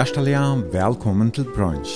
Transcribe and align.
Hjertelig 0.00 0.72
velkommen 0.72 1.28
til 1.30 1.44
brunch. 1.44 1.90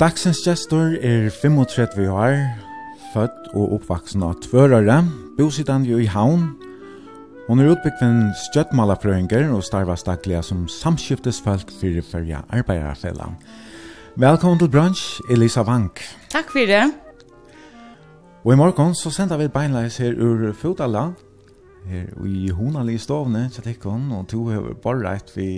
Dagsens 0.00 0.42
gestor 0.44 0.98
er 1.00 1.30
35 1.32 2.10
år, 2.12 2.34
født 3.14 3.46
og 3.56 3.72
oppvaksen 3.78 4.26
av 4.26 4.34
tvørere, 4.44 4.98
bosidan 5.38 5.86
jo 5.88 5.96
i 5.96 6.04
havn. 6.12 6.42
Hun 7.46 7.62
er 7.62 7.70
utbyggven 7.72 8.18
stjøttmalerfrøynger 8.42 9.48
og 9.48 9.64
starvas 9.64 10.04
daglige 10.04 10.42
som 10.44 10.66
samskiftesfolk 10.68 11.72
for 11.80 12.02
førja 12.10 12.42
arbeiderfella. 12.50 13.30
Velkommen 14.16 14.60
til 14.60 14.68
brunch, 14.68 15.22
Elisa 15.30 15.64
Vank. 15.64 16.04
Takk 16.28 16.52
for 16.52 16.68
det. 16.68 16.84
Og 18.44 18.52
i 18.52 18.60
morgen 18.60 18.92
så 18.94 19.08
sender 19.08 19.40
vi 19.40 19.48
beinleis 19.48 19.96
her 19.96 20.20
ur 20.20 20.52
Fodala, 20.52 21.14
her 21.88 22.10
i 22.26 22.48
hona 22.54 22.82
li 22.86 22.98
stovne 23.00 23.46
til 23.52 23.64
tikkon, 23.64 24.10
og 24.12 24.26
to 24.30 24.44
har 24.50 24.68
bare 24.82 25.04
rett 25.06 25.32
vi 25.36 25.48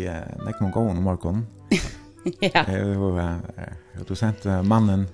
nek 0.44 0.62
og 0.62 0.72
gåen 0.74 1.00
om 1.00 1.06
morgenen. 1.06 1.46
ja. 2.44 2.64
Og 3.98 4.06
du 4.08 4.14
sent 4.18 4.46
mannen 4.66 5.06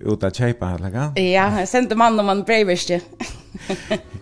ut 0.00 0.24
av 0.24 0.32
kjeipa, 0.32 0.74
eller 0.78 0.92
hva? 0.94 1.06
Ja, 1.20 1.48
jeg 1.60 1.68
sendte 1.68 1.98
mannen 1.98 2.22
om 2.22 2.30
han 2.32 2.44
breiverste. 2.48 3.00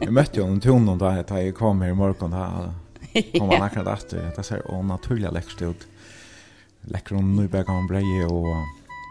jeg 0.01 0.13
møtte 0.15 0.41
jo 0.41 0.49
en 0.49 0.61
tonen 0.63 0.99
da 1.01 1.15
jeg 1.21 1.55
kom 1.57 1.83
her 1.85 1.95
i 1.95 1.99
morgen, 1.99 2.35
da 2.35 2.73
kom 3.37 3.53
han 3.53 3.65
akkurat 3.69 3.95
etter, 4.03 4.33
det 4.37 4.47
ser 4.47 4.65
jo 4.65 4.83
naturlig 4.87 5.31
lekkert 5.35 5.65
ut. 5.71 5.87
Lekker 6.89 7.19
om 7.19 7.35
nøyberg 7.37 7.71
om 7.73 7.87
breie 7.91 8.27
og 8.27 8.51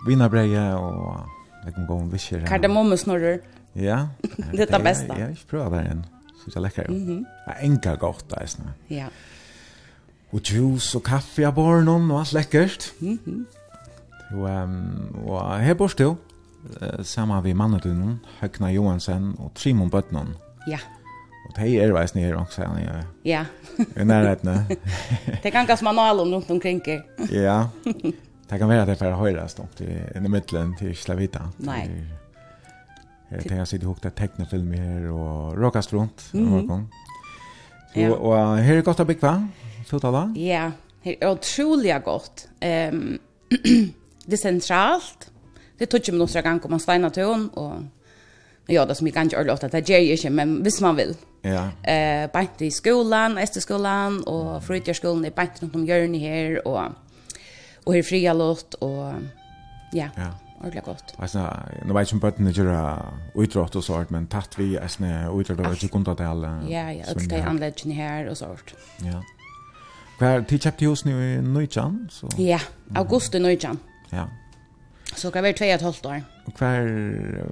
vinarbreie 0.07 0.69
og 0.79 1.25
nekken 1.65 1.83
om 1.83 1.89
gåen 1.89 2.11
visjer. 2.11 2.45
Kardemommesnorrer. 2.47 3.41
Ja. 3.77 4.07
Det 4.51 4.61
er 4.61 4.71
det 4.71 4.83
bästa. 4.83 5.19
Jag 5.19 5.25
har 5.25 5.31
ikke 5.31 5.69
det 5.69 5.81
igen 5.85 6.05
så 6.51 6.57
jag 6.57 6.61
läcker. 6.63 6.87
Mhm. 6.89 7.09
Mm 7.09 7.25
Enka 7.61 7.95
gott 7.95 8.29
där 8.29 8.45
snä. 8.45 8.63
Ja. 8.87 9.05
Och 10.29 10.51
juice 10.51 10.95
och 10.95 11.05
kaffe 11.05 11.47
av 11.47 11.53
barnen 11.53 11.85
någon 11.85 12.11
och 12.11 12.19
allt 12.19 12.33
läckert. 12.33 12.91
Mhm. 12.99 13.19
Mm 13.25 13.45
och 14.31 14.49
ehm 14.49 15.15
och 15.25 15.53
här 15.53 15.75
bor 15.75 15.91
du, 15.97 16.15
Eh 16.81 17.03
samma 17.03 17.41
vi 17.41 17.53
mannen 17.53 17.81
då, 17.83 18.29
Högna 18.39 18.71
Johansen 18.71 19.33
och 19.35 19.53
Trimon 19.53 19.89
Böttnon. 19.89 20.37
Ja. 20.67 20.79
Och 21.47 21.53
det 21.55 21.79
är 21.79 21.91
väl 21.91 22.07
snär 22.07 22.35
också 22.35 22.61
sen. 22.61 23.03
Ja. 23.23 23.45
I 23.95 24.05
närheten. 24.05 24.63
Det 25.43 25.51
kan 25.51 25.67
kanske 25.67 25.83
manualen 25.83 26.27
har 26.27 26.33
runt 26.33 26.49
omkring. 26.49 26.81
Ja. 27.31 27.69
Det 28.49 28.59
kan 28.59 28.67
vara 28.67 28.85
det 28.85 28.95
för 28.95 29.11
höjda 29.11 29.47
stånd 29.47 29.69
i 30.15 30.19
mitten 30.19 30.75
till 30.77 30.97
Slavita. 30.97 31.51
Nej. 31.57 32.05
Det 33.29 33.55
har 33.55 33.65
sitt 33.65 33.83
ihop 33.83 34.01
där 34.01 34.09
tecknafilm 34.09 34.71
här 34.71 35.01
och 35.11 35.57
rockast 35.57 35.93
runt 35.93 36.29
någon 36.31 36.67
gång. 36.67 36.89
ja. 37.93 38.15
och 38.15 38.37
här 38.37 38.75
är 38.75 38.81
gott 38.81 38.99
att 38.99 39.07
bygga. 39.07 39.47
Så 39.89 39.99
tala. 39.99 40.33
Ja, 40.37 40.71
det 41.03 41.23
är 41.23 41.31
otroligt 41.31 42.03
gott. 42.03 42.47
Ehm 42.59 43.19
det 44.25 44.33
är 44.33 44.37
centralt. 44.37 45.31
Det 45.77 45.85
tog 45.85 46.01
ju 46.07 46.13
några 46.13 46.41
gånger 46.41 46.65
om 46.65 46.71
man 46.71 46.79
stenar 46.79 47.09
tön 47.09 47.49
och 47.49 47.73
Ja, 48.69 48.85
det 48.85 48.95
som 48.95 49.07
jag 49.07 49.13
kan 49.13 49.29
göra 49.29 49.53
att 49.53 49.71
det 49.71 49.89
är 49.89 49.99
ju 49.99 50.29
men 50.29 50.63
visst 50.63 50.81
man 50.81 50.95
vill. 50.95 51.15
Ja. 51.41 51.91
Eh, 51.91 52.31
bänt 52.31 52.61
i 52.61 52.71
skolan, 52.71 53.37
ästerskolan 53.37 54.23
och 54.23 54.63
fritidsskolan 54.63 55.25
är 55.25 55.31
bänt 55.31 55.61
runt 55.61 55.75
om 55.75 55.85
hjörnet 55.85 56.21
här 56.21 56.67
och 56.67 56.81
och 57.83 57.93
här 57.93 58.03
fria 58.03 58.33
låt 58.33 58.73
och 58.73 59.13
ja. 59.91 60.09
Ja 60.15 60.46
ordentlig 60.57 60.83
godt. 60.83 61.15
Altså, 61.19 61.45
nå 61.85 61.93
vet 61.93 62.03
jeg 62.03 62.07
ikke 62.07 62.17
om 62.17 62.23
bøttene 62.25 62.53
gjør 62.55 62.71
utrått 63.43 63.75
og 63.77 63.83
sånt, 63.85 64.11
men 64.13 64.27
tatt 64.31 64.57
vi 64.57 64.75
er 64.79 64.89
sånn 64.91 65.09
utrått 65.31 65.61
og 65.61 65.77
ikke 65.77 65.91
kunnet 65.93 66.17
til 66.17 66.31
alle. 66.31 66.53
Ja, 66.71 66.87
ja, 66.93 67.05
alt 67.13 67.29
det 67.29 67.43
anleggene 67.45 67.97
her 67.97 68.31
og 68.31 68.37
sånt. 68.39 68.73
Ja. 69.05 69.21
Hva 70.17 70.33
er 70.33 70.47
tid 70.49 70.65
kjøpte 70.65 70.89
hos 70.89 71.05
i 71.05 71.13
Nøytjan? 71.45 71.99
Ja, 72.41 72.57
august 72.97 73.35
i 73.37 73.41
Nøytjan. 73.43 73.77
Ja. 74.09 74.25
Så 75.17 75.29
hva 75.31 75.41
er 75.41 75.53
det 75.53 75.77
2,5 75.81 76.07
år? 76.09 76.23
Hva 76.57 76.71
er 76.77 77.45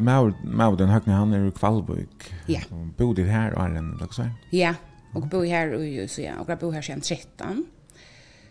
Mauden 0.00 0.92
Høgne, 0.92 1.16
han 1.16 1.32
er 1.34 1.46
i 1.48 1.54
Kvalbøk. 1.56 2.28
Ja. 2.52 2.60
Bodde 2.98 3.24
her, 3.24 3.56
Arjen, 3.56 3.94
eller 3.94 4.06
hva 4.06 4.16
så? 4.16 4.28
Ja, 4.52 4.74
og 5.16 5.30
bo 5.32 5.40
her, 5.42 5.72
og 5.76 6.10
så 6.12 6.26
ja, 6.26 6.36
og 6.40 6.52
bo 6.60 6.70
her 6.74 6.84
siden 6.84 7.00
13. 7.00 7.64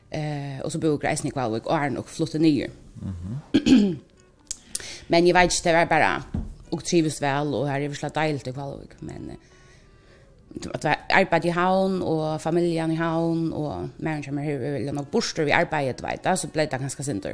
Eh 0.09 0.61
och 0.63 0.71
så 0.71 0.79
bor 0.79 0.97
Grejsnik 0.97 1.35
Valvik 1.35 1.66
och 1.66 1.75
Arn 1.75 1.97
och 1.97 2.09
flyttade 2.09 2.43
ner. 2.43 2.69
Mhm. 2.93 3.39
men 5.07 5.27
jag 5.27 5.33
vet 5.33 5.43
inte 5.43 5.71
det 5.71 5.77
var 5.77 5.85
bara 5.85 6.23
och 6.69 6.85
trivs 6.85 7.21
väl 7.21 7.53
och 7.53 7.67
här 7.67 7.81
är 7.81 7.89
det 7.89 7.95
så 7.95 8.09
dejligt 8.09 8.47
i 8.47 8.51
Valvik 8.51 8.89
men 8.99 9.31
att 10.73 10.83
var 10.83 10.95
arbete 11.09 11.47
i 11.47 11.51
havn 11.51 12.01
och 12.01 12.41
familjen 12.41 12.91
i 12.91 12.95
havn 12.95 13.53
och 13.53 13.88
människor 13.97 14.31
med 14.31 14.45
hur 14.45 14.91
nog 14.91 15.05
borster 15.05 15.44
vi 15.44 15.51
arbetet 15.51 16.03
vet 16.03 16.39
så 16.39 16.47
blev 16.47 16.69
det 16.69 16.77
ganska 16.77 17.03
synd 17.03 17.27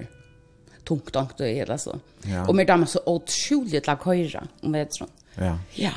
tungt 0.84 1.14
tungt 1.14 1.38
det 1.38 1.48
hela 1.48 1.78
så. 1.78 2.00
Ja. 2.24 2.48
Och 2.48 2.56
med 2.56 2.68
dem 2.68 2.86
så 2.86 3.00
otroligt 3.06 3.88
lag 3.88 3.98
höra 4.04 4.48
om 4.62 4.72
vet 4.72 4.94
så. 4.94 5.08
Ja. 5.36 5.60
Ja. 5.74 5.92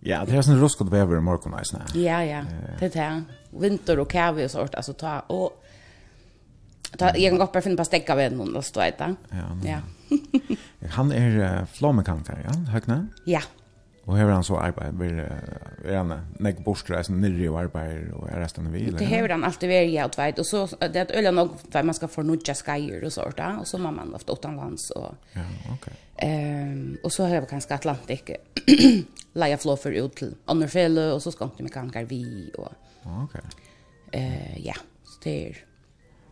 Ja, 0.00 0.24
det 0.24 0.36
är 0.36 0.42
sån 0.42 0.60
ruskad 0.60 0.90
väver 0.90 1.16
i 1.16 1.20
morgon 1.20 1.54
Ja, 1.94 2.24
ja. 2.24 2.44
Det 2.78 2.84
är 2.86 2.90
det 2.90 3.22
vinter 3.50 3.98
och 3.98 4.12
kärve 4.12 4.44
och 4.44 4.50
sånt 4.50 4.74
alltså 4.74 4.92
ta 4.92 5.20
och 5.20 5.64
ta 6.98 7.16
jag 7.16 7.30
kan 7.30 7.38
gå 7.38 7.46
på 7.46 7.60
finna 7.60 7.76
på 7.76 7.84
stäcka 7.84 8.14
vid 8.14 8.32
någon 8.32 8.52
då 8.52 8.62
står 8.62 8.82
det. 8.82 9.14
Ja. 9.30 9.58
Ja. 9.64 9.78
Han 10.90 11.12
är 11.12 11.60
uh, 11.60 11.66
flammekant 11.66 12.30
ja, 12.44 12.52
högna? 12.52 13.06
Ja. 13.24 13.40
Och 14.10 14.18
hur 14.18 14.28
han 14.28 14.44
så 14.44 14.58
arbetar 14.58 14.92
vill 14.92 15.18
är 15.84 15.96
han 15.96 16.20
näck 16.38 16.64
borstreisen 16.64 17.20
nere 17.20 17.48
och 17.48 17.60
arbetar 17.60 18.14
och 18.14 18.28
är 18.28 18.40
resten 18.40 18.72
vi 18.72 18.88
eller. 18.88 18.98
Det 18.98 19.04
har 19.04 19.28
han 19.28 19.44
alltid 19.44 19.70
är 19.70 19.82
jag 19.82 20.16
vet 20.16 20.38
och 20.38 20.46
så 20.46 20.66
det 20.66 21.00
att 21.00 21.10
ölen 21.10 21.34
nog 21.34 21.50
för 21.70 21.82
man 21.82 21.94
ska 21.94 22.08
få 22.08 22.22
nudja 22.22 22.54
skajer 22.54 23.04
och 23.04 23.12
sånt 23.12 23.40
och 23.60 23.66
så 23.66 23.78
man 23.78 23.94
man 23.94 24.14
ofta 24.14 24.32
utomlands 24.32 24.90
och 24.90 25.14
Ja, 25.32 25.40
okej. 25.64 25.72
Okay. 25.74 25.94
Ehm 26.16 26.98
och 27.02 27.12
så 27.12 27.22
har 27.22 27.34
jag 27.34 27.48
kanske 27.48 27.74
Atlantik. 27.74 28.30
Laia 29.32 29.58
flow 29.58 29.76
för 29.76 29.92
ut 29.92 30.16
till 30.16 30.34
Annerfälle 30.44 31.12
och 31.12 31.22
så 31.22 31.32
ska 31.32 31.44
inte 31.44 31.62
med 31.62 31.72
kankar 31.72 32.04
vi 32.04 32.50
och 32.58 32.72
Okej. 33.02 33.24
Okay. 33.24 33.40
Eh 34.22 34.66
ja, 34.66 34.74
så 35.04 35.20
det 35.22 35.48
är 35.48 35.56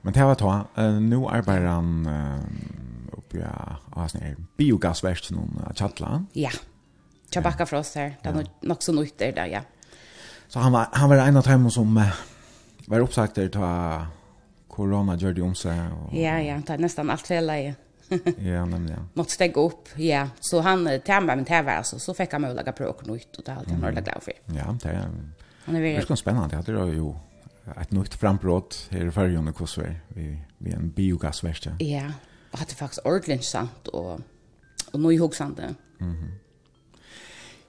Men 0.02 0.12
det 0.12 0.24
var 0.24 0.34
ta 0.34 0.66
nu 1.00 1.26
arbetar 1.26 1.64
han 1.64 2.08
uppe 3.12 3.38
ja, 3.38 3.76
alltså 3.92 4.18
biogasverk 4.56 5.30
någon 5.30 5.74
chatla. 5.76 6.24
Ja. 6.32 6.50
Tja 7.30 7.34
Tjabakka 7.34 7.66
för 7.66 7.76
oss 7.76 7.94
här. 7.94 8.16
Det 8.22 8.28
är 8.28 8.34
ja. 8.34 8.42
nog 8.60 8.82
så 8.82 8.92
nytt 8.92 9.19
där, 9.19 9.46
ja. 9.46 9.60
Så 10.48 10.58
han 10.58 10.72
var, 10.72 10.86
han 10.92 11.08
var 11.08 11.16
en 11.16 11.36
av 11.36 11.42
dem 11.42 11.70
som 11.70 12.10
var 12.86 13.00
uppsagt 13.00 13.34
där 13.34 13.48
ta 13.48 14.06
corona 14.69 15.16
det 15.16 15.42
om 15.42 15.54
sig. 15.54 15.80
Och... 15.80 16.14
Ja, 16.14 16.40
ja, 16.40 16.60
det 16.66 16.72
är 16.72 16.78
nästan 16.78 17.10
allt 17.10 17.26
fel 17.26 17.50
i. 17.50 17.75
ja, 18.38 18.64
nämligen. 18.64 18.98
Ja. 18.98 19.04
Något 19.14 19.30
steg 19.30 19.56
upp, 19.56 19.88
ja. 19.96 20.28
Så 20.40 20.60
han 20.60 21.00
tämmer 21.04 21.36
med 21.36 21.46
tävlar 21.46 21.76
alltså. 21.76 21.98
Så 21.98 22.14
fick 22.14 22.32
han 22.32 22.40
mig 22.40 22.50
att 22.50 22.56
lägga 22.56 22.72
prök 22.72 23.06
nytt 23.06 23.36
och 23.36 23.44
det 23.44 23.52
hade 23.52 23.70
han 23.70 23.81
varit 23.81 23.92
mm. 23.92 24.04
glad 24.04 24.22
för. 24.22 24.32
Ja, 24.46 24.76
det 24.82 24.88
är, 24.88 25.10
han 25.64 25.76
är, 25.76 25.81
väldigt... 25.81 26.08
det 26.08 26.14
är 26.14 26.16
spännande. 26.16 26.56
Det 26.56 26.62
tror 26.62 26.88
ju 26.88 27.14
ett 27.81 27.90
nytt 27.90 28.14
frambrott 28.14 28.88
här 28.90 29.06
i 29.06 29.10
Färjön 29.10 29.48
och 29.48 29.54
Kosovo. 29.56 29.86
Vi, 30.08 30.38
vi 30.58 30.72
en 30.72 30.90
biogasverkstad. 30.90 31.76
Ja, 31.78 32.12
och 32.50 32.58
det 32.58 32.72
är 32.72 32.76
faktiskt 32.76 33.06
ordentligt 33.06 33.44
sant 33.44 33.88
och, 33.88 34.20
och 34.92 35.00
nu 35.00 35.12
i 35.12 35.19
Mhm. 35.98 36.10
Mm. 36.10 36.32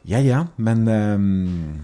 Ja, 0.07 0.19
ja, 0.19 0.45
men 0.57 0.87
um, 0.87 1.81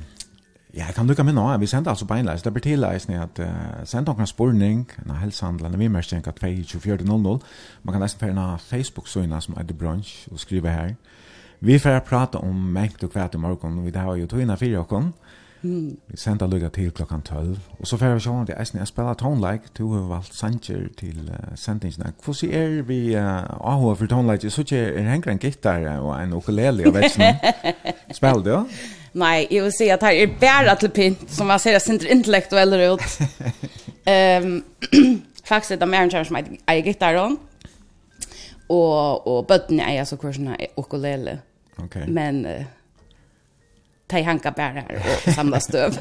ja, 0.74 0.86
jeg 0.86 0.96
kan 0.96 1.08
lukka 1.08 1.24
med 1.24 1.36
nå, 1.36 1.58
vi 1.58 1.68
sender 1.68 1.92
altså 1.92 2.06
beinleis, 2.06 2.42
det 2.42 2.54
blir 2.54 2.64
tilleisning 2.64 3.20
at 3.20 3.40
uh, 3.40 3.84
send 3.84 4.08
noen 4.08 4.28
spurning, 4.28 4.86
en 5.04 5.12
av 5.12 5.20
helsehandlene, 5.24 5.80
vi 5.80 5.90
mest 5.92 6.14
tjenka 6.14 6.32
2400, 6.32 7.40
man 7.84 7.96
kan 7.96 8.04
nesten 8.04 8.24
fære 8.24 8.48
Facebook-søgna 8.64 9.42
som 9.44 9.58
er 9.60 9.68
The 9.68 9.78
Brunch, 9.78 10.28
og 10.32 10.40
skrive 10.40 10.72
her. 10.72 10.96
Vi 11.60 11.80
får 11.80 12.00
prata 12.08 12.40
om 12.44 12.56
mengt 12.56 13.04
og 13.04 13.12
kvæt 13.12 13.36
i 13.36 13.42
morgen, 13.42 13.84
vi 13.86 13.92
har 13.96 14.16
jo 14.16 14.28
tog 14.28 14.42
innan 14.42 14.58
fire 14.58 14.80
åkken, 14.80 15.12
og 15.12 15.45
Mm. 15.66 15.98
Vi 16.08 16.18
sender 16.18 16.48
lukka 16.48 16.70
til 16.70 16.92
klokkan 16.92 17.22
12. 17.22 17.58
Og 17.80 17.88
så 17.88 17.98
får 17.98 18.14
vi 18.14 18.20
sjåan 18.20 18.46
til 18.46 18.56
eisen, 18.60 18.80
jeg 18.80 18.88
spiller 18.88 19.14
tonelike, 19.14 19.72
du 19.78 19.94
har 19.94 20.04
valgt 20.10 20.36
sanger 20.36 20.60
til 20.98 21.32
uh, 21.32 21.56
sendingene. 21.56 22.12
Hvordan 22.26 22.52
er 22.52 22.82
vi 22.82 23.00
uh, 23.16 23.72
AHA 23.72 23.94
for 23.94 24.06
tonelike? 24.06 24.50
Så 24.50 24.62
ikke 24.62 24.78
er 24.78 25.10
henger 25.10 25.32
en 25.32 25.40
gitar 25.40 25.88
og 25.98 26.12
en 26.22 26.34
ukulele 26.34 26.86
av 26.86 26.94
veksten. 26.94 27.42
Spiller 28.12 28.46
du? 28.46 28.78
Nei, 29.16 29.48
jeg 29.52 29.64
vil 29.64 29.74
si 29.74 29.90
at 29.90 30.04
her 30.04 30.22
er 30.22 30.38
bare 30.40 30.76
til 30.80 30.94
pynt, 30.94 31.26
som 31.32 31.50
jeg 31.50 31.64
ser 31.64 31.80
sindre 31.80 32.14
intellektuelle 32.14 32.92
ut. 32.94 33.20
um, 34.06 34.64
faktisk 35.50 35.72
er 35.72 35.82
det 35.82 35.90
mer 35.90 36.06
enn 36.06 36.14
kjære 36.14 36.30
som 36.30 36.42
er 36.44 36.86
gitaren, 36.86 37.40
og, 38.70 39.28
og 39.28 39.46
bøttene 39.48 39.90
er 39.96 40.06
så 40.06 40.20
hvordan 40.22 40.54
er 40.60 40.78
ukulele. 40.78 41.40
Okay. 41.88 42.06
Men... 42.06 42.46
Uh, 42.46 42.75
ta 44.08 44.22
hanka 44.22 44.52
bär 44.52 44.72
här 44.74 45.04
och 45.28 45.34
samla 45.34 45.60
stöv. 45.60 45.98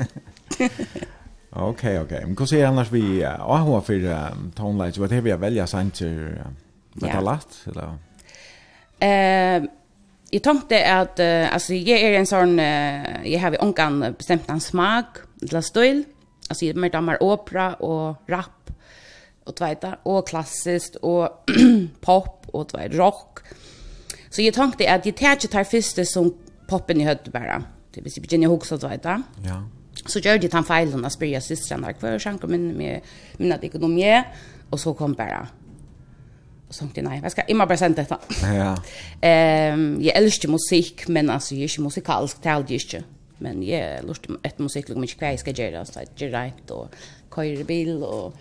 Okej, 1.56 2.00
okej. 2.00 2.20
Men 2.26 2.36
hur 2.38 2.46
ser 2.46 2.66
annars 2.66 2.90
vi 2.90 3.24
AHA 3.24 3.80
för 3.80 4.30
Tone 4.54 4.78
Lights? 4.78 4.98
Vad 4.98 5.12
har 5.12 5.20
vi 5.20 5.32
att 5.32 5.40
välja 5.40 5.66
sent 5.66 5.94
till 5.94 6.38
eller? 7.66 7.98
Eh, 8.98 9.64
jag 10.30 10.42
tänkte 10.42 10.94
att 10.94 11.20
alltså 11.54 11.74
jag 11.74 12.00
är 12.00 12.18
en 12.18 12.26
sån 12.26 12.58
jag 13.24 13.40
har 13.40 13.64
onkan 13.64 14.14
bestämt 14.18 14.50
en 14.50 14.60
smak 14.60 15.06
till 15.40 15.62
stil. 15.62 16.04
Alltså 16.48 16.64
jag 16.64 16.76
mer 16.76 16.90
dammar 16.90 17.22
opera 17.22 17.74
och 17.74 18.16
rap 18.26 18.70
och 19.44 19.56
tvätta 19.56 19.96
och 20.02 20.28
klassiskt 20.28 20.96
och 20.96 21.50
pop 22.00 22.46
och 22.46 22.68
tvätt 22.68 22.94
rock. 22.94 23.38
Så 24.30 24.42
jag 24.42 24.54
tänkte 24.54 24.94
att 24.94 25.06
jag 25.06 25.16
tänkte 25.16 25.48
tar 25.48 25.64
första 25.64 26.04
som 26.04 26.34
poppen 26.68 27.00
i 27.00 27.04
höd 27.04 27.30
bara. 27.32 27.62
Det 27.94 28.04
jeg 28.04 28.24
begynner 28.24 28.50
å 28.50 28.56
huske 28.56 28.78
så 28.78 28.90
vet. 28.90 29.08
Ja. 29.44 29.60
Så 30.04 30.20
gjør 30.20 30.40
de 30.42 30.50
den 30.50 30.66
feilen 30.66 31.04
og 31.06 31.12
spør 31.12 31.30
jeg 31.32 31.46
søstrene 31.46 31.94
hver 32.00 32.18
sjanker 32.22 32.50
min 32.50 32.72
med 32.76 33.12
min 33.38 33.54
at 33.54 33.64
ekonomi 33.64 34.08
og 34.70 34.80
så 34.80 34.92
kom 34.98 35.14
bare 35.14 35.44
og 36.64 36.74
sånt, 36.74 36.96
nei, 37.04 37.20
jeg 37.22 37.30
skal 37.30 37.50
immer 37.52 37.68
bare 37.70 37.78
sende 37.78 38.02
dette. 38.02 38.18
Ja. 38.50 38.74
Um, 39.24 40.02
jeg 40.04 40.12
elsker 40.18 40.50
musikk, 40.52 41.06
men 41.08 41.30
altså, 41.32 41.54
jeg 41.54 41.64
er 41.64 41.70
ikke 41.70 41.84
musikalsk, 41.86 42.42
det 42.44 42.50
er 42.50 42.72
ikke. 42.76 42.98
Men 43.44 43.62
jeg 43.64 44.02
lust 44.04 44.26
ett 44.44 44.58
musikk, 44.60 44.90
liksom 44.90 45.06
ikke 45.06 45.20
hva 45.22 45.30
jeg 45.32 45.40
skal 45.40 45.56
gjøre, 45.60 45.84
så 45.88 46.02
jeg 46.02 46.10
gjør 46.20 46.34
rett, 46.34 46.74
og 46.74 46.98
køyre 47.32 47.64
bil, 47.64 48.02
og 48.04 48.36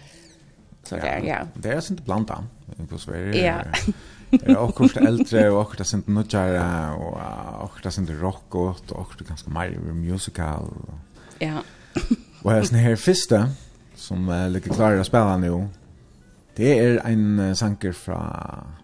så 0.83 0.99
der, 0.99 1.23
ja. 1.23 1.39
Det 1.55 1.71
er 1.71 1.91
inte 1.91 2.03
blant 2.03 2.27
Det 2.27 3.11
är 3.13 3.31
det. 3.31 3.37
Ja. 3.37 3.63
Ja, 4.45 4.59
och 4.59 4.75
kort 4.75 4.97
äldre 4.97 5.49
och 5.49 5.61
och 5.61 5.75
det 5.77 5.83
sind 5.83 6.07
nudgare 6.07 6.91
och 6.95 7.17
och 7.63 7.79
det 7.83 7.91
sind 7.91 8.09
rock 8.09 8.55
och 8.55 8.91
och 8.91 9.13
det 9.17 9.27
ganska 9.27 9.49
mer 9.49 9.69
musical. 9.93 10.73
Ja. 11.39 11.57
Och 12.41 12.51
här 12.51 12.63
snär 12.63 12.95
första 12.95 13.49
som 13.95 14.29
är 14.29 14.49
lite 14.49 14.69
klar 14.69 14.93
att 14.93 15.07
spela 15.07 15.37
nu. 15.37 15.67
Det 16.55 16.79
är 16.79 17.01
en 17.05 17.39
uh, 17.39 17.53
sanker 17.53 17.91
från 17.91 18.27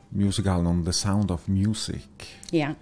musicalen 0.10 0.68
om 0.68 0.86
The 0.86 0.94
Sound 0.94 1.32
of 1.32 1.48
Music. 1.48 2.08
Ja. 2.52 2.74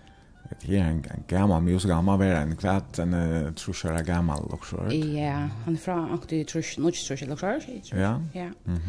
Det 0.61 0.77
är 0.77 0.83
en, 0.83 1.05
en 1.09 1.23
gammal 1.27 1.61
musical, 1.61 2.03
man 2.03 2.19
vet 2.19 2.37
en 2.37 2.55
kvart, 2.55 2.99
en 2.99 3.13
uh, 3.13 3.53
trusjare 3.53 4.03
gammal 4.03 4.43
också. 4.51 4.93
Ja, 4.93 5.49
han 5.65 5.73
är 5.73 5.77
från, 5.77 6.19
trus, 6.19 6.31
är 6.31 6.43
trusjare, 6.43 6.91
trusjare, 6.91 7.35
trusjare, 7.35 7.59
trusjare. 7.59 8.01
Ja. 8.01 8.21
Ja. 8.33 8.49
Mm. 8.65 8.81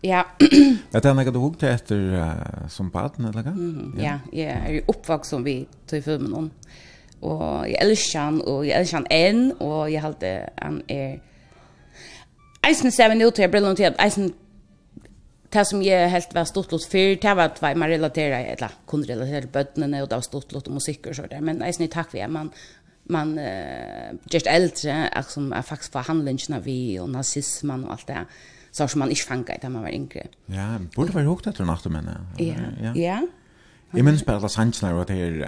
Ja. 0.00 0.26
Är 0.92 1.00
det 1.00 1.14
något 1.14 1.32
du 1.32 1.38
hugg 1.38 1.58
till 1.58 1.68
efter 1.68 1.96
uh, 1.96 2.68
som 2.68 2.90
barn 2.90 3.24
eller 3.24 3.42
vad? 3.42 3.46
Mm, 3.46 3.94
ja, 3.98 4.18
ja, 4.32 4.42
jag 4.42 4.50
är 4.50 4.72
ju 4.72 4.82
uppvuxen 4.86 5.44
tog 5.44 5.66
till 5.86 6.02
filmen 6.02 6.32
hon. 6.32 6.50
Och 7.20 7.68
jag 7.68 7.82
älskar 7.82 8.20
han 8.20 8.40
och 8.40 8.66
jag 8.66 8.78
älskar 8.78 8.98
han 8.98 9.06
än 9.10 9.52
och 9.52 9.90
jag 9.90 10.00
hade 10.00 10.50
han 10.56 10.82
är 10.86 11.20
Eisen 12.62 12.92
ser 12.92 13.08
vi 13.08 13.14
nu 13.14 13.30
till 13.30 13.50
brillen 13.50 13.76
till 13.76 13.94
Eisen 13.98 14.32
Det 15.50 15.64
som 15.64 15.82
jag 15.82 16.08
helt 16.08 16.34
var 16.34 16.44
stort 16.44 16.72
lot 16.72 16.84
för, 16.84 17.20
det 17.20 17.34
var 17.34 17.44
att 17.44 17.76
man 17.76 17.88
relaterar, 17.88 18.44
eller 18.44 18.70
kunde 18.86 19.08
relatera 19.08 19.40
till 19.40 19.50
bötterna 19.50 20.02
och 20.02 20.08
det 20.08 20.14
var 20.14 20.22
stort 20.22 20.52
lot 20.52 20.66
och 20.66 20.72
musik 20.74 21.06
och 21.06 21.16
sådär. 21.16 21.40
Men 21.40 21.62
Eisen 21.62 21.84
är 21.86 21.88
tack 21.88 22.10
för 22.10 22.18
att 22.18 22.30
man, 22.30 22.50
man 23.04 23.38
uh, 23.38 24.14
just 24.30 24.46
äldre, 24.46 25.24
som 25.28 25.52
är 25.52 25.62
faktiskt 25.62 25.92
förhandlingarna 25.92 26.60
vi 26.60 26.98
och 27.00 27.08
nazismen 27.08 27.84
och 27.84 27.92
allt 27.92 28.06
det 28.06 28.12
här 28.12 28.26
så 28.78 28.86
som 28.88 29.02
man 29.02 29.10
ikke 29.10 29.26
fanget 29.26 29.62
da 29.62 29.70
man 29.72 29.82
var 29.82 29.94
yngre. 29.94 30.28
Ja, 30.54 30.70
burde 30.94 31.14
være 31.16 31.26
høyt 31.26 31.50
etter 31.50 31.66
natt, 31.66 31.86
men 31.90 32.08
ja. 32.38 32.54
Ja, 32.84 32.94
ja. 32.94 33.18
Jeg 33.96 34.04
minns 34.04 34.22
bare 34.22 34.36
alle 34.36 34.50
sansene 34.52 34.90
og 34.92 35.06
at 35.06 35.10
her 35.16 35.46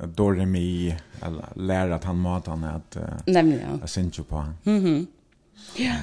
at 0.00 0.14
Doremi 0.16 0.94
lærer 1.56 1.94
at 1.98 2.06
han 2.08 2.16
måtte 2.16 2.54
han 2.54 2.64
at 2.64 2.96
Nemlig, 3.28 3.60
ja. 3.60 3.74
Jeg 3.82 3.88
synes 3.88 4.18
jo 4.18 4.24
på 4.28 4.40
han. 4.40 5.06
Ja, 5.78 5.98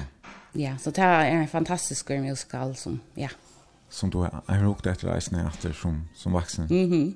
ja, 0.54 0.76
så 0.78 0.90
det 0.90 1.04
er 1.04 1.42
en 1.42 1.48
fantastisk 1.48 2.10
musical 2.22 2.76
som, 2.76 3.00
ja. 3.16 3.28
Som 3.90 4.10
du 4.10 4.22
har 4.22 4.42
hørt 4.48 4.86
etter 4.86 5.10
reisene 5.12 5.44
etter 5.50 5.74
som, 5.76 6.02
som 6.14 6.32
vaksen. 6.32 6.70
Mhm. 6.70 7.14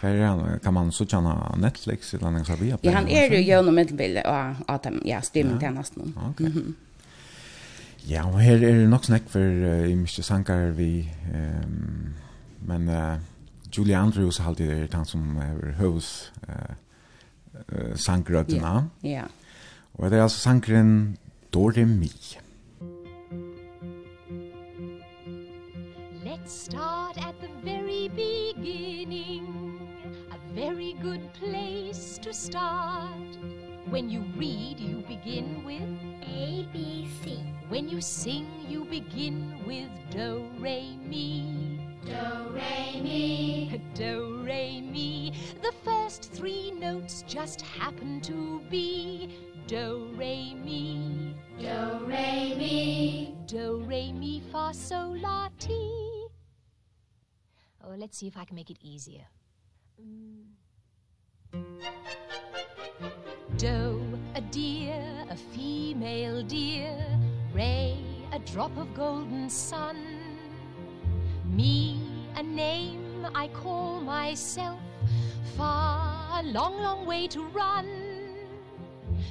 Hva 0.00 0.08
er 0.08 0.22
han? 0.24 0.60
Kan 0.64 0.74
man 0.74 0.90
så 0.92 1.04
kjenne 1.04 1.34
Netflix 1.60 2.14
eller 2.16 2.32
noe 2.32 2.44
sånt? 2.44 2.62
Ja, 2.82 2.94
han 2.96 3.08
er 3.08 3.34
jo 3.34 3.40
gjennom 3.44 3.76
middelbildet 3.76 4.24
og 4.24 4.62
at 4.72 4.86
de, 4.88 5.00
ja, 5.04 5.20
streamingtjenesten. 5.20 6.14
Ja, 6.16 6.30
ok. 6.30 6.40
Mhm. 6.40 6.62
Mm 6.70 6.76
Ja, 8.08 8.24
og 8.26 8.40
her 8.40 8.52
er 8.52 8.78
det 8.80 8.88
nok 8.90 9.04
snakk 9.04 9.28
for 9.28 9.40
uh, 9.40 9.86
i 9.90 9.94
mye 9.94 10.22
sanger 10.24 10.70
vi, 10.74 11.08
um, 11.34 12.14
men 12.66 12.88
uh, 12.88 13.18
Julie 13.76 13.96
Andrews 13.96 14.38
har 14.38 14.48
alltid 14.50 14.70
er 14.70 14.96
han 14.96 15.04
som 15.06 15.36
er 15.36 15.74
høvs 15.78 16.32
uh, 16.48 16.74
uh, 17.72 17.96
sangrøttene. 17.96 18.88
Ja. 19.04 19.08
Yeah. 19.08 19.28
Og 19.94 20.10
det 20.10 20.18
er 20.18 20.22
altså 20.22 20.38
sangren 20.38 21.18
Dore 21.52 21.84
Mi. 21.86 22.12
Let's 26.24 26.52
start 26.52 27.18
at 27.18 27.34
the 27.40 27.50
very 27.64 28.08
beginning 28.08 29.78
A 30.32 30.38
very 30.54 30.94
good 31.02 31.20
place 31.34 32.18
to 32.18 32.32
start 32.32 33.59
When 33.90 34.08
you 34.08 34.20
read, 34.36 34.78
you 34.78 35.02
begin 35.08 35.64
with 35.64 35.82
A, 36.22 36.64
B, 36.72 37.08
C. 37.24 37.42
When 37.68 37.88
you 37.88 38.00
sing, 38.00 38.46
you 38.68 38.84
begin 38.84 39.64
with 39.66 39.90
Do, 40.12 40.48
Re, 40.60 40.96
Mi. 41.04 41.80
Do, 42.06 42.50
Re, 42.52 43.00
Mi. 43.02 43.82
Do, 43.94 44.42
Re, 44.44 44.80
Mi. 44.80 45.34
The 45.60 45.72
first 45.84 46.30
three 46.32 46.70
notes 46.70 47.24
just 47.26 47.62
happen 47.62 48.20
to 48.20 48.62
be 48.70 49.28
Do, 49.66 50.08
Re, 50.14 50.54
Mi. 50.54 51.34
Do, 51.58 51.98
Re, 52.04 52.54
Mi. 52.56 53.34
Do, 53.46 53.82
Re, 53.84 54.12
Mi, 54.12 54.40
Fa, 54.52 54.72
Sol, 54.72 55.18
La, 55.18 55.48
Ti. 55.58 56.26
Oh, 57.82 57.96
let's 57.96 58.16
see 58.18 58.28
if 58.28 58.36
I 58.36 58.44
can 58.44 58.54
make 58.54 58.70
it 58.70 58.78
easier. 58.82 59.26
Mm 60.00 60.44
doe, 63.60 64.00
a 64.36 64.40
deer, 64.40 65.04
a 65.28 65.36
female 65.36 66.42
deer, 66.42 66.96
ray, 67.52 67.94
a 68.32 68.38
drop 68.38 68.74
of 68.78 68.94
golden 68.94 69.50
sun. 69.50 69.98
Me, 71.44 72.00
a 72.36 72.42
name 72.42 73.26
I 73.34 73.48
call 73.48 74.00
myself, 74.00 74.80
far, 75.58 76.40
a 76.40 76.42
long, 76.42 76.80
long 76.80 77.04
way 77.04 77.28
to 77.28 77.42
run. 77.48 77.86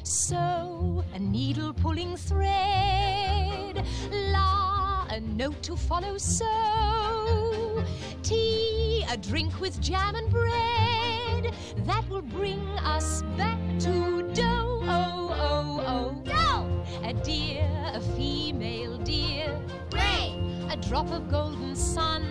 So, 0.03 1.03
a 1.15 1.17
needle 1.19 1.74
pulling 1.74 2.15
thread, 2.15 3.83
la, 4.12 5.07
a 5.09 5.19
note 5.21 5.63
to 5.63 5.75
follow 5.75 6.19
so, 6.19 7.83
tea, 8.21 9.03
a 9.09 9.17
drink 9.17 9.59
with 9.59 9.81
jam 9.81 10.13
and 10.13 10.29
bread 10.29 11.09
tide 11.41 11.53
that 11.86 12.08
will 12.10 12.22
bring 12.22 12.60
us 12.79 13.24
back 13.38 13.60
to 13.79 14.24
dough 14.34 14.81
oh 14.84 15.36
oh 15.39 15.84
oh. 15.88 16.22
Dough 16.24 16.84
a 17.08 17.13
deer 17.13 17.69
a 17.93 18.00
female 18.15 18.98
deer 18.98 19.60
ray. 19.91 20.36
A 20.69 20.77
drop 20.77 21.12
of 21.12 21.29
golden 21.29 21.75
sun. 21.75 22.24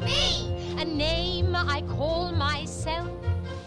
Me. 0.00 0.74
A 0.78 0.84
name 0.84 1.54
i 1.54 1.82
call 1.82 2.32
myself. 2.32 3.10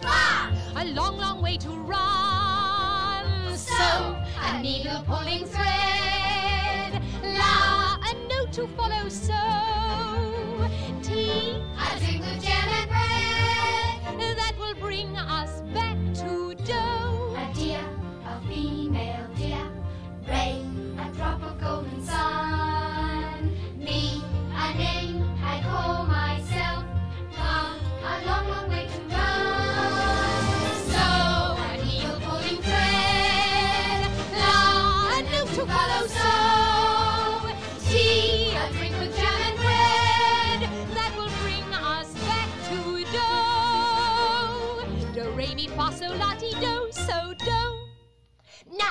Far 0.02 0.52
a 0.76 0.86
long 0.86 1.18
long 1.18 1.42
way 1.42 1.58
to 1.58 1.70
run. 1.70 3.58
So, 3.58 4.18
a 4.42 4.62
needle 4.62 5.04
pulling 5.06 5.46
thread. 5.46 7.02
la. 7.24 7.98
A 8.10 8.14
note 8.28 8.52
to 8.54 8.68
follow. 8.76 9.08
So 9.10 9.34
tea. 11.04 11.62
A 11.78 12.00
drink 12.00 12.22
with 12.26 12.44
jam 12.44 12.68
and 12.70 12.95
bring 14.96 15.18
us 15.18 15.60
back. 15.74 15.85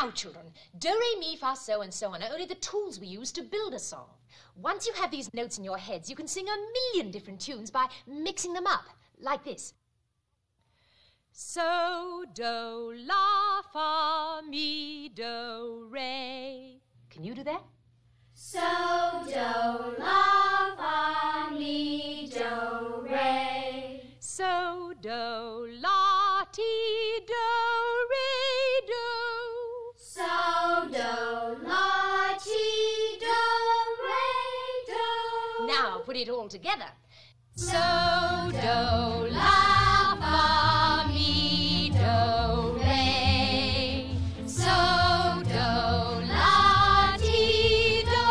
Now, 0.01 0.11
children, 0.11 0.47
do, 0.79 0.89
re, 0.89 1.21
mi, 1.21 1.37
fa, 1.37 1.55
so, 1.57 1.83
and 1.83 1.95
so 1.95 2.13
on 2.13 2.23
are 2.23 2.33
only 2.33 2.47
the 2.47 2.57
tools 2.57 2.99
we 2.99 3.07
use 3.07 3.31
to 3.33 3.43
build 3.43 3.75
a 3.75 3.79
song. 3.79 4.09
Once 4.57 4.87
you 4.87 4.93
have 4.95 5.11
these 5.11 5.33
notes 5.33 5.57
in 5.57 5.63
your 5.65 5.79
heads, 5.79 6.11
you 6.11 6.17
can 6.17 6.27
sing 6.27 6.47
a 6.49 6.93
million 6.97 7.13
different 7.13 7.41
tunes 7.41 7.71
by 7.71 7.87
mixing 8.07 8.53
them 8.55 8.67
up, 8.67 8.87
like 9.21 9.45
this. 9.45 9.73
So, 11.31 12.25
do, 12.35 12.93
la, 13.07 13.63
fa, 13.73 14.43
mi, 14.49 15.11
do, 15.11 15.87
re. 15.89 16.81
Can 17.11 17.23
you 17.23 17.35
do 17.35 17.45
that? 17.45 17.63
So, 18.35 18.61
do, 19.27 20.03
la, 20.03 20.75
fa, 20.77 21.55
mi, 21.55 22.31
do, 22.35 23.07
re. 23.09 24.03
So, 24.19 24.93
do, 25.01 25.69
la, 25.81 26.45
ti, 26.51 26.63
do, 27.27 28.04
So 30.15 30.23
do 30.93 31.67
la 31.67 32.39
ti 32.39 33.19
do 33.19 33.41
re 34.07 34.31
do. 34.87 35.67
Now 35.67 36.03
put 36.05 36.15
it 36.17 36.29
all 36.29 36.47
together. 36.47 36.87
So 37.57 37.73
do 38.53 39.27
la 39.35 40.15
fa 40.23 41.09
mi 41.09 41.91
do 41.91 42.79
re. 42.79 44.07
So 44.47 45.43
do 45.43 45.69
la 46.31 47.17
ti 47.17 48.05
do 48.05 48.27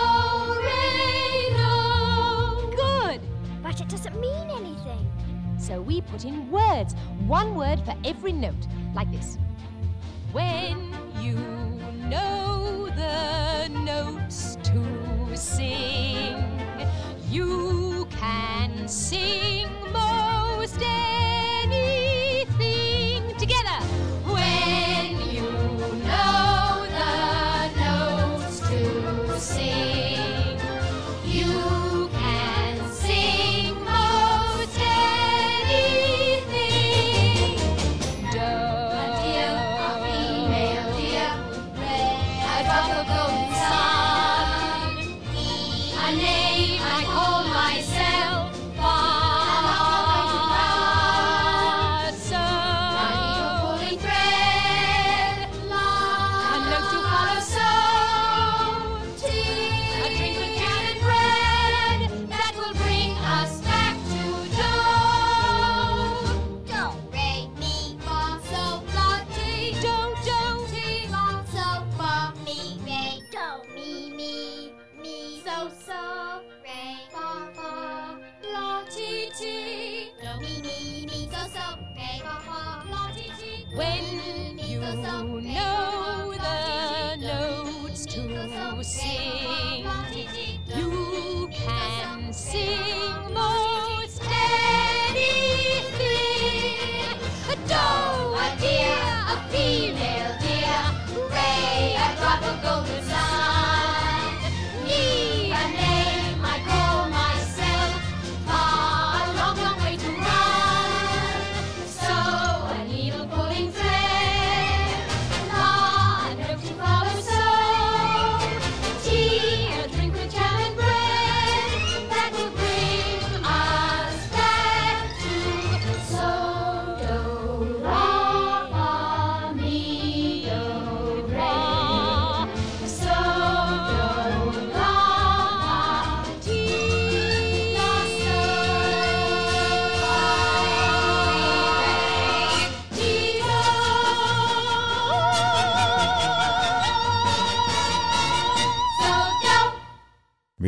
re 0.64 1.50
do. 1.60 2.78
Good, 2.78 3.22
but 3.62 3.82
it 3.82 3.90
doesn't 3.90 4.18
mean 4.22 4.50
anything. 4.52 5.06
So 5.60 5.82
we 5.82 6.00
put 6.00 6.24
in 6.24 6.50
words, 6.50 6.96
one 7.28 7.56
word 7.56 7.84
for 7.84 7.94
every 8.06 8.32
note, 8.32 8.68
like 8.96 9.12
this. 9.12 9.38
When 10.32 10.93
you 11.24 11.36
know 12.10 12.90
the 12.98 13.70
notes 13.70 14.58
to 14.64 15.38
sing. 15.38 16.36
You 17.30 18.06
can 18.12 18.88
sing 18.90 19.70
most 19.94 20.78
days 20.80 21.43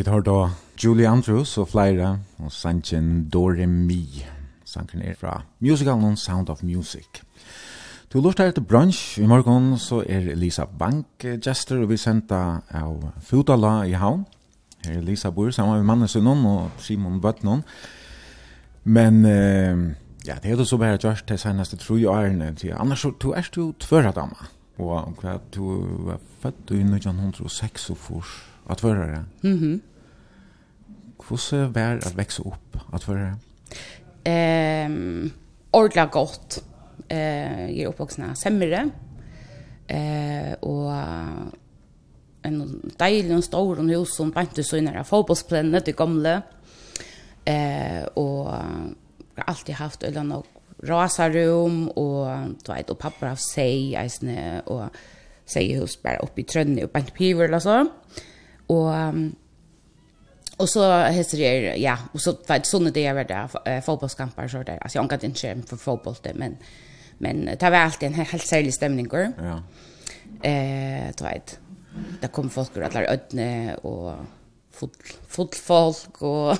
har 0.07 0.21
da 0.21 0.49
Julie 0.83 1.07
Andrews 1.07 1.57
og 1.57 1.69
flere, 1.71 2.19
og 2.37 2.51
sangen 2.51 3.29
Dore 3.33 3.65
Mi. 3.67 4.25
Sangen 4.65 5.01
er 5.01 5.15
fra 5.17 5.41
musicalen 5.59 6.17
Sound 6.17 6.49
of 6.49 6.63
Music. 6.63 7.23
Du 8.13 8.21
lort 8.21 8.39
her 8.39 8.51
til 8.51 8.63
brunch. 8.63 9.19
I 9.19 9.25
morgen 9.25 9.77
så 9.77 10.03
er 10.09 10.29
Elisa 10.31 10.65
Bank 10.79 11.25
gestor 11.43 11.81
og 11.83 11.89
vi 11.89 11.97
sender 11.97 12.61
av 12.69 13.01
Fudala 13.21 13.81
i 13.83 13.95
havn. 13.97 14.25
Her 14.85 14.93
er 14.93 15.01
Elisa 15.01 15.31
bor 15.31 15.49
sammen 15.51 15.77
med 15.77 15.87
mannen 15.89 16.07
sin 16.07 16.27
og 16.27 16.69
Simon 16.77 17.21
Bøtnon. 17.21 17.63
Men 18.83 19.25
eh, 19.25 19.95
ja, 20.27 20.37
det 20.43 20.51
er 20.51 20.55
det 20.55 20.67
så 20.67 20.77
bare 20.77 20.97
gjørst 21.01 21.27
til 21.27 21.39
seneste 21.39 21.77
tro 21.77 21.97
i 21.97 22.05
årene. 22.05 22.53
Annars 22.77 22.99
så 22.99 23.11
du 23.11 23.31
er 23.31 23.49
jo 23.57 23.73
tvøra 23.79 24.11
dama. 24.11 24.47
Og 24.77 25.17
hva 25.21 25.39
du 25.55 25.63
var 26.05 26.19
født 26.43 26.71
i 26.71 26.83
1906 26.83 27.89
og 27.89 27.97
fors. 27.97 28.37
At 28.69 28.77
tvøra 28.77 29.07
det. 29.11 29.25
Mhm. 29.43 29.81
Hvordan 31.21 31.73
var 31.75 31.99
det 31.99 32.09
å 32.09 32.15
vekse 32.17 32.45
opp? 32.45 32.79
At 32.93 33.05
for... 33.07 33.21
Um, 34.25 35.31
ordla 35.75 36.07
godt. 36.11 36.59
Uh, 37.09 37.67
jeg 37.69 37.83
er 37.85 37.91
oppvoksen 37.91 38.33
Semmere. 38.39 38.87
Uh, 39.85 40.53
og 40.65 41.53
en 42.45 42.59
deilig 42.99 43.37
og 43.37 43.45
stor 43.45 43.81
hus 43.81 44.15
som 44.17 44.33
bante 44.33 44.63
så 44.65 44.79
inn 44.79 44.89
av 44.91 45.07
fotbollsplanene 45.07 45.81
til 45.85 45.97
gamle. 45.97 46.35
Eh, 47.45 48.01
og 48.17 48.49
jeg 48.49 49.41
har 49.41 49.49
alltid 49.51 49.77
haft 49.79 50.05
øyne 50.07 50.23
nok 50.29 50.47
rasarum, 50.85 51.89
og 51.95 52.55
du 52.65 52.71
vet, 52.71 52.89
og 52.89 52.99
pappa 52.99 53.31
har 53.31 53.41
seg, 53.41 53.93
eisne, 53.99 54.61
og 54.65 54.89
seg 55.49 55.75
hus 55.79 55.97
bare 56.01 56.23
oppe 56.25 56.41
i 56.41 56.47
Trønne 56.49 56.85
og 56.85 56.93
bant 56.93 57.13
piver, 57.13 57.53
så 57.59 57.85
Og 58.67 58.89
Och 60.57 60.69
så 60.69 61.03
heter 61.03 61.37
det 61.37 61.75
ja, 61.75 61.97
och 62.11 62.21
så 62.21 62.33
vet 62.47 62.65
såna 62.65 62.89
det 62.89 63.05
är 63.05 63.23
där 63.23 63.81
fotbollskamper 63.81 64.47
så 64.47 64.63
där. 64.63 64.77
Alltså 64.81 64.97
jag 64.97 65.09
kan 65.09 65.19
inte 65.23 65.61
för 65.67 65.77
fotboll 65.77 66.15
det 66.21 66.33
men 66.33 66.57
men 67.17 67.45
det 67.45 67.69
var 67.69 67.77
alltid 67.77 68.07
en 68.07 68.13
helt 68.13 68.45
särskild 68.47 68.73
stämning. 68.73 69.07
går. 69.07 69.31
Ja. 69.37 69.63
Eh, 70.49 71.13
du 71.17 71.23
vet. 71.23 71.59
Där 72.21 72.27
kom 72.27 72.49
folk 72.49 72.77
ur 72.77 72.83
alla 72.83 73.03
ödne 73.03 73.75
och 73.75 74.13
full 74.71 75.47
folk 75.53 76.21
och 76.21 76.51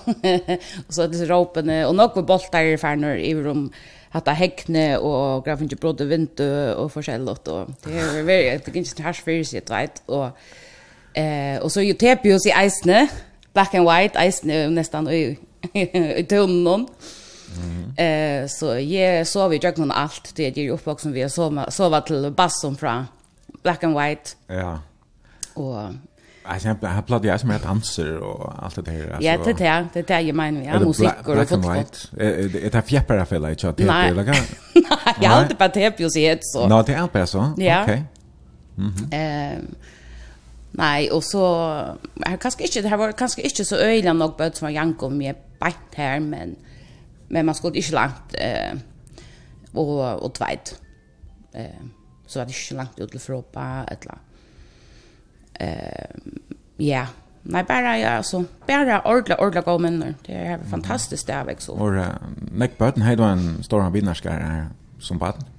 och 0.88 0.94
så 0.94 1.08
det 1.08 1.26
ropene 1.26 1.86
och 1.86 1.96
några 1.96 2.22
boltar 2.22 2.64
i 2.64 2.78
färnor 2.78 3.16
i 3.16 3.36
rum 3.36 3.72
hatta 4.10 4.32
häckne 4.32 4.98
och 4.98 5.46
grafen 5.46 5.68
bröd 5.68 5.80
brodde 5.80 6.06
vint 6.06 6.40
och 6.78 6.92
försäljlott 6.92 7.48
och 7.48 7.70
det 7.84 8.00
är 8.00 8.24
väldigt 8.24 8.66
det 8.66 8.76
gick 8.76 8.90
inte 8.90 9.04
hash 9.04 9.24
för 9.24 9.44
sig 9.44 9.62
vet 9.70 10.04
och 10.06 10.28
eh 11.18 11.60
och 11.62 11.72
så 11.72 11.82
ju 11.82 11.94
tepio 11.94 12.36
i 12.36 12.66
isne 12.66 13.08
black 13.56 13.74
and 13.74 13.88
white 13.88 14.20
eisne 14.20 14.70
nästan 14.70 15.08
i 15.08 15.38
i 16.20 16.24
tunneln. 16.24 16.88
Mm. 17.58 17.98
Eh 17.98 18.48
så 18.48 18.80
jag 18.80 19.28
sov 19.28 19.54
i 19.54 19.58
drömmen 19.58 19.92
allt 19.92 20.36
det 20.36 20.58
är 20.58 20.62
ju 20.62 20.70
uppvuxen 20.70 21.14
vi 21.14 21.22
har 21.22 21.30
sova 21.30 21.72
sova 21.72 22.02
till 22.02 22.32
basson 22.32 22.78
från 22.78 23.06
black 23.64 23.84
and 23.84 23.98
white. 24.00 24.32
Ja. 24.48 24.80
Och 25.54 25.80
Alltså 26.48 26.68
jag 26.82 26.90
har 26.90 27.02
platt 27.02 27.24
jag 27.24 27.40
som 27.40 27.50
är 27.50 27.60
danser 27.60 28.18
och 28.18 28.64
allt 28.64 28.76
det 28.76 28.82
där 28.82 29.18
Ja, 29.22 29.38
det 29.46 29.54
där, 29.54 29.88
det 29.94 30.08
där 30.08 30.20
jag 30.20 30.36
menar 30.36 30.62
ja, 30.62 30.80
musik 30.80 31.10
och 31.26 31.50
fotboll. 31.50 31.84
Det 32.12 32.76
är 32.76 32.82
fjäppar 32.82 33.26
för 33.26 33.40
dig 33.40 33.52
att 33.52 33.78
det 33.78 33.84
är 33.84 34.14
det. 34.14 34.24
Nej, 34.24 34.44
jag 35.22 35.30
har 35.30 35.42
inte 35.42 35.56
på 35.56 35.68
tepjus 35.68 36.18
i 36.18 36.26
ett 36.26 36.40
så. 36.42 36.68
Nej, 36.68 36.84
det 36.86 36.94
är 36.94 37.08
bara 37.14 37.28
så. 37.28 37.52
Okej. 37.58 38.04
Mhm. 38.76 39.10
Ehm 39.12 39.76
Nei, 40.76 41.08
og 41.12 41.24
så 41.24 41.42
her 42.26 42.40
kanskje 42.42 42.68
ikke, 42.68 42.82
det 42.84 42.92
her 42.92 43.00
var 43.00 43.16
kanskje 43.16 43.46
ikke 43.48 43.64
så 43.64 43.80
øyla 43.80 44.14
nok 44.14 44.38
bøtt 44.38 44.58
som 44.60 44.68
var 44.68 44.76
janko 44.76 45.10
med 45.10 45.38
beint 45.62 45.96
her, 45.96 46.20
men, 46.20 46.56
men 47.30 47.46
man 47.46 47.56
skulle 47.56 47.80
ikke 47.80 47.96
langt 47.96 48.36
eh, 48.42 48.76
og, 49.74 50.24
og 50.24 50.34
tveit. 50.36 50.76
Eh, 51.56 51.86
så 52.28 52.40
var 52.40 52.46
det 52.50 52.56
ikke 52.58 52.80
langt 52.80 53.00
ut 53.00 53.12
til 53.12 53.24
Fråpa, 53.24 53.86
etla. 53.92 54.18
Eh, 55.60 56.20
ja, 56.80 57.06
nei, 57.44 57.64
bare, 57.64 57.96
ja, 58.02 58.18
altså, 58.18 58.44
bare 58.68 59.02
ordentlig, 59.06 59.40
ordentlig 59.40 59.64
gode 59.64 59.84
minner. 59.88 60.14
Det 60.28 60.36
er 60.36 60.58
fantastisk 60.70 61.28
det 61.28 61.36
er, 61.36 61.50
ikke 61.50 61.64
så. 61.64 61.72
Og 61.72 61.96
uh, 61.96 62.06
Mek 62.52 62.78
Bøten, 62.78 63.06
hei 63.06 63.16
du 63.16 63.24
en 63.24 63.64
stor 63.64 63.86
av 63.86 63.96
her 63.96 64.66
som 65.00 65.20
baden? 65.20 65.55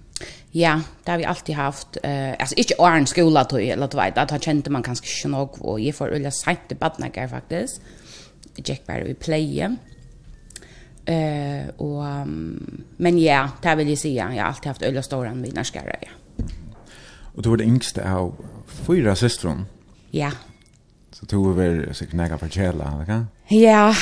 Ja, 0.57 0.81
det 1.05 1.11
har 1.11 1.19
vi 1.19 1.25
alltid 1.25 1.55
haft. 1.55 1.97
Eh, 2.03 2.31
alltså 2.39 2.55
inte 2.55 2.75
åren 2.79 3.07
skola 3.07 3.47
då 3.51 3.59
eller 3.59 3.89
du 3.89 3.97
vet 3.97 4.19
att 4.19 4.31
han 4.31 4.41
kände 4.41 4.71
man 4.71 4.83
kanske 4.83 5.07
inte 5.17 5.29
nog 5.29 5.63
och 5.63 5.81
ge 5.81 5.93
får 5.93 6.09
öliga 6.09 6.31
sent 6.31 6.73
i 6.73 6.75
badnagar 6.75 7.29
faktiskt. 7.29 7.81
Jack 8.57 8.87
Barry 8.87 9.05
vi 9.05 9.15
playa. 9.15 9.77
Eh 11.05 11.69
och 11.77 12.05
um, 12.05 12.85
men 12.97 13.19
ja, 13.19 13.51
det 13.63 13.75
vill 13.75 13.89
jag 13.89 13.99
säga. 13.99 14.35
Jag 14.35 14.43
har 14.43 14.49
alltid 14.49 14.67
haft 14.67 14.83
öliga 14.83 15.03
stora 15.03 15.29
än 15.29 15.41
mina. 15.41 15.65
Ja. 15.73 16.09
Och 17.35 17.43
du 17.43 17.49
var 17.49 17.57
det 17.57 17.65
yngste 17.65 18.13
av 18.13 18.35
fyra 18.67 19.17
systrar. 19.17 19.65
Ja. 20.11 20.33
Så 21.13 21.27
tog 21.27 21.55
vi 21.55 21.69
väl 21.69 21.95
så 21.95 22.07
knäga 22.07 22.39
för 22.39 22.49
källa, 22.49 22.93
eller 22.95 23.05
kan? 23.05 23.27
Ja. 23.49 23.95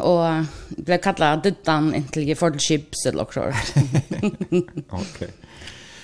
Och 0.00 0.44
blev 0.68 0.98
kallad 0.98 1.42
Duttan 1.42 1.94
intill 1.94 2.58
chips 2.58 3.06
eller 3.06 3.18
noe 3.18 3.32
sånt. 3.32 3.74
Okej. 4.90 5.30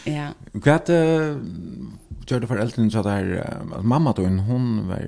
Ja. 0.06 0.30
Hva 0.54 0.76
uh, 0.90 1.38
gjør 2.26 2.42
det 2.42 2.50
for 2.50 2.62
eldre 2.62 2.86
så 2.90 3.02
der, 3.06 3.30
uh, 3.42 3.82
mamma 3.82 4.12
då, 4.16 4.26
hon 4.46 4.88
var, 4.88 5.04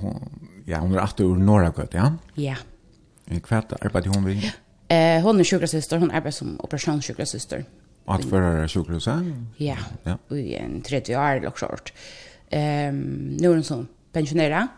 hon, 0.00 0.20
ja, 0.66 0.80
hon 0.80 0.94
var 0.94 1.04
8 1.04 1.26
år 1.26 1.42
Norragøt, 1.42 1.94
ja? 1.94 2.12
Ja. 2.36 2.56
Hva 3.28 3.62
arbeidde 3.80 4.14
hon 4.14 4.24
vid? 4.24 4.48
Eh, 4.88 5.20
hon 5.20 5.40
er 5.40 5.44
sjukkersyster, 5.44 6.00
hon 6.00 6.10
arbeider 6.10 6.38
som 6.38 6.54
operasjonssjukkersyster. 6.64 7.66
Og 8.08 8.14
at 8.14 8.24
fører 8.24 8.70
sjukkerhuset? 8.72 9.26
Ja, 9.60 9.76
ja. 10.06 10.14
i 10.32 10.54
en 10.56 10.80
30 10.82 11.16
år 11.16 11.42
eller 11.42 11.92
Ehm 12.50 12.96
Um, 12.96 13.36
nu 13.40 13.50
är 13.50 13.54
hon 13.54 13.64
som 13.64 13.88
pensionerer, 14.12 14.68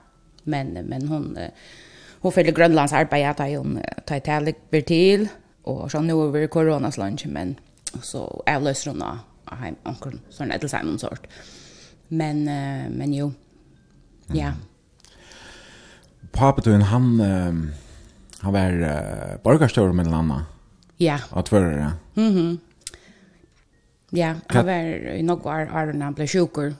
men, 0.44 0.72
men 0.72 1.08
hon, 1.08 1.38
hon 2.20 2.32
følger 2.32 2.52
Grønlands 2.52 2.92
arbeid, 2.92 3.36
da 3.38 3.46
hun 3.46 3.78
tar 4.06 4.16
i 4.16 4.20
talik 4.20 4.56
blir 4.70 4.82
til, 4.82 5.28
och 5.62 5.90
så 5.90 6.00
nu 6.00 6.12
över 6.12 6.46
corona 6.46 6.70
koronaslange, 6.70 7.28
men 7.28 7.58
så 8.02 8.42
avløser 8.46 8.90
hun 8.90 9.02
av 9.02 9.18
heim 9.56 9.76
onkel 9.84 10.20
sån 10.30 10.50
ett 10.50 10.70
sån 10.70 10.98
sort. 10.98 11.26
Men 12.08 12.48
uh, 12.48 12.90
men 12.90 13.14
jo. 13.14 13.32
Ja. 14.26 14.46
Mm. 14.46 14.56
Pappa 16.32 16.62
du 16.64 16.72
han 16.72 17.20
uh, 17.20 17.70
han 18.40 18.52
var 18.52 18.72
uh, 18.72 19.42
borgarstör 19.42 19.92
med 19.92 20.06
Lanna. 20.06 20.46
Ja. 20.96 21.18
Att 21.30 21.48
förra. 21.48 21.92
Mhm. 22.14 22.28
Mm 22.28 22.58
ja, 24.12 24.34
han 24.46 24.66
var 24.66 24.72
i 25.14 25.22
några 25.22 25.50
år 25.50 25.68
Aron 25.72 26.02
han 26.02 26.14
blev 26.14 26.26
sjuker. 26.26 26.74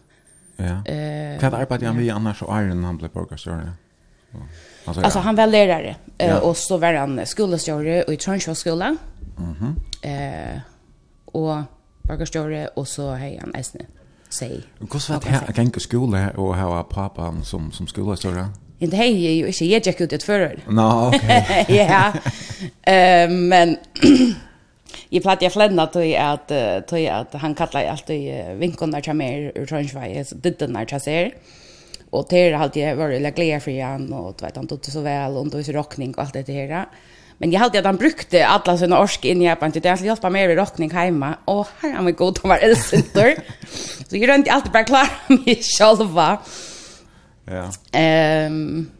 Ja. 0.56 0.84
Eh. 0.86 1.34
Uh, 1.34 1.42
Vad 1.42 1.54
arbetade 1.54 1.86
han 1.86 1.96
med 1.96 2.14
annars 2.14 2.42
och 2.42 2.54
Aron 2.54 2.84
han 2.84 2.96
blev 2.96 3.10
borgarstör? 3.10 3.72
Alltså, 4.84 5.02
alltså 5.02 5.18
han 5.18 5.36
var 5.36 5.46
lärare 5.46 5.96
ja. 6.18 6.40
och 6.40 6.56
så 6.56 6.78
var 6.78 6.94
han 6.94 7.26
skolastjore 7.26 8.02
och 8.02 8.12
i 8.12 8.16
Trondheimsskolan. 8.16 8.98
Mhm. 9.36 9.76
Mm 10.02 10.52
eh 10.52 10.60
och 11.32 11.62
borgarstjóri 12.10 12.66
og 12.76 12.88
så 12.88 13.14
hei 13.20 13.36
han 13.40 13.54
eisne 13.56 13.86
seg. 14.30 14.60
Hvordan 14.80 15.14
var 15.14 15.24
det 15.24 15.36
her 15.36 15.64
gikk 15.64 15.78
i 15.80 15.84
skole 15.84 16.24
og 16.36 16.56
her 16.58 16.70
var 16.70 16.90
papan 16.90 17.44
som, 17.44 17.70
som 17.74 17.88
skolestjóri? 17.90 18.48
Inte 18.80 18.96
hej 18.96 19.26
är 19.26 19.32
ju 19.32 19.46
inte 19.46 19.64
jag 19.64 19.86
gick 19.86 20.00
ut 20.00 20.12
ett 20.12 20.22
förr. 20.22 20.60
Nå, 20.68 21.08
okej. 21.08 21.66
Ja. 21.68 22.12
Eh 22.82 23.30
men 23.30 23.76
jag 25.08 25.22
platt 25.22 25.42
jag 25.42 25.48
jeg 25.48 25.52
flenna 25.52 25.86
tøy 25.86 26.14
at, 26.14 26.48
tøy 26.88 27.06
att 27.06 27.34
han 27.34 27.54
kallar 27.54 27.84
alltid 27.84 28.56
vinkunnar 28.58 29.00
til 29.00 29.16
mer 29.16 29.52
ur 29.54 29.66
Trønsvei, 29.66 30.24
diddunar 30.44 30.84
til 30.84 31.00
seg. 31.00 31.34
Og 32.12 32.28
til 32.28 32.54
alt 32.54 32.76
jeg 32.76 32.96
var 32.96 33.08
veldig 33.08 33.34
glede 33.34 33.60
för 33.60 33.82
han, 33.82 34.12
och 34.12 34.34
du 34.38 34.44
vet, 34.44 34.56
han 34.56 34.66
tog 34.66 34.80
det 34.80 34.90
så 34.90 35.00
väl 35.00 35.36
och 35.36 35.50
då 35.50 35.58
är 35.58 35.62
så 35.62 35.72
rockning 35.72 36.14
och 36.14 36.22
allt 36.22 36.32
det 36.32 36.48
her. 36.48 36.86
Men 37.40 37.50
jag 37.50 37.60
hade 37.60 37.78
att 37.78 37.84
han 37.84 37.96
brukte 37.96 38.46
alla 38.46 38.78
sina 38.78 39.00
orsk 39.00 39.24
in 39.24 39.42
i 39.42 39.44
Japan 39.44 39.72
till 39.72 39.88
att 39.88 40.00
hjälpa 40.00 40.30
mig 40.30 40.48
med 40.48 40.56
rockning 40.56 40.90
hemma. 40.90 41.34
Och 41.44 41.68
här 41.80 41.92
har 41.92 42.04
vi 42.04 42.12
god 42.12 42.38
om 42.42 42.50
var 42.50 42.58
elsintor. 42.58 43.34
så 44.08 44.16
jag 44.16 44.28
rönte 44.28 44.52
alltid 44.52 44.72
bara 44.72 44.84
klara 44.84 45.08
mig 45.28 45.60
själva. 45.78 46.38
Ja. 47.44 47.98
Ehm 47.98 48.90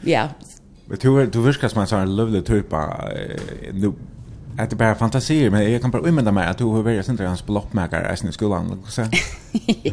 ja. 0.00 0.28
Men 0.86 0.98
du, 1.00 1.26
du 1.26 1.40
viskar 1.40 1.68
som 1.68 1.80
en 1.80 1.86
sån 1.86 2.16
lovlig 2.16 2.46
typ 2.46 2.72
av... 2.72 2.94
Nu, 3.72 3.92
att 4.58 4.70
det 4.70 4.76
bara 4.76 4.94
fantasier, 4.94 5.50
men 5.50 5.72
jag 5.72 5.80
kan 5.80 5.90
bara 5.90 6.08
umynda 6.08 6.32
mig 6.32 6.48
att 6.48 6.58
du 6.58 6.64
har 6.64 6.82
varit 6.82 7.08
inte 7.08 7.24
hans 7.24 7.46
blockmäkare 7.46 8.16
i 8.28 8.32
skolan. 8.32 8.84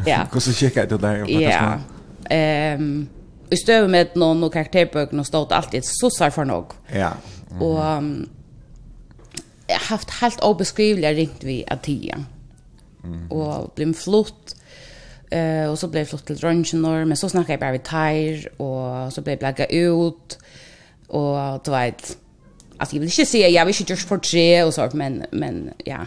Ja. 0.06 0.18
Och 0.32 0.42
så 0.42 0.52
kikar 0.52 0.86
du 0.86 0.98
där. 0.98 1.40
Ja. 1.42 1.78
Ehm... 2.30 3.08
I 3.50 3.56
støvet 3.56 3.90
med 3.90 4.06
och 4.16 4.56
og 4.56 5.18
och 5.18 5.26
stått 5.26 5.52
alltid 5.52 5.84
sussar 5.84 6.30
för 6.30 6.44
något. 6.44 6.74
Ja. 6.88 6.96
Yeah. 6.96 7.12
Mm. 7.50 7.62
Och 7.62 7.78
jag 9.66 9.74
har 9.74 9.86
haft 9.86 10.10
helt 10.10 10.40
obeskrivliga 10.40 11.12
ringt 11.12 11.44
vi 11.44 11.64
att 11.68 11.82
tia. 11.82 12.24
Mm. 13.04 13.30
Och 13.30 13.72
blev 13.74 13.94
flott 13.94 14.54
Eh 15.30 15.70
och 15.70 15.78
så 15.78 15.88
blev 15.88 16.04
flott 16.04 16.26
till 16.26 16.36
Röntgenor, 16.36 17.04
men 17.04 17.16
så 17.16 17.28
snackade 17.28 17.52
jag 17.52 17.60
bara 17.60 17.72
vid 17.72 17.84
Tyr 17.84 18.48
och 18.60 19.12
så 19.12 19.20
blev 19.20 19.38
jag 19.42 19.72
ut 19.72 20.38
och 21.06 21.60
du 21.64 21.70
vet 21.70 22.18
alltså 22.76 22.96
jag 22.96 23.00
vill 23.00 23.10
inte 23.18 23.26
säga 23.26 23.48
jag 23.48 23.66
vill 23.66 23.74
inte 23.80 23.92
just 23.92 24.08
porträtt 24.08 24.66
och 24.66 24.74
så 24.74 24.90
men 24.92 25.24
men 25.32 25.70
ja 25.84 26.06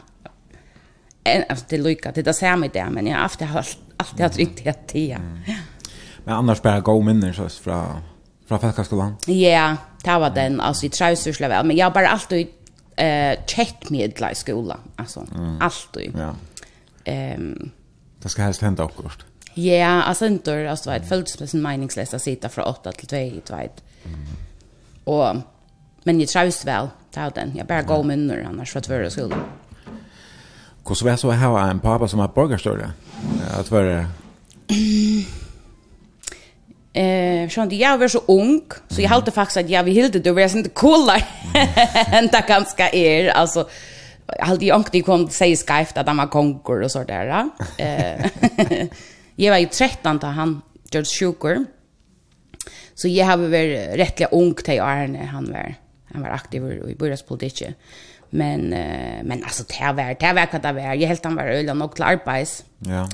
en 1.24 1.44
alltså 1.50 1.66
det 1.70 1.78
lycka 1.78 2.12
det 2.12 2.22
där 2.22 2.34
ser 2.34 2.56
mig 2.56 2.70
där 2.74 2.90
men 2.90 3.08
jag 3.08 3.16
har 3.16 3.22
haft 3.22 3.42
allt 3.42 3.78
allt 3.98 4.20
jag 4.20 4.34
tryckt 4.34 4.88
tia. 4.88 5.22
Men 6.24 6.36
annars 6.36 6.62
bare 6.62 6.82
gå 6.82 7.02
minner 7.02 7.34
så 7.34 7.50
från 7.50 7.98
Fra 8.52 8.60
Falkaskolan? 8.60 9.16
Ja, 9.26 9.78
det 10.04 10.20
var 10.20 10.30
den. 10.30 10.62
Alltså, 10.62 10.86
jag 10.86 10.94
trivs 10.94 11.38
så 11.38 11.48
väl. 11.48 11.66
Men 11.66 11.78
jag 11.78 11.86
har 11.86 11.92
bara 11.92 12.08
alltid 12.08 12.48
eh 12.96 13.40
check 13.48 13.90
med 13.90 14.14
i 14.32 14.36
skolan 14.36 14.80
alltså 14.96 15.28
mm. 15.36 15.62
alltid. 15.62 16.14
Ja. 16.18 16.36
Ehm 17.04 17.42
um, 17.42 17.72
Det 18.22 18.30
ska 18.30 18.42
helst 18.42 18.62
hända 18.62 18.84
också. 18.84 19.10
Ja, 19.54 19.64
yeah, 19.64 20.10
alltså 20.10 20.26
inte 20.26 20.72
alltså 20.72 20.90
vet 20.90 21.10
födelsedagen 21.10 21.62
meningslösa 21.62 22.20
sitta 22.20 22.50
från 22.50 22.66
8 22.66 22.92
till 22.92 23.08
2 23.08 23.18
du 23.18 23.56
vet. 23.56 23.84
Mm. 24.04 24.20
Och 25.04 25.36
men 26.04 26.20
jag 26.20 26.30
trivs 26.30 26.66
väl 26.66 26.88
var 27.12 27.32
den. 27.36 27.52
Jag 27.56 27.68
bara 27.68 27.82
går 27.82 28.04
med 28.04 28.20
nu 28.20 28.46
annars 28.50 28.72
för 28.72 28.80
att 28.80 28.90
vara 28.90 29.10
skolan. 29.10 29.44
Hur 30.86 31.04
var 31.04 31.12
det 31.12 31.18
så 31.18 31.32
här 31.32 31.70
en 31.70 31.80
pappa 31.80 32.08
som 32.08 32.20
har 32.20 32.28
borgarstörre? 32.28 32.92
Att 33.60 33.72
vara 33.72 34.06
Eh, 36.94 37.50
så 37.50 37.66
det 37.66 37.76
jag 37.76 37.98
var 37.98 38.08
så 38.08 38.24
ung 38.28 38.62
så 38.88 39.02
jag 39.02 39.10
hade 39.10 39.32
faktiskt 39.32 39.58
att 39.58 39.70
jag 39.70 39.84
vi 39.84 39.92
hilde 39.92 40.20
det 40.20 40.32
var 40.32 40.58
inte 40.58 40.70
coolare 40.70 41.24
än 42.12 42.28
det 42.28 42.46
ganska 42.48 42.90
är 42.90 43.30
alltså 43.30 43.70
jag 44.38 44.46
hade 44.46 44.66
ju 44.66 45.04
kom 45.04 45.30
säga 45.30 45.56
skyft 45.56 45.98
att 45.98 46.08
han 46.08 46.18
var 46.18 46.28
konkor 46.28 46.82
och 46.82 46.92
så 46.92 47.04
där. 47.04 47.50
Eh. 47.78 48.26
jag 49.36 49.52
var 49.52 49.58
ju 49.58 49.66
13 49.66 50.18
då 50.18 50.28
han 50.28 50.62
George 50.92 51.06
Sugar. 51.06 51.66
Så 52.96 53.08
jag 53.08 53.26
har 53.26 53.38
varit 53.38 53.98
rättliga 54.00 54.30
ung 54.30 54.54
till 54.54 54.82
Arne 54.82 55.26
han 55.26 55.52
var 55.52 55.76
han 56.14 56.22
var 56.22 56.30
aktiv 56.30 56.90
i 56.90 56.96
börjaspolitiken. 56.96 57.74
Men 58.30 58.62
men 59.24 59.44
alltså 59.44 59.64
det 59.64 59.94
var 59.94 60.16
det 60.20 60.34
var 60.34 60.48
vad 60.52 60.62
det 60.62 60.74
var. 60.74 60.96
Jag 60.96 61.08
helt 61.08 61.24
han 61.24 61.36
var 61.36 61.44
öl 61.44 61.70
och 61.70 61.78
nog 61.78 61.96
klarpais. 61.96 62.64
Ja. 62.80 63.10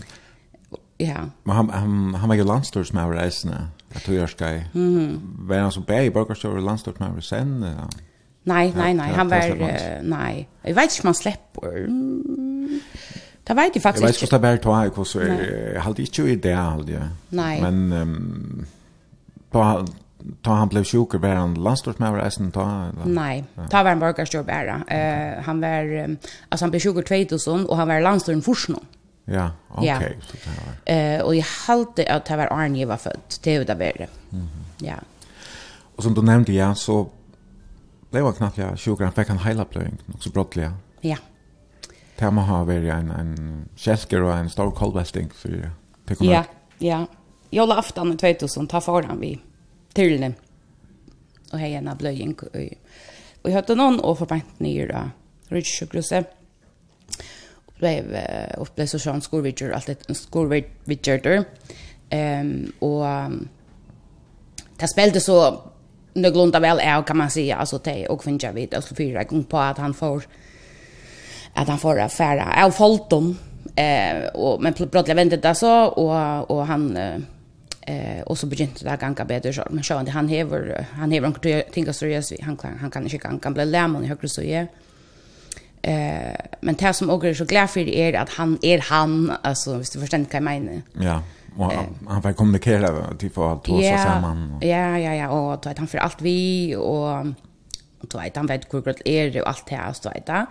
Ja. 0.98 1.30
Men 1.44 1.56
han 1.56 1.70
han 1.70 2.16
han 2.16 2.30
var 2.30 2.36
ju 2.36 2.44
landstorsmävare 2.44 3.26
resne. 3.26 3.68
Jag 3.94 4.02
tror 4.04 4.18
jag 4.18 4.30
ska. 4.30 4.60
Mhm. 4.72 5.22
Var 5.40 5.58
han 5.58 5.72
så 5.72 5.80
bär 5.80 6.02
i 6.02 6.12
Borgarstör 6.12 6.60
landstorsmävare 6.62 7.22
sen? 7.22 7.66
Ja. 7.78 7.90
Nej, 8.44 8.74
nej, 8.78 8.94
nej, 8.94 9.14
han 9.14 9.30
var 9.30 10.02
nej. 10.04 10.50
Jag 10.62 10.76
vet 10.76 10.84
inte 10.84 11.02
om 11.02 11.08
han 11.08 11.16
släpper. 11.16 11.88
Det 13.44 13.54
vet 13.54 13.76
jag 13.76 13.84
faktiskt. 13.84 14.02
Jag 14.02 14.08
vet 14.08 14.22
inte 14.22 14.36
om 14.36 14.42
det 14.42 14.48
är 14.48 14.58
två 14.58 14.74
veckor 14.74 15.04
så 15.04 15.22
jag 15.74 15.82
hade 15.82 16.02
inte 16.02 16.22
ju 16.22 16.36
det 16.36 16.54
alls. 16.54 16.90
Nej. 17.30 17.62
Men 17.62 17.92
um, 17.94 18.66
på 19.52 19.86
ta 20.42 20.54
han 20.54 20.68
blev 20.68 20.84
sjuk 20.84 21.14
var 21.14 21.36
han 21.36 21.54
landstorsmävare 21.54 22.26
resten 22.26 22.52
Eller? 22.56 23.06
Nej, 23.06 23.46
ta 23.70 23.84
var 23.84 23.92
en 23.92 24.00
borgarstör 24.00 24.44
bara. 24.44 24.84
Eh 24.88 25.44
han 25.44 25.62
var 25.62 26.18
alltså 26.50 26.66
han 26.66 26.72
blev 26.72 26.82
sjuk 26.82 27.08
2000 27.08 27.66
och 27.66 27.78
han 27.78 27.88
var 27.88 28.02
landstorsmävare 28.02 28.42
först 28.42 28.70
någon. 28.70 28.86
Ja, 29.30 29.52
okej. 29.70 29.96
Okay. 29.96 30.14
Ja. 30.86 30.94
Eh 30.94 31.22
och 31.22 31.36
jag 31.36 31.46
hade 31.68 32.14
att 32.14 32.26
det 32.26 32.38
var 32.38 32.48
Arne 32.48 32.86
var 32.86 32.98
född. 32.98 33.20
Det 33.44 33.56
är 33.56 33.66
det 33.66 33.74
värre. 33.74 34.08
Mhm. 34.30 34.50
Ja. 34.78 34.96
Och 35.96 36.04
som 36.04 36.14
du 36.14 36.22
nämnde 36.22 36.54
ja 36.54 36.76
så 36.76 37.10
blev 38.10 38.24
jag 38.24 38.38
knappt 38.38 38.58
jag 38.58 38.80
sjuk 38.80 39.00
han 39.00 39.12
fick 39.12 39.30
en 39.30 39.38
helaplöjning 39.38 39.98
också 40.14 40.30
brottliga. 40.30 40.74
Ja. 41.02 41.18
Det 42.18 42.32
må 42.32 42.42
ha 42.42 42.64
vært 42.64 42.88
en 42.94 43.12
en 43.12 43.70
kjelker 43.76 44.24
og 44.24 44.32
en 44.38 44.50
stor 44.50 44.72
kolbesting 44.72 45.30
for 45.34 45.50
det. 45.50 46.18
Ja, 46.20 46.44
ja. 46.78 47.06
Jag 47.50 47.70
la 47.70 47.76
aftan 47.76 48.18
2000 48.18 48.68
ta 48.68 48.82
foran 48.82 49.20
vi 49.20 49.42
till 49.94 50.22
den. 50.22 50.36
Och 51.52 51.60
hej 51.60 51.74
en 51.74 51.98
blöjning. 51.98 52.36
Och 53.42 53.50
jag 53.50 53.56
hade 53.56 53.76
någon 53.76 54.00
och 54.00 54.18
förbant 54.18 54.60
ner 54.60 54.88
då. 54.88 55.10
Rydsjukruset 55.56 56.37
blev 57.80 58.18
upplevt 58.58 58.90
så 58.90 59.00
sån 59.00 59.22
skolvidger 59.22 59.72
allt 59.72 59.90
ett 59.90 60.18
skolvidger 60.18 61.20
där. 61.24 61.44
Ehm 62.10 62.72
och 62.80 63.06
det 64.78 64.88
spelade 64.88 65.20
så 65.20 65.62
någorlunda 66.14 66.60
väl 66.60 66.80
är 66.80 67.02
kan 67.02 67.18
man 67.18 67.30
säga. 67.30 67.56
Alltså 67.56 67.80
det 67.84 68.08
och 68.08 68.24
finns 68.24 68.44
jag 68.44 68.54
vet 68.54 68.74
alltså 68.74 68.96
fyra 68.96 69.24
gång 69.24 69.44
på 69.44 69.58
att 69.58 69.78
han 69.78 69.94
får 69.94 70.24
att 71.54 71.68
han 71.68 71.80
får 71.80 72.00
affära 72.00 72.66
av 72.66 72.72
Folton 72.72 73.38
eh 73.76 74.28
och 74.34 74.62
men 74.62 74.74
plötsligt 74.74 75.18
vände 75.18 75.38
det 75.38 75.56
så 75.56 75.86
och 75.86 76.52
och 76.52 76.68
han 76.68 76.98
eh 77.82 78.22
och 78.26 78.38
så 78.38 78.48
begynte 78.48 78.84
det 78.84 78.90
ganska 78.90 79.06
ganka 79.06 79.26
bättre. 79.26 79.54
Så 79.54 79.64
men 79.70 79.84
så 79.84 79.94
han 80.10 80.28
häver 80.28 80.86
han 80.92 81.12
häver 81.12 81.28
en 81.28 81.64
tinga 81.72 81.94
seriöst 81.94 82.34
han 82.42 82.58
kan 82.58 82.78
han 82.80 82.92
kan 82.92 83.04
inte 83.04 83.18
kan 83.18 83.40
kan 83.40 83.54
bli 83.54 83.66
lämon 83.66 84.04
i 84.04 84.08
högre 84.08 84.30
så 84.30 84.42
är 84.42 84.68
Eh, 85.82 86.36
men 86.62 86.76
det 86.76 86.94
som 86.94 87.10
också 87.10 87.28
är 87.28 87.34
så 87.34 87.46
glad 87.46 87.70
för 87.70 87.80
är 87.80 88.14
att 88.14 88.30
han 88.30 88.58
är 88.62 88.80
han 88.80 89.32
alltså 89.42 89.78
visst 89.78 89.94
du 89.94 90.00
förstår 90.00 90.18
vad 90.18 90.28
jag 90.32 90.44
menar. 90.44 90.82
Ja. 90.94 91.22
og 91.58 91.72
han, 91.72 91.96
han 92.10 92.22
får 92.22 92.32
kommunikere 92.38 92.90
til 93.20 93.32
for 93.34 93.52
alt 93.52 93.68
hos 93.68 93.84
yeah, 93.84 94.04
sammen. 94.04 94.52
Och... 94.56 94.64
Ja, 94.64 94.98
ja, 94.98 95.14
ja, 95.14 95.30
och 95.30 95.66
vet, 95.66 95.78
han 95.78 95.88
för 95.88 95.98
allt 95.98 96.22
vi 96.22 96.76
och 96.76 97.26
och 98.00 98.24
vet, 98.24 98.36
han 98.36 98.48
vet 98.48 98.74
hur 98.74 98.82
godt 98.82 99.02
är 99.06 99.32
det 99.32 99.42
og 99.42 99.48
allt 99.48 99.70
det 99.70 99.76
här 99.76 99.94
så 99.94 100.12
där. 100.28 100.46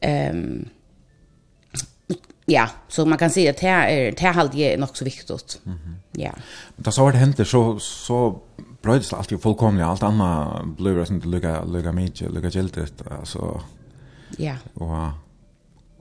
Ehm 0.00 0.68
Ja, 2.46 2.68
så 2.88 3.04
man 3.04 3.18
kan 3.18 3.30
si 3.30 3.48
att 3.48 3.60
det 3.60 3.68
är 3.68 4.12
det 4.12 4.20
här 4.20 4.56
är 4.56 4.78
nog 4.78 4.96
så 4.96 5.04
viktigt. 5.04 5.60
Mm 5.66 5.78
-hmm. 5.78 5.94
Ja. 6.12 6.30
Men 6.76 6.84
det 6.84 6.92
så 6.92 7.04
var 7.04 7.12
det 7.12 7.18
hänt 7.18 7.48
så 7.48 7.78
så 7.78 8.40
bröts 8.82 9.12
allt 9.12 9.32
ju 9.32 9.38
fullkomligt 9.38 9.86
allt 9.86 10.02
annet 10.02 10.76
blir 10.76 10.94
det 10.94 11.10
inte 11.10 11.28
lugga 11.28 11.64
lugga 11.64 11.92
mye, 11.92 12.28
lugga 12.28 12.48
giltigt 12.48 13.02
altså, 13.20 13.60
Ja. 14.38 14.56
Og, 14.74 15.12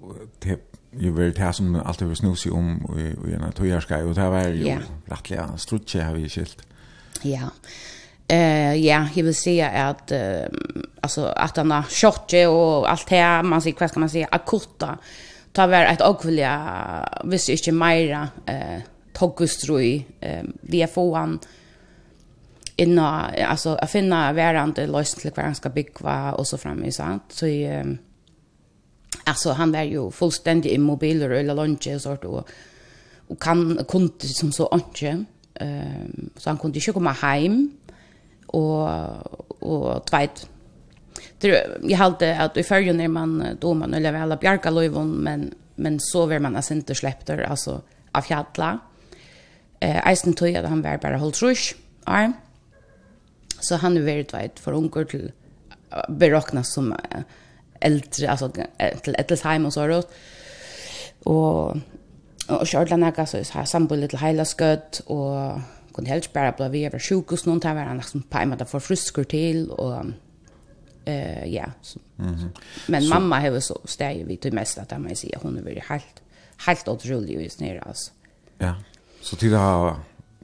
og 0.02 0.16
det 0.44 0.60
ju 0.92 1.12
vill 1.12 1.34
ta 1.34 1.54
som 1.54 1.76
allt 1.76 2.02
över 2.02 2.16
snus 2.16 2.46
om 2.46 2.86
och 2.86 3.00
i 3.00 3.34
en 3.34 3.52
tojarska 3.52 3.98
og 4.06 4.16
det 4.16 4.30
var 4.30 4.48
jo 4.48 4.68
yeah. 4.68 4.82
rättliga 5.06 5.58
strutche 5.58 6.02
har 6.02 6.16
vi 6.16 6.30
skilt. 6.30 6.64
Ja. 7.22 7.50
Eh 8.28 8.76
ja, 8.76 9.08
jag 9.16 9.24
vill 9.24 9.36
säga 9.36 9.70
att 9.70 10.12
uh, 10.12 10.48
alltså 11.02 11.26
att 11.26 11.58
han 11.58 11.72
har 11.72 11.84
shotje 11.84 12.48
och 12.48 12.92
allt 12.92 13.10
det 13.10 13.44
man 13.44 13.62
säger 13.62 13.80
vad 13.80 13.90
ska 13.90 14.00
man 14.00 14.10
säga 14.10 14.28
akutta 14.32 14.98
ta 15.52 15.68
var 15.68 15.86
ett 15.86 16.02
ogvilja 16.02 17.10
visst 17.24 17.50
inte 17.50 17.72
mera 17.72 18.28
eh 18.46 18.82
togustrui 19.14 20.06
eh 20.20 20.44
vi 20.62 20.88
får 20.88 21.16
han 21.16 21.40
inna 22.76 23.32
alltså 23.48 23.76
att 23.76 23.92
finna 23.92 24.34
värande 24.34 24.88
lösning 24.88 25.22
till 25.22 25.32
vad 25.36 25.46
han 25.46 25.56
ska 25.56 25.70
bygga 25.70 26.34
och 26.34 26.48
så 26.48 26.58
fram 26.58 26.84
i 26.84 26.92
sant 26.92 27.24
så 27.30 27.46
eh, 27.46 27.86
alltså 29.24 29.52
han 29.52 29.72
var 29.72 29.84
ju 29.84 30.12
fullständigt 30.12 30.72
immobil 30.72 31.24
och 31.24 31.38
eller 31.38 31.56
lunch 31.56 32.02
sort 32.02 32.26
och 32.26 32.50
och 33.28 33.42
kan 33.42 33.86
kunde 33.88 34.28
som 34.28 34.52
så 34.52 34.70
inte 34.74 35.26
ehm 35.54 36.30
så 36.38 36.50
han 36.50 36.58
kunde 36.58 36.80
inte 36.80 36.92
komma 36.92 37.12
hem. 37.12 37.72
Och 38.46 38.90
och 39.60 40.06
tvåt 40.06 40.50
det 41.40 41.68
jag 41.84 41.98
hade 41.98 42.40
att 42.40 42.58
i 42.58 42.64
förrjun 42.64 42.98
när 42.98 43.08
man 43.08 43.58
då 43.60 43.74
man 43.74 43.94
eller 43.94 44.12
väl 44.12 44.38
bjarka 44.38 44.70
löven 44.70 45.10
men 45.10 45.54
men 45.76 46.00
så 46.00 46.26
var 46.26 46.40
man 46.40 46.56
alltså 46.56 46.74
inte 46.74 46.96
släppte 46.96 47.48
alltså 47.48 47.82
av 48.12 48.22
fjalla. 48.22 48.80
Eh 49.80 50.08
eisen 50.08 50.34
tog 50.34 50.56
att 50.56 50.70
han 50.70 50.82
var 50.82 50.98
bara 50.98 51.18
hållt 51.18 51.42
rush 51.42 51.76
arm 52.04 52.34
så 53.60 53.76
han 53.76 53.98
är 53.98 54.02
väldigt 54.02 54.34
vet 54.34 54.60
för 54.60 54.74
onkel 54.74 55.32
berokna 56.10 56.64
som 56.64 56.96
äldre 57.80 58.30
alltså 58.30 58.52
till 59.04 59.16
Ettlesheim 59.16 59.66
och 59.66 59.74
så 59.74 59.88
då. 59.88 60.04
Och 61.24 61.78
och 62.50 62.68
körde 62.68 62.98
några 62.98 63.26
så 63.26 63.38
har 63.38 63.66
sambo 63.66 63.96
lite 63.96 64.18
hela 64.18 64.46
skött 64.46 65.02
och 65.06 65.60
kunde 65.94 66.10
helt 66.10 66.34
bara 66.34 66.52
bli 66.52 66.70
vi 66.70 66.86
över 66.86 67.00
sjukhus 67.00 67.46
någon 67.46 67.60
där 67.60 67.74
var 67.74 67.82
han 67.82 67.98
liksom 67.98 68.22
på 68.22 68.46
med 68.46 68.62
att 68.62 68.70
få 68.70 68.80
till 69.24 69.70
och 69.70 70.06
eh 71.06 71.46
ja 71.46 71.66
så. 71.82 72.00
Men 72.88 73.08
mamma 73.08 73.40
har 73.40 73.50
så 73.62 73.82
stäj 73.86 74.24
vi 74.24 74.38
till 74.38 74.54
mest 74.54 74.78
att 74.78 74.92
man 74.92 75.16
säger 75.16 75.40
hon 75.42 75.58
är 75.58 75.62
väldigt 75.62 75.84
helt 75.84 76.22
helt 76.66 76.88
otrolig 76.88 77.42
just 77.42 77.60
nere 77.60 77.82
alltså. 77.82 78.12
Ja. 78.58 78.76
Så 79.22 79.36
till 79.36 79.52
det 79.52 79.58
har 79.58 79.96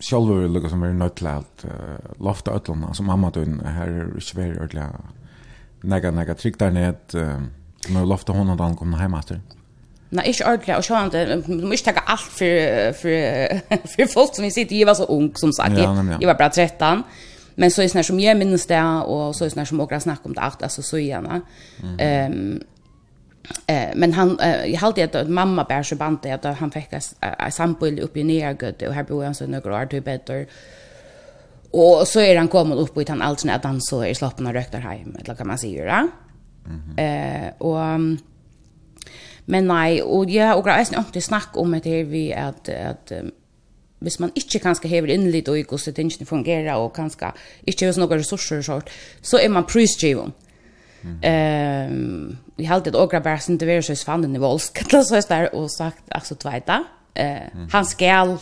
själva 0.02 0.34
lukar 0.34 0.69
som 0.69 0.84
är 0.84 0.93
uh, 1.65 1.71
lofta 2.19 2.52
ötlorna 2.52 2.93
som 2.93 3.06
mamma 3.06 3.30
då 3.30 3.41
här 3.65 3.88
är 3.88 4.19
svär 4.19 4.62
ödliga 4.62 5.02
nega, 5.86 6.12
nega 6.12 6.34
trygg 6.34 6.60
der 6.60 6.74
ned, 6.76 7.15
som 7.86 8.00
er 8.00 8.08
lofta 8.08 8.34
hon 8.34 8.50
og 8.50 8.63
han 8.63 8.76
kom 8.80 8.93
heim 9.00 9.13
etter. 9.17 9.39
Nei, 10.15 10.28
ikke 10.30 10.45
ordentlig, 10.45 10.76
Och 10.78 10.86
sjåan 10.86 11.10
det, 11.12 11.43
du 11.48 11.65
måste 11.67 11.91
ta 11.91 12.00
allt 12.06 12.21
för, 12.21 12.93
för, 12.93 13.88
för 13.95 14.06
folk 14.06 14.36
som 14.36 14.43
vi 14.43 14.52
sitter, 14.52 14.76
Jag 14.76 14.88
var 14.88 14.93
så 14.93 15.06
ung, 15.06 15.36
som 15.36 15.54
sagt, 15.54 15.78
ja, 15.78 15.95
jeg, 15.95 16.17
Jag 16.21 16.28
var 16.28 16.36
bara 16.36 16.50
13, 16.50 17.04
men 17.56 17.71
så 17.71 17.82
är 17.82 17.93
det 17.93 18.04
som 18.04 18.19
jag 18.19 18.38
minns 18.38 18.67
det 18.67 18.82
och 18.84 19.36
så 19.36 19.45
är 19.45 19.50
det 19.56 19.65
som 19.65 19.80
åkra 19.80 20.00
snack 20.00 20.19
om 20.24 20.34
det 20.34 20.41
Allt, 20.41 20.63
alltså 20.63 20.82
så 20.82 20.98
gärna. 20.98 21.41
Ehm 22.00 22.62
eh 23.67 23.95
men 23.95 24.13
han 24.13 24.39
jag 24.65 24.80
hade 24.80 25.04
att 25.04 25.30
mamma 25.30 25.63
bär 25.63 25.84
så 25.84 25.95
bandet 25.95 26.45
att 26.45 26.58
han 26.58 26.71
fick 26.71 26.93
ett 26.93 27.54
sambo 27.54 27.86
uppe 27.86 28.19
i 28.19 28.24
Nergöt 28.24 28.82
och 28.82 28.93
här 28.93 29.04
bor 29.04 29.24
han 29.24 29.36
så 29.36 29.48
några 29.48 29.82
år 29.82 29.86
till 29.86 30.02
bättre 30.02 30.45
Och 31.71 32.08
så 32.08 32.19
är 32.19 32.38
han 32.38 32.47
kommit 32.47 32.78
upp 32.78 32.97
i 32.97 33.04
den 33.04 33.21
alltså 33.21 33.49
att 33.49 33.63
han 33.63 33.82
så 33.82 34.01
är 34.01 34.13
slappna 34.13 34.54
röktar 34.54 34.80
hem 34.80 35.15
eller 35.19 35.36
kan 35.36 35.47
man 35.47 35.58
säga 35.58 35.86
det. 35.86 36.08
Mm 36.67 36.82
-hmm. 36.82 36.99
Eh 36.99 37.54
och 37.58 37.99
men 39.45 39.67
nei, 39.69 40.01
og 40.01 40.30
ja, 40.30 40.56
og 40.58 40.67
jeg 40.67 40.80
är 40.80 40.99
ikke 40.99 41.21
snakk 41.21 41.58
om 41.58 41.71
det 41.71 41.86
her 41.86 42.04
vi 42.04 42.32
at, 42.32 42.69
at 42.69 43.12
um, 43.19 43.32
hvis 43.99 44.19
man 44.19 44.32
ikke 44.36 44.60
kanskje 44.60 44.89
hever 44.89 45.13
inn 45.13 45.30
litt 45.32 45.49
og 45.49 45.60
hvordan 45.69 45.93
tingene 45.93 46.25
fungerer 46.25 46.73
og 46.78 46.93
kanskje 46.93 47.32
ikke 47.67 47.86
har 47.86 47.99
noen 47.99 48.19
ressurser 48.19 48.58
og 48.58 48.65
sånt, 48.67 48.89
så 49.21 49.39
er 49.41 49.49
man 49.54 49.67
prisdriven. 49.69 50.34
Mm. 51.04 51.15
Um, 51.21 52.38
jeg 52.58 52.67
har 52.67 52.80
alltid 52.80 52.97
åker 52.97 53.21
bare 53.21 53.39
sin 53.39 53.60
til 53.60 53.67
være 53.67 53.86
så 53.86 53.95
fanen 54.06 54.36
i 54.36 54.41
Volsk, 54.41 54.82
eller 54.84 55.06
så 55.06 55.21
er 55.21 55.47
det 55.47 55.54
og 55.54 55.69
sagt, 55.69 56.04
altså, 56.12 56.36
du 56.36 56.49
vet 56.49 56.69
uh, 56.69 56.82
mm. 57.54 57.69
han 57.71 57.86
skal, 57.86 58.38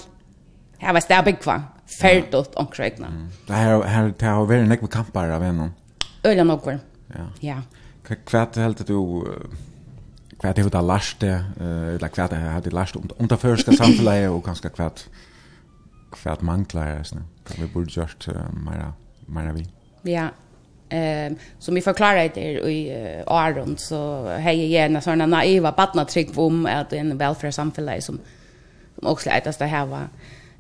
jeg 0.82 0.96
vet 0.96 1.10
det, 1.10 1.16
jeg 1.16 1.26
bygger 1.26 1.62
färdigt 2.00 2.56
och 2.56 2.74
kräkna. 2.74 3.08
Det 3.48 3.54
här 3.54 3.82
här 3.84 4.14
det 4.20 4.26
har 4.26 4.46
varit 4.46 4.68
några 4.68 4.88
kampar 4.88 5.30
av 5.30 5.44
en. 5.44 5.72
Öliga 6.24 6.54
och 6.54 6.64
kvar. 6.64 6.80
Ja. 7.08 7.26
Ja. 7.40 7.62
Kvart 8.26 8.56
helt 8.56 8.88
du 8.88 9.24
kvart 10.40 10.58
hur 10.58 10.70
det 10.70 10.82
last 10.82 11.24
eh 11.24 11.96
eller 11.96 12.08
kvart 12.08 12.30
det 12.30 12.36
hade 12.36 12.70
last 12.70 12.96
om 12.96 13.10
unter 13.18 13.36
första 13.36 13.72
samfället 13.72 14.30
och 14.30 14.44
ganska 14.44 14.70
kvart 14.70 15.00
kvart 16.12 16.42
manglar 16.42 16.88
är 16.88 16.98
det. 16.98 17.24
Kan 17.48 17.66
vi 17.66 17.68
borde 17.74 17.92
just 17.92 18.28
mera 18.66 18.94
mera 19.26 19.54
vi. 19.54 19.68
Ja. 20.02 20.28
Ehm 20.90 21.36
som 21.60 21.76
vi 21.76 21.82
förklarar 21.82 22.30
det 22.34 22.70
i 22.70 22.96
uh, 22.96 23.24
Aron 23.28 23.78
så 23.78 24.28
hej 24.28 24.66
gärna 24.68 25.02
såna 25.02 25.26
naiva 25.26 25.72
barna 25.72 26.06
trick 26.06 26.38
om 26.38 26.66
att 26.66 26.94
en 26.94 27.18
välfärdssamhälle 27.18 28.02
som 28.02 28.20
som 28.96 29.08
också 29.08 29.30
att 29.30 29.60
det 29.60 29.66
här 29.66 29.86
var 29.86 30.08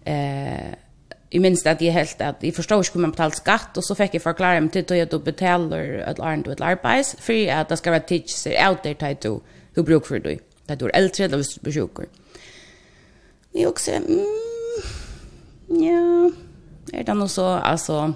eh 0.05 0.73
i 1.33 1.39
minst 1.39 1.67
att 1.67 1.81
jag 1.81 1.93
helt 1.93 2.21
att 2.21 2.43
jag 2.43 2.55
förstår 2.55 2.77
inte 2.77 2.91
hur 2.93 3.01
man 3.01 3.11
betalar 3.11 3.31
skatt 3.31 3.77
och 3.77 3.85
så 3.85 3.95
fick 3.95 4.13
jag 4.15 4.21
förklara 4.21 4.61
mig 4.61 4.69
till 4.69 5.01
att 5.01 5.11
du 5.11 5.19
betalar 5.19 5.83
ett 6.09 6.19
arnt 6.19 6.47
och 6.47 6.53
ett 6.53 6.61
arbets 6.61 7.15
för 7.19 7.51
att 7.51 7.69
det 7.69 7.77
ska 7.77 7.91
vara 7.91 7.99
teacher 7.99 8.69
out 8.69 8.83
there 8.83 8.93
till 8.93 9.17
du 9.21 9.39
hur 9.75 9.83
bruk 9.83 10.05
för 10.05 10.19
dig 10.19 10.39
att 10.67 10.79
du 10.79 10.85
är 10.85 10.95
äldre 10.95 11.23
eller 11.25 11.37
hvis 11.37 11.55
du 11.55 11.61
blir 11.61 11.73
sjuk. 11.73 12.09
Jag 13.51 13.69
också, 13.69 13.91
mm, 13.91 14.25
ja, 15.67 16.31
är 16.93 17.03
det 17.03 17.13
nog 17.13 17.29
så, 17.29 17.45
alltså, 17.45 18.13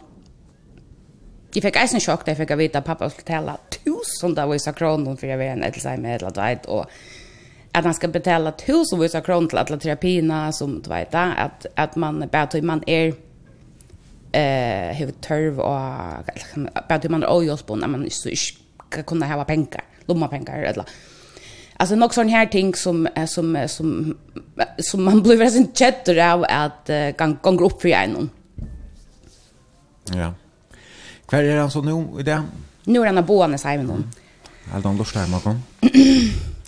jeg 1.55 1.63
fikk 1.63 1.77
eisen 1.81 2.01
sjokk 2.03 2.25
da 2.25 2.33
jeg 2.33 2.37
fikk 2.41 2.57
vite 2.57 2.77
at 2.77 2.85
pappa 2.85 3.09
skulle 3.09 3.25
tala 3.25 3.57
tusen 3.73 4.37
av 4.37 4.47
var 4.47 4.55
i 4.55 4.59
sakronen 4.59 5.17
för 5.17 5.27
jag 5.27 5.37
vet 5.37 5.55
inte, 5.55 5.67
eller 5.67 5.79
så 5.79 5.89
här 5.89 5.97
med, 5.97 6.15
eller 6.15 6.39
annet, 6.39 6.65
og 6.65 6.85
at 7.73 7.83
han 7.83 7.93
skal 7.93 8.11
betala 8.11 8.51
tusenvis 8.51 9.15
av 9.15 9.21
kronor 9.21 9.47
til 9.49 9.57
alle 9.57 9.77
terapierna 9.77 10.51
som 10.51 10.81
du 10.81 10.89
vet 10.89 11.15
att 11.15 11.65
att 11.75 11.95
man 11.95 12.29
bare 12.31 12.41
att 12.43 12.63
man 12.63 12.83
är 12.87 13.13
eh 14.31 14.95
hur 14.95 15.11
törv 15.11 15.59
och 15.59 15.79
bara 16.89 16.99
hur 17.01 17.09
man 17.09 17.23
är 17.23 17.37
ojosbon 17.37 17.79
när 17.79 17.87
man 17.87 18.09
så 18.09 18.29
ska 18.89 19.03
kunna 19.03 19.25
ha 19.25 19.43
pengar 19.43 19.83
lomma 20.05 20.27
pengar 20.27 20.63
eller 20.63 20.85
Alltså 21.79 21.95
nog 21.95 22.13
sån 22.13 22.29
här 22.29 22.45
ting 22.45 22.75
som 22.75 23.07
som 23.27 23.67
som 23.67 24.17
som 24.77 25.03
man 25.03 25.23
blir 25.23 25.37
väldigt 25.37 25.77
chatter 25.77 26.31
av 26.31 26.45
att 26.49 26.89
kan 27.17 27.35
kan 27.35 27.57
gå 27.57 27.65
upp 27.65 27.81
för 27.81 27.89
en. 27.89 28.29
Ja. 30.13 30.33
Kvar 31.25 31.43
är 31.43 31.57
han 31.57 31.71
så 31.71 31.81
nu 31.81 32.19
i 32.19 32.23
det? 32.23 32.43
Nu 32.83 33.01
är 33.01 33.05
han 33.05 33.15
boende 33.15 33.27
Bones 33.27 33.63
hem 33.63 33.87
nu. 33.87 34.03
De 34.83 34.97
lustar 34.97 35.27
mig 35.27 35.41
kom. 35.41 35.61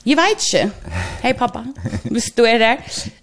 Jeg 0.05 0.15
vet 0.15 0.43
ikke. 0.53 0.91
Hei 1.23 1.33
pappa, 1.33 1.59
hvis 2.11 2.31
du 2.37 2.43
er 2.47 2.57
der. 2.57 2.75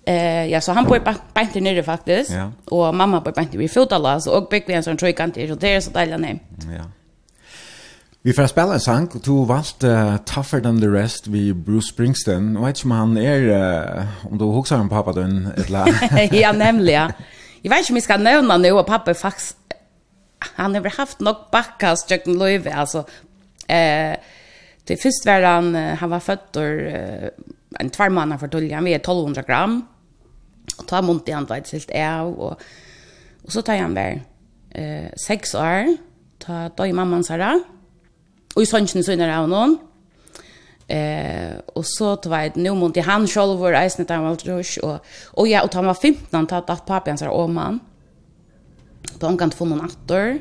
Eh, 0.06 0.50
ja, 0.50 0.60
så 0.60 0.72
han 0.76 0.84
bor 0.84 0.98
bare 0.98 1.48
til 1.52 1.62
nere 1.62 1.82
faktisk. 1.82 2.30
Ja. 2.30 2.50
Og 2.66 2.94
mamma 2.94 3.20
bor 3.20 3.30
bare 3.30 3.48
til 3.50 3.60
i 3.64 3.68
fotala, 3.68 4.20
så 4.20 4.30
og 4.30 4.48
bygger 4.50 4.66
vi 4.68 4.76
en 4.76 4.84
sånn 4.84 5.00
trøykant 5.00 5.38
så 5.48 5.56
det 5.56 5.72
er 5.72 5.80
så 5.80 5.94
deilig 5.94 6.20
ned. 6.20 6.44
Ja. 6.72 6.84
Vi 8.26 8.34
får 8.34 8.50
spela 8.50 8.74
en 8.74 8.82
sang, 8.82 9.08
du 9.24 9.44
valgte 9.46 9.88
uh, 9.88 10.16
Tougher 10.26 10.60
Than 10.60 10.80
The 10.82 10.90
Rest 10.90 11.32
vi 11.32 11.52
Bruce 11.52 11.88
Springsteen. 11.88 12.54
Jeg 12.56 12.64
vet 12.64 12.80
ikke 12.80 12.90
om 12.90 12.96
han 12.96 13.18
er, 13.22 13.44
uh, 13.54 14.30
om 14.32 14.38
du 14.38 14.48
husker 14.50 14.76
om 14.76 14.88
pappa 14.90 15.14
din, 15.16 15.46
eller? 15.56 15.92
ja, 16.42 16.52
nemlig, 16.52 16.92
ja. 16.92 17.06
Jeg 17.64 17.70
vet 17.70 17.86
ikke 17.86 17.94
om 17.94 18.00
jeg 18.02 18.08
skal 18.08 18.26
nevne 18.26 18.58
nå, 18.58 18.72
og 18.76 18.86
pappa 18.86 19.14
faktisk, 19.14 19.56
han 20.58 20.74
har 20.74 20.90
haft 20.98 21.22
nok 21.24 21.48
bakkast, 21.54 22.10
Jøkken 22.10 22.36
Løyve, 22.38 22.74
altså. 22.74 23.06
Eh, 23.68 24.10
uh, 24.10 24.34
Det 24.86 24.96
först 24.96 25.26
var 25.26 25.42
han 25.42 25.74
han 25.74 26.10
var 26.10 26.20
född 26.20 26.56
en 27.78 27.90
två 27.90 28.10
månader 28.10 28.38
för 28.38 28.48
tolja, 28.48 28.76
han 28.76 28.86
1200 28.86 29.42
gram. 29.42 29.86
Och 30.78 30.86
ta 30.86 31.02
munt 31.02 31.28
i 31.28 31.32
han 31.32 31.44
vet 31.44 31.72
helt 31.72 31.90
är 31.90 32.22
och 32.22 32.60
och 33.46 33.52
så 33.52 33.62
tar 33.62 33.76
han 33.76 33.94
väl 33.94 34.20
eh 34.70 35.12
sex 35.26 35.54
år 35.54 35.96
ta 36.38 36.70
då 36.76 36.86
i 36.86 36.92
mamman 36.92 37.24
Sara. 37.24 37.60
Och 38.54 38.62
i 38.62 38.66
sonchen 38.66 39.04
så 39.04 39.12
innan 39.12 39.30
han 39.30 39.52
hon 39.52 39.78
eh 40.88 41.58
och 41.74 41.86
så 41.86 42.16
tog 42.16 42.32
jag 42.32 42.56
nu 42.56 42.74
mot 42.74 42.96
i 42.96 43.00
han 43.00 43.26
själv 43.26 43.58
var 43.58 43.84
isen 43.86 44.06
där 44.06 44.18
var 44.18 44.36
rush 44.36 44.78
och 44.78 44.98
och 45.24 45.48
ja 45.48 45.62
och 45.62 45.74
han 45.74 45.86
var 45.86 45.94
15 45.94 46.46
ta 46.46 46.56
att 46.56 46.86
pappan 46.86 47.18
så 47.18 47.28
om 47.28 47.54
man. 47.54 47.80
Då 49.18 49.26
han 49.26 49.38
kan 49.38 49.50
få 49.50 49.64
någon 49.64 49.84
attor. 49.84 50.40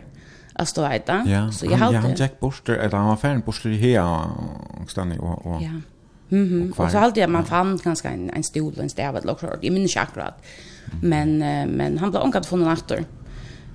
Alltså 0.56 0.82
då 0.82 0.88
vet 0.90 1.08
jag. 1.08 1.54
Så 1.54 1.66
jag 1.66 1.78
hade 1.78 1.98
han 1.98 2.16
Jack 2.16 2.40
Buster 2.40 2.74
eller 2.74 2.98
han 2.98 3.08
var 3.08 3.16
fan 3.16 3.42
Buster 3.46 3.70
i 3.70 3.78
här 3.78 4.22
och 4.82 4.90
stannar 4.90 5.18
och 5.18 5.46
och 5.46 5.62
Ja. 5.62 5.70
Mhm. 6.30 6.74
Och 6.78 6.92
så 6.92 6.98
hade 6.98 7.20
jag 7.20 7.30
man 7.30 7.46
fann 7.46 7.80
ganska 7.84 8.10
en 8.10 8.30
en 8.30 8.44
stol 8.44 8.74
och 8.74 8.84
en 8.84 8.90
stäv 8.90 9.16
eller 9.16 9.28
något. 9.28 9.44
Jag 9.62 9.74
minns 9.74 9.92
inte 9.92 10.02
akkurat. 10.02 10.44
Men 11.02 11.38
men 11.78 11.98
han 11.98 12.12
blev 12.12 12.24
onkad 12.24 12.46
från 12.46 12.64
natten. 12.64 13.06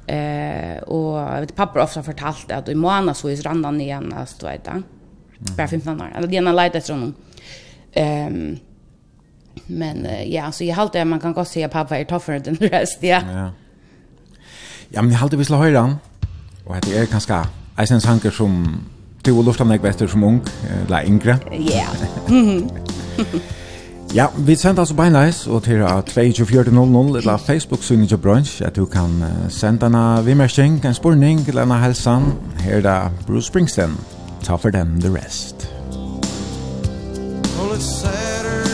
Eh 0.07 0.83
och 0.83 1.19
jag 1.19 1.41
vet 1.41 1.57
pappa 1.57 1.79
har 1.79 1.85
ofta 1.85 2.03
fortalt 2.03 2.53
att 2.53 2.69
i 2.69 2.75
månaden 2.75 3.15
så 3.15 3.29
är 3.29 3.37
randan 3.37 3.81
igen 3.81 4.15
alltså 4.19 4.47
vet 4.47 4.67
jag. 4.67 4.83
Bara 5.57 5.69
15 5.69 6.01
år. 6.01 6.13
Eller 6.17 6.29
det 6.29 6.37
är 6.37 6.49
en 6.49 6.57
lite 6.57 6.79
efter 6.79 6.93
honom. 6.93 7.15
Ehm 7.93 8.59
men 9.67 10.07
ja 10.27 10.53
så 10.53 10.65
jag 10.65 10.75
hade 10.75 11.05
man 11.05 11.21
kan 11.21 11.33
gå 11.33 11.45
se 11.45 11.69
pappa 11.69 11.99
är 11.99 12.05
toffare 12.05 12.39
den 12.39 12.57
rest 12.57 12.99
ja. 13.03 13.21
Ja. 13.33 13.51
Ja 14.89 15.03
men 15.03 15.13
jag 15.13 15.19
hade 15.19 15.37
vi 15.37 15.45
slå 15.45 15.57
höra 15.57 15.81
han. 15.81 15.97
Og 16.67 16.75
hette 16.75 16.95
er 16.97 17.07
kanskje 17.11 17.43
eisen 17.81 18.01
sanger 18.01 18.31
som 18.31 18.81
du 19.27 19.33
og 19.39 19.45
lufta 19.45 19.65
meg 19.65 19.85
etter 19.85 20.09
som 20.09 20.25
ung, 20.25 20.41
eller 20.87 21.09
yngre. 21.09 21.39
Ja. 21.75 21.89
Ja, 24.15 24.27
vi 24.39 24.57
sender 24.57 24.83
altså 24.83 24.95
beinleis 24.95 25.47
og 25.47 25.63
til 25.63 25.83
24.00 25.83 27.17
eller 27.17 27.37
Facebook-synet 27.37 28.09
til 28.09 28.19
brunch 28.19 28.63
at 28.63 28.77
du 28.77 28.85
kan 28.85 29.25
sende 29.49 29.87
en 29.87 30.27
vimmersing, 30.27 30.87
en 30.87 30.95
spurning 30.95 31.49
eller 31.49 31.63
en 31.63 31.83
helsan. 31.83 32.23
Her 32.59 32.77
er 32.77 32.81
da 32.81 32.97
Bruce 33.27 33.47
Springsteen. 33.47 33.95
Ta 34.43 34.57
for 34.57 34.71
den 34.71 35.01
the 35.01 35.15
rest. 35.15 35.69
Well, 37.59 37.77
it's 37.77 37.85
Saturday 37.85 38.70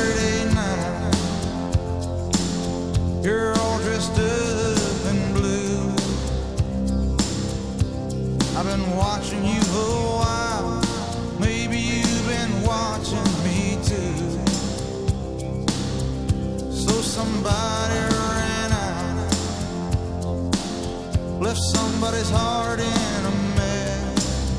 somebody's 22.07 22.31
heart 22.31 22.79
in 22.79 22.87
a 22.87 23.31
mess. 23.57 24.51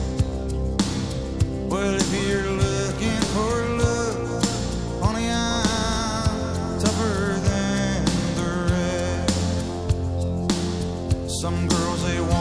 Well, 1.69 1.93
if 1.93 2.27
you're 2.27 2.51
looking 2.51 3.21
for 3.33 3.65
love 3.77 4.43
Honey, 5.01 5.29
I'm 5.31 6.79
tougher 6.81 7.39
than 7.47 8.05
the 8.35 8.49
rest. 8.73 9.39
Some 11.41 11.67
girls, 11.69 12.03
they 12.03 12.19
want 12.19 12.36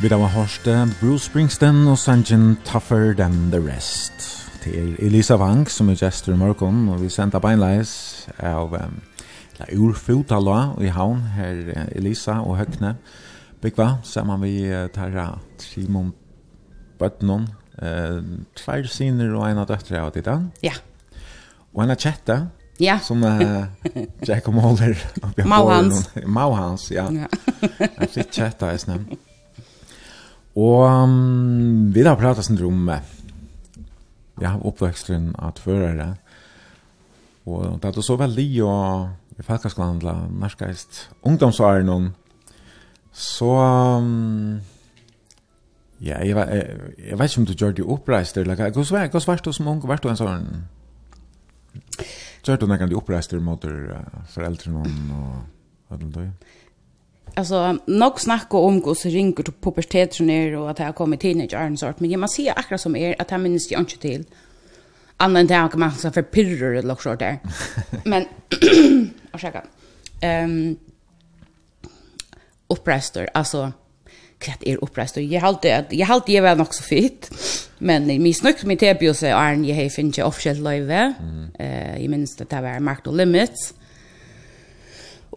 Vi 0.00 0.08
da 0.08 0.16
var 0.16 0.30
hørste 0.32 0.72
Bruce 0.96 1.26
Springsteen 1.28 1.82
og 1.84 1.98
sangen 2.00 2.54
Tougher 2.64 3.12
Than 3.12 3.50
The 3.52 3.58
Rest. 3.60 4.22
Det 4.64 4.72
er 4.72 4.94
Elisa 5.04 5.36
Wang 5.36 5.66
som 5.68 5.90
er 5.92 5.98
gestor 6.00 6.32
i 6.32 6.38
morgen, 6.40 6.86
og 6.88 7.02
vi 7.02 7.10
sendte 7.12 7.36
beinleis 7.36 7.92
av 8.38 8.72
um, 8.72 8.96
la 9.58 9.68
urfotala 9.76 10.56
i 10.80 10.88
havn 10.88 11.20
her 11.36 11.84
Elisa 11.92 12.38
og 12.40 12.56
Høgne. 12.62 12.94
Bygva, 13.60 13.90
sammen 14.02 14.40
vi 14.40 14.54
uh, 14.72 14.86
tar 14.88 15.36
Simon 15.60 16.14
Bøtnon, 16.98 17.50
uh, 17.82 18.24
tvær 18.56 18.88
siner 18.88 19.36
og 19.36 19.50
en 19.50 19.60
av 19.60 19.68
døtre 19.68 20.00
av 20.00 20.14
ditt. 20.16 20.32
Ja. 20.64 20.78
Og 21.74 21.84
en 21.84 21.92
av 21.92 22.00
kjette, 22.00 22.46
Ja. 22.80 22.96
Som 23.04 23.20
uh, 23.20 23.68
Jack 24.24 24.48
O'Mahler. 24.48 24.96
Mauhans. 25.44 26.06
Mauhans, 26.24 26.88
ja. 26.88 27.10
ja. 27.12 27.28
Jeg 27.60 28.14
fikk 28.14 28.38
kjetta, 28.38 28.72
jeg 28.72 28.88
snemt. 28.88 29.18
Og 30.58 30.82
um, 30.86 31.94
vi 31.94 32.02
har 32.02 32.18
pratet 32.18 32.44
sin 32.44 32.58
om 32.66 32.90
ja, 34.40 34.56
oppveksten 34.56 35.34
av 35.38 35.54
tvørere. 35.60 36.14
Og 37.46 37.78
det 37.82 37.90
er 37.90 38.02
så 38.02 38.16
veldig 38.18 38.48
å 38.66 38.74
i 39.40 39.44
Falkasklandla, 39.46 40.14
norskast 40.36 41.06
ungdomsåren 41.24 41.86
noen, 41.88 42.10
så 43.16 43.48
um, 43.56 44.58
ja, 46.00 46.18
jeg, 46.20 46.34
jeg, 46.36 46.66
jeg, 46.98 47.18
vet 47.18 47.32
ikke 47.32 47.40
om 47.40 47.46
du 47.48 47.54
gjør 47.54 47.72
det 47.76 47.86
oppreist, 47.96 48.36
eller 48.36 48.60
hva 48.60 49.22
svart 49.24 49.44
du 49.44 49.52
som 49.56 49.70
ung, 49.72 49.80
vært 49.88 50.04
du 50.04 50.12
en 50.12 50.20
sånn? 50.20 50.50
Gjør 52.44 52.60
du 52.60 52.68
noen 52.68 52.92
de 52.92 52.98
oppreist 52.98 53.32
mot 53.40 53.64
uh, 53.64 53.96
foreldrene 54.34 54.84
og 54.84 55.32
hva 55.88 55.96
er 55.96 56.04
det 56.04 56.12
du? 56.14 56.52
alltså 57.34 57.78
nog 57.86 58.20
snacka 58.20 58.56
om 58.56 58.82
hur 58.84 58.94
så 58.94 59.08
ringer 59.08 59.42
till 59.42 59.52
puberteten 59.60 60.56
och 60.56 60.70
att 60.70 60.78
jag 60.78 60.94
kommer 60.94 61.16
teenageåren 61.16 61.76
sort 61.76 62.00
men 62.00 62.10
jag 62.10 62.20
man 62.20 62.28
ser 62.28 62.58
akkurat 62.58 62.80
som 62.80 62.96
är 62.96 63.22
att 63.22 63.30
jag 63.30 63.40
minns 63.40 63.70
jag 63.70 63.80
inte 63.80 63.98
till. 63.98 64.24
Annan 65.16 65.46
där 65.46 65.68
kan 65.68 65.80
man 65.80 65.92
så 65.92 66.10
för 66.10 66.22
pirrar 66.22 66.72
eller 66.72 66.88
något 66.88 67.18
där. 67.18 67.38
Men 68.04 68.24
ursäkta. 69.32 69.62
Ehm 70.20 70.76
upprester 72.70 73.28
alltså 73.34 73.72
kvart 74.38 74.62
är 74.62 74.84
upprester 74.84 75.20
jag 75.20 75.40
hade 75.40 75.76
att 75.76 75.92
jag 75.92 76.06
hade 76.06 76.32
jag 76.32 76.42
väl 76.42 76.58
nog 76.58 76.74
så 76.74 76.82
fit. 76.82 77.30
Men 77.78 78.06
min 78.06 78.34
snyggt 78.34 78.64
med 78.64 78.78
tebios 78.78 79.22
är 79.22 79.28
jag 79.28 79.74
hej 79.74 79.90
finns 79.90 80.18
jag 80.18 80.28
officiellt 80.28 80.58
live. 80.58 81.14
Eh 81.58 82.02
jag 82.02 82.10
minns 82.10 82.36
det 82.36 82.60
var 82.60 82.80
Mark 82.80 83.04
the 83.04 83.10
Limits. 83.10 83.74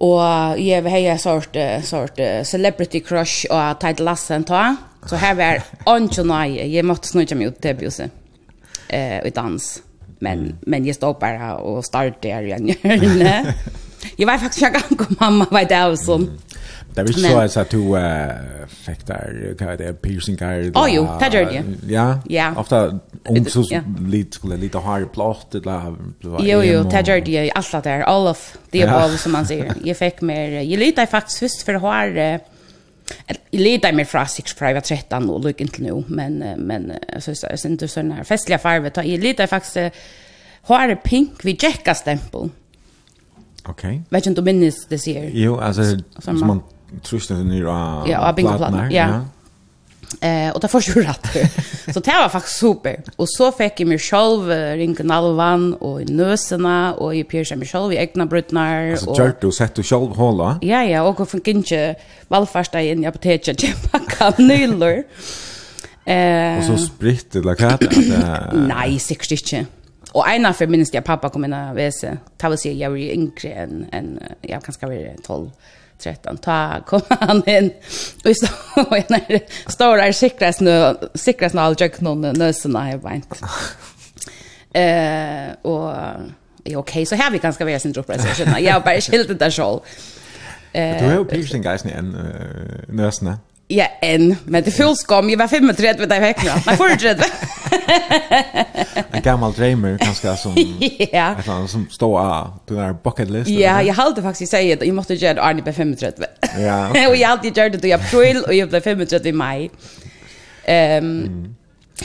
Og 0.03 0.59
jeg 0.59 0.83
vil 0.83 0.91
ha 0.91 1.15
sort, 1.21 1.55
sort 1.87 2.19
celebrity 2.49 2.99
crush 3.05 3.47
og 3.49 3.79
Tide 3.79 4.03
Lassen 4.03 4.43
ta. 4.43 4.73
Så 5.07 5.19
her 5.19 5.37
var 5.39 5.63
ikke 5.97 6.25
nøye. 6.27 6.67
Jeg 6.71 6.85
måtte 6.87 7.11
snudja 7.11 7.37
meg 7.39 7.53
ut 7.53 7.59
til 7.63 7.75
bjuset. 7.79 8.11
Eh, 8.89 9.19
I 9.23 9.31
dans. 9.35 9.69
Men, 10.23 10.53
men 10.67 10.85
jeg 10.87 10.95
stod 10.95 11.19
bare 11.19 11.55
og 11.59 11.83
startet 11.83 12.31
her 12.31 12.45
igjen. 12.47 12.69
jeg 14.19 14.27
var 14.27 14.39
faktisk 14.39 14.63
ikke 14.63 14.79
gang 14.79 15.07
om 15.07 15.17
mamma 15.19 15.47
var 15.51 15.67
det 15.67 15.81
og 15.89 15.97
sånn. 15.99 16.29
Det 16.95 17.01
är 17.01 17.05
så 17.05 17.39
alltså 17.39 17.59
att 17.59 17.69
du 17.69 17.95
fäktar 18.67 19.55
kan 19.59 19.77
det 19.77 20.01
piercingar. 20.01 20.71
Ja, 20.73 20.87
jo, 20.89 21.07
det 21.19 21.37
gör 21.37 21.45
det. 21.45 21.63
Ja. 21.93 22.19
Ja. 22.29 22.53
Ofta 22.57 22.99
om 23.25 23.45
så 23.45 23.65
lite 23.99 24.35
skulle 24.35 24.57
lite 24.57 24.77
har 24.77 25.05
plåt 25.05 25.55
eller 25.55 25.95
Jo, 26.21 26.63
jo, 26.63 26.83
det 26.83 27.07
gör 27.07 27.21
det 27.21 27.51
alla 27.51 27.81
där. 27.81 28.01
All 28.01 28.27
of 28.27 28.57
the 28.71 28.83
above 28.83 29.17
som 29.17 29.31
man 29.31 29.45
säger. 29.45 29.73
Jag 29.83 29.97
fick 29.97 30.21
mer 30.21 30.49
jag 30.61 30.79
litar 30.79 31.05
faktiskt 31.05 31.39
först 31.39 31.61
för 31.63 31.73
har 31.73 32.07
Jag 33.49 33.61
litar 33.61 33.91
mer 33.91 34.05
fra 34.05 34.25
6 34.25 34.53
Private 34.53 34.87
13 34.87 35.29
och 35.29 35.45
lyckan 35.45 35.67
till 35.67 35.83
nu, 35.83 36.03
men, 36.07 36.37
men 36.57 36.93
alltså, 37.15 37.31
jag 37.31 37.59
syns 37.59 37.65
inte 37.65 37.87
sådana 37.87 38.15
här 38.15 38.23
festliga 38.23 38.89
Ta- 38.89 39.03
Jag 39.03 39.19
litar 39.19 39.47
faktiskt 39.47 39.95
har 40.61 40.95
pink 40.95 41.45
vid 41.45 41.63
Jekka-stämpel. 41.63 42.49
Okej. 43.65 43.89
Okay. 43.89 44.01
Vet 44.09 44.25
inte 44.25 44.41
om 44.41 44.45
minnes 44.45 44.85
det 44.87 44.99
ser. 44.99 45.29
Jo, 45.33 45.59
alltså 45.59 45.83
som 46.19 46.39
man 46.39 46.61
trusna 47.03 47.35
den 47.35 47.47
nya 47.47 48.03
Ja, 48.07 48.29
och 48.29 48.35
bingo. 48.35 48.87
Ja. 48.91 49.25
Eh 50.21 50.53
och 50.53 50.59
det 50.59 50.67
får 50.67 50.81
ju 50.81 51.01
rätt. 51.01 51.27
Så 51.93 51.99
det 51.99 52.11
var 52.11 52.29
faktiskt 52.29 52.57
super. 52.59 53.01
Och 53.15 53.29
så 53.29 53.51
fick 53.51 53.79
jag 53.79 53.87
mig 53.87 53.99
själv 53.99 54.49
ring 54.49 54.97
Nalvan 55.03 55.73
och 55.73 56.01
i 56.01 56.05
nösarna 56.05 56.93
och 56.93 57.15
i 57.15 57.23
Pierce 57.23 57.55
mig 57.55 57.67
själv 57.67 57.93
i 57.93 57.97
egna 57.97 58.25
brutnar 58.25 58.93
och 58.93 58.99
Så 58.99 59.31
du 59.41 59.51
sett 59.51 59.75
du 59.75 59.83
själv 59.83 60.07
hålla? 60.07 60.59
Ja 60.61 60.83
ja, 60.83 61.01
och 61.01 61.29
fick 61.29 61.47
inte 61.47 61.95
valfarsta 62.27 62.81
in 62.81 63.03
i 63.03 63.07
apoteket 63.07 63.63
jag 63.63 63.91
packa 63.91 64.33
nylor. 64.37 65.03
Eh 66.05 66.57
Och 66.57 66.63
så 66.63 66.77
spritt 66.77 67.35
eller 67.35 67.55
kat. 67.55 67.81
Nej, 68.53 68.99
säkert 68.99 69.31
inte. 69.31 69.65
Och 70.11 70.29
ena 70.29 70.53
för 70.53 70.67
minst 70.67 70.93
jag 70.93 71.03
pappa 71.03 71.29
kom 71.29 71.45
in 71.45 71.53
och 71.53 71.77
väse. 71.77 72.17
Ta 72.37 72.49
vill 72.49 72.57
säga 72.57 72.73
jag 72.73 72.99
är 72.99 73.13
yngre 73.13 73.49
än, 73.49 73.85
än 73.91 74.19
jag 74.41 74.63
kanske 74.63 74.85
var 74.85 75.15
12. 75.23 75.49
13 76.03 76.37
ta 76.37 76.83
kom 76.85 77.01
han 77.09 77.49
in 77.49 77.71
och 78.25 78.37
så 78.37 78.47
när 79.09 79.39
står 79.71 79.97
där 79.97 80.11
säkras 80.11 80.59
nu 80.59 80.95
säkras 81.13 81.55
all 81.55 81.75
jag 81.79 82.01
någon 82.01 82.21
nösen 82.21 82.75
har 82.75 82.97
vänt. 82.97 83.41
Eh 84.75 85.51
och 85.61 85.95
ja 86.63 86.77
okej 86.77 87.05
så 87.05 87.15
här 87.15 87.31
vi 87.31 87.37
ganska 87.37 87.65
väl 87.65 87.79
sin 87.79 87.91
droppar 87.91 88.17
så 88.17 88.43
jag 88.59 88.83
bara 88.83 89.01
skilt 89.01 89.27
det 89.27 89.33
där 89.33 89.51
själv. 89.51 89.79
Eh 90.73 90.97
Du 90.97 91.05
har 91.05 91.13
ju 91.13 91.25
piercing 91.25 91.61
guys 91.61 91.83
ni 91.83 91.91
en 91.91 92.17
nösen. 92.87 93.37
Ja, 93.67 93.87
en. 94.01 94.35
Men 94.45 94.63
det 94.63 94.71
fylls 94.71 95.03
kom. 95.03 95.29
Jag 95.29 95.37
var 95.37 95.47
35 95.47 95.99
vid 95.99 96.09
det 96.09 96.19
veckan. 96.19 96.59
Nej, 96.65 96.77
43. 96.77 97.15
en 99.11 99.21
gammal 99.21 99.53
dreamer 99.53 99.97
kanskje, 99.97 100.37
som... 100.37 100.53
ja. 101.11 101.31
et 101.31 101.43
eller 101.43 101.53
annet, 101.53 101.69
som 101.69 101.87
står 101.89 102.19
av 102.19 102.59
den 102.67 102.77
der 102.77 102.93
bucket 103.03 103.29
list. 103.29 103.49
Ja, 103.49 103.81
jag 103.81 103.93
hade 103.93 104.21
faktiskt 104.21 104.51
sagt 104.51 104.81
att 104.81 104.87
jag 104.87 104.95
måste 104.95 105.13
göra 105.13 105.33
det 105.33 105.41
Arne 105.41 105.61
på 105.61 105.73
35. 105.73 106.25
ja. 106.59 106.89
Okay. 106.89 107.07
och 107.07 107.15
jag 107.15 107.27
hade 107.27 107.47
gjort 107.47 107.81
det 107.81 107.87
i 107.87 107.93
april 107.93 108.43
och 108.47 108.53
jag 108.53 108.69
blev 108.69 108.79
35 108.79 109.25
i 109.25 109.31
maj. 109.31 109.71
Um, 110.67 110.73
mm. 110.73 111.55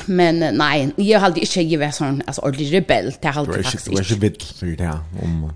Men 0.06 0.38
nej, 0.38 0.90
jag 0.96 1.20
hade 1.20 1.40
inte 1.40 1.62
jag 1.62 1.80
var 1.80 1.90
sån 1.90 2.22
alltså 2.26 2.42
ordentlig 2.42 2.74
rebell. 2.74 3.14
Det 3.20 3.28
hade 3.28 3.62
faktiskt. 3.62 3.84
Det 3.84 3.94
var 3.94 4.02
ju 4.02 4.14
vitt 4.14 4.42
så 4.42 4.64
där 4.66 4.98
om. 5.22 5.52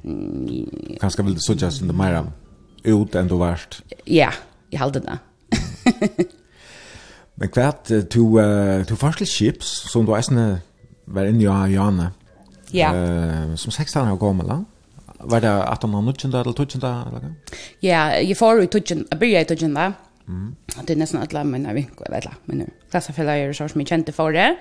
Kanske 1.01 1.23
vill 1.23 1.35
det 1.35 1.41
så 1.41 1.53
just 1.53 1.83
in 1.83 1.89
the 1.89 1.95
mera 1.95 2.33
ut 2.83 3.13
du 3.13 3.39
värst. 3.39 3.83
Ja, 4.05 4.33
jag 4.71 4.79
hade 4.79 5.01
det. 5.01 5.19
Men 7.35 7.49
kvart 7.49 7.85
to 8.11 8.41
uh, 8.41 8.85
to 8.85 8.97
forskil 8.97 9.27
chips 9.27 9.91
som 9.93 10.07
du 10.07 10.13
är 10.13 10.59
var 11.05 11.25
inne 11.25 11.43
jag 11.43 11.71
Janne. 11.71 12.11
Ja. 12.71 12.95
Eh 12.95 13.55
som 13.55 13.73
16 13.73 14.09
år 14.09 14.17
gammal. 14.17 14.65
Var 15.19 15.41
det 15.41 15.65
att 15.65 15.83
man 15.83 16.05
nu 16.05 16.13
kände 16.13 16.41
eller 16.41 16.53
tutchen 16.53 16.81
där 16.81 17.09
eller? 17.09 17.35
Ja, 17.81 18.15
jag 18.15 18.39
får 18.39 18.61
ju 18.61 18.67
tutchen, 18.67 19.07
jag 19.11 19.19
börjar 19.19 19.45
tutchen 19.45 19.75
där. 19.75 19.93
Mm. 20.29 20.57
Det 20.87 20.93
är 20.93 20.97
nästan 20.97 21.23
alla 21.23 21.45
mina 21.45 21.73
vinkor 21.73 22.07
eller 22.07 22.35
men 22.45 22.59
nu. 22.59 22.71
Klassa 22.91 23.13
för 23.13 23.25
jag 23.25 23.57
som 23.57 23.69
mycket 23.75 23.89
kände 23.89 24.13
för 24.13 24.33
det. 24.33 24.57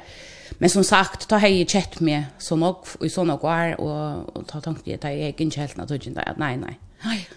Men 0.58 0.70
som 0.70 0.84
sagt, 0.84 1.28
ta 1.28 1.38
hej 1.38 1.66
chat 1.66 2.00
med 2.00 2.24
så 2.38 2.56
nog 2.56 2.76
i 3.02 3.10
så 3.10 3.24
nog 3.24 3.42
var 3.42 3.82
och 3.82 4.48
ta 4.48 4.62
tanke 4.62 4.96
att 4.96 5.04
jag 5.04 5.42
inte 5.42 5.60
helt 5.60 5.78
naturligt 5.78 6.18
nej 6.38 6.58
nej. 6.58 6.80
Nej. 7.04 7.28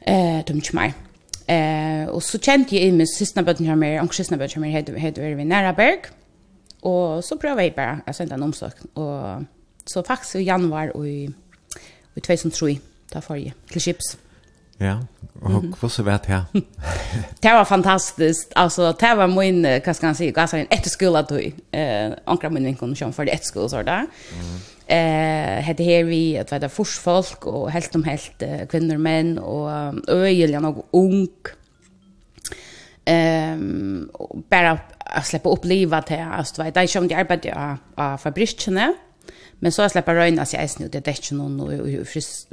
Eh, 0.00 0.44
dumt 0.44 0.72
mig. 0.72 0.84
Mm. 0.84 1.13
Eh, 1.46 2.08
och 2.08 2.22
så 2.22 2.38
kände 2.38 2.76
jag 2.76 2.84
inn 2.84 2.96
med 2.96 3.08
sista 3.08 3.42
bøtten 3.42 3.66
här 3.66 3.76
med, 3.76 4.02
och 4.02 4.14
sista 4.14 4.36
bøtten 4.36 4.54
här 4.54 4.60
med 4.60 4.72
heter, 4.72 4.94
heter 4.94 5.34
vi 5.34 5.44
Næraberg. 5.44 6.00
Och 6.80 7.24
så 7.24 7.36
prøvde 7.36 7.62
jag 7.62 7.74
bara 7.74 8.00
att 8.06 8.16
sända 8.16 8.34
en 8.34 8.42
omsök 8.42 8.74
och 8.94 9.42
så 9.84 10.02
faktiskt 10.02 10.36
i 10.36 10.42
januari 10.42 10.90
och 10.94 11.08
i, 11.08 11.30
i 12.14 12.20
2003, 12.20 12.78
ta 13.12 13.20
för 13.20 13.34
jeg 13.34 13.52
till 13.70 13.80
chips. 13.80 14.18
Ja, 14.78 14.98
og 15.40 15.50
mm 15.50 15.60
-hmm. 15.60 15.76
hvordan 15.80 16.06
vet 16.06 16.28
jeg? 16.28 16.44
det 17.42 17.52
var 17.52 17.64
fantastiskt. 17.64 18.52
Alltså 18.56 18.92
det 18.92 19.16
var 19.16 19.26
min, 19.26 19.64
hva 19.64 19.92
skal 19.92 20.06
jeg 20.06 20.16
si, 20.16 20.30
hva 20.30 20.46
skal 20.46 20.66
jeg 20.70 20.84
si, 20.84 21.04
då. 21.04 21.38
Eh, 21.78 22.12
Ankra 22.26 22.48
min 22.48 22.64
vinkon 22.64 22.94
kom 22.94 23.12
för 23.12 23.24
det 23.24 23.32
etter 23.32 23.68
så 23.68 23.82
där. 23.82 23.98
Mm 23.98 24.60
eh 24.86 25.64
hade 25.64 25.84
här 25.84 26.04
vi 26.04 26.38
att 26.38 26.50
vara 26.50 26.68
forsfolk 26.68 27.46
och 27.46 27.70
helt 27.70 27.94
om 27.94 28.04
helt 28.04 28.42
eh, 28.42 28.66
kvinnor 28.66 28.96
män 28.96 29.38
och 29.38 29.70
öjliga 30.08 30.60
nog 30.60 30.86
ung. 30.90 31.28
Ehm 33.04 34.10
um, 34.16 34.44
bara 34.50 34.78
att 34.98 35.26
släppa 35.26 35.48
upp 35.48 35.64
livet 35.64 36.06
till 36.06 36.18
alltså 36.18 36.62
vet 36.62 36.76
jag 36.76 36.90
som 36.90 37.08
de 37.08 37.14
arbetar 37.14 37.78
på 37.94 38.18
fabrikerna 38.18 38.94
men 39.58 39.72
så 39.72 39.88
släppa 39.88 40.14
röjna 40.14 40.46
sig 40.46 40.58
ens 40.58 40.78
nu 40.78 40.88
det 40.88 41.08
är 41.08 41.34
någon 41.34 41.60
och 41.60 42.06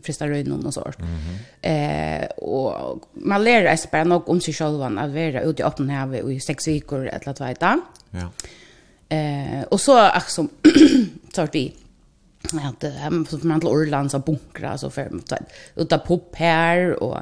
frista 0.03 0.27
röjna 0.27 0.55
någon 0.55 0.71
sort. 0.71 0.97
Eh 1.61 2.25
och 2.25 2.99
man 3.13 3.43
lär 3.43 3.75
sig 3.75 3.89
bara 3.91 4.03
nog 4.03 4.29
om 4.29 4.41
sig 4.41 4.53
själv 4.53 4.81
att 4.81 5.11
vara 5.11 5.41
ute 5.41 5.61
i 5.61 5.65
öppna 5.65 5.93
här 5.93 6.31
i 6.31 6.39
sex 6.39 6.67
veckor 6.67 7.07
eller 7.07 7.29
att 7.29 7.41
veta 7.41 7.81
ja. 8.09 8.31
Eh 9.09 9.63
och 9.63 9.81
så 9.81 10.09
som 10.27 10.49
sort 11.33 11.55
vi 11.55 11.73
att 12.43 12.83
hem 12.83 13.25
så 13.25 13.47
man 13.47 13.59
till 13.59 13.69
Orland 13.69 14.11
så 14.11 14.19
bunkra 14.19 14.77
så 14.77 14.89
för 14.89 15.09
uta 15.75 15.97
pop 15.97 16.35
här 16.35 17.03
och 17.03 17.19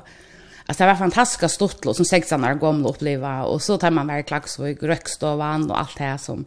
Alltså 0.66 0.84
det 0.84 0.90
var 0.90 0.96
fantastiska 0.96 1.50
stortlå 1.50 1.94
som 1.94 2.06
16 2.06 2.46
år 2.46 2.54
gamla 2.54 2.90
uppleva 2.90 3.44
och 3.44 3.62
så 3.62 3.78
tar 3.78 3.92
man 3.92 4.08
väl 4.08 4.24
klaxvåg, 4.24 4.78
rökstovan 4.82 5.72
och 5.72 5.80
allt 5.80 5.98
det 5.98 6.04
här 6.04 6.18
som 6.18 6.46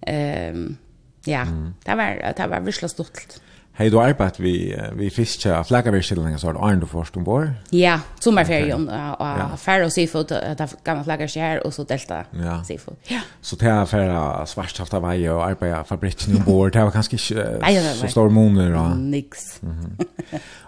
ehm 0.00 0.56
um, 0.56 0.76
ja, 1.24 1.40
mm. 1.40 1.74
det 1.84 1.94
var 1.94 2.32
det 2.36 2.46
var 2.46 2.60
visst 2.60 2.90
stort. 2.90 3.40
Hej 3.80 3.90
du 3.90 3.98
arbetat 4.00 4.40
vi 4.40 4.76
vi 4.92 5.10
fiskar 5.10 5.64
flaggarvirskillingar 5.64 6.38
så 6.38 6.46
har 6.46 6.54
du 6.54 6.60
Arne 6.60 6.86
först 6.86 7.16
ombord. 7.16 7.48
Ja, 7.70 8.00
sommarferien 8.18 8.82
okay. 8.88 9.52
och 9.52 9.60
färre 9.60 9.84
och 9.84 9.92
seafood 9.92 10.28
det 10.28 10.56
jag 10.58 10.68
kan 10.84 11.04
flagga 11.04 11.26
här 11.26 11.66
och 11.66 11.74
så 11.74 11.84
delta 11.84 12.24
ja. 12.30 12.64
seafood. 12.64 12.96
Ja. 13.08 13.20
Så 13.40 13.56
det 13.56 13.64
här 13.64 13.86
färra 13.86 14.46
svartsalta 14.46 15.00
vaje 15.00 15.30
och 15.30 15.44
arbeta 15.44 15.84
fabriken 15.84 16.36
ombord 16.36 16.72
det 16.72 16.84
var 16.84 16.90
kanske 16.90 17.16
inte 17.16 17.94
så 17.94 18.08
stor 18.08 18.28
månader. 18.28 18.70
Ja. 18.70 18.94
Nix. 18.94 19.62
Mm 19.62 19.74
-hmm. 19.74 20.04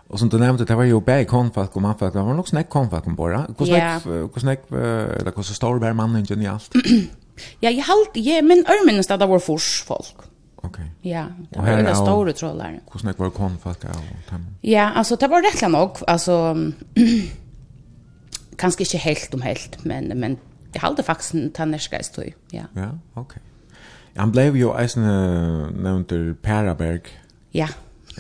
och 0.08 0.18
som 0.18 0.28
du 0.28 0.38
nämnde 0.38 0.64
det 0.64 0.74
var 0.74 0.84
ju 0.84 1.00
bäg 1.00 1.28
konfakt 1.28 1.76
och 1.76 1.82
manfakt 1.82 2.12
det 2.12 2.22
var 2.22 2.34
nog 2.34 2.48
snäck 2.48 2.68
konfakt 2.68 3.06
ombord. 3.06 3.32
Hur 3.58 3.66
snäck 3.66 4.04
hur 4.04 4.40
snäck 4.40 4.62
eller 4.70 5.36
hur 5.36 5.42
så 5.42 5.54
stor 5.54 5.78
bär 5.78 5.92
mannen 5.92 6.42
i 6.42 6.46
allt. 6.46 6.70
Ja, 7.60 7.70
jag 7.70 7.84
halt, 7.84 8.10
jag 8.14 8.44
men 8.44 8.58
örmenen 8.58 9.18
det, 9.18 9.26
vår 9.26 9.38
fors 9.38 9.84
folk. 9.86 10.31
Okej. 10.62 10.84
Okay. 11.00 11.12
Ja, 11.12 11.26
det 11.50 11.58
var 11.58 11.66
en 11.66 11.96
stor 11.96 12.32
trollar. 12.32 12.80
Hur 12.92 13.00
snack 13.00 13.18
var 13.18 13.30
kon 13.30 13.58
fast 13.58 13.84
av 13.84 13.90
Ja, 14.60 14.90
alltså 14.94 15.16
det 15.16 15.28
var 15.28 15.42
rätt 15.42 15.70
nog 15.70 15.96
alltså 16.06 16.56
kanske 18.56 18.82
inte 18.82 18.98
helt 18.98 19.34
om 19.34 19.42
helt 19.42 19.84
men 19.84 20.04
men 20.04 20.38
det 20.72 20.78
hade 20.78 21.02
faktiskt 21.02 21.34
en 21.34 21.50
tannerska 21.50 22.02
stod. 22.02 22.32
Ja. 22.50 22.62
Ja, 22.74 22.98
okej. 23.14 23.22
Okay. 23.22 23.42
Han 24.16 24.32
blev 24.32 24.56
ju 24.56 24.78
eisen 24.78 25.02
nämnt 25.82 26.42
Paraberg. 26.42 27.00
Ja. 27.50 27.68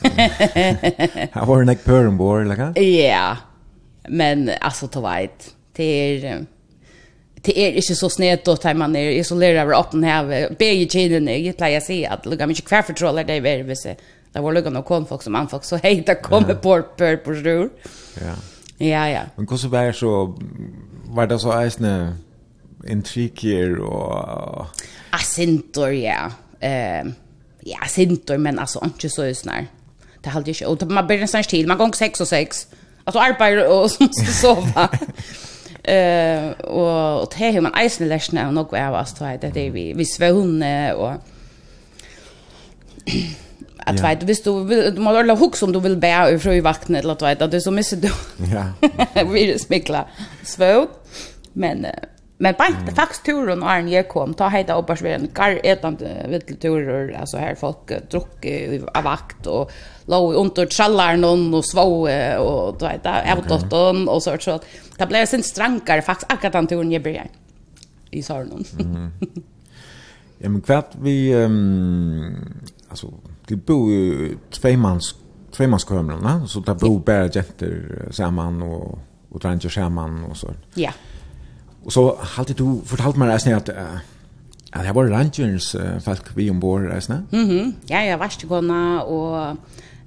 Han 1.32 1.48
var 1.48 1.62
en 1.62 1.68
ekpörenbor, 1.68 2.42
eller 2.42 2.56
hva? 2.56 2.72
Ja, 2.80 3.36
men 4.08 4.50
alltså 4.60 4.88
to 4.88 5.00
vet, 5.00 5.54
det 5.76 5.84
er, 5.84 6.46
det 7.42 7.58
är 7.58 7.72
inte 7.72 7.94
så 7.94 8.10
snett 8.10 8.44
då 8.44 8.56
tar 8.56 8.74
man 8.74 8.96
är 8.96 9.10
isolerad 9.10 9.62
över 9.62 9.80
öppen 9.80 10.04
här 10.04 10.56
be 10.58 10.64
ju 10.64 10.86
tiden 10.86 11.44
jag 11.44 11.56
pleier 11.56 11.70
lägga 11.70 11.80
sig 11.80 12.06
att 12.06 12.26
lugga 12.26 12.46
mycket 12.46 12.64
kvar 12.64 12.82
för 12.82 12.92
trollar 12.92 13.24
det 13.24 13.32
är 13.32 13.62
väl 13.62 13.76
så 13.76 13.94
där 14.32 14.40
var 14.40 14.52
lugga 14.52 14.70
någon 14.70 14.82
kom 14.82 15.18
som 15.20 15.34
anfolk, 15.34 15.64
så 15.64 15.76
hej 15.76 16.02
det 16.06 16.14
kommer 16.14 16.54
på 16.54 16.82
per 16.82 17.16
på 17.16 17.32
rur. 17.32 17.70
ja. 18.20 18.34
Ja 18.78 19.08
ja. 19.08 19.20
Men 19.36 19.46
hvordan 19.46 19.70
var 19.70 19.86
det 19.86 19.92
så 19.92 20.38
var 21.04 21.26
det 21.26 21.38
så 21.38 21.62
isne 21.66 22.16
intrikier 22.88 23.78
och 23.78 24.66
asintor 25.10 25.92
ja. 25.92 26.30
Eh 26.60 27.04
ja 27.64 27.78
asintor 27.82 28.38
men 28.38 28.58
alltså 28.58 28.84
inte 28.84 29.08
så 29.08 29.24
just 29.24 29.44
när 29.44 29.66
det 30.20 30.30
hade 30.30 30.50
ju 30.50 30.66
och 30.66 30.82
man 30.90 31.06
blir 31.06 31.20
nästan 31.20 31.42
till 31.42 31.66
man 31.66 31.78
går 31.78 31.92
sex 31.92 32.20
och 32.20 32.28
sex 32.28 32.66
alltså 33.04 33.20
arbetar 33.20 33.68
och 33.68 33.90
så 33.90 34.08
sova 34.32 34.88
Eh 35.82 36.50
och 36.50 37.22
och 37.22 37.34
det 37.38 37.50
hur 37.50 37.60
man 37.60 37.74
eisen 37.74 38.08
lärs 38.08 38.32
nu 38.32 38.50
nog 38.50 38.74
är 38.74 38.90
vad 38.90 39.08
så 39.08 39.24
det 39.24 39.50
det 39.54 39.70
vi 39.70 39.92
vi 39.92 40.04
svunne 40.04 40.92
och 40.92 41.12
att 43.86 43.94
yeah. 43.94 44.08
vet 44.08 44.22
visst 44.22 44.44
du 44.44 44.64
vill 44.64 44.94
du 44.94 45.00
måste 45.00 45.16
hålla 45.16 45.34
hooks 45.34 45.62
om 45.62 45.72
du 45.72 45.80
vill 45.80 45.96
bära 45.96 46.30
ur 46.30 46.52
i 46.52 46.60
vattnet 46.60 47.04
eller 47.04 47.12
att 47.12 47.22
vet 47.22 47.42
att 47.42 47.50
du 47.50 47.60
så 47.60 47.70
missar 47.70 47.96
du. 47.96 48.10
Ja. 48.54 49.24
Vi 49.32 49.58
smickla 49.58 50.06
svårt 50.44 50.90
men 51.52 51.86
men 52.38 52.54
bara 52.58 52.68
inte 52.68 52.94
faktiskt 52.94 53.24
turen 53.24 53.62
och 53.62 53.70
Arne 53.70 54.02
kom 54.02 54.34
ta 54.34 54.48
hejda 54.48 54.74
upp 54.74 54.90
oss 54.90 55.02
en 55.02 55.28
gar 55.34 55.66
etande 55.66 56.26
vittelturer 56.28 57.20
alltså 57.20 57.36
här 57.36 57.54
folk 57.54 58.10
druck 58.10 58.44
i 58.44 58.82
vakt 59.04 59.46
och 59.46 59.72
låg 60.06 60.34
under 60.34 60.66
trallarna 60.66 61.56
och 61.56 61.64
svåe 61.64 62.38
och 62.38 62.78
då 62.78 62.86
vet 62.86 63.04
jag 63.04 63.38
outåt 63.38 63.72
och 64.08 64.22
så 64.22 64.36
så 64.40 64.60
det 64.96 65.06
blev 65.06 65.26
sin 65.26 65.42
strankare 65.42 66.02
faktiskt 66.02 66.32
akkurat 66.32 66.52
den 66.52 66.66
turen 66.66 66.92
jag 66.92 67.02
började 67.02 67.28
i 68.10 68.22
Sörnon. 68.22 68.64
Mm. 68.78 69.10
Ja 70.38 70.48
men 70.48 70.60
kvart 70.60 70.90
vi 71.00 71.34
Um, 71.34 72.34
alltså 72.88 73.12
det 73.46 73.56
bor 73.56 73.90
ju 73.90 74.36
tvåmans 74.50 75.14
tvåmanskamrarna 75.56 76.46
så 76.46 76.60
där 76.60 76.74
bor 76.74 77.00
bara 77.00 77.26
jätter 77.26 78.08
samman 78.10 78.62
och 78.62 78.98
och 79.30 79.40
tränar 79.40 79.68
samman 79.68 80.24
och 80.24 80.36
så. 80.36 80.50
Ja. 80.74 80.92
Och 81.84 81.92
så 81.92 82.16
hade 82.20 82.52
du 82.52 82.80
fortalt 82.84 83.16
mig 83.16 83.28
resten 83.28 83.54
att 83.54 83.70
Ja, 84.74 84.82
det 84.82 84.92
var 84.92 85.04
rangers 85.04 85.76
folk 86.04 86.36
vi 86.36 86.50
ombord, 86.50 86.82
resten. 86.82 87.26
Mhm, 87.32 87.74
ja, 87.90 87.98
jeg 87.98 88.18
var 88.18 88.24
ikke 88.24 88.46
gående, 88.48 89.04
og 89.04 89.56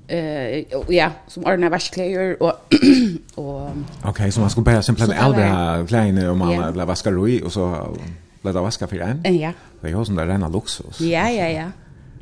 eh 0.08 0.78
uh, 0.78 0.96
ja 0.96 1.12
som 1.28 1.46
ordnar 1.46 1.70
vaskläder 1.70 2.44
och 2.44 2.54
och 3.36 3.70
okej 4.00 4.10
okay, 4.10 4.32
så 4.32 4.40
man 4.40 4.50
skulle 4.50 4.64
bara 4.64 4.82
simpelt 4.82 5.14
äldre 5.14 5.86
kläder 5.88 6.30
och 6.30 6.38
man 6.38 6.74
bla 6.74 6.86
vaska 6.86 7.12
roi 7.12 7.42
och 7.42 7.54
så 7.54 7.96
låta 8.42 8.62
vaska 8.62 8.88
för 8.88 9.00
en. 9.00 9.40
Ja. 9.40 9.52
Det 9.82 9.88
är 9.88 9.98
ju 9.98 10.06
sån 10.06 10.16
där 10.16 10.28
rena 10.28 10.50
luxus. 10.50 11.00
Ja 11.00 11.30
ja 11.30 11.48
ja. 11.48 11.72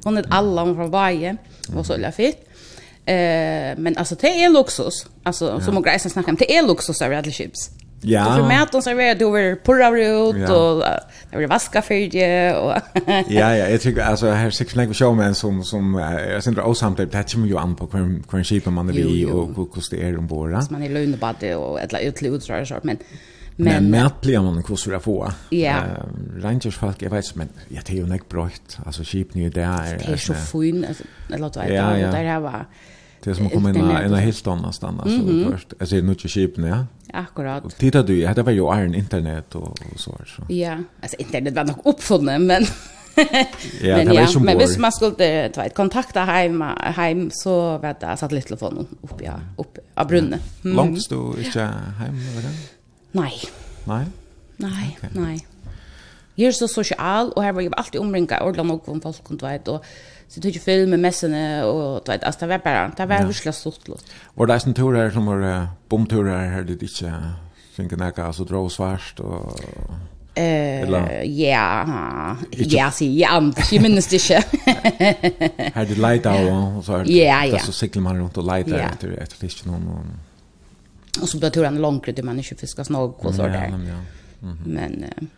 Hon 0.04 0.18
är 0.18 0.26
alla 0.30 0.62
om 0.62 0.76
från 0.76 0.92
varje 0.92 1.38
och 1.76 1.86
så 1.86 1.94
är 1.94 2.12
fett. 2.12 2.50
Eh 3.06 3.78
men 3.78 3.98
alltså 3.98 4.16
det 4.16 4.44
är 4.44 4.50
luxus. 4.50 5.06
Alltså 5.24 5.62
som 5.62 5.74
man 5.74 5.84
grejsen 5.84 6.12
snackar 6.12 6.32
om 6.32 6.36
det 6.36 6.58
är 6.58 6.68
luxus 6.68 7.02
av 7.02 7.12
Radley 7.12 7.34
Chips. 7.34 7.70
Ja. 8.04 8.36
För 8.36 8.43
maten 8.43 8.82
så 8.82 8.89
är 8.89 9.16
det 9.16 9.26
över 9.26 9.56
purra 9.56 9.89
ut 9.89 10.49
ja. 10.49 10.56
och 10.56 10.84
det 11.32 11.38
blir 11.38 11.47
vaska 11.47 11.82
för 11.82 12.12
det 12.12 12.56
och 12.56 12.74
Ja 13.08 13.56
ja, 13.58 13.70
jag 13.70 13.82
tycker 13.82 14.01
alltså 14.01 14.30
här 14.30 14.49
sex 14.49 14.76
like 14.76 14.93
show 14.93 15.16
men 15.16 15.36
som 15.36 15.64
som 15.64 15.93
jag 16.30 16.43
syns 16.43 16.56
det 16.56 16.64
osamt 16.64 16.97
det 16.97 17.08
patch 17.08 17.36
ju 17.36 17.58
an 17.58 17.76
på 17.76 17.88
kvar 17.88 18.22
kvar 18.30 18.43
sheep 18.43 18.66
man 18.66 18.88
det 18.88 18.93
vi 18.93 19.26
och 19.26 19.47
hur 19.56 19.66
kost 19.66 19.91
det 19.91 20.01
är 20.04 20.18
om 20.18 20.28
båda. 20.28 20.68
Man 20.70 20.84
är 20.84 20.89
lugn 20.89 21.18
på 21.20 21.34
det 21.39 21.56
och 21.56 21.82
ett 21.82 21.93
ut 22.01 22.24
ut 22.24 22.43
så 22.43 22.80
men 22.84 22.97
men 23.56 23.89
Men 23.89 24.10
blir 24.22 24.41
man 24.41 24.64
hur 24.68 24.76
skulle 24.76 24.99
få. 24.99 25.32
Ja. 25.49 25.76
Rangers 26.38 26.78
folk 26.78 27.01
jag 27.01 27.10
vet 27.10 27.36
men 27.36 27.49
jag 27.68 27.84
det 27.86 27.93
är 27.93 27.97
ju 27.97 28.08
inte 28.08 28.30
brått. 28.30 28.78
Alltså 28.86 29.04
sheep 29.04 29.26
nu 29.34 29.49
där. 29.49 29.97
Det 30.06 30.14
är 30.14 30.18
så 30.18 30.34
fin 30.34 30.86
alltså 30.86 31.04
låt 31.28 31.56
vara 31.56 31.68
där 31.68 32.39
var 32.39 32.66
Det 33.24 33.30
är 33.30 33.34
som 33.34 33.45
att 33.45 33.53
komma 33.53 33.69
in 33.69 33.76
i 33.76 33.80
en 33.80 34.13
helt 34.13 34.47
annan 34.47 34.74
stanna. 34.74 35.03
Mm 35.03 35.21
-hmm. 35.21 35.51
först. 35.51 35.74
Jag 35.80 35.88
säger 35.88 36.03
nu 36.03 36.15
till 36.15 36.53
ja. 36.57 36.86
Akkurat. 37.13 37.65
Och 37.65 37.76
titta 37.76 38.03
du, 38.03 38.34
det 38.34 38.43
var 38.43 38.51
ju 38.51 38.82
iron 38.82 38.95
internet 38.95 39.55
och, 39.55 39.67
och 39.67 39.99
så. 39.99 40.17
så. 40.26 40.53
Ja, 40.53 40.78
alltså 41.01 41.17
internet 41.19 41.53
var 41.53 41.63
nog 41.63 41.88
oppfunnet, 41.88 42.41
men... 42.41 42.63
ja, 43.15 43.97
men, 43.97 44.07
det 44.07 44.13
var 44.13 44.21
ja. 44.34 44.39
men 44.39 44.57
hvis 44.57 44.78
man 44.78 44.91
skulle 44.91 45.15
vet, 45.17 45.76
kontakta 45.76 46.24
heima, 46.24 46.93
heim, 46.95 47.30
så 47.34 47.78
vet 47.78 47.97
jag, 48.01 48.19
satt 48.19 48.32
lite 48.32 48.47
telefonen 48.47 48.88
ja, 49.24 49.39
opp 49.55 49.78
av 49.93 50.07
brunnen. 50.07 50.39
Mm. 50.63 50.78
Långt 50.78 51.09
du 51.09 51.43
inte 51.43 51.59
heim, 51.99 52.15
eller? 52.38 52.51
Nej. 53.11 53.34
Nej? 53.84 54.05
Nej, 54.57 54.97
okay. 54.97 55.09
nej. 55.21 55.47
Jeg 56.38 56.50
er 56.50 56.52
så 56.58 56.68
sosial, 56.68 57.30
og 57.36 57.44
her 57.44 57.52
var 57.54 57.62
jeg 57.62 57.72
alltid 57.78 58.00
omringa 58.02 58.40
ordla 58.42 58.64
nok 58.66 58.88
om 58.90 59.02
folk, 59.02 59.32
og 59.32 59.40
du 59.40 59.46
vet, 59.46 59.68
og 59.68 59.84
så 60.28 60.42
tog 60.42 60.56
jeg 60.56 60.62
film 60.62 60.90
med 60.90 61.04
messene, 61.04 61.66
og 61.66 62.02
du 62.06 62.12
vet, 62.12 62.24
altså, 62.26 62.40
det 62.42 62.50
var 62.50 62.64
bare, 62.64 62.92
det 62.98 63.10
var 63.10 63.26
husla 63.26 63.52
stort 63.52 63.88
lot. 63.88 64.02
Var 64.36 64.46
det 64.50 64.58
en 64.68 64.74
tur 64.74 64.96
her 64.98 65.12
som 65.14 65.28
var 65.30 65.68
bomtur 65.90 66.26
her, 66.26 66.50
her 66.50 66.64
du 66.64 66.74
ikke 66.74 67.14
finner 67.76 68.02
nekka, 68.02 68.26
altså, 68.32 68.44
dra 68.50 68.64
og 68.64 68.72
svart, 68.72 69.20
og... 69.20 69.54
Eh, 70.36 70.90
ja, 71.38 71.86
ja, 72.58 72.88
si, 72.90 73.06
ja, 73.22 73.38
jeg 73.70 73.82
minnes 73.84 74.08
det 74.10 74.18
ikke. 74.18 74.42
Her 75.76 75.86
du 75.86 75.94
av 76.02 76.48
og 76.50 76.80
så 76.82 77.04
er 77.04 77.06
det, 77.52 77.62
så 77.62 77.76
sikler 77.84 78.02
man 78.02 78.24
rundt 78.24 78.42
og 78.42 78.50
leita 78.50 78.80
etter, 78.88 79.14
etter 79.22 79.38
fisk, 79.38 79.68
noen, 79.70 79.86
og... 79.94 80.32
Og 81.22 81.30
så 81.30 81.38
ble 81.38 81.54
turen 81.54 81.78
langere, 81.78 82.16
du 82.18 82.24
man 82.26 82.42
ikke 82.42 82.58
fiskar 82.64 82.90
snog, 82.90 83.22
og 83.22 83.38
så 83.38 83.46
der. 83.46 83.70
Men, 83.70 83.86
ja, 83.86 84.02
ja. 84.42 84.58
Men, 84.66 85.30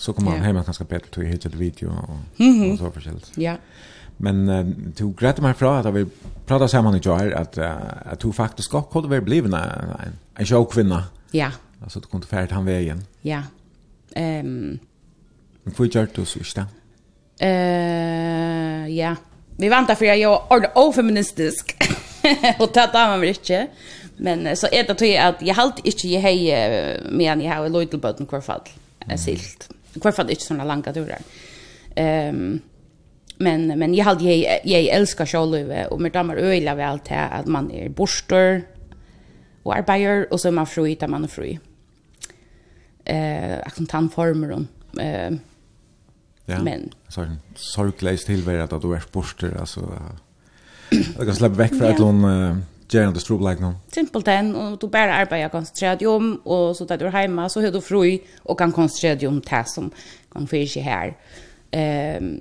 så 0.00 0.12
kommer 0.12 0.30
man 0.30 0.40
hem 0.40 0.56
och 0.56 0.64
ganska 0.64 0.84
bättre 0.84 1.10
till 1.10 1.22
hit 1.22 1.46
ett 1.46 1.54
video 1.54 1.88
och, 1.88 2.16
så 2.36 2.42
-hmm. 2.42 2.72
och 2.72 2.78
så 2.78 2.90
förskällt. 2.90 3.32
Ja. 3.34 3.56
Men 4.16 4.48
uh, 4.48 4.66
du 4.96 5.12
grätter 5.12 5.42
mig 5.42 5.54
fra 5.54 5.78
att 5.78 5.94
vi 5.94 6.06
pratade 6.46 6.68
samman 6.68 6.96
i 6.96 7.00
jar 7.02 7.30
att, 7.30 7.58
uh, 7.58 7.70
att 8.04 8.20
du 8.20 8.32
faktiskt 8.32 8.68
ska 8.68 8.82
kunde 8.82 9.08
vara 9.08 9.20
blivna 9.20 9.64
en, 10.04 10.12
en 10.34 10.46
showkvinna. 10.46 11.04
Ja. 11.30 11.50
Alltså 11.82 12.00
du 12.00 12.06
kunde 12.06 12.26
färd 12.26 12.52
han 12.52 12.64
vägen. 12.64 13.04
Ja. 13.22 13.42
Um, 14.16 14.78
Men 15.62 15.74
får 15.74 15.86
gjort 15.86 16.14
du 16.14 16.24
så 16.24 16.38
inte? 16.38 16.66
Eh, 17.38 18.88
ja. 18.88 19.16
Vi 19.56 19.68
väntar 19.68 19.94
för 19.94 20.04
jag 20.04 20.20
är 20.20 20.52
ordentligt 20.52 20.72
ofeministisk. 20.74 21.76
och 22.58 22.70
det 22.74 22.86
tar 22.86 23.08
man 23.08 23.24
inte. 23.24 23.66
Men 24.16 24.56
så 24.56 24.66
är 24.72 24.84
det 24.84 24.94
tror 24.94 25.10
jag 25.10 25.26
att 25.26 25.42
jag 25.42 25.54
halt 25.54 25.78
inte 25.84 26.08
jag 26.08 26.20
hej 26.20 27.00
med 27.10 27.42
jag 27.42 27.54
har 27.54 27.68
Lloydlebutton 27.68 28.26
kvar 28.26 28.40
fall. 28.40 28.60
Mm. 29.04 29.18
Silt 29.18 29.70
kvar 30.00 30.12
fall 30.12 30.30
inte 30.30 30.42
såna 30.42 30.64
långa 30.64 30.92
turer. 30.92 31.18
Um, 31.96 32.60
men 33.36 33.78
men 33.78 33.94
jag 33.94 34.04
hade 34.04 34.24
jag 34.24 34.60
jag 34.64 34.84
älskar 34.84 35.26
Charlove 35.26 35.86
och 35.86 36.00
med 36.00 36.12
damer 36.12 36.36
öjla 36.36 36.74
väl 36.74 36.98
till 36.98 37.16
att 37.16 37.46
man 37.46 37.70
är 37.70 37.88
borstor 37.88 38.62
och 39.62 39.76
arbetar 39.76 40.32
och 40.32 40.40
så 40.40 40.48
är 40.48 40.52
man 40.52 40.66
fri 40.66 40.94
där 40.94 41.08
man 41.08 41.24
är 41.24 41.28
fri. 41.28 41.58
Eh, 43.04 43.58
aktantanformer 43.66 44.50
och 44.50 45.00
eh 45.00 45.32
Ja. 46.50 46.62
Men 46.62 46.90
så 47.08 47.20
en 47.20 47.38
sorgleis 47.54 48.24
tillvärd 48.24 48.72
att 48.72 48.82
du 48.82 48.94
är 48.94 49.02
borster 49.12 49.56
alltså 49.60 49.98
jag 50.90 51.26
kan 51.26 51.34
släppa 51.34 51.54
väck 51.54 51.74
för 51.74 51.90
att 51.90 51.98
hon 51.98 52.24
gärna 52.96 53.12
det 53.12 53.20
strobel 53.20 53.50
like. 53.50 53.72
Simpelt 53.92 54.24
den 54.24 54.56
och 54.56 54.78
du 54.78 54.88
bara 54.88 55.14
arbetar 55.14 55.48
koncentrerat 55.48 56.02
om 56.02 56.36
och 56.44 56.76
så 56.76 56.84
där 56.84 56.98
du 56.98 57.06
är 57.06 57.10
hemma 57.10 57.48
så 57.48 57.60
hur 57.60 57.72
du 57.72 57.80
fri 57.80 58.22
och 58.42 58.58
kan 58.58 58.72
koncentrera 58.72 59.14
dig 59.14 59.28
om 59.28 59.40
det 59.40 59.64
som 59.66 59.90
kan 60.32 60.46
för 60.46 60.66
sig 60.66 60.82
här. 60.82 61.16
Ehm 61.70 62.24
um, 62.24 62.40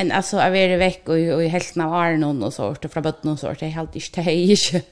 en 0.00 0.12
alltså 0.12 0.36
är 0.36 0.68
det 0.68 0.76
veck 0.76 1.08
och 1.08 1.14
och 1.14 1.42
helt 1.42 1.74
när 1.74 1.84
har 1.84 2.16
någon 2.16 2.42
och 2.42 2.54
sort 2.54 2.92
från 2.92 3.02
botten 3.02 3.30
och 3.30 3.38
sort 3.38 3.60
det 3.60 3.66
är 3.66 3.70
helt 3.70 3.94
inte 3.96 4.22
det 4.22 4.30
är 4.30 4.50
inte. 4.50 4.82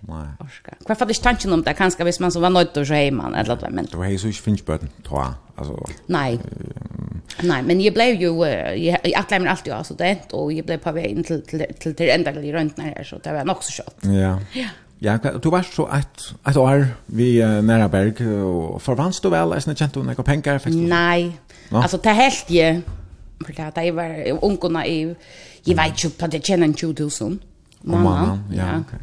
Nej. 0.00 0.28
Orska. 0.40 0.74
Vad 0.88 1.08
det 1.08 1.22
tanken 1.22 1.52
om 1.52 1.62
det 1.62 1.74
kanske 1.74 2.04
visst 2.04 2.20
man 2.20 2.32
så 2.32 2.40
var 2.40 2.50
nöjd 2.50 2.68
då 2.74 2.84
så 2.84 2.94
hemma 2.94 3.38
eller 3.38 3.56
vad 3.56 3.72
men. 3.72 3.86
Det 3.90 3.96
var 3.96 4.06
ju 4.06 4.18
så 4.18 4.32
finns 4.32 4.66
botten 4.66 4.88
tror 5.08 5.20
jag. 5.20 5.34
Alltså. 5.56 5.86
Nej. 6.06 6.40
Nej, 7.42 7.62
men 7.62 7.80
jag 7.80 7.94
blev 7.94 8.20
ju 8.20 8.46
jag 8.76 8.98
jag 9.30 9.42
mig 9.42 9.48
alltid 9.48 9.72
av 9.72 9.82
student 9.82 10.32
och 10.32 10.52
jag 10.52 10.66
blev 10.66 10.78
på 10.78 10.92
väg 10.92 11.10
in 11.10 11.24
till 11.24 11.42
till 11.42 11.66
till 11.78 11.94
till 11.94 12.08
ända 12.10 12.32
till 12.32 12.52
runt 12.52 12.76
när 12.76 13.04
så 13.04 13.18
det 13.18 13.32
var 13.32 13.44
nog 13.44 13.64
så 13.64 13.72
kött. 13.72 13.96
Ja. 14.00 14.40
Ja. 14.52 14.68
Ja, 14.98 15.18
du 15.42 15.50
var 15.50 15.62
så 15.62 15.88
ett 15.88 16.48
ett 16.48 16.56
år 16.56 16.86
vi 17.06 17.42
uh, 17.42 17.62
nära 17.62 17.88
Berg 17.88 18.28
og 18.44 18.82
förvanns 18.82 19.20
du 19.20 19.30
väl 19.30 19.48
nästan 19.48 19.76
kjent 19.76 19.94
du 19.94 20.02
några 20.02 20.22
pengar 20.22 20.58
faktiskt? 20.58 20.88
Nej. 20.88 21.32
No? 21.68 21.76
Alltså 21.76 21.96
det 21.96 22.10
helt 22.10 22.50
ju 22.50 22.82
för 23.46 23.52
det 23.52 23.72
där 23.74 23.92
var 23.92 24.28
ung 24.30 24.38
ungkarna 24.42 24.86
i 24.86 25.14
jag 25.64 25.76
vet 25.76 26.04
ju 26.04 26.10
på 26.10 26.26
det 26.26 26.46
känner 26.46 26.72
2000. 26.72 27.38
Mamma, 27.82 28.40
ja, 28.52 28.62
okej. 28.62 28.80
Okay. 28.80 28.98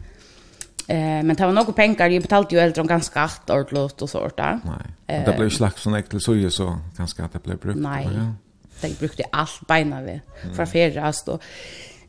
Eh 0.88 0.96
men 0.98 1.36
det 1.36 1.46
var 1.46 1.54
några 1.54 1.74
pengar 1.74 2.10
jag 2.10 2.22
betalade 2.22 2.56
ju 2.56 2.62
äldre 2.62 2.82
om 2.82 2.88
ganska 2.88 3.22
hårt 3.22 3.50
ordlåt 3.50 4.02
och 4.02 4.10
sånt 4.10 4.38
där. 4.38 4.60
Nej. 4.64 5.18
Eh, 5.20 5.26
det 5.26 5.38
blev 5.38 5.50
slags 5.50 5.82
sån 5.82 5.94
äktel 5.94 6.22
så 6.22 6.50
så 6.50 6.78
ganska 6.98 7.26
att 7.26 7.34
det 7.34 7.44
blev 7.44 7.58
brukt. 7.58 7.80
Nej. 7.80 8.10
Ja. 8.16 8.34
Det 8.82 9.00
brukte 9.00 9.24
allt 9.32 9.68
beina 9.68 10.02
vi 10.02 10.22
mm. 10.44 10.56
för 10.56 10.66
färras 10.66 11.24
då. 11.24 11.40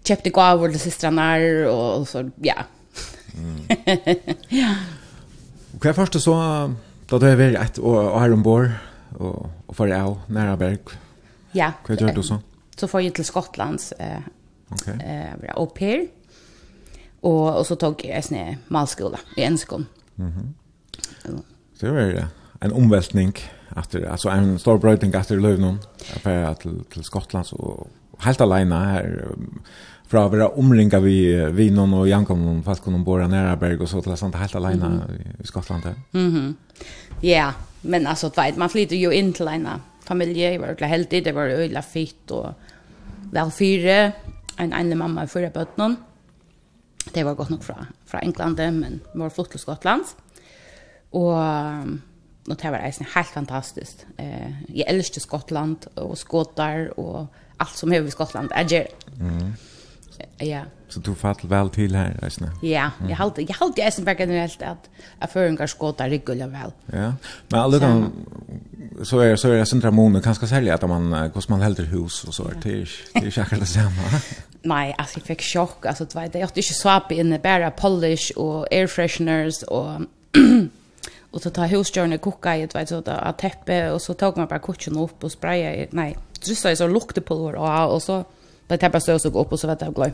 Köpte 0.05 0.31
gåvor 0.31 0.69
till 0.69 0.81
systrarna 0.81 1.37
och 1.71 2.09
så 2.09 2.31
ja. 2.37 2.55
Mm. 3.39 3.67
ja. 4.49 4.75
Och 5.75 5.95
först 5.95 6.23
så 6.23 6.75
då 7.07 7.19
det 7.19 7.29
är 7.29 7.37
väl 7.37 7.57
ett 7.57 7.79
och 7.79 8.21
här 8.21 8.33
ombord 8.33 8.71
och 9.19 9.51
och 9.67 9.77
för 9.77 9.87
jag 9.87 10.17
nära 10.27 10.57
berg. 10.57 10.79
Ja. 11.53 11.73
Vad 11.89 12.01
gör 12.01 12.13
du 12.13 12.23
så? 12.23 12.39
Så 12.77 12.89
får 12.89 13.01
jag 13.01 13.15
till 13.15 13.25
Skottlands 13.25 13.93
eh 13.93 14.19
Okej. 14.69 14.95
Okay. 14.95 15.47
Eh, 15.47 15.57
au 15.57 15.67
pair. 15.67 16.07
Och 17.25 17.59
och 17.59 17.67
så 17.67 17.77
tog 17.77 18.05
jag 18.05 18.25
snä 18.25 18.57
malskola 18.69 19.19
i 19.37 19.43
Enskon. 19.43 19.87
Mhm. 20.15 20.55
Mm 21.25 21.43
det 21.81 21.91
var. 21.91 22.29
En 22.61 22.73
omveltning, 22.73 23.33
efter 23.77 24.05
alltså 24.05 24.29
en 24.29 24.59
stor 24.59 24.79
brötning 24.79 25.15
efter 25.15 25.37
Lövnon 25.37 25.79
affär 26.17 26.55
til, 26.55 26.85
till 26.93 27.05
Skottland 27.05 27.47
så 27.47 27.87
helt 28.19 28.41
alene 28.41 28.75
här 28.75 29.29
fra 30.07 30.27
å 30.27 30.29
være 30.29 30.49
omringa 30.59 31.01
vi 31.01 31.17
vinon 31.53 31.95
og 31.95 32.09
jankom 32.09 32.47
og 32.49 32.65
falkon 32.65 32.95
og 32.95 33.05
bora 33.05 33.27
næraberg 33.29 33.81
og 33.81 33.89
så 33.89 34.03
til 34.05 34.17
sånt 34.17 34.35
helt 34.35 34.55
alene 34.55 34.89
mm 34.89 35.01
-hmm. 35.01 35.43
i 35.43 35.47
Skottland. 35.47 35.83
Mm 36.13 36.31
-hmm. 36.31 36.55
Ja, 37.23 37.29
yeah, 37.29 37.53
men 37.83 38.07
altså, 38.07 38.29
tveit, 38.29 38.57
man 38.57 38.71
flyter 38.71 38.97
jo 38.97 39.11
inn 39.11 39.33
til 39.33 39.49
en 39.49 39.69
familie, 40.07 40.51
jeg 40.51 40.61
var 40.61 40.69
øyla 40.69 40.87
heldig, 40.87 41.25
det 41.25 41.35
var 41.35 41.49
øyla 41.49 41.81
fitt 41.81 42.31
og 42.31 42.55
vel 43.33 43.51
fire, 43.51 44.13
en 44.59 44.73
ene 44.73 44.95
mamma 44.95 45.23
i 45.23 45.27
fyrre 45.27 45.51
bøtnen, 45.51 45.97
Det 47.13 47.25
var 47.27 47.37
gott 47.37 47.51
nok 47.53 47.63
fra, 47.63 47.87
fra 48.09 48.21
England, 48.25 48.61
men 48.81 49.01
var 49.15 49.33
flott 49.33 49.51
til 49.53 49.61
Skottland. 49.61 50.07
Og, 51.15 51.37
og 52.49 52.57
det 52.63 52.73
var 52.73 52.83
eisen 52.87 53.07
helt 53.15 53.33
fantastisk. 53.35 54.07
Eh, 54.19 54.51
jeg 54.75 54.89
elsker 54.89 55.21
Skottland 55.21 55.87
og 55.97 56.17
skottar 56.19 56.89
og 56.97 57.27
alt 57.61 57.77
som 57.79 57.93
er 57.93 58.03
i 58.03 58.11
Skottland. 58.11 58.51
Jeg 58.57 58.67
gjør. 58.73 58.87
Mm 59.21 59.53
ja. 60.41 60.65
Så 60.89 61.01
du 61.01 61.15
fatt 61.19 61.43
vel 61.51 61.71
til 61.75 61.97
her, 61.97 62.13
reisne? 62.23 62.51
Ja, 62.63 62.91
jeg 63.09 63.17
halte, 63.19 63.43
jeg 63.43 63.57
halte 63.59 63.83
jeg 63.83 63.93
som 63.93 64.05
bare 64.07 64.21
generelt 64.21 64.63
at 64.63 64.89
jeg 65.21 65.33
føringar 65.33 65.71
skåta 65.71 66.07
regular 66.11 66.53
vel. 66.53 66.75
Ja, 66.93 67.11
men 67.51 67.61
alle 67.61 67.81
kan, 67.83 68.05
så 69.03 69.21
er, 69.25 69.37
så 69.41 69.51
er 69.51 69.63
det 69.63 69.69
sindra 69.69 69.91
måne, 69.91 70.23
kanskje 70.23 70.49
særlig 70.53 70.73
at 70.75 70.87
man, 70.89 71.09
hvordan 71.11 71.57
man 71.57 71.67
helder 71.67 71.91
hus 71.91 72.23
og 72.29 72.35
så 72.35 72.49
er 72.53 72.61
det 72.63 72.77
ikke 73.23 73.41
akkurat 73.43 73.61
det 73.61 73.69
samme. 73.69 74.23
Nei, 74.75 74.95
altså 74.99 75.21
jeg 75.21 75.27
fikk 75.33 75.43
sjokk, 75.45 75.91
altså 75.91 76.07
det 76.09 76.15
var 76.15 76.31
jeg 76.31 76.47
hadde 76.47 76.63
ikke 76.63 76.79
svap 76.79 77.13
inne, 77.13 77.39
bare 77.43 77.73
polish 77.77 78.33
og 78.37 78.67
air 78.73 78.87
fresheners 78.87 79.63
og 79.69 80.07
och 81.35 81.43
så 81.43 81.51
tar 81.51 81.67
husjörnen 81.67 82.19
koka 82.19 82.57
i 82.57 82.63
ett 82.63 82.75
vet 82.75 82.89
så 82.89 83.01
där 83.01 83.33
teppe 83.33 83.91
och 83.91 84.03
så 84.03 84.15
tog 84.15 84.37
man 84.37 84.47
bara 84.47 84.59
kutsjen 84.59 84.99
upp 84.99 85.25
och 85.25 85.33
spraya 85.33 85.87
nej 85.91 86.17
just 86.43 86.63
så 86.63 86.77
så 86.77 86.87
lukte 86.87 87.21
på 87.21 87.35
och 87.35 87.95
och 87.95 88.03
så 88.03 88.25
Bara 88.69 88.79
tappa 88.79 89.01
stås 89.01 89.25
och 89.25 89.33
gå 89.33 89.41
upp 89.41 89.53
och 89.53 89.61
så 89.61 89.67
vart 89.67 89.81
jag 89.81 89.95
glöj. 89.95 90.13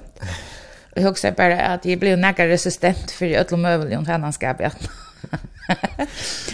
Jag 0.94 1.03
huxar 1.03 1.32
bara 1.32 1.61
att 1.61 1.84
jag 1.84 1.98
blev 1.98 2.18
näka 2.18 2.46
resistent 2.46 3.11
för 3.11 3.26
öll 3.26 3.46
och 3.51 3.59
mövel 3.59 3.98
och 3.98 4.07
han 4.07 4.32
ska 4.32 4.55
bättre. 4.55 4.88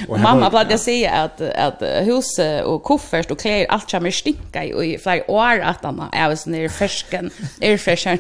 och 0.09 0.21
mamma 0.21 0.51
bad 0.51 0.67
jag 0.71 0.81
säga 0.81 1.13
att 1.13 1.41
att 1.41 1.83
hus 1.83 2.41
och 2.65 2.83
koffert 2.83 3.31
och 3.31 3.41
kläder 3.41 3.67
allt 3.67 3.91
som 3.91 4.07
är 4.07 4.11
stinka 4.11 4.65
i 4.65 4.99
flera 5.03 5.31
år 5.31 5.61
att 5.61 5.85
han 5.85 6.03
är 6.13 6.37
så 6.37 6.51
nere 6.51 6.69
färsken 6.69 7.31
är 7.61 7.77
färsen 7.77 8.19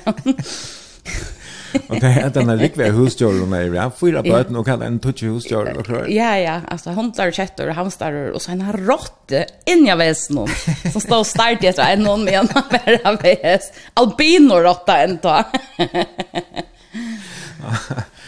Och 1.88 2.00
det 2.00 2.06
är 2.06 2.30
den 2.30 2.48
här 2.48 2.56
riktiga 2.56 2.92
husdjuren 2.92 3.50
där 3.50 3.68
vi 3.68 3.78
har 3.78 3.90
fyra 3.90 4.22
böten 4.22 4.56
och 4.56 4.66
kallar 4.66 4.86
en 4.86 4.98
touch 4.98 5.22
husdjur 5.22 5.78
och 5.78 5.84
klar. 5.84 6.06
Ja 6.08 6.38
ja, 6.38 6.60
alltså 6.68 6.90
hundar, 6.90 7.68
och 7.68 7.74
hamstrar 7.74 8.30
och 8.30 8.42
så 8.42 8.50
en 8.50 8.72
råtta 8.72 9.44
in 9.64 9.86
jag 9.86 9.96
vet 9.96 10.30
någon 10.30 10.48
som 10.92 11.00
står 11.00 11.18
och 11.18 11.26
starkt 11.26 11.64
efter 11.64 11.92
en 11.92 12.02
någon 12.02 12.24
med 12.24 12.34
en 12.34 12.46
bara 12.46 13.16
väs. 13.16 13.72
Albino 13.94 14.54
råtta 14.54 14.98
en 14.98 15.18
då. 15.22 15.44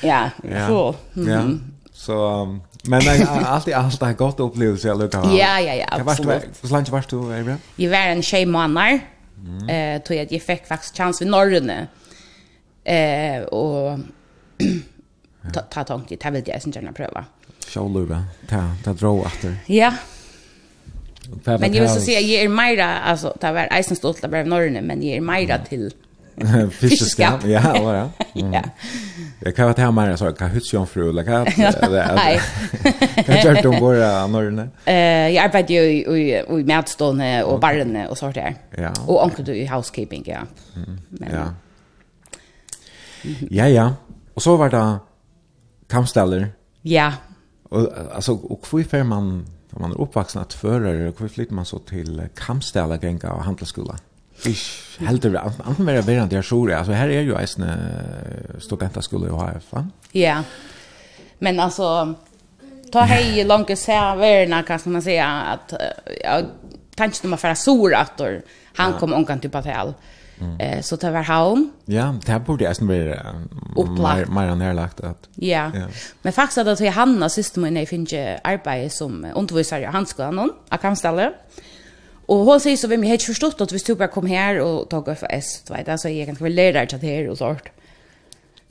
ja, 0.03 0.31
så. 0.69 0.95
Ja. 1.15 1.43
Så 1.93 2.59
men 2.83 3.03
allt 3.09 3.47
alltid 3.47 3.75
allt 3.75 4.01
har 4.01 4.13
gott 4.13 4.41
upplevelse 4.41 4.91
eller 4.91 5.09
kan. 5.09 5.37
Ja 5.37 5.61
ja 5.61 5.75
ja. 5.75 5.87
Absolut. 5.91 6.43
Hur 6.63 6.69
länge 6.69 6.91
var 6.91 7.05
du 7.09 7.53
i 7.53 7.57
Jag 7.77 7.91
var 7.91 7.99
en 7.99 8.23
tjej 8.23 8.47
månader. 8.47 9.01
Eh, 9.69 10.03
tog 10.03 10.17
jag 10.17 10.25
att 10.25 10.33
jag 10.33 10.43
fick 10.43 10.67
faktiskt 10.67 10.97
chans 10.97 11.21
vid 11.21 11.29
norrne. 11.29 11.87
Eh 12.89 13.43
och 13.43 13.99
ta 15.53 15.61
ta 15.61 15.85
tanke 15.85 16.17
ta 16.17 16.31
vill 16.31 16.43
jag 16.47 16.63
sen 16.63 16.73
gärna 16.73 16.93
pröva. 16.93 17.25
Showluva. 17.67 18.25
Ta 18.49 18.75
ta 18.85 18.93
dra 18.93 19.11
åter. 19.11 19.57
Ja. 19.67 19.93
Men 21.45 21.75
jag 21.75 21.81
vill 21.81 21.89
så 21.89 22.01
säga 22.01 22.21
jag 22.21 22.45
är 22.45 22.49
Maira 22.49 22.99
alltså 22.99 23.35
ta 23.41 23.53
var 23.53 23.79
isen 23.79 23.97
stolt 23.97 24.25
av 24.25 24.31
norrne 24.31 24.81
men 24.81 25.03
jag 25.03 25.17
är 25.17 25.21
Maira 25.21 25.59
till 25.59 25.93
fiskeskap. 26.71 27.45
Ja, 27.47 27.83
va 27.83 28.11
ja. 28.33 28.51
Ja. 28.53 28.63
Jag 29.41 29.57
kan 29.57 29.75
ta 29.75 29.91
Maira 29.91 30.17
så 30.17 30.33
kan 30.33 30.51
hus 30.51 30.73
Jon 30.73 30.87
fru 30.87 31.09
eller 31.09 31.25
kan. 31.25 31.47
Nej. 32.15 32.41
Kan 33.27 33.37
jag 33.37 33.63
ta 33.63 33.81
bara 33.81 34.27
norrne. 34.27 34.69
Eh 34.85 35.29
jag 35.35 35.45
arbetar 35.45 35.75
ju 35.75 35.81
i 35.81 36.45
i 36.51 36.65
matstånd 36.65 37.23
och 37.45 37.61
barn 37.61 38.07
och 38.07 38.19
sånt 38.19 38.35
där. 38.35 38.55
Ja. 38.77 38.93
Och 39.07 39.25
onkel 39.25 39.45
du 39.45 39.55
i 39.55 39.67
housekeeping 39.67 40.25
ja. 40.27 40.41
Men 41.09 41.31
ja. 41.33 41.55
Ja, 43.51 43.69
ja. 43.69 43.95
Och 44.35 44.43
så 44.43 44.57
var 44.57 44.71
det 44.71 44.99
kampsteller. 45.89 46.49
Ja. 46.83 47.13
Og, 47.71 47.93
alltså 48.15 48.33
och 48.33 48.67
hur 48.73 48.85
får 48.85 49.05
man 49.05 49.47
om 49.73 49.83
man 49.83 49.91
är 49.91 50.01
uppvuxen 50.01 50.43
att 50.43 50.53
fører, 50.53 51.11
hvor 51.11 51.13
flytter 51.13 51.35
flyttar 51.35 51.55
man 51.55 51.65
så 51.65 51.79
till 51.79 52.29
kampsteller 52.35 52.99
gänga 53.03 53.33
och 53.33 53.45
handelsskola? 53.45 53.97
Ich 54.47 54.99
heldur 54.99 55.37
anten 55.37 55.87
vera 55.87 56.01
vera 56.01 56.27
der 56.27 56.43
sjúri. 56.43 56.73
Altså 56.73 56.93
her 56.93 57.11
er 57.11 57.23
jo 57.27 57.37
eisne 57.39 57.75
studentaskole 58.59 59.27
i 59.27 59.35
HF, 59.35 59.73
va? 59.73 59.85
Ja. 60.13 60.43
Men 61.39 61.61
altså 61.61 62.15
ta 62.93 63.01
hej 63.01 63.45
långa 63.45 63.77
sä 63.77 64.17
värna 64.17 64.63
kan 64.63 64.81
man 64.85 65.03
säga 65.03 65.27
att 65.27 65.75
jag 66.25 66.45
tänkte 66.97 67.27
man 67.27 67.39
för 67.39 67.55
sora 67.55 67.99
att 67.99 68.21
han 68.77 68.93
kom 68.93 69.13
onkan 69.13 69.41
typ 69.41 69.55
att 69.55 69.65
hell. 69.65 69.95
Eh 70.59 70.81
så 70.81 70.97
tar 70.97 71.11
vi 71.11 71.19
hem. 71.19 71.71
Ja, 71.85 72.15
det 72.27 72.33
här 72.33 72.39
borde 72.39 72.69
nästan 72.69 72.87
bli 72.87 72.99
mer 72.99 74.27
mer 74.31 74.55
närlagt 74.55 75.01
att. 75.01 75.29
Ja. 75.35 75.71
Men 76.23 76.33
faktiskt 76.33 76.59
att 76.59 76.81
jag 76.81 76.93
Hanna 76.93 77.29
syster 77.29 77.61
min 77.61 77.87
finns 77.87 78.13
ju 78.13 78.37
arbete 78.45 78.91
som 78.91 79.27
undervisare 79.35 79.83
i 79.83 79.85
handskolan 79.85 80.51
och 80.71 80.81
kan 80.81 80.97
ställa. 80.97 81.33
Och 82.27 82.37
hon 82.37 82.61
säger 82.61 82.77
så 82.77 82.89
vem 82.89 83.05
jag 83.05 83.11
har 83.11 83.19
förstått 83.19 83.61
att 83.61 83.73
vi 83.73 83.79
stod 83.79 83.99
bara 83.99 84.09
kom 84.09 84.27
här 84.27 84.61
och 84.61 84.89
tog 84.89 85.19
för 85.19 85.27
S, 85.31 85.63
du 85.67 85.75
vet, 85.75 85.89
alltså 85.89 86.09
jag 86.09 86.27
kan 86.27 86.35
väl 86.35 86.55
lära 86.55 86.73
dig 86.73 86.83
att 86.83 87.03
här 87.03 87.29
och 87.29 87.39
sånt. 87.39 87.63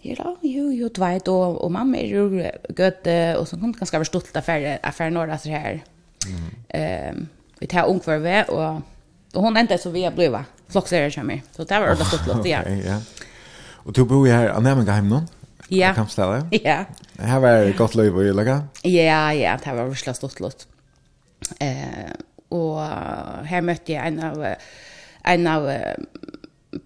Ja, 0.01 0.37
jo, 0.41 0.71
jo, 0.71 0.89
du 0.93 1.01
vet, 1.01 1.27
och, 1.27 1.63
och 1.63 1.71
mamma 1.71 1.97
är 1.97 2.07
ju 2.07 2.51
gött 2.77 3.37
och 3.39 3.47
så 3.47 3.55
hon 3.55 3.71
ganska 3.71 3.99
förstått 3.99 4.35
affär, 4.35 4.79
affär 4.83 5.09
några 5.09 5.37
så 5.37 5.49
här. 5.49 5.83
Mm. 6.27 7.09
Um, 7.09 7.27
vi 7.59 7.67
tar 7.67 7.87
ung 7.87 7.99
for 7.99 8.17
vi, 8.17 8.43
och, 8.47 8.81
och 9.33 9.43
hon 9.43 9.57
ända 9.57 9.77
så 9.77 9.89
vi 9.89 10.03
har 10.03 10.11
blivit 10.11 10.39
floksere 10.69 11.11
kommer. 11.11 11.41
Så 11.55 11.63
det 11.63 11.79
var 11.79 11.95
ordentlig 11.95 12.19
flott, 12.25 12.45
ja. 12.47 12.61
Okay, 12.65 12.83
ja. 12.85 12.99
Og 13.85 13.95
du 13.95 14.03
bor 14.05 14.27
jo 14.27 14.33
her, 14.33 14.51
Annemenga 14.55 14.97
hjemme 14.97 15.09
nå? 15.09 15.21
Ja. 15.71 15.93
Kampstelle? 15.95 16.43
Ja. 16.69 16.83
Her 17.19 17.39
var 17.43 17.71
godt 17.77 17.95
løy 17.95 18.11
på 18.13 18.23
Jyllega? 18.27 18.61
Ja, 18.85 19.31
ja, 19.31 19.57
det 19.63 19.75
var 19.75 19.87
virkelig 19.89 20.15
stort 20.15 20.39
lott. 20.39 20.67
Eh, 21.61 22.11
og 22.51 22.81
her 23.47 23.61
møtte 23.61 23.93
jeg 23.93 24.07
en 24.07 24.19
av, 24.23 24.43
en 25.27 25.47
av 25.47 25.67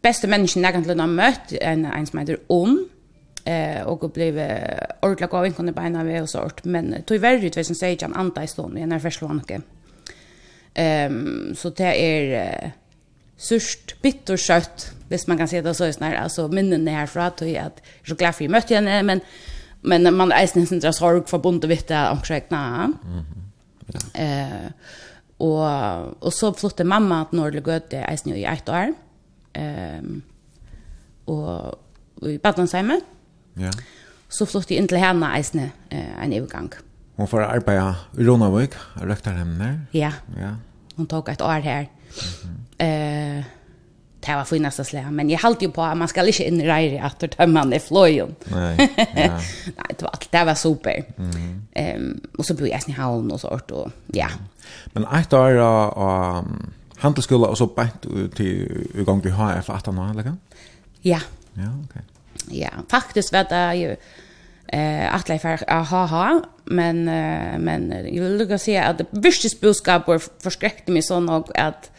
beste 0.03 0.29
menneskene 0.29 0.67
jeg 0.67 0.77
egentlig 0.77 0.97
har 1.01 1.11
møtt, 1.11 1.53
en, 1.61 1.85
en 1.85 2.07
som 2.07 2.21
heter 2.21 2.41
Om, 2.49 2.79
eh 3.45 3.81
och 3.81 4.03
och 4.03 4.11
blev 4.11 4.39
ordla 5.01 5.27
gå 5.27 5.45
in 5.45 5.53
kunde 5.53 5.71
beina 5.71 6.03
vi 6.03 6.19
och 6.19 6.29
sort 6.29 6.63
men 6.63 7.03
tog 7.05 7.19
värre 7.19 7.45
ut 7.45 7.65
som 7.65 7.75
säger 7.75 7.97
han 8.01 8.13
anta 8.13 8.43
i 8.43 8.47
stund 8.47 8.77
i 8.77 8.85
när 8.85 8.99
förslår 8.99 9.33
något. 9.33 9.51
Ehm 10.73 11.55
så 11.55 11.69
det 11.69 12.03
är 12.05 12.71
surt, 13.41 13.95
bittersött, 14.03 14.91
hvis 15.09 15.27
man 15.27 15.39
kan 15.41 15.49
se 15.49 15.61
det 15.65 15.73
så 15.75 15.89
i 15.89 15.93
sånne 15.95 16.11
her, 16.11 16.23
altså 16.23 16.47
minnen 16.51 16.87
herfra, 16.87 17.31
tog 17.35 17.49
jeg 17.49 17.71
at 17.71 17.81
jeg 17.81 18.03
er 18.03 18.13
så 18.13 18.19
glad 18.19 18.37
for 18.37 18.45
jeg 18.45 18.53
møtte 18.53 18.77
henne, 18.77 18.97
men, 19.07 19.21
men 19.81 20.13
man 20.13 20.31
er 20.31 20.45
nesten 20.45 20.77
ikke 20.77 20.93
sorg 20.95 21.29
forbundet 21.29 21.69
vidt 21.71 21.89
det, 21.89 22.01
om 22.11 22.21
ikke 22.23 22.55
mm 22.55 23.39
eh, 24.15 24.67
og, 25.41 25.65
og 26.21 26.33
så 26.33 26.51
flyttet 26.53 26.85
mamma 26.85 27.23
til 27.25 27.39
Nordlig 27.39 27.63
Gøte, 27.65 27.97
jeg 27.97 28.19
er 28.25 28.35
i 28.35 28.45
ett 28.45 28.69
år, 28.69 28.93
Ehm 29.55 30.21
og, 31.31 31.79
og 32.21 32.29
i 32.29 32.37
Badlandsheimet, 32.41 33.05
ja. 33.61 33.71
så 34.29 34.47
flyttet 34.49 34.75
jeg 34.75 34.83
inn 34.83 34.89
til 34.91 35.01
henne 35.01 35.29
eisne 35.37 35.69
eh, 35.93 36.15
en 36.23 36.33
overgang. 36.39 36.71
Hun 37.19 37.29
får 37.29 37.45
arbeide 37.45 37.93
i 38.17 38.25
Ronavøk, 38.27 38.75
røkter 39.03 39.37
henne 39.37 39.59
der? 39.59 39.77
Ja, 39.93 40.11
ja. 40.37 40.55
hun 40.97 41.07
tok 41.07 41.29
et 41.29 41.41
år 41.41 41.61
her. 41.61 41.81
Mm 41.81 42.17
-hmm. 42.17 42.60
Eh 42.81 43.43
det 44.25 44.35
var 44.35 44.45
finaste 44.45 44.83
slä 44.83 45.11
men 45.11 45.29
jag 45.29 45.39
hållt 45.39 45.63
ju 45.63 45.71
på 45.71 45.83
att 45.83 45.97
man 45.97 46.07
ska 46.07 46.21
inte 46.23 46.43
in 46.43 46.61
i 46.61 46.99
att 46.99 47.23
ta 47.37 47.47
man 47.47 47.73
i 47.73 47.79
flöjen. 47.79 48.35
Nej. 48.45 48.89
Ja. 48.97 49.05
Nej, 49.65 49.95
det 49.97 50.01
var 50.01 50.13
det 50.31 50.45
var 50.45 50.55
super. 50.55 51.03
Mm. 51.17 51.61
Ehm 51.73 52.21
och 52.37 52.45
så 52.45 52.53
började 52.53 52.83
jag 52.87 53.05
hon 53.05 53.31
och 53.31 53.39
sånt 53.39 53.71
och 53.71 53.91
ja. 54.07 54.27
Men 54.93 55.03
ett 55.03 55.33
år 55.33 55.55
och 55.55 56.37
um, 56.39 56.73
handelsskola 56.97 57.47
och 57.47 57.57
så 57.57 57.65
bänt 57.65 58.01
till 58.35 58.87
igång 58.95 59.21
till 59.21 59.31
HF 59.31 59.69
18 59.69 59.99
år 59.99 60.11
eller 60.11 60.23
kan? 60.23 60.39
Ja. 61.01 61.19
Ja, 61.53 61.69
okej. 61.89 62.01
Ja, 62.49 62.69
faktiskt 62.89 63.33
var 63.33 63.43
det 63.49 63.75
ju 63.75 63.95
eh 64.67 65.15
att 65.15 65.29
lägga 65.29 65.39
för 65.39 65.71
aha 65.71 66.41
men 66.65 67.03
men 67.59 67.91
jag 67.91 68.23
vill 68.23 68.37
lugga 68.37 68.57
se 68.57 68.77
att 68.77 68.97
det 68.97 69.11
bästa 69.11 69.49
var 70.07 70.19
förskräckte 70.43 70.91
mig 70.91 71.01
så 71.01 71.19
nog 71.19 71.51
att 71.55 71.91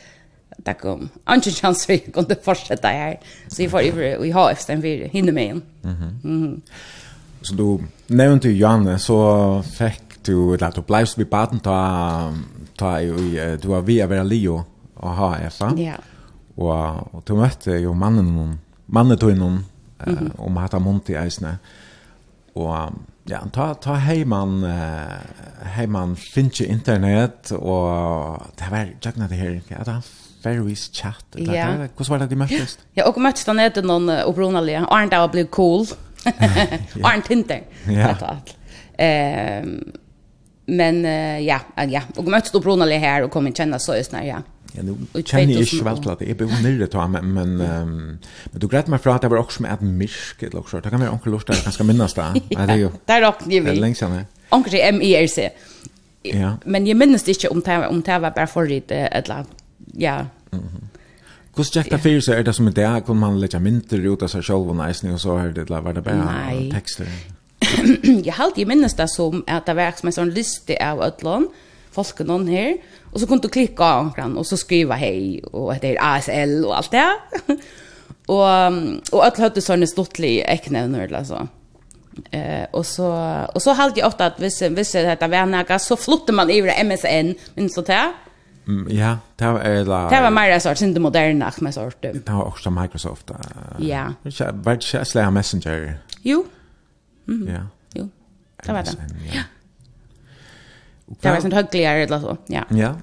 det 0.65 0.75
kom. 0.81 1.09
inte 1.31 1.51
chans 1.51 1.91
vi 1.91 1.99
kunde 1.99 2.37
fortsätta 2.43 2.89
här. 2.89 3.21
Så 3.49 3.63
vi 3.63 3.69
får 3.69 3.81
över 3.81 4.19
vi 4.19 4.31
har 4.31 4.51
efter 4.51 4.77
vi 4.77 5.09
hinner 5.13 5.33
med 5.33 5.45
igen. 5.45 5.63
Mhm. 5.83 6.63
Så 7.43 7.55
du 7.55 7.79
nämnde 8.07 8.49
ju 8.49 8.59
Janne 8.59 8.99
så 8.99 9.63
fick 9.79 10.25
du 10.25 10.65
att 10.65 10.75
du 10.75 10.83
blev 10.83 11.07
vid 11.17 11.29
baden 11.29 11.61
ta 11.61 12.35
ta 12.77 13.01
ju 13.01 13.59
du 13.63 13.69
var 13.69 13.81
via 13.81 14.07
vara 14.07 14.23
Leo 14.23 14.65
och 14.95 15.11
ha 15.11 15.37
Eva. 15.39 15.75
Ja. 15.77 15.95
Och 16.55 17.15
och 17.15 17.23
du 17.27 17.33
mötte 17.35 17.71
ju 17.71 17.95
mannen 17.95 18.37
någon 18.37 18.59
mannen 18.87 19.19
tog 19.19 19.37
någon 19.37 19.65
eh 20.07 20.13
om 20.37 20.57
hata 20.57 20.79
monti 20.79 21.15
eisne. 21.15 21.59
Och 22.53 22.77
ja, 23.31 23.41
ta, 23.55 23.73
ta 23.75 23.97
heimann, 24.03 24.65
heimann 25.77 26.17
finnes 26.19 26.61
internet, 26.65 27.53
og 27.55 28.43
det 28.59 28.71
var 28.73 28.93
jagna 29.05 29.29
det 29.31 29.39
her, 29.39 29.61
ja 29.71 29.85
da, 29.87 30.01
Fairways 30.43 30.89
chat, 30.91 31.25
eller 31.37 31.55
ja. 31.55 31.67
hvordan 31.95 32.11
var 32.11 32.25
det 32.25 32.31
de 32.33 32.39
møttes? 32.41 32.79
Ja, 32.99 33.07
og 33.07 33.21
møttes 33.23 33.47
da 33.47 33.55
nede 33.55 33.85
noen 33.87 34.11
opprunalige, 34.25 34.83
og 34.89 34.97
Arne 34.97 35.13
da 35.15 35.23
ble 35.31 35.47
cool, 35.55 35.87
og 36.99 37.07
Arne 37.07 37.23
Tinder, 37.27 37.63
ja. 37.87 38.15
alt. 38.27 38.57
Um, 38.99 39.77
men 40.73 41.05
ja, 41.43 41.61
ja, 41.91 42.03
og 42.19 42.27
møttes 42.31 42.55
opprunalige 42.59 43.03
her, 43.03 43.27
og 43.27 43.33
kom 43.35 43.47
inn 43.47 43.55
kjenne 43.55 43.79
så 43.83 43.97
just 43.97 44.13
när, 44.13 44.25
ja. 44.27 44.43
Ja, 44.77 44.83
nu 44.83 44.95
kjenner 45.21 45.55
jeg 45.55 45.67
ikke 45.69 45.85
vel 45.85 45.99
til 46.03 46.11
at 46.15 46.23
jeg 46.25 46.37
bor 46.41 46.53
nere 46.65 46.87
ta, 46.93 47.07
men, 47.07 47.33
men, 47.37 47.57
um, 47.83 47.91
men 48.53 48.63
du 48.63 48.69
greit 48.73 48.89
meg 48.93 49.03
fra 49.05 49.17
at 49.19 49.27
det 49.27 49.31
var 49.33 49.43
også 49.43 49.67
med 49.67 49.73
et 49.73 49.83
myrk, 49.83 50.43
eller 50.43 50.63
også, 50.63 50.81
det 50.85 50.93
kan 50.93 51.01
være 51.01 51.13
onkel 51.13 51.35
Lorstad, 51.35 51.59
jeg 51.61 51.67
kan 51.69 51.77
skal 51.77 51.89
minnes 51.91 52.15
det. 52.19 52.29
ja, 52.51 52.67
det 52.67 52.77
er 52.77 52.83
jo, 52.87 52.93
det 53.09 53.17
er 53.17 53.27
nok, 53.27 53.45
jeg 53.51 53.65
vil. 53.65 53.81
Lenge 53.81 54.01
siden. 54.01 54.25
Onkel 54.53 54.79
er 54.81 54.93
M-I-R-C. 54.93 55.51
Ja. 56.25 56.55
Men 56.65 56.87
jag 56.87 56.97
minns 56.97 57.29
inte 57.29 57.49
om 57.49 57.63
det, 57.63 57.87
om 57.89 58.03
det 58.03 58.19
var 58.19 58.31
bara 58.31 58.47
förrit 58.47 58.91
eller, 58.91 59.45
ja. 59.95 60.27
Mm 60.53 60.63
-hmm. 60.65 60.89
Hvordan 61.55 61.83
gikk 61.83 61.91
det 61.93 62.01
for 62.01 62.21
seg? 62.21 62.39
Er 62.39 62.43
det 62.43 62.55
som 62.55 62.69
i 62.69 62.73
dag, 62.73 63.05
kunne 63.05 63.21
man 63.21 63.41
legge 63.41 63.61
mynter 63.61 64.01
ut 64.09 64.23
av 64.23 64.29
seg 64.29 64.45
selv 64.45 64.71
og 64.73 64.77
næsning, 64.77 65.13
og 65.15 65.21
så 65.21 65.37
er 65.37 65.53
det, 65.53 65.69
var 65.71 65.93
det 65.93 66.05
bare 66.05 66.71
tekster? 66.73 67.07
Jag 68.27 68.33
halte, 68.33 68.61
jeg 68.61 68.69
minnes 68.69 68.95
det 68.95 69.09
som 69.09 69.45
att 69.47 69.67
det 69.67 69.75
var 69.75 69.93
som 69.97 70.07
en 70.07 70.13
sån 70.13 70.31
liste 70.31 70.77
av 70.81 71.03
ødlån, 71.03 71.49
folkene 71.93 72.27
någon 72.27 72.49
här 72.49 72.77
Och 73.13 73.21
så 73.21 73.27
kunde 73.27 73.43
du 73.43 73.49
klicka 73.49 73.85
av 73.85 74.13
den 74.17 74.37
och 74.37 74.47
så 74.47 74.57
skriva 74.57 74.95
hej 74.95 75.43
och 75.43 75.75
det 75.81 75.97
är 75.97 76.17
ASL 76.17 76.65
och 76.65 76.77
allt 76.77 76.91
det. 76.91 77.13
och 78.27 78.73
och 79.13 79.27
att 79.27 79.39
hade 79.39 79.61
såna 79.63 79.87
stottliga 79.87 80.45
äcknävner 80.45 81.01
eller 81.01 81.25
så. 81.25 81.49
Eh 82.31 82.65
och 82.71 82.87
så 82.87 83.37
och 83.55 83.63
så 83.63 83.73
hade 83.73 84.01
jag 84.01 84.09
åt 84.09 84.21
att 84.21 84.41
vissa 84.41 84.69
vissa 84.69 85.03
detta 85.03 85.29
vänner 85.29 85.79
så 85.79 85.97
flottar 85.97 86.33
man 86.33 86.51
över 86.51 86.85
MSN 86.85 87.39
men 87.55 87.69
så 87.71 87.81
där. 87.83 88.13
Mm, 88.67 88.97
ja, 88.99 89.19
det 89.37 89.45
var 89.45 89.61
eller 89.61 90.11
Det 90.11 90.21
var 90.21 90.31
mer 90.31 90.75
så 90.75 90.85
inte 90.85 91.01
moderna 91.01 91.53
med 91.59 91.75
sort. 91.75 92.03
Det 92.03 92.29
var 92.29 92.45
också 92.45 92.71
Microsoft. 92.71 93.31
Ja. 93.79 94.13
Vad 94.53 94.83
Slayer 94.83 95.31
Messenger. 95.31 95.99
Jo. 96.23 96.45
Mm. 97.29 97.55
Ja. 97.55 97.67
Jo. 97.93 98.09
Det 98.67 98.73
var 98.73 98.83
det. 98.83 98.91
Ja. 99.35 99.43
Det 101.21 101.31
var 101.31 101.41
sånt 101.41 101.55
högligare 101.55 102.03
eller 102.03 102.21
så. 102.21 102.37
Ja. 102.47 102.65
Ja. 102.69 102.95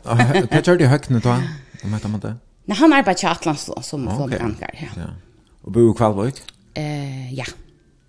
Vad 0.51 0.67
gör 0.67 0.77
du 0.77 0.85
högt 0.85 1.09
nu 1.09 1.19
då? 1.19 1.37
Om 1.83 1.93
heter 1.93 2.09
man 2.09 2.19
det? 2.19 2.35
Nej, 2.65 2.77
han 2.77 2.93
arbetar 2.93 3.27
i 3.27 3.27
då 3.65 3.81
som 3.81 4.07
okay. 4.07 4.17
flombrankar. 4.17 4.69
Ja. 4.73 4.87
ja. 4.95 5.09
Och 5.61 5.71
bor 5.71 5.91
i 5.91 5.97
Kvalvik? 5.97 6.41
Eh, 6.73 7.33
ja. 7.33 7.45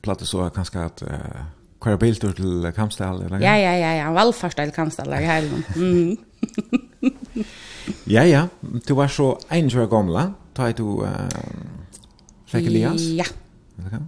Platte 0.03 0.26
så 0.26 0.51
kanske 0.51 0.80
att 0.80 1.03
uh, 1.03 1.09
kvar 1.80 1.96
biltur 1.96 2.32
till 2.32 2.72
Kamsdal 2.76 3.22
eller? 3.22 3.40
Ja, 3.40 3.59
ja, 3.59 3.76
ja, 3.76 3.92
ja. 3.94 4.12
Valfarsta 4.12 4.62
till 4.62 4.72
Kamsdal 4.72 5.12
i 5.12 5.16
helgen. 5.16 5.64
Mm. 5.76 6.16
ja, 8.05 8.24
ja. 8.24 8.48
Du 8.61 8.94
var 8.94 9.09
så 9.09 9.38
en 9.48 9.66
år 9.66 9.86
gamla. 9.86 10.34
Ta 10.55 10.72
du 10.72 10.82
uh, 10.82 11.09
Elias? 12.53 13.01
Ja. 13.01 13.24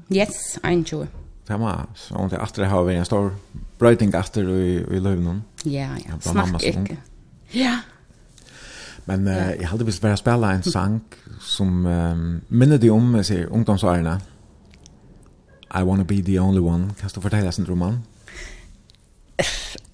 Yes, 0.09 0.59
en 0.63 0.85
år. 0.93 1.07
Det 1.49 1.61
var 1.61 1.87
så 1.95 2.15
om 2.15 2.29
det 2.31 2.39
efter 2.43 2.65
har 2.65 2.85
vi 2.85 2.95
en 2.95 3.05
stor 3.05 3.31
bröting 3.79 4.15
efter 4.15 4.49
i 4.49 4.77
i 4.77 5.01
Lövnen. 5.01 5.43
Ja, 5.65 5.89
ja. 6.07 6.21
Snack 6.21 6.63
ikke. 6.63 6.97
Ja. 7.53 7.79
Men 9.07 9.27
uh, 9.27 9.35
jeg 9.61 9.69
hadde 9.69 9.87
visst 9.87 10.03
bare 10.03 10.17
spela 10.17 10.53
en 10.55 10.63
sang 10.63 11.03
som 11.41 11.87
um, 11.87 12.41
minner 12.49 12.77
de 12.79 12.91
om, 12.91 13.15
jeg 13.17 13.27
sier, 13.27 13.49
ungdomsårene. 13.51 14.21
I 15.75 15.83
Wanna 15.83 16.05
Be 16.05 16.23
The 16.23 16.41
Only 16.41 16.61
One. 16.61 16.95
Kan 17.01 17.11
du 17.15 17.21
fortelle 17.21 17.53
sin 17.53 17.67
roman? 17.69 17.99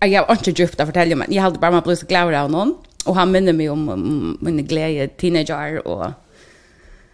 Jeg 0.03 0.19
har 0.19 0.35
ikke 0.35 0.53
djupt 0.53 0.81
å 0.81 0.87
fortelle, 0.87 1.17
men 1.17 1.33
jeg 1.33 1.43
hadde 1.43 1.61
bare 1.63 1.97
så 1.97 2.07
glad 2.07 2.35
av 2.35 2.51
noen. 2.51 2.75
Og 3.07 3.17
han 3.17 3.33
minner 3.33 3.57
meg 3.57 3.71
om, 3.71 3.89
om 3.89 4.39
mine 4.43 4.67
glede 4.67 5.09
teenager 5.19 5.81
og 5.87 6.13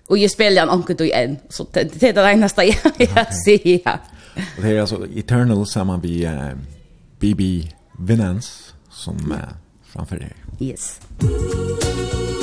Og 0.08 0.20
jeg 0.20 0.30
spiller 0.30 0.60
han 0.60 0.70
anker 0.70 0.94
du 0.94 1.04
igjen, 1.04 1.38
så 1.48 1.64
det 1.72 2.02
er 2.02 2.12
det 2.12 2.24
eneste 2.28 2.66
jeg 2.68 3.26
sier. 3.44 4.02
Og 4.36 4.62
det 4.62 4.76
er 4.76 4.80
altså 4.80 5.06
Eternal 5.10 5.66
sammen 5.66 6.00
med 6.02 6.26
uh, 6.26 6.58
BB 7.20 7.70
Vinance 7.98 8.74
som 8.90 9.16
uh, 9.30 9.38
framför 9.82 10.16
Yes. 10.62 11.00
Yes. 11.20 12.33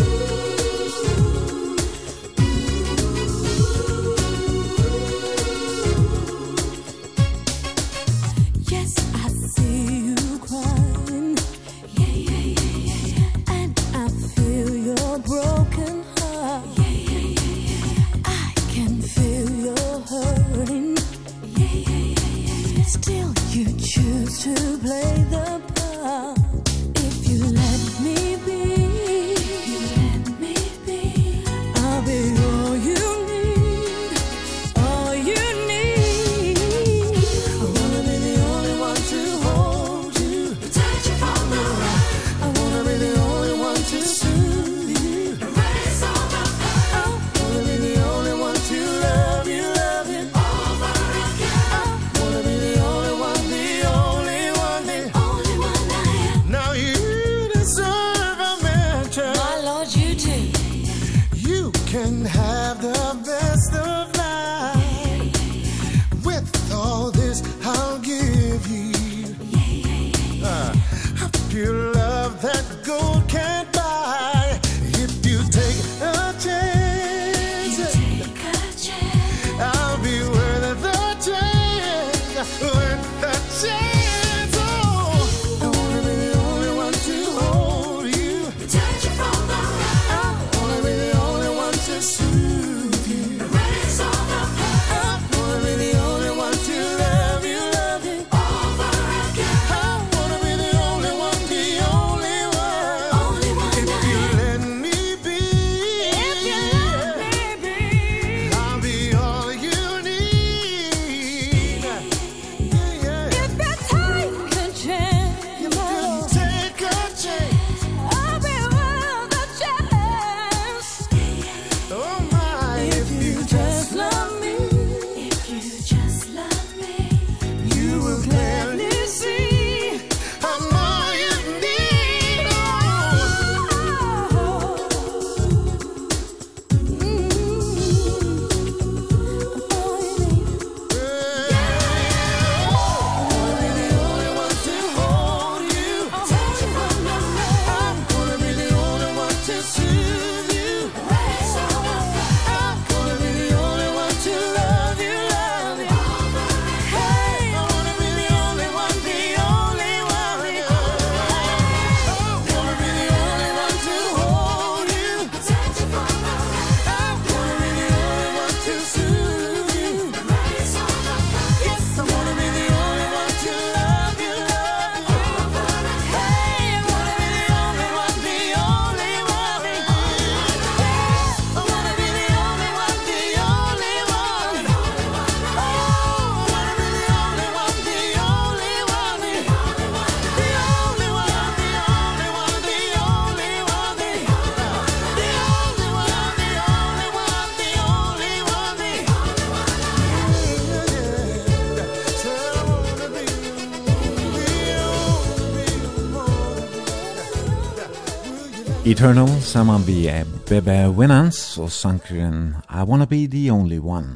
Eternal 209.01 209.41
saman 209.41 209.81
vi 209.87 210.09
Bebe 210.49 210.89
Winans 210.97 211.57
og 211.57 211.71
sankren 211.71 212.53
I 212.69 212.83
Wanna 212.83 213.05
Be 213.05 213.27
The 213.27 213.51
Only 213.51 213.79
One. 213.79 214.07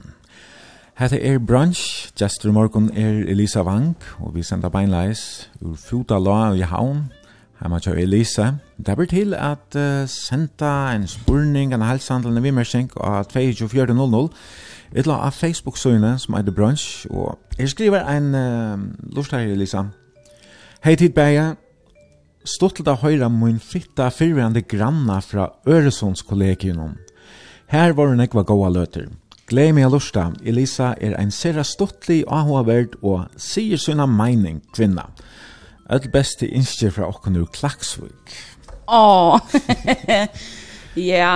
Hette 0.98 1.18
er 1.22 1.40
brunch, 1.40 2.12
gestur 2.20 2.52
morgun 2.52 2.92
er 2.98 3.26
Elisa 3.28 3.60
Vank 3.60 3.98
og 4.20 4.36
vi 4.36 4.44
sender 4.44 4.70
beinleis 4.70 5.50
ur 5.62 5.74
Futa 5.76 6.20
la 6.20 6.54
i 6.54 6.62
Havn, 6.62 7.02
heima 7.62 7.80
tjau 7.80 7.94
Elisa. 7.98 8.52
Det 8.78 8.96
blir 8.96 9.10
til 9.10 9.34
at 9.34 9.74
uh, 9.76 10.06
senda 10.08 10.94
en 10.94 11.08
spurning, 11.08 11.74
en 11.74 11.82
halshandel, 11.82 12.38
en 12.38 12.44
vimmersing 12.44 12.92
av 13.02 13.26
2400 13.26 14.30
Etla 14.94 15.14
av 15.14 15.32
Facebook-søyne 15.32 16.20
som 16.20 16.38
er 16.38 16.52
brunch 16.52 17.08
og 17.10 17.40
jeg 17.58 17.70
skriver 17.70 18.06
en 18.06 18.36
uh, 18.36 19.16
lortare 19.16 19.50
Elisa. 19.50 19.88
Hei 20.84 20.96
tid 20.96 21.10
Beie 21.10 21.56
stått 22.46 22.80
til 22.80 22.91
å 22.91 23.00
høre 23.02 23.30
min 23.34 23.60
fitta 23.60 24.12
fyrverande 24.14 24.62
granna 24.70 25.20
fra 25.22 25.50
Øresundskollegium. 25.68 26.98
Her 27.74 27.96
var 27.98 28.12
hun 28.12 28.24
ekva 28.24 28.46
gåa 28.46 28.70
løter. 28.70 29.10
Glei 29.50 29.72
meg 29.74 29.91
lusta, 29.93 30.32
Elisa 30.46 30.93
er 31.02 31.14
ein 31.20 31.32
serra 31.34 31.64
stottlig 31.66 32.24
AHA-verd 32.26 32.96
og 33.04 33.28
sier 33.38 33.78
sina 33.82 34.08
meining 34.10 34.64
kvinna. 34.74 35.10
Öll 35.89 36.08
beste 36.10 36.50
innskjer 36.50 36.93
fra 36.96 37.10
okken 37.12 37.38
ur 37.38 37.46
Klaksvik. 37.54 38.34
Åh, 38.89 39.38
ja. 41.12 41.36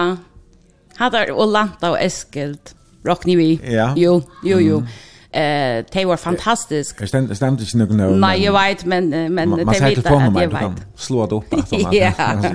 Hattar 0.97 1.33
og 1.35 1.53
Lanta 1.53 1.93
og 1.93 2.01
Eskild. 2.01 2.73
Rockni 3.05 3.37
vi. 3.39 3.51
Ja. 3.63 3.91
Jo, 3.97 4.19
jo, 4.43 4.57
jo. 4.57 4.81
Mm. 4.81 5.08
Eh, 5.31 5.85
det 5.91 6.05
var 6.05 6.17
fantastisk. 6.17 7.01
Jag 7.01 7.09
stämde 7.09 7.35
stämde 7.35 7.63
inte 7.63 7.77
nog 7.77 7.95
nu. 7.95 8.09
Nej, 8.15 8.43
jag 8.43 8.53
vet 8.53 8.85
men 8.85 9.09
men 9.09 9.51
det 9.51 9.65
vet 9.65 10.05
jag. 10.05 10.43
Jag 10.43 10.49
vet. 10.49 10.71
Slå 10.95 11.25
det 11.25 11.35
upp 11.35 11.53
alltså. 11.53 11.75
Ja. 11.91 12.11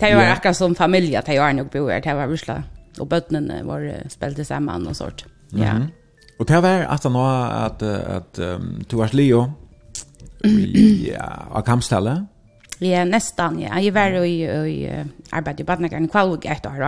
Det 0.00 0.14
var 0.14 0.22
akkurat 0.22 0.56
som 0.56 0.74
familj, 0.74 1.20
det 1.26 1.38
var 1.38 1.52
nog 1.52 1.68
bo 1.68 1.88
här, 1.88 2.00
det 2.00 2.14
var 2.14 2.26
rusla 2.26 2.62
och 2.98 3.06
bötnen 3.06 3.52
var 3.64 3.94
spelade 4.08 4.44
samman 4.44 4.86
och 4.86 4.96
sånt. 4.96 5.24
Ja. 5.50 5.72
Och 6.38 6.46
det 6.46 6.60
var 6.60 6.80
att 6.80 7.04
han 7.04 7.16
att 7.16 7.82
att 7.82 8.34
du 8.88 8.96
var 8.96 9.08
Leo. 9.12 9.52
Ja, 11.12 11.32
och 11.50 11.66
kamstalla. 11.66 12.26
Ja, 12.78 13.04
nästan. 13.04 13.60
Ja, 13.60 13.80
jag 13.80 13.92
var 13.92 14.24
i 14.24 14.42
i 14.68 15.04
arbete 15.30 15.62
i 15.62 15.64
Badnagarn 15.64 16.08
kvar 16.08 16.38
ett 16.42 16.66
år 16.66 16.80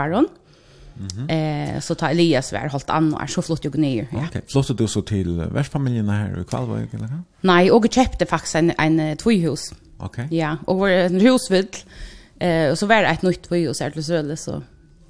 Eh, 1.29 1.81
så 1.81 1.95
tar 1.95 2.11
Elias 2.11 2.53
vär 2.53 2.69
hållt 2.69 2.91
annor 2.91 3.27
så 3.27 3.43
flott 3.43 3.65
jag 3.65 3.79
ner. 3.79 4.07
Ja. 4.11 4.19
Okej, 4.19 4.29
okay. 4.29 4.43
flott 4.53 4.79
du 4.79 4.89
så 4.89 5.03
till 5.03 5.41
värdfamiljen 5.41 6.09
här 6.09 6.41
i 6.41 6.45
Kvalvøy 6.45 6.87
eller 6.93 7.07
hva? 7.07 7.23
Nej, 7.41 7.71
och 7.71 7.85
jag 7.85 7.93
köpte 7.93 8.27
faktiskt 8.27 8.55
en 8.55 8.73
en 8.79 9.17
tvåhus. 9.17 9.73
Okej. 9.99 10.25
Okay. 10.25 10.39
Ja, 10.39 10.57
och 10.67 10.79
var 10.79 10.89
en 10.89 11.21
husvill. 11.21 11.69
Eh 12.39 12.71
och 12.71 12.79
så 12.79 12.87
var 12.87 13.03
det 13.03 13.09
ett 13.09 13.23
nytt 13.23 13.43
tvåhus 13.43 13.81
här 13.81 13.91
till 13.91 14.05
Södertälje 14.05 14.37
så. 14.37 14.63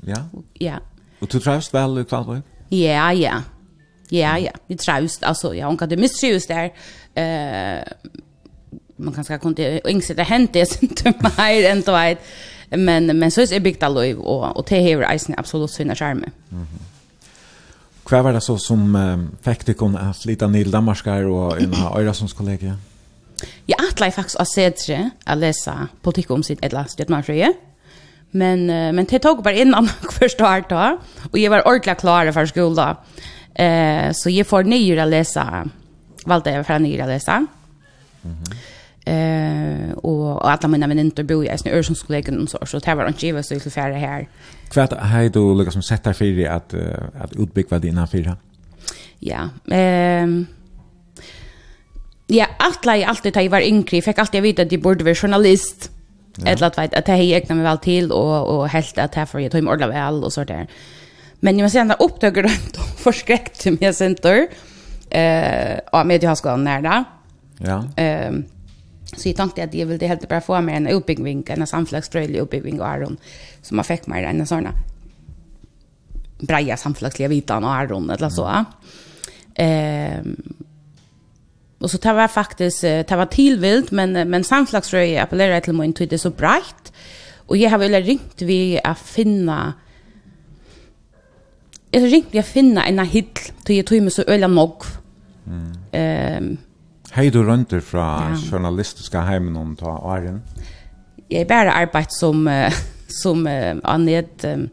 Ja. 0.06 0.28
Ja. 0.54 0.78
Och 1.20 1.28
du 1.28 1.40
trivs 1.40 1.74
väl 1.74 1.98
i 1.98 2.04
Kvalvøy? 2.04 2.40
Ja, 2.68 3.12
ja. 3.12 3.42
Ja, 4.08 4.38
ja. 4.38 4.52
Vi 4.66 4.76
trivs 4.76 5.22
alltså 5.22 5.54
ja, 5.54 5.66
hon 5.66 5.76
kan 5.76 5.88
det 5.88 5.96
misstrivs 5.96 6.46
där. 6.46 6.72
Eh 7.14 7.84
man 9.00 9.14
kan 9.14 9.24
ska 9.24 9.38
kunde 9.38 9.80
hänt 10.22 10.52
det 10.52 10.82
inte 10.82 11.14
mer 11.38 11.70
än 11.70 11.80
då 11.80 11.92
vet 11.92 12.18
Men 12.70 13.18
men 13.18 13.30
så 13.30 13.40
är 13.40 13.46
det 13.46 13.60
byggt 13.60 13.82
och 13.82 14.56
och 14.56 14.66
det 14.68 14.80
här 14.82 15.14
isen 15.14 15.34
absolut 15.38 15.70
sina 15.70 15.94
charme. 15.94 16.30
Mhm. 16.48 16.60
Mm 16.60 16.90
Hva 18.10 18.22
var 18.22 18.32
det 18.32 18.40
så 18.42 18.56
som 18.58 18.94
um, 18.96 19.26
fikk 19.44 19.66
deg 19.68 19.76
kunne 19.78 20.00
at 20.10 20.24
lite 20.26 20.48
Nil 20.50 20.72
Danmarskar 20.72 21.28
og 21.30 21.60
en 21.62 21.74
av 21.74 21.94
Øyrasons 22.00 22.32
kollega? 22.32 22.74
Jeg 23.68 24.12
faktiskt 24.12 24.36
att 24.36 24.48
se 24.48 24.70
tre 24.70 25.10
att 25.24 25.38
läsa 25.38 25.88
politik 26.02 26.30
om 26.30 26.42
sitt 26.42 26.58
eller 26.62 26.84
støtmannfrøye. 26.88 27.52
Men, 28.32 28.66
men 28.66 29.04
det 29.04 29.22
tog 29.22 29.42
bara 29.42 29.54
innan 29.54 29.88
första 30.10 30.44
år 30.44 30.64
då 30.68 30.98
och 31.32 31.38
jag 31.38 31.50
var 31.50 31.68
ordentligt 31.68 32.00
klar 32.00 32.32
för 32.32 32.46
skolan. 32.46 32.96
Eh 33.54 34.12
så 34.12 34.30
jag 34.30 34.46
får 34.46 34.62
nye 34.62 35.02
å 35.02 35.06
lese, 35.06 35.44
valgte 36.26 36.50
jeg 36.50 36.66
fra 36.66 36.78
nye 36.78 37.06
å. 37.06 37.46
Mm. 38.24 38.36
Eh 39.04 39.92
och 39.96 40.36
och 40.36 40.50
alla 40.50 40.68
mina 40.68 40.86
vänner 40.86 41.22
bor 41.22 41.44
i 41.44 41.50
Ösna 41.50 41.70
Örsundskollegium 41.70 42.42
och 42.42 42.48
så 42.48 42.58
så 42.66 42.78
det 42.78 42.94
var 42.94 43.08
inte 43.08 43.26
givet 43.26 43.46
så 43.46 43.60
till 43.60 43.70
färre 43.70 43.94
här. 43.94 44.28
Kvart 44.70 44.92
hej 45.00 45.28
då 45.28 45.54
Lucas 45.54 45.72
som 45.72 45.82
sätter 45.82 46.12
för 46.12 46.24
dig 46.24 46.46
att 46.46 46.74
att 47.20 47.32
utbygga 47.32 47.78
dina 47.78 48.06
fyra. 48.06 48.36
Ja, 49.18 49.48
ehm 49.70 50.46
Ja, 52.32 52.46
alla 52.58 52.96
i 52.96 53.04
alltid 53.04 53.36
jag 53.36 53.50
var 53.50 53.60
yngre, 53.60 54.02
fick 54.02 54.18
alltid 54.18 54.42
vita 54.42 54.62
att 54.62 54.72
jag 54.72 54.82
borde 54.82 55.04
vara 55.04 55.14
journalist. 55.14 55.90
Ja. 56.36 56.46
Eller 56.46 56.66
att 56.66 56.78
vet 56.78 56.94
att 56.94 57.08
jag 57.08 57.18
egna 57.18 57.54
mig 57.54 57.64
väl 57.64 57.78
till 57.78 58.12
och 58.12 58.58
och 58.58 58.68
helt 58.68 58.98
att 58.98 59.14
här 59.14 59.26
för 59.26 59.38
jag 59.38 59.52
tog 59.52 59.62
mig 59.62 59.72
ordla 59.72 59.86
väl 59.86 60.24
och 60.24 60.32
så 60.32 60.44
där. 60.44 60.66
Men 61.40 61.58
jag 61.58 61.64
måste 61.64 61.80
ändå 61.80 61.94
upptäcka 61.94 62.42
det 62.42 62.78
och 62.78 62.84
förskräckt 62.98 63.60
till 63.60 63.78
mig 63.80 63.94
center. 63.94 64.48
Eh, 65.10 65.78
och 65.92 66.06
med 66.06 66.22
jag 66.22 66.38
ska 66.38 66.56
nära. 66.56 67.04
Ja. 67.58 67.84
Ehm 67.96 68.44
Så 69.16 69.28
jag 69.28 69.36
tänkte 69.36 69.64
att 69.64 69.74
jag 69.74 69.86
ville 69.86 70.06
helt 70.06 70.28
bara 70.28 70.40
få 70.40 70.60
mer 70.60 70.74
en 70.74 70.88
uppbyggning, 70.88 71.44
en 71.46 71.66
samflagsbröjlig 71.66 72.40
uppbyggning 72.40 72.80
och 72.80 72.88
Aron. 72.88 73.16
som 73.62 73.76
man 73.76 73.84
fick 73.84 74.06
mer 74.06 74.22
en 74.22 74.46
sån 74.46 74.68
breja 76.40 76.76
samflagsliga 76.76 77.28
vitan 77.28 77.64
och 77.64 77.70
Aron 77.70 78.10
eller 78.10 78.28
så. 78.28 78.46
Mm. 78.46 78.64
Ehm 79.54 80.36
och 81.78 81.90
så 81.90 81.96
det 81.96 82.12
var 82.12 82.28
faktiskt 82.28 82.80
det 82.80 83.16
var 83.16 83.26
tillvilt 83.26 83.90
men 83.90 84.12
men 84.12 84.44
samflagsröj 84.44 85.18
appellerar 85.18 85.60
till 85.60 85.72
min 85.72 85.92
tid 85.92 86.20
så 86.20 86.30
brett. 86.30 86.92
Och 87.46 87.56
jag 87.56 87.70
har 87.70 87.78
väl 87.78 88.04
ringt 88.04 88.42
vi 88.42 88.80
att 88.84 88.98
finna 88.98 89.72
Jag 91.90 92.12
ringte 92.12 92.36
jag 92.36 92.46
finna 92.46 92.86
en 92.86 92.98
hill 92.98 93.26
till 93.64 93.76
jag 93.76 93.86
tog 93.86 94.02
mig 94.02 94.10
så 94.10 94.22
öliga 94.22 94.48
nog. 94.48 94.82
Mm. 95.46 95.72
Ehm 95.92 96.56
Hei 97.10 97.26
du 97.34 97.40
rønter 97.42 97.80
fra 97.82 98.04
ja. 98.30 98.36
journalistiska 98.52 99.24
heimen 99.26 99.56
om 99.58 99.72
ta 99.74 99.96
åren? 100.06 100.44
Jeg 101.30 101.48
bare 101.50 101.72
arbeidt 101.74 102.12
som, 102.14 102.44
uh, 102.46 102.70
som 103.10 103.42
uh, 103.50 103.80
av 103.82 103.98
ned, 103.98 104.44
um, 104.46 104.68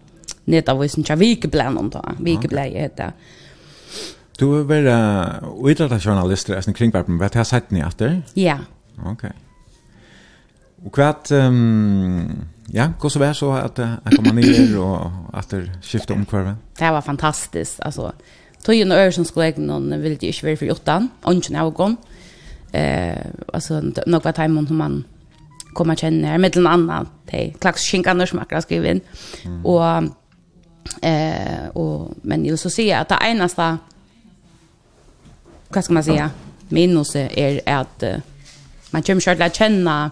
nedavisen 0.45 1.05
til 1.07 1.17
Vikeblæn 1.17 1.79
om 1.81 1.89
ta. 1.89 2.03
Vikeblæn 2.19 2.75
okay. 2.75 2.81
heter 2.81 3.11
Du 4.38 4.51
er 4.59 4.67
vel 4.69 4.85
uh, 4.85 5.49
uidrettet 5.63 6.05
journalister, 6.05 6.53
er 6.53 6.61
sånn 6.61 6.77
kringverpen, 6.77 7.17
vet 7.17 7.39
jeg 7.39 7.49
sett 7.49 7.73
ni 7.73 7.81
etter? 7.81 8.19
Ja. 8.38 8.59
Ok. 9.09 9.25
Og 10.85 10.93
hva 10.93 11.07
at, 11.15 11.31
um, 11.33 12.43
ja, 12.69 12.91
hva 13.01 13.09
så 13.09 13.21
vær 13.23 13.33
så 13.33 13.49
at 13.57 13.81
jeg 13.81 14.13
kom 14.13 14.29
ned 14.38 14.75
og 14.77 15.33
at 15.33 15.55
det 15.55 15.63
skiftet 15.81 16.13
om 16.13 16.27
hverven? 16.29 16.61
Det 16.77 16.93
var 16.93 17.01
fantastisk, 17.01 17.81
altså. 17.81 18.11
Tøyen 18.61 18.93
og 18.93 19.01
øren 19.01 19.17
som 19.17 19.25
skulle 19.25 19.49
jeg 19.49 19.57
noen 19.63 19.89
ville 20.03 20.21
ikke 20.21 20.51
være 20.51 20.61
for 20.61 20.69
jotan, 20.69 21.09
ånden 21.25 21.57
av 21.57 21.73
og 21.73 21.81
gong. 21.81 21.97
Mm 21.97 22.13
eh 22.78 23.17
alltså 23.53 23.82
några 24.05 24.34
timmar 24.34 24.65
som 24.65 24.78
man 24.78 25.03
kommer 25.73 25.95
känna 25.95 26.38
med 26.38 26.57
en 26.57 26.67
annan 26.67 27.07
te 27.30 27.53
klax 27.59 27.82
skinkan 27.82 28.28
som 28.28 28.41
jag 28.49 28.63
skriver 28.63 28.91
in. 28.91 29.01
Och 29.63 29.84
eh 31.01 31.67
och 31.73 32.11
men 32.21 32.45
ju 32.45 32.57
så 32.57 32.69
säga 32.69 32.99
att 32.99 33.09
det 33.09 33.19
enaste 33.21 33.78
vad 35.69 35.84
ska 35.84 35.93
man 35.93 36.03
säga? 36.03 36.30
Minus 36.69 37.15
är 37.15 37.61
att 37.65 38.03
man 38.91 39.03
kommer 39.03 39.21
själv 39.21 39.41
att 39.41 39.55
känna 39.55 40.11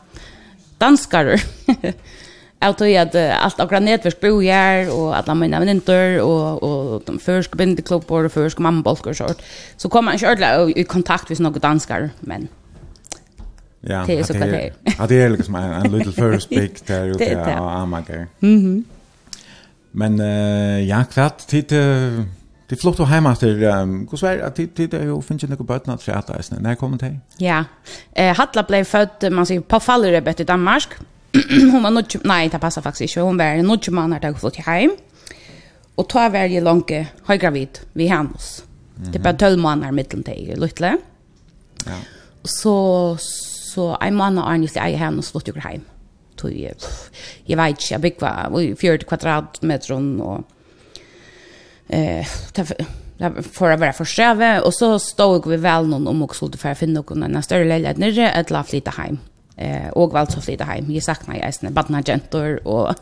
danskar 0.78 1.41
Jag 2.66 2.78
tror 2.78 2.97
att 2.97 3.16
allt 3.16 3.59
akkurat 3.59 3.84
nätverk 3.84 4.22
bo 4.22 4.41
här 4.41 4.89
och 4.99 5.18
alla 5.18 5.36
mina 5.36 5.59
vänner 5.59 6.22
och 6.22 6.63
och 6.63 7.01
de 7.05 7.20
förska 7.20 7.55
bindeklubbor 7.55 8.26
och 8.26 8.32
förska 8.32 8.61
mammabolkar 8.61 9.09
och 9.09 9.18
sånt. 9.18 9.41
Så 9.78 9.89
kommer 9.89 10.05
man 10.05 10.13
inte 10.13 10.32
ordla 10.32 10.70
i 10.70 10.84
kontakt 10.84 11.30
med 11.30 11.39
några 11.39 11.59
danskar 11.59 12.09
men 12.20 12.47
Ja, 13.88 14.03
det 14.07 14.20
er 14.20 14.24
så 14.24 14.34
klart 14.34 14.49
det. 14.49 14.74
Ja, 14.99 15.05
det 15.09 15.24
er 15.24 15.30
liksom 15.30 15.55
en, 15.55 15.86
en 15.86 15.91
little 15.91 16.13
first 16.13 16.49
big 16.49 16.72
der 16.88 17.05
ute 17.05 17.36
och 17.59 17.72
amager. 17.72 18.28
Mhm. 18.39 18.86
Men 19.91 20.20
uh, 20.20 20.88
ja, 20.88 21.03
kvart 21.03 21.47
tid 21.47 21.72
Det 22.70 22.80
flott 22.82 22.99
og 22.99 23.07
heima 23.07 23.36
til, 23.38 23.63
um, 23.70 24.07
hva 24.09 24.18
sver, 24.18 24.39
at 24.41 24.55
tid 24.57 24.93
er 24.97 25.03
jo 25.05 25.20
finnes 25.22 25.43
ikke 25.43 25.53
noen 25.53 25.68
bøtene 25.70 25.93
at 25.93 26.01
fjata, 26.01 26.39
når 26.59 26.78
kom 26.80 26.97
det? 26.97 27.11
Ja, 27.39 27.63
eh, 28.16 28.34
Hatla 28.38 28.63
blev 28.63 28.86
född 28.86 29.32
man 29.32 29.45
säger 29.45 29.61
på 29.61 29.80
Fallerebet 29.80 30.39
i 30.39 30.43
Danmark, 30.43 30.97
hon 31.71 31.83
var 31.83 31.91
nog 31.91 32.05
nej, 32.23 32.49
det 32.49 32.59
passar 32.59 32.81
faktiskt 32.81 33.01
inte. 33.01 33.21
Hon 33.21 33.38
var 33.38 33.63
nog 33.63 33.91
man 33.91 34.11
har 34.11 34.19
tagit 34.19 34.39
flott 34.39 34.55
hem. 34.55 34.91
Och 35.95 36.09
ta 36.09 36.29
väl 36.29 36.51
ju 36.51 36.61
långt 36.61 36.91
hög 37.25 37.41
gravid 37.41 37.79
vid 37.93 38.09
hennes. 38.09 38.63
Mm 38.97 39.09
-hmm. 39.09 39.13
Det 39.13 39.19
var 39.19 39.33
12 39.33 39.59
månader 39.59 39.91
mitten 39.91 40.23
till 40.23 40.59
lite. 40.59 40.97
Ja. 41.86 41.91
Så 42.43 43.17
så 43.75 43.97
en 44.01 44.15
månad 44.15 44.53
är 44.53 44.57
ni 44.57 44.67
så 44.67 44.79
hem 44.79 44.93
hennes 44.95 45.31
flott 45.31 45.47
ju 45.47 45.59
hem. 45.59 45.81
Tog 46.36 46.51
jag 46.51 46.75
jag 47.45 47.57
vet 47.57 47.69
inte 47.69 47.83
jag 47.91 48.01
big 48.01 48.15
var 48.19 48.75
40 48.75 49.05
kvadratmeter 49.05 50.21
och 50.21 50.43
eh 51.88 52.25
för 53.51 53.71
att 53.71 53.79
vara 53.79 53.93
försträve 53.93 54.61
och 54.61 54.73
så 54.73 54.99
stod 54.99 55.47
vi 55.47 55.57
väl 55.57 55.88
någon 55.88 56.07
om 56.07 56.21
också 56.21 56.51
för 56.51 56.69
att 56.69 56.77
finna 56.77 56.93
någon 56.93 57.23
en 57.23 57.43
större 57.43 57.65
lägenhet 57.65 57.97
nere 57.97 58.31
ett 58.31 58.49
laflita 58.49 58.91
hem. 58.91 59.07
Mm 59.07 59.34
eh 59.58 59.89
och 59.89 60.12
valt 60.12 60.32
så 60.32 60.41
flytta 60.41 60.64
hem. 60.64 60.91
Jag 60.91 61.03
saknar 61.03 61.36
ju 61.36 61.51
sina 61.51 61.72
barn 61.72 62.60
och 62.68 62.95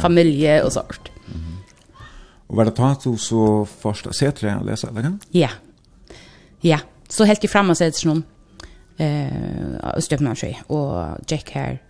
familje 0.00 0.62
och 0.62 0.72
sånt. 0.72 1.08
Mm. 1.34 1.56
Och 2.46 2.56
var 2.56 2.64
det 2.64 2.70
tant 2.70 3.20
så 3.20 3.66
första 3.80 4.12
sätter 4.12 4.48
jag 4.48 4.66
läsa 4.66 4.88
eller 4.88 5.02
kan? 5.02 5.18
Ja. 5.30 5.48
Ja, 6.60 6.78
så 7.08 7.24
helt 7.24 7.44
i 7.44 7.48
framme 7.48 7.74
sätter 7.74 8.06
någon 8.06 8.22
eh 8.96 9.96
Östermalm 9.96 10.36
sig 10.36 10.62
och 10.66 11.04
Jack 11.28 11.50
här 11.50 11.82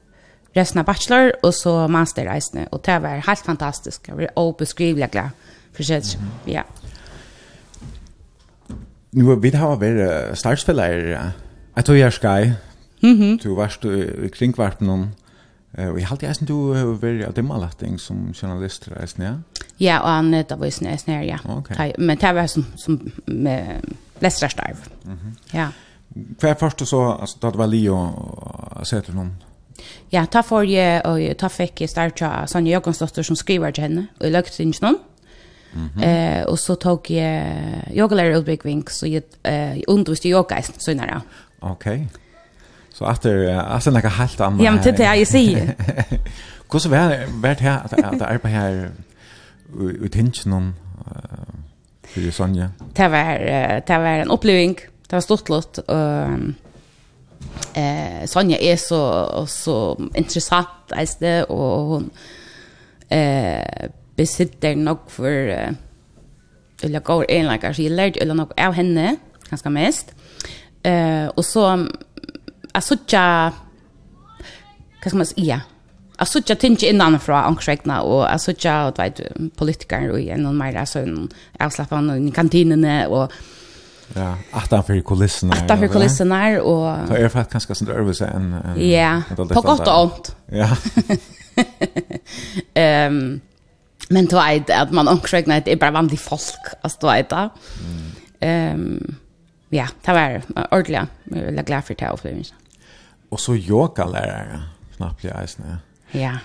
resten 0.52 0.78
av 0.78 0.84
bachelor 0.84 1.32
och 1.42 1.54
så 1.54 1.88
master 1.88 2.36
isne 2.36 2.66
och 2.70 2.80
det 2.84 2.98
var 2.98 3.08
helt 3.08 3.38
fantastiskt. 3.38 4.08
Jag 4.08 4.16
var 4.16 4.30
obeskrivligt 4.38 5.12
glad 5.12 5.30
för 5.72 5.82
sig. 5.82 5.96
Mm 5.96 6.06
-hmm. 6.10 6.52
Ja. 6.52 6.64
Nu 9.10 9.36
vi 9.36 9.50
har 9.56 9.76
vi 9.76 10.36
startspelare. 10.36 11.32
Jag 11.74 11.84
tror 11.84 11.98
jag 11.98 12.12
ska 12.12 12.52
Mm 13.06 13.20
-hmm. 13.20 13.42
Du 13.42 13.54
varst 13.54 13.84
i 13.84 14.28
kringvarpen 14.28 14.88
om 14.90 15.08
Og 15.78 15.98
jeg 15.98 16.06
halte 16.08 16.26
jeg 16.26 16.48
du 16.48 16.72
har 16.72 16.84
vært 16.84 17.26
av 17.26 17.34
dimmalatting 17.34 17.98
som 18.00 18.32
journalist, 18.32 18.88
reisende, 18.88 19.26
ja? 19.26 19.34
Ja, 19.80 19.98
og 19.98 20.08
han 20.08 20.34
er 20.34 20.42
da 20.42 20.56
visende, 20.56 20.90
reisende, 20.90 21.18
ja. 21.26 21.36
Okay. 21.56 21.92
Men 21.98 22.16
det 22.16 22.34
var 22.34 22.46
som, 22.46 22.64
som 22.76 23.12
med 23.26 23.82
lestrastarv. 24.20 24.76
Mm 25.04 25.12
-hmm. 25.12 25.56
Ja. 25.58 25.68
Hva 26.40 26.48
er 26.48 26.54
først 26.54 26.86
så, 26.86 27.16
altså, 27.20 27.36
da 27.42 27.50
det 27.50 27.58
var 27.58 27.66
li 27.66 27.88
og 27.88 28.86
sette 28.86 29.12
noen? 29.12 29.32
Ja, 30.12 30.24
ta 30.24 30.40
for 30.40 30.62
jeg, 30.62 31.02
og 31.04 31.20
ta 31.38 31.48
fikk 31.48 31.80
jeg 31.80 31.88
start 31.88 32.22
av 32.22 32.46
Sanja 32.46 32.72
Joggansdottir 32.72 33.22
som 33.22 33.36
skriver 33.36 33.70
til 33.70 33.82
henne, 33.82 34.08
og 34.20 34.24
jeg 34.24 34.32
løgte 34.32 34.62
ikke 34.62 34.82
noen. 34.82 34.96
Mm 35.74 35.88
-hmm. 35.96 36.04
eh, 36.04 36.44
og 36.48 36.58
så 36.58 36.74
tog 36.74 37.10
jeg 37.10 37.82
yogalærer 37.96 38.38
utbyggving, 38.38 38.90
så 38.90 39.06
jeg 39.06 39.22
eh, 39.44 39.82
underviste 39.88 40.28
yoga 40.28 40.58
i 40.58 40.62
søgnere. 40.62 41.20
Okej. 41.60 41.94
Okay. 41.94 42.06
Så 42.98 43.04
att 43.04 43.22
det 43.22 43.62
alltså 43.62 43.90
något 43.90 44.12
helt 44.12 44.40
annat. 44.40 44.62
Ja, 44.62 44.72
men 44.72 44.82
det 44.82 45.04
är 45.04 45.14
ju 45.14 45.26
sig. 45.26 45.54
Hur 46.72 46.78
så 46.78 46.88
vart 46.88 47.28
vart 47.28 47.60
här 47.60 47.80
att 47.84 47.92
att 47.92 48.22
arbeta 48.22 48.48
här 48.48 48.90
ut 50.00 50.14
hinchen 50.14 50.52
om 50.52 50.74
för 52.02 52.30
Sonja. 52.30 52.70
Det 52.94 53.08
var 53.08 53.38
det 53.86 53.98
var 53.98 54.06
en 54.06 54.30
upplevelse. 54.30 54.80
Det 55.08 55.16
var 55.16 55.20
stort 55.20 55.48
lott 55.48 55.78
eh 57.74 58.26
Sonja 58.26 58.58
är 58.58 58.76
så 58.76 59.46
så 59.46 60.00
intressant 60.14 60.68
alltså 60.90 61.16
det 61.20 61.44
och 61.44 61.86
hon 61.86 62.10
eh 63.08 63.88
besitter 64.16 64.76
nog 64.76 64.98
för 65.08 65.48
eh, 65.48 65.70
eller 66.82 67.00
går 67.00 67.30
en 67.30 67.74
så 67.74 67.82
jag 67.82 67.92
lärde 67.92 68.20
eller 68.20 68.34
något 68.34 68.60
av 68.60 68.72
henne 68.72 69.16
ganska 69.50 69.70
mest. 69.70 70.14
Eh 70.82 71.26
och 71.26 71.44
så 71.44 71.86
a 72.76 72.82
suttja, 72.84 73.24
hva 75.00 75.08
skal 75.08 75.18
man 75.20 75.28
si, 75.28 75.48
ja, 75.48 75.60
a 76.16 76.26
suttja 76.28 76.56
tinge 76.60 76.88
innanfra 76.88 77.42
angsregna, 77.48 78.02
og 78.04 78.24
a 78.28 78.36
suttja, 78.40 78.78
og 78.86 78.96
du 78.96 79.02
vet, 79.02 79.22
politikaren 79.58 80.12
og 80.12 80.20
igjen, 80.20 80.46
og 80.48 80.56
meira, 80.56 80.86
så 80.88 81.04
hun 81.04 81.28
avslappa 81.60 82.00
i 82.16 82.32
kantinene, 82.34 83.04
og 83.08 83.30
Ja, 84.14 84.36
attanfyrir 84.54 85.02
kulisserna. 85.02 85.56
Attanfyrir 85.56 85.90
kulisserna, 85.90 86.60
og... 86.62 87.08
Det 87.08 87.24
er 87.24 87.32
faktisk 87.32 87.72
ganske 87.72 87.74
sånn 87.80 87.88
øvelse 87.90 88.28
enn... 88.30 88.52
Ja, 88.78 89.16
på 89.34 89.62
godt 89.66 89.88
og 89.90 90.02
ont. 90.04 90.30
Ja. 90.54 90.68
um, 93.08 93.18
men 94.10 94.28
du 94.30 94.36
vet 94.36 94.70
att 94.70 94.92
man 94.92 95.08
omkring 95.08 95.48
det 95.48 95.72
är 95.72 95.76
bara 95.76 95.90
vanlig 95.90 96.20
folk, 96.20 96.74
Alltså 96.80 96.98
du 97.00 97.06
vet 97.06 97.30
det. 97.30 97.50
Mm. 98.40 98.74
Um, 98.74 99.16
ja, 99.70 99.86
det 100.04 100.12
var 100.12 100.42
ordentligt. 100.70 101.10
Jag 101.24 101.42
är 101.42 101.62
glad 101.62 101.84
för 101.84 101.94
det 101.94 102.10
upplevelsen. 102.10 102.56
Og 103.36 103.40
så 103.40 103.54
yogalärare 103.54 104.62
knappt 104.96 105.24
jag 105.24 105.44
i 105.44 105.46
snä. 105.46 105.76
Ja. 106.14 106.38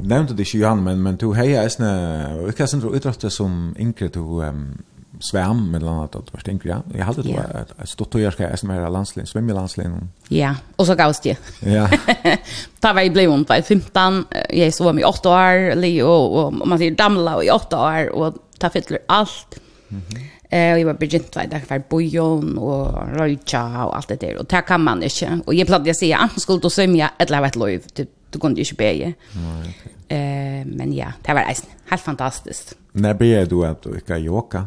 Nevnte 0.00 0.36
det 0.36 0.46
ikke, 0.46 0.58
Johan, 0.58 0.82
men 0.82 1.02
men 1.02 1.16
du 1.16 1.32
hej 1.34 1.54
är 1.54 1.68
snä. 1.68 2.36
Vi 2.46 2.52
kan 2.52 2.68
sen 2.68 2.94
utrösta 2.94 3.30
som 3.30 3.74
yngre 3.78 4.08
du 4.08 4.20
um, 4.20 4.78
svärm 5.20 5.70
med 5.70 5.82
annat 5.82 6.16
att 6.16 6.30
först 6.30 6.48
yngre, 6.48 6.68
ja. 6.68 6.82
Jeg 6.94 7.04
hadde 7.04 7.22
det 7.22 7.34
var 7.34 7.66
et 7.82 7.88
stort 7.88 8.14
år 8.14 8.30
ska 8.30 8.42
jag 8.42 8.50
landslinn, 8.50 8.92
landslin, 8.92 9.26
svämma 9.26 9.52
landslin. 9.52 10.10
Ja, 10.28 10.54
och 10.76 10.86
så 10.86 10.94
gavs 10.94 11.20
det. 11.20 11.36
Ja. 11.60 11.88
Ta 12.80 12.92
var 12.92 13.00
i 13.02 13.10
blev 13.10 13.30
om 13.30 13.44
på 13.44 13.54
15. 13.62 14.26
Jag 14.50 14.74
så 14.74 14.84
var 14.84 15.00
i 15.00 15.04
8 15.04 15.28
år, 15.28 15.74
Leo 15.74 16.06
och 16.06 16.52
man 16.68 16.78
säger 16.78 16.94
damla 16.94 17.36
och 17.36 17.44
i 17.44 17.50
8 17.50 17.78
år 17.78 18.08
och 18.08 18.34
ta 18.58 18.70
fyller 18.70 18.98
allt. 19.06 19.58
Mhm. 19.88 20.02
Mm 20.10 20.28
Eh 20.50 20.72
och 20.72 20.80
jag 20.80 20.86
var 20.86 20.94
begynt 20.94 21.36
vid 21.36 21.50
där 21.50 21.60
för 21.60 21.82
bojon 21.88 22.58
och 22.58 23.08
röja 23.08 23.84
och 23.84 23.96
allt 23.96 24.08
det 24.08 24.20
där 24.20 24.38
och 24.38 24.44
det 24.44 24.62
kan 24.62 24.84
man 24.84 25.02
inte. 25.02 25.40
Och 25.46 25.54
jag 25.54 25.66
planerade 25.66 25.94
säga 25.94 26.18
att 26.18 26.40
skulle 26.40 26.60
då 26.60 26.70
sömja 26.70 27.10
ett 27.18 27.30
lävet 27.30 27.56
lov. 27.56 27.80
Du, 27.94 28.06
du 28.30 28.38
kunde 28.38 28.60
ju 28.60 28.64
inte 28.64 28.74
be. 28.74 29.12
Nej. 29.32 29.76
Eh 30.08 30.66
men 30.66 30.92
ja, 30.92 31.12
det 31.22 31.34
var 31.34 31.50
isen. 31.50 31.70
Helt 31.90 32.02
fantastiskt. 32.02 32.74
När 32.92 33.14
blev 33.14 33.48
du 33.48 33.66
att 33.66 33.82
du 33.82 34.00
kan 34.00 34.28
åka? 34.28 34.66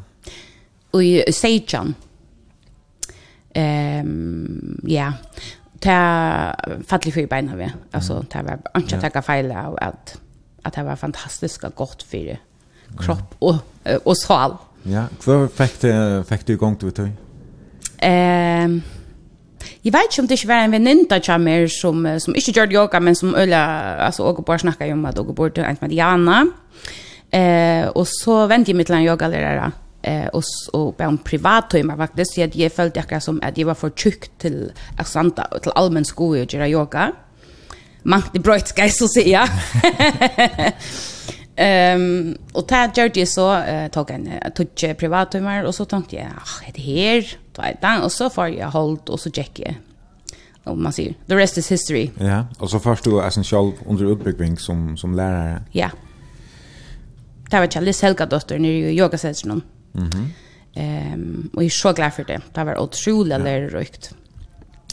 Och 0.91 1.03
i 1.03 1.33
Sejan. 1.33 1.95
Ehm 3.53 4.81
ja. 4.87 5.13
Ta 5.79 6.55
fattelig 6.87 7.13
för 7.13 7.27
benen 7.27 7.57
vi. 7.57 7.71
Alltså 7.91 8.25
det 8.31 8.43
var 8.43 8.59
inte 8.75 9.07
att 9.07 9.13
ta 9.13 9.21
fel 9.21 9.51
av 9.51 9.77
att 9.81 10.17
att 10.61 10.73
det 10.73 10.83
var 10.83 10.95
fantastiskt 10.95 11.61
gott 11.75 12.03
för 12.03 12.37
kropp 12.99 13.35
och 13.39 13.55
och 14.03 14.17
sal. 14.17 14.57
Ja, 14.89 15.07
hva 15.25 15.45
fikk 15.47 15.81
du, 15.81 15.91
fikk 16.29 16.47
du 16.47 16.53
i 16.53 16.57
gang 16.57 16.79
til 16.79 16.95
det? 16.97 17.11
Ehm... 18.01 18.81
Um, 18.81 18.81
Jeg 19.85 19.93
vet 19.93 20.11
ikke 20.11 20.21
om 20.21 20.27
det 20.27 20.37
ikke 20.37 20.47
var 20.47 20.63
en 20.65 20.73
venninta 20.75 21.17
til 21.21 21.41
meg 21.41 21.69
som, 21.73 22.03
som 22.21 22.35
ikke 22.37 22.53
gjør 22.53 22.73
yoga, 22.75 22.99
men 23.01 23.15
som 23.17 23.33
øyla, 23.37 23.61
altså, 24.05 24.23
og 24.29 24.43
bare 24.45 24.61
snakket 24.61 24.93
om 24.93 25.05
at 25.05 25.19
og 25.19 25.35
bor 25.35 25.49
til 25.49 25.65
en 25.65 25.77
med 25.81 25.93
Jana. 25.97 26.43
Eh, 27.33 27.87
og 27.95 28.05
så 28.07 28.45
vendte 28.47 28.69
jeg 28.69 28.77
meg 28.77 28.85
til 28.85 28.95
en 28.95 29.07
yogalærere, 29.07 29.71
eh, 30.03 30.27
og, 30.33 30.43
og 30.73 30.95
ble 30.97 31.07
om 31.07 31.17
privattøymer 31.17 31.97
faktiskt 31.97 32.33
så 32.33 32.41
jag 32.41 32.71
följde 32.71 32.99
akkurat 32.99 33.23
som 33.23 33.39
att 33.43 33.57
jag 33.57 33.65
var 33.65 33.73
för 33.73 33.89
for 33.89 34.27
till 34.37 34.71
att 34.97 35.07
santa 35.07 35.47
till 35.63 35.71
allmän 35.75 36.05
skola 36.05 36.41
och 36.41 36.53
göra 36.53 36.69
yoga. 36.69 37.11
Mangt 38.03 38.35
i 38.35 38.39
brøyt, 38.39 38.67
skal 38.67 38.83
jeg 38.83 38.93
så 38.93 39.07
säga. 39.07 39.47
Ehm 41.61 42.37
och 42.53 42.65
där 42.67 43.03
gjorde 43.03 43.19
jag 43.19 43.27
så 43.27 43.55
uh, 43.55 43.87
tog 43.87 44.11
en 44.11 44.29
touch 44.55 44.97
privattimmar 44.97 45.63
och 45.63 45.75
så 45.75 45.85
tänkte 45.85 46.15
jag 46.15 46.25
ah 46.25 46.67
är 46.67 46.73
det 46.73 46.81
här 46.81 47.37
då 47.55 47.61
är 47.61 47.77
det 47.81 48.03
och 48.03 48.11
så 48.11 48.29
får 48.29 48.47
jag 48.47 48.67
hållt 48.67 49.09
och 49.09 49.19
så 49.19 49.31
checka. 49.31 49.75
Och 50.63 50.77
man 50.77 50.93
ser 50.93 51.13
the 51.27 51.35
rest 51.35 51.57
is 51.57 51.71
history. 51.71 52.09
Ja, 52.19 52.45
och 52.59 52.69
så 52.69 52.79
först 52.79 53.03
du 53.03 53.23
essential 53.23 53.71
under 53.87 54.05
uppbyggning 54.05 54.57
som 54.57 54.97
som 54.97 55.15
lärare. 55.15 55.63
Ja. 55.71 55.89
Det 57.49 57.59
var 57.59 57.67
Charles 57.67 58.01
Helga 58.01 58.25
dotter 58.25 58.59
nere 58.59 58.71
i 58.71 58.99
yogasällskapet. 58.99 59.63
Mhm. 59.91 60.11
Mm 60.11 60.31
ehm 60.73 61.49
och 61.53 61.63
jag 61.63 61.65
är 61.65 61.69
så 61.69 61.93
glad 61.93 62.13
för 62.13 62.23
det. 62.23 62.41
Det 62.53 62.63
var 62.63 62.79
otroligt 62.79 63.31
ja. 63.31 63.37
lärorikt. 63.37 64.15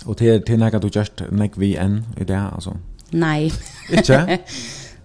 Och 0.05 0.17
till 0.17 0.43
till 0.43 0.59
något 0.59 0.83
du 0.83 1.01
just 1.01 1.23
näck 1.31 1.53
vi 1.57 1.77
än 1.77 2.05
i 2.17 2.25
det 2.25 2.41
alltså. 2.41 2.77
Nej. 3.11 3.53
Inte? 3.91 4.39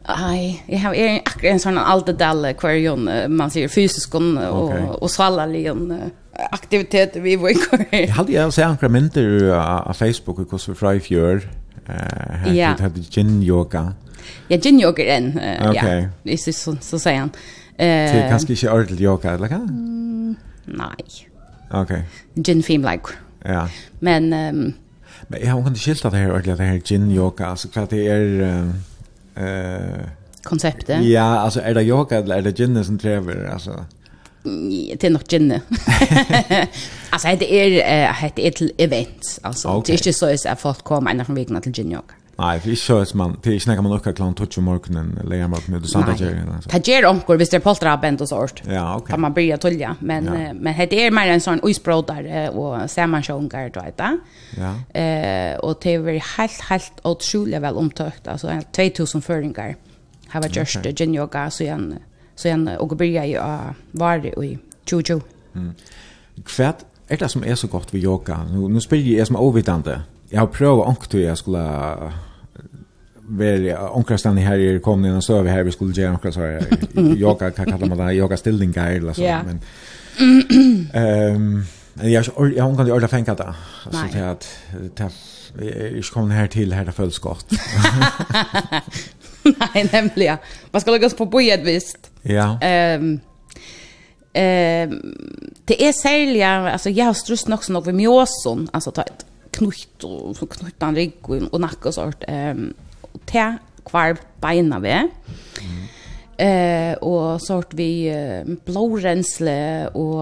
Ai, 0.04 0.60
jeg 0.68 0.82
har 0.84 0.96
er 1.00 1.22
akkurat 1.22 1.54
en 1.54 1.62
sånn 1.64 1.78
dalle 2.20 2.50
hver 2.60 2.76
jon, 2.76 3.08
man 3.32 3.52
sier 3.54 3.72
fysisk 3.72 4.16
og, 4.20 4.36
okay. 4.36 4.84
og 5.00 5.10
svallig 5.10 5.64
aktiviteter 6.52 7.22
vi 7.24 7.38
var 7.40 7.54
i 7.54 7.60
hver. 7.62 7.86
Jeg 7.94 8.12
hadde 8.18 8.34
jeg 8.34 8.52
sett 8.52 8.68
akkurat 8.68 8.92
mynter 8.92 9.54
av 9.56 9.94
Facebook 9.96 10.42
hvordan 10.44 10.74
vi 10.74 10.76
fra 10.76 10.94
i 10.98 11.00
fjør, 11.00 11.46
uh, 11.88 12.48
ja. 12.52 12.74
hadde 12.80 13.06
gin-yoga. 13.08 13.94
Ja, 14.50 14.58
gin-yoga 14.58 15.06
er 15.06 15.16
en, 15.22 15.32
uh, 15.38 15.70
okay. 15.72 16.08
ja, 16.26 16.38
så, 16.38 16.52
så, 16.52 16.76
så 16.82 17.00
sier 17.00 17.22
han. 17.22 17.36
Uh, 17.78 17.80
det 17.80 18.22
er 18.26 18.30
kanskje 18.30 18.58
ikke 18.58 18.72
ordentlig 18.76 19.08
yoga, 19.08 19.38
eller 19.38 19.56
hva? 19.56 19.62
Mm, 19.64 20.36
nei. 20.68 21.28
Ok. 21.74 21.96
Gin 22.44 22.64
theme 22.66 22.84
like. 22.84 23.16
Ja. 23.46 23.68
Men... 24.00 24.34
Um, 24.34 24.74
Men 25.30 25.40
jeg 25.40 25.50
har 25.50 25.60
ikke 25.64 25.80
skilt 25.80 26.06
at 26.06 26.12
det 26.12 26.20
her 26.20 26.34
ordentlig, 26.34 26.58
det 26.60 26.68
her 26.68 26.82
gin-yoga, 26.84 27.54
altså 27.54 27.70
hva 27.72 27.86
det 27.88 28.04
er... 28.12 28.58
Um, 28.60 28.74
eh 29.36 30.08
konceptet. 30.44 31.06
Ja, 31.06 31.22
alltså 31.22 31.62
är 31.62 31.74
det 31.74 31.84
yoga 31.84 32.18
eller 32.18 32.38
är 32.38 32.42
det 32.42 32.58
gin 32.58 32.86
som 32.86 32.98
träver 32.98 33.50
alltså 33.54 33.86
det 34.44 35.04
är 35.04 35.10
nog 35.10 35.22
gin. 35.30 35.52
alltså 37.10 37.28
det 37.40 37.54
är 37.54 37.70
det 38.36 38.46
är 38.46 38.48
ett 38.48 38.62
event 38.78 39.40
alltså. 39.42 39.84
Det 39.86 39.94
är 39.94 40.08
inte 40.08 40.14
så 40.14 40.50
att 40.50 40.62
folk 40.62 40.84
kommer 40.84 41.12
ända 41.12 41.26
från 41.26 41.36
veckan 41.36 41.62
till 41.62 41.72
gin 41.72 41.92
yoga. 41.92 42.04
Nei, 42.38 42.46
Nej, 42.46 42.62
vi 42.64 42.76
körs 42.76 43.14
man. 43.14 43.38
Det 43.44 43.54
ikke 43.54 43.64
snacka 43.64 43.82
man 43.82 43.92
också 43.92 44.14
klockan 44.14 44.34
12 44.34 44.64
morgenen, 44.64 45.06
morgonen 45.06 45.18
eller 45.18 45.36
jag 45.36 45.48
vart 45.48 45.68
med 45.68 45.82
och 45.82 45.90
sånt 45.90 46.06
där. 46.06 46.52
Det 46.72 46.88
ger 46.88 47.06
onkor 47.06 47.38
hvis 47.38 47.50
det 47.50 47.58
er 47.58 47.62
polterabend 47.62 48.22
och 48.22 48.30
sånt. 48.30 48.64
Ja, 48.66 48.96
ok. 48.96 49.08
Kan 49.08 49.22
man 49.22 49.34
börja 49.34 49.58
tolja, 49.58 49.96
men 50.00 50.26
ja. 50.26 50.54
men 50.54 50.88
det 50.90 51.06
är 51.06 51.12
mer 51.12 51.28
en 51.28 51.42
sån 51.42 51.70
isbrodar 51.70 52.50
och 52.50 52.90
sammansjungar 52.90 53.70
du 53.70 53.80
vet 53.80 53.94
jag. 53.98 54.18
Ja. 54.58 55.00
Eh 55.00 55.60
och 55.60 55.80
det 55.84 55.94
är 55.96 56.38
helt 56.38 56.62
helt 56.62 57.00
otroligt 57.04 57.62
väl 57.62 57.76
omtökt 57.76 58.28
alltså 58.28 58.62
2000 58.76 59.22
föringar. 59.22 59.76
Har 60.28 60.42
varit 60.42 60.56
just 60.56 60.84
det 60.84 61.00
gin 61.00 61.16
yoga 61.16 61.52
så 61.52 61.64
igen 61.64 61.96
så 62.36 62.48
igen 62.48 62.68
och 62.80 62.98
börja 62.98 63.26
ju 63.26 63.40
var 63.92 64.18
det 64.18 64.46
i 64.46 64.58
2020. 64.90 65.22
Mm. 65.56 65.74
Kvärt 66.46 66.86
är 67.08 67.18
det 67.18 67.30
som 67.30 67.44
er 67.44 67.56
så 67.56 67.68
godt 67.68 67.94
ved 67.94 68.04
yoga. 68.04 68.38
Nu 68.52 68.68
nu 68.68 68.80
spelar 68.80 69.04
jeg 69.04 69.28
som 69.28 69.36
ovitande 69.36 70.02
jag 70.34 70.40
har 70.40 70.48
provat 70.48 70.88
ankt 70.88 71.14
jag 71.14 71.38
skulle 71.38 71.96
väl 73.28 73.76
ankra 73.96 74.18
stanna 74.18 74.42
här 74.42 74.58
i 74.58 74.80
kom 74.80 75.06
och 75.06 75.24
så 75.24 75.42
vi 75.42 75.50
här 75.50 75.64
vi 75.64 75.72
skulle 75.72 76.02
göra 76.02 76.12
ankra 76.12 76.32
så 76.32 76.40
här 76.40 76.66
yoga 77.18 77.52
kan 77.52 77.66
kalla 77.66 77.86
man 77.86 77.98
det 77.98 78.14
yoga 78.14 78.38
stillningar 78.38 78.92
eller 78.92 79.14
så 79.14 79.22
men 79.22 79.60
ehm 80.94 81.66
jag 82.02 82.26
jag 82.56 82.64
hon 82.64 82.78
kan 82.78 82.86
ju 82.86 82.92
ordla 82.92 83.08
fänka 83.08 83.36
det. 83.36 83.54
Så 83.84 84.08
till 84.12 84.24
att 84.24 84.48
jag 85.94 86.04
kom 86.04 86.32
här 86.32 86.48
till 86.48 86.74
här 86.74 86.86
det 86.86 86.92
föll 86.92 87.12
skott 87.12 87.52
Nej 89.44 89.90
nämligen 89.92 90.38
man 90.72 90.82
ska 90.82 90.92
lägga 90.92 91.08
oss 91.08 91.16
på 91.16 91.26
bojet 91.26 91.64
visst. 91.64 92.12
Ja. 92.22 92.60
Ehm 92.62 93.20
ehm 94.34 95.02
det 95.66 95.88
är 95.88 95.94
sälja 95.94 96.72
alltså 96.72 96.90
jag 96.90 97.06
har 97.06 97.14
strust 97.14 97.48
nog 97.48 97.64
så 97.64 97.74
nog 97.74 97.86
vid 97.86 97.96
mjåson 97.96 98.70
alltså 98.74 98.92
ta 98.92 99.04
knutt 99.54 100.06
og 100.08 100.36
så 100.38 100.46
knutt 100.46 100.84
rygg 100.96 101.30
och, 101.30 101.54
og 101.54 101.62
nacke 101.62 101.88
och 101.88 101.94
sånt. 101.94 102.24
ehm 102.28 102.74
och 103.02 103.26
te 103.26 103.58
kvar 103.86 104.18
beina 104.42 104.80
vi. 104.80 105.10
Mm. 105.62 105.84
Eh, 106.38 106.96
og 107.02 107.42
sort 107.42 107.74
vi 107.78 108.10
uh, 108.10 108.56
blårensle 108.66 109.90
og, 109.94 110.18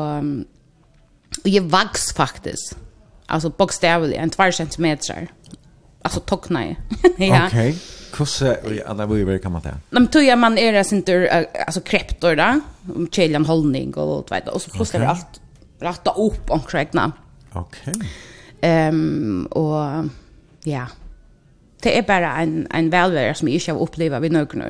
og 1.43 1.47
jag 1.47 1.71
vax 1.71 2.13
faktisk. 2.13 2.75
Alltså 3.29 3.49
bokstavligt 3.49 4.19
en 4.19 4.29
2 4.29 4.51
centimeter. 4.51 5.27
Alltså 6.03 6.19
tokna 6.19 6.65
i. 6.65 6.75
ja. 7.17 7.47
Okej. 7.47 7.69
Okay. 7.69 7.75
Kusse 8.11 8.57
i 8.71 8.81
alla 8.85 9.05
vågar 9.05 9.37
kan 9.37 9.51
man 9.51 9.61
det. 9.61 9.73
Men 9.89 10.07
tror 10.07 10.23
jag 10.23 10.37
man 10.37 10.57
är 10.57 10.73
det 10.73 10.91
inte 10.91 11.47
alltså 11.67 11.81
kreptor 11.81 12.35
då, 12.35 12.61
om 12.95 13.07
chellan 13.11 13.45
hållning 13.45 13.93
och 13.93 14.31
vet 14.31 14.47
och 14.47 14.61
så 14.61 14.71
plussar 14.71 14.99
okay. 14.99 15.09
allt 15.09 15.41
rätta 15.79 16.11
upp 16.11 16.49
om 16.49 16.59
Okej. 16.59 17.13
Okay. 17.53 17.93
Ehm 18.61 18.95
um, 18.95 19.45
och 19.45 20.05
ja. 20.63 20.87
Det 21.81 21.97
är 21.97 22.03
bara 22.03 22.37
en 22.37 22.67
en 22.69 22.89
välvärd 22.89 23.37
som 23.37 23.47
jag 23.47 23.55
inte 23.55 23.71
har 23.71 23.79
upplevt 23.79 24.21
vid 24.21 24.31
någon 24.31 24.61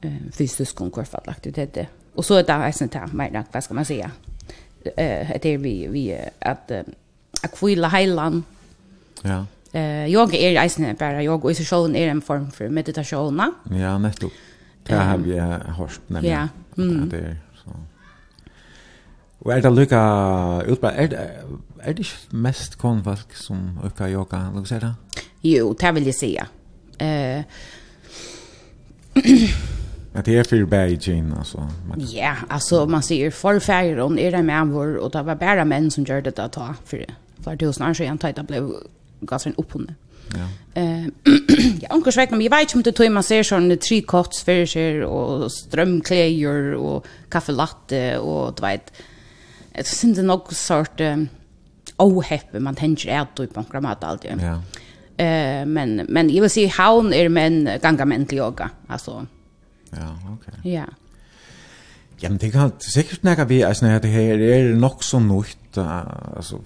eh 0.00 0.12
fysisk 0.32 0.36
fysiskt 0.36 0.76
konkurrensfallakt 0.76 1.46
det 1.50 1.74
det. 1.74 1.86
Och 2.14 2.24
så 2.24 2.34
är 2.34 2.42
det 2.42 2.54
alltså 2.54 2.84
inte 2.84 2.98
här 2.98 3.06
mer 3.12 3.44
vad 3.52 3.64
ska 3.64 3.74
man 3.74 3.84
säga? 3.84 4.10
Eh 4.84 5.28
det 5.42 5.46
är 5.46 5.58
vi 5.58 5.88
vi 5.88 6.18
att 6.38 6.70
akvila 7.42 7.88
heilan. 7.88 8.44
Ja. 9.22 9.46
Eh 9.72 10.06
yoga 10.06 10.38
är 10.38 10.50
ju 10.50 10.56
bara 10.94 11.22
yoga 11.22 11.48
och 11.48 11.56
så 11.56 11.88
är 11.96 12.08
en 12.08 12.20
form 12.20 12.50
för 12.50 12.68
meditation. 12.68 13.52
Ja, 13.70 13.98
nettopp. 13.98 14.32
Det 14.82 14.94
har 14.94 15.18
vi 15.18 15.38
hört 15.38 16.00
nämligen. 16.06 16.48
Ja. 16.74 16.82
Mm. 16.82 17.08
Det 17.08 17.16
är 17.16 17.36
Og 19.40 19.52
er 19.56 19.60
det 19.60 19.72
lykka 19.72 20.00
utbredt, 20.68 21.12
er, 21.12 21.44
er 21.80 21.92
det 21.92 21.98
ikke 21.98 22.36
mest 22.44 22.78
konfolk 22.78 23.34
som 23.34 23.78
økker 23.84 24.12
yoga, 24.12 24.36
lukk 24.54 24.68
sier 24.68 24.80
det? 24.84 24.94
Jo, 25.42 25.72
det 25.80 25.94
vil 25.96 26.10
jeg 26.10 26.14
si, 26.14 26.34
ja. 26.38 26.44
Uh, 27.00 27.42
Att 30.12 30.24
det 30.24 30.38
är 30.38 30.44
för 30.44 30.64
Beijing 30.64 31.32
alltså. 31.38 31.68
Ja, 31.96 32.36
alltså 32.48 32.86
man 32.86 33.02
ser 33.02 33.30
förfärger 33.30 34.00
om 34.00 34.18
är 34.18 34.32
det 34.32 34.42
med 34.42 34.66
vår 34.66 34.96
och 34.96 35.10
det 35.10 35.22
var 35.22 35.34
bara 35.34 35.64
män 35.64 35.90
som 35.90 36.04
gjorde 36.04 36.30
det 36.30 36.38
att 36.38 36.52
ta 36.52 36.74
för 36.84 37.06
för 37.44 37.56
tusen 37.56 37.90
år 37.90 37.94
sedan 37.94 38.18
tajta 38.18 38.42
blev 38.42 38.72
gasen 39.20 39.54
upp 39.56 39.72
hon. 39.72 39.94
Ja. 40.34 40.80
Eh 40.80 41.06
ja, 41.80 41.88
onkel 41.90 42.12
Schweik, 42.12 42.30
men 42.30 42.40
jag 42.40 42.50
vet 42.50 42.60
inte 42.60 42.74
om 42.74 42.82
det 42.82 42.92
tog 42.92 43.10
man 43.10 43.22
ser 43.22 43.42
sån 43.42 43.76
tre 43.76 44.02
korts 44.02 44.42
för 44.42 44.66
sig 44.66 45.04
och 45.04 45.52
strömkläder 45.52 46.74
och 46.74 47.06
kaffelatte 47.28 48.18
och 48.18 48.54
du 48.54 48.62
vet 48.62 48.92
det 49.76 49.86
synes 49.86 50.18
det 50.18 50.30
er 50.30 50.54
sort 50.54 51.00
um, 51.00 51.28
oheppe 51.98 52.60
man 52.60 52.74
tänker 52.74 53.20
att 53.20 53.28
at 53.28 53.38
du 53.38 53.46
på 53.46 53.60
en 53.60 53.66
kramat 53.66 54.04
alltid. 54.04 54.30
Ja. 54.40 54.60
Eh, 55.18 55.66
men, 55.66 56.06
men 56.08 56.30
jeg 56.30 56.42
vil 56.42 56.50
si 56.50 56.66
havn 56.66 57.12
är 57.12 57.28
menn 57.28 57.68
ganga 57.82 58.04
män 58.04 58.26
till 58.26 58.38
yoga, 58.38 58.68
Alltså. 58.88 59.26
Ja, 59.92 60.08
ok. 60.32 60.64
Ja. 60.64 60.84
Ja, 62.22 62.28
men 62.28 62.38
det 62.38 62.52
kan 62.52 62.72
sikkert 62.80 63.24
nekka 63.24 63.44
vi, 63.44 63.62
altså, 63.62 63.98
det 64.02 64.10
her 64.10 64.38
er 64.38 64.74
nok 64.74 65.02
så 65.02 65.18
nøyt, 65.18 65.76
altså, 65.76 66.56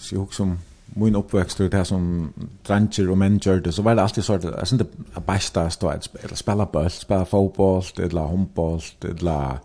så 0.00 0.14
jo 0.14 0.28
som 0.30 0.58
min 0.96 1.16
uppväxt 1.16 1.58
det 1.58 1.74
här 1.74 1.84
som 1.84 2.32
dranger 2.68 3.10
och 3.10 3.18
män 3.18 3.38
det, 3.38 3.72
så 3.72 3.82
var 3.82 3.94
det 3.94 4.02
alltid 4.02 4.24
sort 4.24 4.44
jag 4.44 4.68
synte 4.68 4.86
att 5.14 5.26
bästa 5.26 5.70
stå 5.70 5.88
att 5.88 6.04
spela 6.04 6.36
spela 6.36 6.66
boll 6.66 6.90
spela 6.90 7.24
fotboll 7.24 7.82
eller 7.98 8.20
handboll 8.20 8.80
eller 9.02 9.58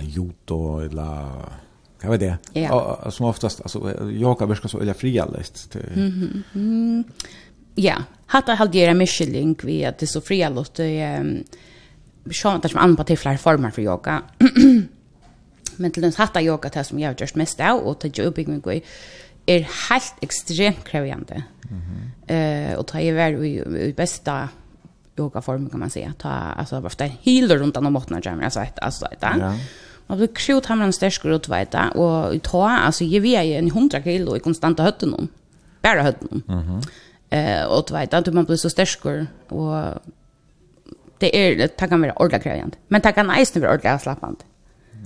judo 0.00 0.80
eller 0.80 1.28
Jag 2.02 2.10
vet 2.10 2.20
det. 2.20 2.38
Ja. 2.52 2.72
Och, 2.72 3.14
som 3.14 3.26
oftast 3.26 3.60
alltså 3.60 4.10
jag 4.12 4.48
verkar 4.48 4.68
så 4.68 4.80
eller 4.80 4.92
fria 4.92 5.26
list. 5.26 5.76
Mhm. 5.94 6.42
Mm 6.54 7.04
ja, 7.74 7.96
hata 8.26 8.54
halgera 8.54 8.94
Michelin 8.94 9.56
vi 9.62 9.84
att 9.84 9.98
det 9.98 10.06
så 10.06 10.20
fria 10.20 10.48
Det 10.76 11.00
ehm 11.00 11.44
skönt 12.30 12.64
att 12.64 12.70
som 12.70 12.80
anpassar 12.80 13.04
till 13.04 13.18
flera 13.18 13.38
former 13.38 13.70
för 13.70 13.82
yoga. 13.82 14.22
Men 15.76 15.90
till 15.90 16.02
den 16.02 16.12
hatta 16.16 16.42
yoga 16.42 16.68
det 16.68 16.84
som 16.84 16.98
jag 16.98 17.08
har 17.08 17.16
gjort 17.20 17.34
mest 17.34 17.60
av 17.60 17.78
och 17.80 17.98
till 17.98 18.24
uppbyggning 18.24 18.60
går 18.60 18.80
är 19.46 19.60
helt 19.90 20.14
extremt 20.20 20.84
krävande. 20.84 21.42
Mhm. 21.70 22.36
Eh 22.36 22.74
och 22.74 22.86
ta 22.86 23.00
ju 23.00 23.12
väl 23.12 23.44
i 23.44 23.94
bästa 23.96 24.48
yoga 25.18 25.42
form 25.42 25.70
kan 25.70 25.80
man 25.80 25.90
säga. 25.90 26.12
Ta 26.18 26.28
alltså 26.28 26.80
bara 26.80 27.10
healer 27.22 27.58
runt 27.58 27.76
om 27.76 27.92
måttna 27.92 28.20
jammer 28.24 28.44
alltså 28.44 28.60
ett 28.60 28.78
alltså 28.78 29.06
ett. 29.06 29.18
Ja. 29.20 29.56
Man 30.08 30.18
blir 30.18 30.28
krut 30.34 30.66
hamran 30.66 30.92
sterkur 30.92 31.34
utveita, 31.36 31.90
og 31.94 32.34
i 32.34 32.38
ta, 32.38 32.66
altså, 32.86 33.04
ge 33.04 33.20
vi 33.20 33.34
en 33.36 33.70
hundra 33.70 34.02
kilo 34.02 34.36
i 34.36 34.38
konstanta 34.38 34.92
någon. 35.02 35.28
Bara 35.82 36.02
hötte 36.02 36.24
någon. 36.30 36.42
Mhm. 36.46 36.58
Mm 36.58 36.82
och 37.32 37.72
uh, 37.72 37.78
utveita, 37.78 38.32
man 38.32 38.44
blir 38.44 38.56
så 38.56 38.70
sterkur, 38.70 39.26
og 39.48 40.00
det 41.20 41.36
är 41.36 41.56
det 41.56 41.88
kan 41.88 42.00
vara 42.00 42.12
ordentlig 42.12 42.42
krevjant. 42.42 42.74
Men 42.88 43.00
det 43.00 43.12
kan 43.14 43.30
eisne 43.30 43.60
vara 43.60 43.70
ordentlig 43.70 43.90
avslappant. 43.90 44.44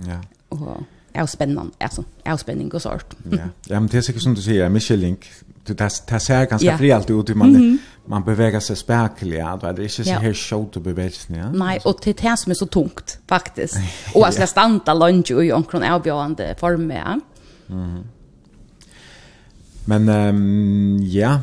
Ja. 0.06 0.20
och 0.48 0.82
er 1.14 1.20
jo 1.20 1.26
spennende, 1.26 1.70
altså, 1.80 2.02
er 2.24 2.30
jo 2.30 2.36
spenning 2.36 2.80
sort. 2.80 3.14
ja. 3.32 3.48
ja, 3.68 3.80
men 3.80 3.88
det 3.88 3.98
är 3.98 4.02
säkert 4.02 4.22
som 4.22 4.34
du 4.34 4.42
säger 4.42 4.68
Michelin, 4.68 5.16
det, 5.66 5.78
det 5.78 6.20
ser 6.20 6.44
ganska 6.46 6.66
ja. 6.66 6.76
fri 6.78 6.90
alt 6.90 7.10
ut, 7.10 7.36
man, 7.36 7.48
mm 7.48 7.62
-hmm 7.62 7.78
man 8.06 8.24
beveger 8.24 8.60
sig 8.60 8.76
spärkligt, 8.76 9.38
ja. 9.38 9.56
det 9.56 9.66
är 9.66 9.80
inte 9.82 10.04
så 10.04 10.10
här 10.10 10.34
short 10.34 10.76
att 10.76 10.82
beväga. 10.82 11.10
Ja? 11.28 11.50
Nej, 11.52 11.80
och 11.84 11.98
det 12.04 12.10
är 12.10 12.30
det 12.30 12.36
som 12.36 12.50
är 12.50 12.54
så 12.54 12.66
tungt 12.66 13.18
faktiskt. 13.28 13.76
Och 14.14 14.26
att 14.26 14.38
jag 14.38 14.48
lunch 14.94 15.32
och 15.32 15.44
i 15.44 15.52
kan 15.52 15.82
avbjörande 15.82 16.54
form 16.58 16.90
ja. 16.90 17.20
Mm. 17.68 18.04
Men 19.84 20.08
um, 20.08 20.98
ja, 21.02 21.40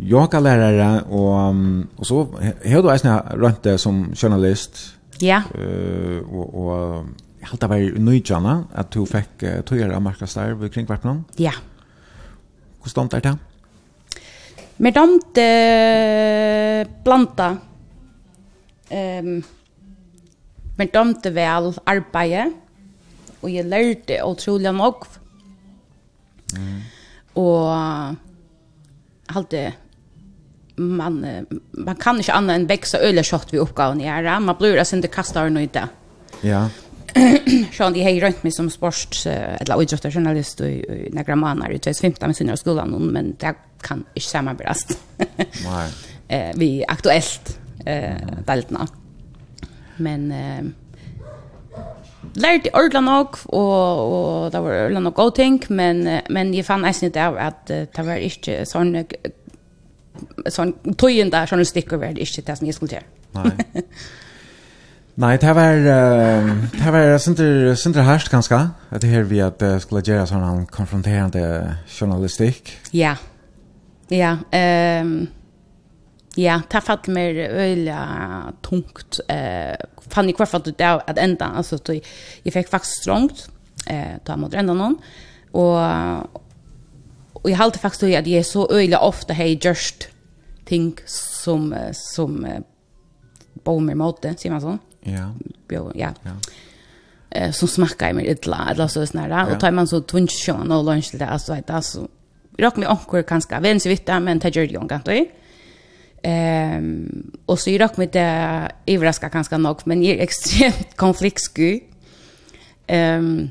yogalärare 0.00 1.02
och, 1.02 1.54
och 1.96 2.06
så 2.06 2.16
har 2.64 2.82
du 2.82 3.08
en 3.08 3.18
rönt 3.18 3.62
det 3.62 3.78
som 3.78 4.14
journalist. 4.14 4.78
Ja. 5.18 5.42
Uh, 5.58 6.18
och, 6.18 6.54
och 6.54 7.04
jag 7.40 7.48
har 7.60 7.68
varit 7.68 7.98
nöjdjana 7.98 8.64
att 8.74 8.90
du 8.90 9.06
fick 9.06 9.42
uh, 9.42 9.60
tog 9.60 9.78
era 9.78 10.00
markastar 10.00 10.50
vid 10.50 10.72
kringvarpnan. 10.72 11.24
Ja. 11.36 11.52
Hur 12.82 12.90
stånd 12.90 13.10
det? 13.10 13.20
Ja. 13.24 13.36
Mer 14.76 14.92
damte 14.92 15.46
blanda 17.04 17.50
ehm 18.92 19.28
um, 19.36 19.44
mer 20.76 20.90
damte 20.92 21.30
vel 21.32 21.70
arbeid 21.88 22.52
og 23.40 23.48
jeg 23.48 23.64
lærte 23.64 24.18
utrolig 24.26 24.72
nok. 24.74 25.06
Mm. 26.56 26.80
Og 27.40 28.16
halte 29.32 29.62
man 30.76 31.22
man 31.72 31.96
kan 31.96 32.20
ikke 32.20 32.34
annet 32.36 32.58
enn 32.58 32.68
vekse 32.68 33.00
øle 33.00 33.24
skott 33.24 33.52
vi 33.52 33.62
oppgaven 33.62 34.02
gjør. 34.04 34.28
Man 34.44 34.58
blir 34.58 34.76
altså 34.78 34.98
ikke 35.00 35.14
kastet 35.20 35.52
noe 35.52 35.64
i 35.64 35.72
det. 35.72 35.86
Ja. 36.44 36.66
Sjøn, 37.72 37.94
de 37.96 38.04
har 38.04 38.18
rønt 38.20 38.42
meg 38.44 38.52
som 38.52 38.68
sports, 38.68 39.24
eller 39.26 39.80
idrettsjournalist 39.80 40.60
i, 40.66 40.74
i 40.84 41.12
några 41.16 41.36
månader 41.40 41.78
i 41.78 41.80
2015 41.80 42.28
med 42.28 42.36
synder 42.36 42.60
skolan, 42.60 42.92
men 43.12 43.32
det 43.40 43.54
kan 43.82 44.04
ikke 44.14 44.28
samarbeides. 44.28 44.98
Nei. 45.64 45.86
eh, 46.32 46.50
vi 46.58 46.70
er 46.80 46.90
aktuelt 46.92 47.54
eh, 47.86 48.18
deltene. 48.48 48.86
Men 49.96 50.26
eh, 50.32 50.66
lærte 52.36 52.74
ordentlig 52.74 53.02
nok, 53.06 53.38
og, 53.48 54.04
og 54.12 54.52
det 54.52 54.62
var 54.62 54.82
ordentlig 54.82 55.02
nok 55.02 55.14
god 55.14 55.34
ting, 55.38 55.62
men, 55.68 56.04
men 56.30 56.54
jeg 56.54 56.66
fann 56.66 56.84
eisen 56.84 57.10
ut 57.10 57.16
av 57.20 57.40
at 57.40 57.66
det 57.68 58.06
var 58.06 58.20
ikke 58.20 58.64
sånn 58.68 58.94
sånn 60.48 60.72
tøyen 60.96 61.30
der, 61.32 61.48
sånne 61.48 61.66
stikker 61.68 62.00
var 62.00 62.14
det 62.16 62.24
ikke 62.24 62.44
det 62.46 62.56
som 62.58 62.68
jeg 62.68 62.76
skulle 62.76 62.96
gjøre. 62.96 63.08
Nei. 63.36 63.82
Nei, 65.16 65.32
det 65.40 65.52
var 65.56 65.78
uh, 65.80 66.48
det 66.76 66.92
var 66.92 67.14
sinter 67.24 67.74
sinter 67.80 68.04
harst 68.04 68.28
ganska. 68.28 68.70
Att 68.90 69.00
det 69.00 69.06
här 69.06 69.22
vi 69.22 69.40
att 69.40 69.62
uh, 69.62 69.78
skulle 69.78 70.00
göra 70.00 70.26
sån 70.26 70.66
konfronterande 70.66 71.74
journalistik. 71.88 72.78
Ja. 72.90 73.16
Ja, 74.08 74.38
ehm 74.50 75.28
Ja, 76.38 76.62
ta 76.68 76.80
fatt 76.80 77.06
mer 77.06 77.34
öliga 77.34 78.52
tungt. 78.62 79.20
Eh, 79.28 79.76
fann 80.08 80.28
i 80.28 80.32
kvar 80.32 80.48
att 80.52 80.78
det 80.78 80.90
att 81.06 81.18
ända. 81.18 81.44
Alltså, 81.44 81.78
då, 81.84 82.00
jag 82.42 82.52
fick 82.52 82.68
faktiskt 82.68 83.02
strångt. 83.02 83.48
Eh, 83.86 84.18
ta 84.24 84.36
mot 84.36 84.54
ända 84.54 84.72
någon. 84.74 84.98
Och, 85.50 85.78
och 87.32 87.50
jag 87.50 87.56
halte 87.56 87.78
faktiskt 87.78 88.02
att 88.02 88.26
jag 88.26 88.26
är 88.26 88.42
så 88.42 88.70
öliga 88.70 89.00
ofta 89.00 89.32
hej 89.32 89.58
just 89.62 90.08
ting 90.64 90.98
som, 91.06 91.74
som 91.92 92.44
eh, 92.44 93.80
mer 93.80 93.94
mot 93.94 94.22
det, 94.22 94.40
säger 94.40 94.52
man 94.52 94.60
så. 94.60 94.78
Ja. 95.00 95.34
Jo, 95.68 95.92
ja. 95.94 96.14
ja. 96.22 96.30
Eh, 97.30 97.52
som 97.52 97.68
smackar 97.68 98.10
i 98.10 98.12
mig 98.12 98.26
illa, 98.26 98.68
eller 98.70 98.86
så 98.86 99.06
sådär. 99.06 99.28
Ja. 99.28 99.46
Och 99.46 99.60
tar 99.60 99.70
man 99.70 99.88
så 99.88 100.00
tungt 100.00 100.32
sjön 100.32 100.72
och 100.72 100.84
lunch 100.84 101.10
till 101.10 101.18
det, 101.18 101.26
alltså, 101.26 101.56
alltså, 101.66 102.08
råk 102.58 102.76
med 102.76 102.88
onkur 102.88 103.22
kanske 103.22 103.60
vem 103.62 103.80
så 103.80 103.88
vitt 103.88 104.08
men 104.22 104.38
det 104.38 104.56
gör 104.56 104.66
det 104.66 104.72
ju 104.72 104.80
inte. 104.80 105.26
Ehm 106.22 107.32
och 107.46 107.58
så 107.58 107.70
råk 107.70 107.96
med 107.96 108.08
det 108.12 108.70
överraskar 108.86 109.28
kanske 109.28 109.58
nog 109.58 109.80
men 109.84 110.02
är 110.02 110.18
extremt 110.18 110.96
konfliktsky. 111.04 111.80
Ehm 112.86 113.50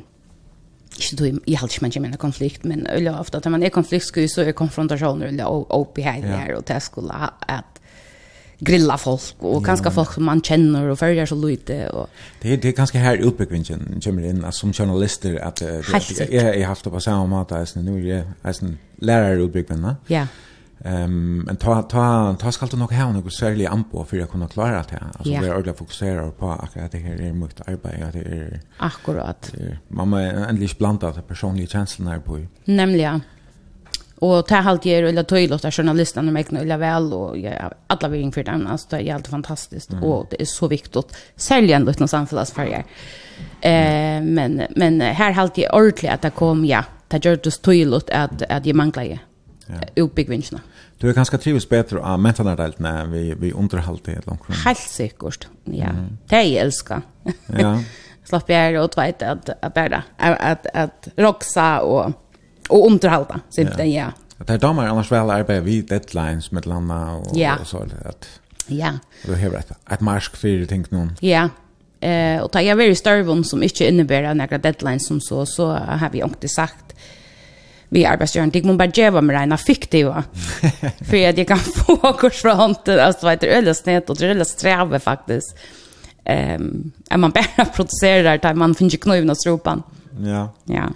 Ikke 0.96 1.16
du, 1.16 1.40
jeg 1.48 1.60
har 1.60 1.68
ikke 1.68 1.82
man 1.82 1.92
kommer 1.92 2.18
konflikt, 2.18 2.66
men 2.66 2.88
øyla 2.88 3.20
ofte 3.20 3.38
at 3.38 3.52
man 3.52 3.64
er 3.64 3.70
konfliktsky, 3.70 4.28
så 4.28 4.42
er 4.42 4.52
konfrontasjoner 4.52 5.28
eller 5.28 5.74
oppi 5.76 6.02
her, 6.02 6.56
og 6.56 6.68
det 6.68 6.82
skulle 6.82 7.14
at 7.50 7.75
grilla 8.60 8.98
folk 8.98 9.36
och 9.40 9.62
ja. 9.62 9.66
kanske 9.66 9.92
folk 9.92 10.14
som 10.14 10.26
man 10.26 10.42
känner 10.42 10.88
och 10.88 11.00
följer 11.00 11.26
så 11.26 11.36
lite 11.36 11.90
och 11.90 12.10
det 12.42 12.58
det 12.58 12.68
är 12.68 12.72
ganska 12.72 13.00
här 13.00 13.18
utbyggningen 13.18 14.02
kommer 14.04 14.26
in 14.26 14.46
som 14.52 14.74
journalister 14.74 15.40
att 15.40 15.62
jag 15.62 16.58
jag 16.60 16.68
haft 16.68 16.84
på 16.84 17.00
samma 17.00 17.26
mat 17.26 17.52
as 17.52 17.76
nu 17.76 18.10
är 18.10 18.26
jag 18.42 18.56
en 18.62 18.78
lärare 19.00 19.42
utbyggvingen 19.44 19.96
ja 20.08 20.28
Ehm 20.86 21.44
men 21.46 21.56
ta 21.56 21.82
ta 21.82 22.36
ta 22.40 22.52
ska 22.52 22.66
du 22.66 22.78
nog 22.78 22.92
ha 22.92 23.14
särskilt 23.14 23.34
særlig 23.34 24.08
för 24.08 24.18
jag 24.18 24.30
for 24.30 24.48
klara 24.48 24.72
det 24.72 24.92
här. 24.92 25.02
Alltså 25.02 25.18
Altså 25.18 25.30
vi 25.30 25.36
är 25.36 25.52
ordentligt 25.52 25.78
fokuserade 25.78 26.32
på 26.32 26.52
akkurat 26.52 26.92
det 26.92 26.98
här 26.98 27.22
är 27.22 27.34
mycket 27.34 27.68
arbete 27.68 28.06
at 28.08 28.14
det 28.14 28.20
är 28.20 28.60
Akkurat. 28.78 29.54
Man 29.88 30.08
må 30.08 30.18
ändligt 30.18 30.78
blanda 30.78 31.12
de 31.12 31.22
personliga 31.22 31.68
känslorna 31.68 32.20
på. 32.20 32.46
Nämligen. 32.66 33.22
Och 34.26 34.46
det 34.48 34.56
halt 34.56 34.86
er 34.86 35.04
eller 35.04 35.24
tydligt 35.24 35.66
att 35.66 35.74
journalisterna 35.74 36.32
märker 36.32 36.56
eller 36.56 36.78
väl 36.78 37.14
och 37.14 37.38
jag 37.38 37.74
alla 37.88 38.08
vill 38.08 38.22
inför 38.22 38.44
den 38.44 38.68
alltså 38.68 38.88
det 38.90 38.98
är 38.98 39.12
helt 39.12 39.28
fantastiskt 39.28 39.92
mm. 39.92 40.04
och 40.04 40.28
det 40.30 40.42
är 40.42 40.46
så 40.46 40.68
viktigt 40.68 41.18
sälja 41.36 41.76
ändå 41.76 41.92
utan 41.92 42.08
samfällsfärger. 42.08 42.86
Eh 43.62 44.22
men 44.22 44.62
men 44.76 45.02
här 45.02 45.32
halt 45.32 45.58
jag 45.58 45.76
ordentligt 45.76 46.12
att 46.12 46.22
det 46.22 46.30
kom 46.30 46.66
ja 46.66 46.84
det 47.08 47.26
gör 47.26 47.40
det 47.44 47.62
tydligt 47.62 48.10
att 48.10 48.42
att 48.42 48.66
jag 48.66 48.76
manglar 48.76 49.04
ju 49.04 49.18
ja. 49.68 50.04
uppbyggvinsterna. 50.04 50.62
Du 50.98 51.10
är 51.10 51.14
ganska 51.14 51.38
trivs 51.38 51.70
bättre 51.70 52.00
av 52.00 52.20
mentanardelt 52.20 52.80
när 52.80 53.06
vi 53.06 53.36
vi 53.40 53.52
underhållt 53.52 54.06
det 54.06 54.26
långt. 54.26 54.42
Helt 54.66 54.80
säkert. 54.80 55.48
Ja. 55.64 55.90
Mm. 55.90 56.18
Det 56.28 56.44
jag 56.44 56.66
älskar. 56.66 57.02
Ja. 57.60 57.80
Slapp 58.24 58.50
jag 58.50 58.84
och 58.84 58.98
vet 58.98 59.22
att 59.22 59.50
att 59.50 59.78
att 59.78 60.04
att, 60.20 60.66
att 60.74 61.08
roxa 61.16 61.82
och 61.82 62.12
och 62.70 62.88
underhålla 62.88 63.40
simpelthen 63.50 63.92
ja. 63.92 64.12
Det 64.38 64.52
här 64.52 64.58
damer 64.58 64.88
annars 64.88 65.12
väl 65.12 65.30
arbetar 65.30 65.62
vid 65.62 65.88
deadlines 65.88 66.52
med 66.52 66.66
landa 66.66 67.12
och, 67.12 67.38
ja. 67.38 67.56
och 67.62 67.68
så 67.68 67.78
att 68.06 68.28
Ja. 68.68 68.90
Du 69.26 69.32
har 69.32 69.50
rätt. 69.50 69.72
Att 69.84 70.02
marsk 70.02 70.36
för 70.36 70.66
tänk 70.66 70.92
någon. 70.92 71.16
Ja. 71.20 71.50
Eh 72.00 72.42
och 72.42 72.52
ta 72.52 72.62
jag 72.62 72.76
very 72.76 72.96
starvon 72.96 73.44
som 73.44 73.64
inte 73.64 73.88
innebär 73.88 74.34
några 74.34 74.58
deadlines 74.58 75.08
som 75.08 75.22
så 75.22 75.46
så 75.46 75.72
har 75.72 76.10
vi 76.10 76.22
inte 76.24 76.48
sagt 76.48 76.96
vi 77.90 78.06
arbetsgivaren 78.06 78.50
dig 78.50 78.64
man 78.64 78.78
bara 78.78 78.92
geva 78.94 79.22
med 79.22 79.40
rena 79.40 79.58
fiktiva 79.58 80.24
för 81.10 81.30
att 81.30 81.38
jag 81.38 81.48
kan 81.48 81.58
få 81.58 82.14
kurs 82.14 82.34
från 82.34 82.56
hanter 82.56 82.98
alltså 82.98 83.26
vet 83.26 83.42
du 83.42 83.48
öle 83.48 83.76
snett 83.76 84.10
och 84.10 84.22
öle 84.22 84.46
sträva 84.46 85.00
faktiskt 85.00 85.56
ehm 86.26 86.62
um, 86.62 86.92
är 87.10 87.18
man 87.18 87.32
bara 87.32 87.66
producerar 87.76 88.38
där 88.38 88.54
man 88.54 88.76
finner 88.76 88.98
knivna 88.98 89.36
stropan. 89.36 89.84
ja 90.20 90.54
ja 90.64 90.90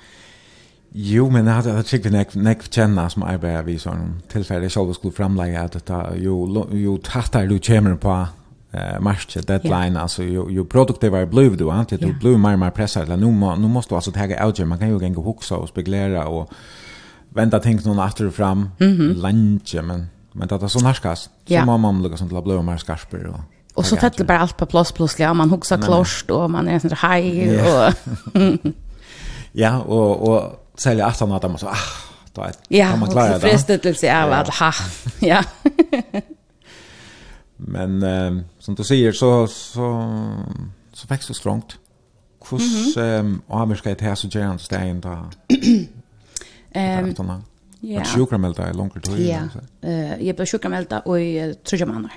Jo, 0.91 1.30
men 1.30 1.45
jeg 1.45 1.53
hadde 1.53 1.84
sikkert 1.86 2.14
nek, 2.14 2.36
nek 2.36 2.64
känna 2.74 3.10
som 3.10 3.24
arbeider 3.24 3.61
vi 3.68 3.78
sån 3.78 4.22
tillfälle 4.30 4.66
jeg 4.66 4.72
selv 4.72 4.94
skulle 4.94 5.14
framlägga 5.14 5.61
att 5.61 5.86
det 5.86 6.03
jo, 6.24 6.68
jo 6.72 6.98
tattar 6.98 7.45
du 7.45 7.60
kommer 7.60 7.95
på 7.95 8.28
eh, 8.74 8.99
marsch 8.99 9.38
deadline, 9.48 9.94
yeah. 9.94 10.02
altså 10.02 10.24
ju 10.24 10.66
produktivare 10.66 11.28
produktiv 11.28 11.30
bliv 11.30 11.57
du, 11.57 11.80
inte 11.80 11.98
du 11.98 12.07
yeah. 12.07 12.20
bliv 12.20 12.40
mer 12.40 12.56
mer 12.56 12.70
pressad, 12.70 13.03
eller 13.03 13.18
nu, 13.18 13.32
må, 13.32 13.56
nu 13.56 13.68
måste 13.68 13.90
du 13.90 13.95
altså 13.95 14.11
ut 14.11 14.41
out, 14.45 14.68
man 14.68 14.80
kan 14.80 14.90
ju 14.90 14.99
gänga 14.99 15.22
huksa 15.22 15.56
och 15.56 15.70
speglera 15.70 16.28
och 16.28 16.49
vänta 17.30 17.60
ting 17.60 17.80
någon 17.86 17.99
after 17.99 18.28
och 18.28 18.34
fram, 18.34 18.70
mm 18.80 18.98
-hmm. 18.98 19.82
men, 19.82 20.07
men 20.34 20.48
det 20.48 20.64
är 20.64 20.68
så 20.68 20.80
närskast, 20.80 21.30
så 21.48 21.53
yeah. 21.53 21.66
må 21.66 21.78
man 21.78 22.03
lukka 22.03 22.18
sånt 22.18 22.32
la 22.32 22.41
bliv 22.41 22.64
mer 22.64 22.78
skarper 22.78 23.28
och 23.28 23.40
Och 23.74 23.86
så 23.86 23.95
tätt 23.95 24.28
bara 24.28 24.40
allt 24.40 24.57
på 24.57 24.66
plats 24.66 24.91
plötsligt, 24.91 25.36
man 25.36 25.49
huxar 25.49 25.78
klost 25.78 26.32
och 26.32 26.52
man 26.52 26.68
är 26.68 26.80
sån 26.80 26.90
här 26.90 27.10
haj 27.10 27.61
och... 27.61 27.94
Ja, 29.52 29.80
och, 29.80 30.22
och 30.30 30.69
sälja 30.81 31.06
att 31.06 31.19
han 31.19 31.31
hade 31.31 31.47
man 31.47 31.57
så 31.57 31.68
ah 31.68 32.10
då 32.34 32.41
är 32.41 32.51
ja, 32.68 32.89
kan 32.89 32.99
man 32.99 33.10
klarar 33.10 33.39
det. 33.39 33.47
Ja, 33.47 33.57
frestelse 33.57 34.23
av 34.23 34.31
att 34.31 34.56
ha. 34.56 34.73
Ja. 35.19 35.43
Men 37.57 38.03
eh, 38.03 38.43
som 38.60 38.76
du 38.76 38.84
säger 38.84 39.11
så 39.11 39.47
så 39.47 40.14
så 40.93 41.07
växer 41.07 41.27
så 41.27 41.34
strångt. 41.34 41.77
Kus 42.45 42.97
ehm 42.97 43.41
ameriska 43.47 43.95
det 43.95 44.01
här 44.01 44.15
så 44.15 44.27
gärna 44.27 44.57
ständ 44.57 45.01
då. 45.01 45.30
Ehm 46.72 47.15
Ja. 47.81 48.01
Att 48.01 48.07
sjukmelda 48.07 48.69
i 48.69 48.73
långt 48.73 49.03
tid. 49.03 49.19
Ja. 49.19 49.89
uh, 49.89 50.23
jag 50.23 50.35
blev 50.35 50.45
sjukmelda 50.45 50.99
och 50.99 51.22
i 51.22 51.56
tredje 51.64 51.85
månader. 51.85 52.14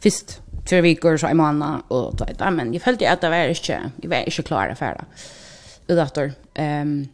Fist 0.00 0.40
tre 0.68 0.80
veckor 0.80 1.16
så 1.16 1.28
i 1.28 1.34
månader 1.34 1.82
och 1.88 2.16
då 2.16 2.50
men 2.50 2.72
jag 2.72 2.82
följde 2.82 3.12
att 3.12 3.20
det 3.20 3.30
var 3.30 3.48
inte 3.48 3.90
jag 4.02 4.10
var 4.10 4.16
inte 4.16 4.42
klar 4.42 4.68
att 4.68 4.78
färda. 4.78 5.04
Udator. 5.86 6.32
Ehm 6.54 7.08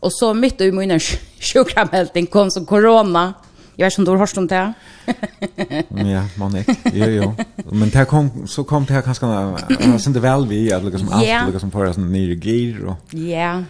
Och 0.00 0.12
så 0.12 0.34
mitt 0.34 0.60
i 0.60 0.72
min 0.72 1.00
sjukramhältning 1.40 2.26
kom 2.26 2.50
som 2.50 2.66
corona. 2.66 3.34
Jag 3.76 3.86
vet 3.86 3.98
inte 3.98 4.00
om 4.00 4.04
du 4.04 4.10
har 4.10 4.18
hørt 4.18 4.36
om 4.36 4.46
det. 4.46 4.72
ja, 6.12 6.22
man 6.36 6.56
ikke. 6.56 6.76
Jo, 6.92 7.06
jo. 7.06 7.34
Men 7.72 7.90
det 7.90 8.06
kom, 8.08 8.46
så 8.46 8.64
kom 8.64 8.84
det 8.84 8.94
här 8.94 9.02
kanske 9.02 9.26
Jag 9.26 9.46
var 9.46 10.06
inte 10.06 10.20
väl 10.20 10.46
vi 10.46 10.72
att 10.72 10.84
liksom 10.84 11.08
allt 11.08 11.24
yeah. 11.24 11.50
liksom 11.50 11.70
för 11.70 11.92
sån 11.92 12.12
nere 12.12 12.34
gir. 12.34 12.84
och... 12.84 13.14
Ja. 13.14 13.62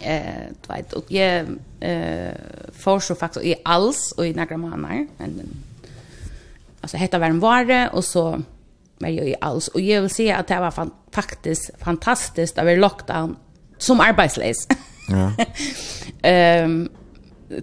Eh, 0.00 0.54
du 0.62 0.68
vet, 0.74 0.94
og 0.94 1.04
jeg 1.10 1.46
eh, 1.80 2.32
får 2.72 2.98
så 2.98 3.14
faktiskt 3.14 3.46
i 3.46 3.54
alls 3.64 4.12
och 4.12 4.26
i 4.26 4.32
några 4.32 4.56
månader. 4.56 5.06
Men, 5.18 5.56
alltså, 6.80 6.96
hetta 6.96 7.18
var 7.18 7.26
en 7.26 7.40
vare 7.40 7.88
och 7.92 8.04
så 8.04 8.42
var 8.98 9.08
jeg 9.08 9.28
i 9.28 9.34
alls. 9.40 9.68
Och 9.68 9.80
jeg 9.80 10.02
vil 10.02 10.10
si 10.10 10.30
att 10.30 10.48
det 10.48 10.60
var 10.60 10.70
fan, 10.70 10.90
faktiskt 11.12 11.70
fantastiskt 11.78 12.58
å 12.58 12.64
være 12.64 12.80
lockdown 12.80 13.36
som 13.78 14.00
arbetslös. 14.00 14.66
Ja. 15.08 15.32
Ehm 16.22 16.88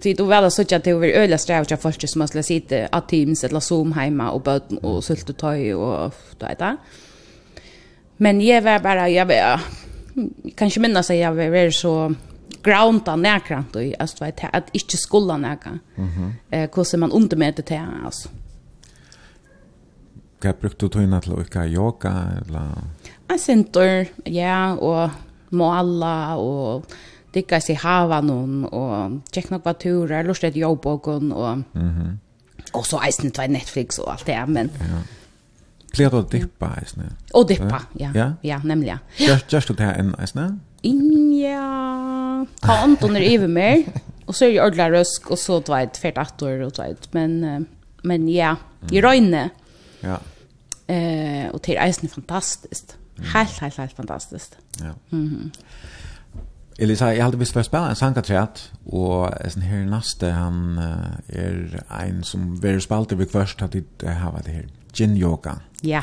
Ty 0.00 0.14
då 0.14 0.24
väl 0.24 0.50
så 0.50 0.62
att 0.62 0.68
det 0.68 0.90
över 0.90 1.08
öliga 1.08 1.38
strävt 1.38 1.70
jag 1.70 1.80
först 1.80 2.08
som 2.08 2.18
måste 2.18 2.42
sitta 2.42 2.86
att 2.86 3.08
teams 3.08 3.44
eller 3.44 3.60
zoom 3.60 3.92
hemma 3.92 4.30
och 4.30 4.42
böten 4.42 4.78
och 4.78 5.04
sult 5.04 5.30
och 5.30 5.36
tøy 5.36 5.74
och 5.74 6.12
det. 6.38 6.76
Men 8.16 8.40
jag 8.40 8.62
var 8.62 8.78
bara 8.78 9.08
jag 9.08 9.26
var 9.26 9.60
kanske 10.56 10.80
minna 10.80 11.02
sig 11.02 11.18
jag 11.18 11.34
var 11.34 11.70
så 11.70 12.14
grounda 12.62 13.16
närkrant 13.16 13.76
och 13.76 13.82
att 13.98 14.22
vet 14.22 14.44
att 14.52 14.64
inte 14.72 14.96
skolla 14.96 15.36
näka. 15.36 15.78
Mhm. 15.94 16.34
Eh 16.50 16.70
hur 16.74 16.98
man 16.98 17.12
under 17.12 17.36
med 17.36 17.54
det 17.56 17.70
här 17.70 18.04
alltså. 18.04 18.28
Kan 20.42 20.54
brukte 20.60 20.86
du 20.86 20.88
tøyna 20.88 21.20
til 21.20 21.32
å 21.32 21.64
yoga 21.64 22.10
eller? 22.40 22.82
Jeg 23.30 23.40
syntor, 23.40 24.06
ja, 24.26 24.74
og 24.74 25.10
måla 25.50 26.36
og 26.36 26.84
dykka 27.36 27.60
seg 27.60 27.80
hava 27.82 28.20
någon 28.24 28.64
og 28.70 29.18
check 29.32 29.50
nokva 29.52 29.76
turer, 29.80 30.26
lust 30.26 30.46
et 30.46 30.56
jobba 30.56 30.96
og, 30.96 31.08
og, 31.32 31.62
mhm. 31.74 32.16
og 32.72 32.86
så 32.86 33.00
eisen 33.06 33.32
två 33.32 33.46
Netflix 33.52 34.00
og 34.02 34.12
alt 34.14 34.26
det 34.26 34.40
men 34.48 34.72
ja. 34.80 35.04
Klär 35.96 36.10
du 36.12 36.26
dippa 36.28 36.74
eisen. 36.80 37.06
Og 37.34 37.48
dippa, 37.48 37.78
ja. 37.96 38.10
Ja, 38.14 38.32
ja 38.44 38.60
nämligen. 38.64 38.98
Just 39.18 39.52
just 39.52 39.68
det 39.68 39.84
här 39.84 39.98
en 39.98 40.14
eisen. 40.20 40.60
Ja. 41.40 42.44
Ta 42.62 42.72
Anton 42.82 43.16
er 43.16 43.20
ive 43.20 43.48
mer, 43.48 43.82
og 44.26 44.34
så 44.34 44.44
er 44.44 44.50
jeg 44.50 44.62
ordla 44.62 44.90
røsk, 44.90 45.30
og 45.30 45.38
så 45.38 45.60
tvåt 45.60 45.96
fert 45.96 46.18
åt 46.18 46.42
og 46.42 46.66
och 46.66 46.74
tvåt 46.74 47.08
men 47.14 47.66
men 48.04 48.28
ja, 48.28 48.54
i 48.92 49.00
røyne. 49.00 49.50
Ja. 50.02 50.16
Eh 50.88 51.50
og 51.54 51.62
til 51.62 51.76
eisen 51.80 52.08
fantastiskt. 52.08 52.96
Helt 53.18 53.60
helt 53.60 53.76
helt 53.76 53.96
fantastiskt. 53.96 54.58
Ja. 54.80 54.92
Mhm. 55.10 55.52
Elisa, 56.78 57.06
jeg 57.06 57.24
hadde 57.24 57.38
visst 57.40 57.54
for 57.56 57.64
å 57.64 57.66
spille 57.66 57.88
en 57.88 57.96
sangkatræt, 57.96 58.60
og 58.92 59.30
sen 59.48 59.64
her 59.64 59.86
neste, 59.88 60.28
han 60.36 60.76
er 60.76 61.78
en 62.02 62.18
som 62.26 62.50
vil 62.60 62.82
spille 62.84 63.08
til 63.08 63.20
vi 63.22 63.28
først 63.32 63.64
at 63.64 63.72
tid 63.72 64.04
har 64.04 64.34
hva 64.34 64.42
det 64.44 64.58
her, 64.58 64.66
Gin 64.92 65.16
Yoga. 65.16 65.54
Ja. 65.84 66.02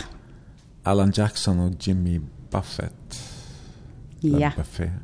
Alan 0.86 1.14
Jackson 1.18 1.60
og 1.60 1.76
Jimmy 1.88 2.20
Buffett. 2.52 3.22
Ja. 4.24 4.52
Buffett. 4.58 4.92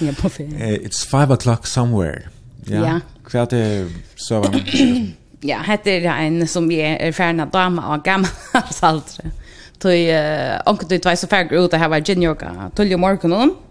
Ja, 0.00 0.12
Buffett. 0.22 0.52
Uh, 0.52 0.86
it's 0.86 1.04
five 1.04 1.30
o'clock 1.34 1.66
somewhere. 1.66 2.22
Ja. 2.68 2.82
ja. 2.82 3.00
Hva 3.26 3.42
er 3.42 3.48
det 3.50 3.88
så 4.16 4.38
var 4.40 4.54
ja, 5.50 5.58
hette 5.66 5.98
er 5.98 6.06
en 6.22 6.46
som 6.48 6.70
jeg 6.72 6.96
er 7.00 7.12
ferdig 7.12 7.48
dame 7.52 7.84
og 7.84 8.04
gammel 8.04 8.30
saltre. 8.80 9.32
Tøy, 9.80 10.06
uh, 10.12 10.56
onkel 10.70 10.88
du 10.88 10.96
tvei 10.96 11.16
så 11.16 11.28
ferdig 11.28 11.58
ut, 11.58 11.70
det 11.72 11.82
her 11.82 11.90
var 11.92 12.04
Gin 12.06 12.22
Yoga, 12.22 12.70
tull 12.76 12.92
jo 12.92 13.00
morgenen, 13.02 13.50
og 13.50 13.69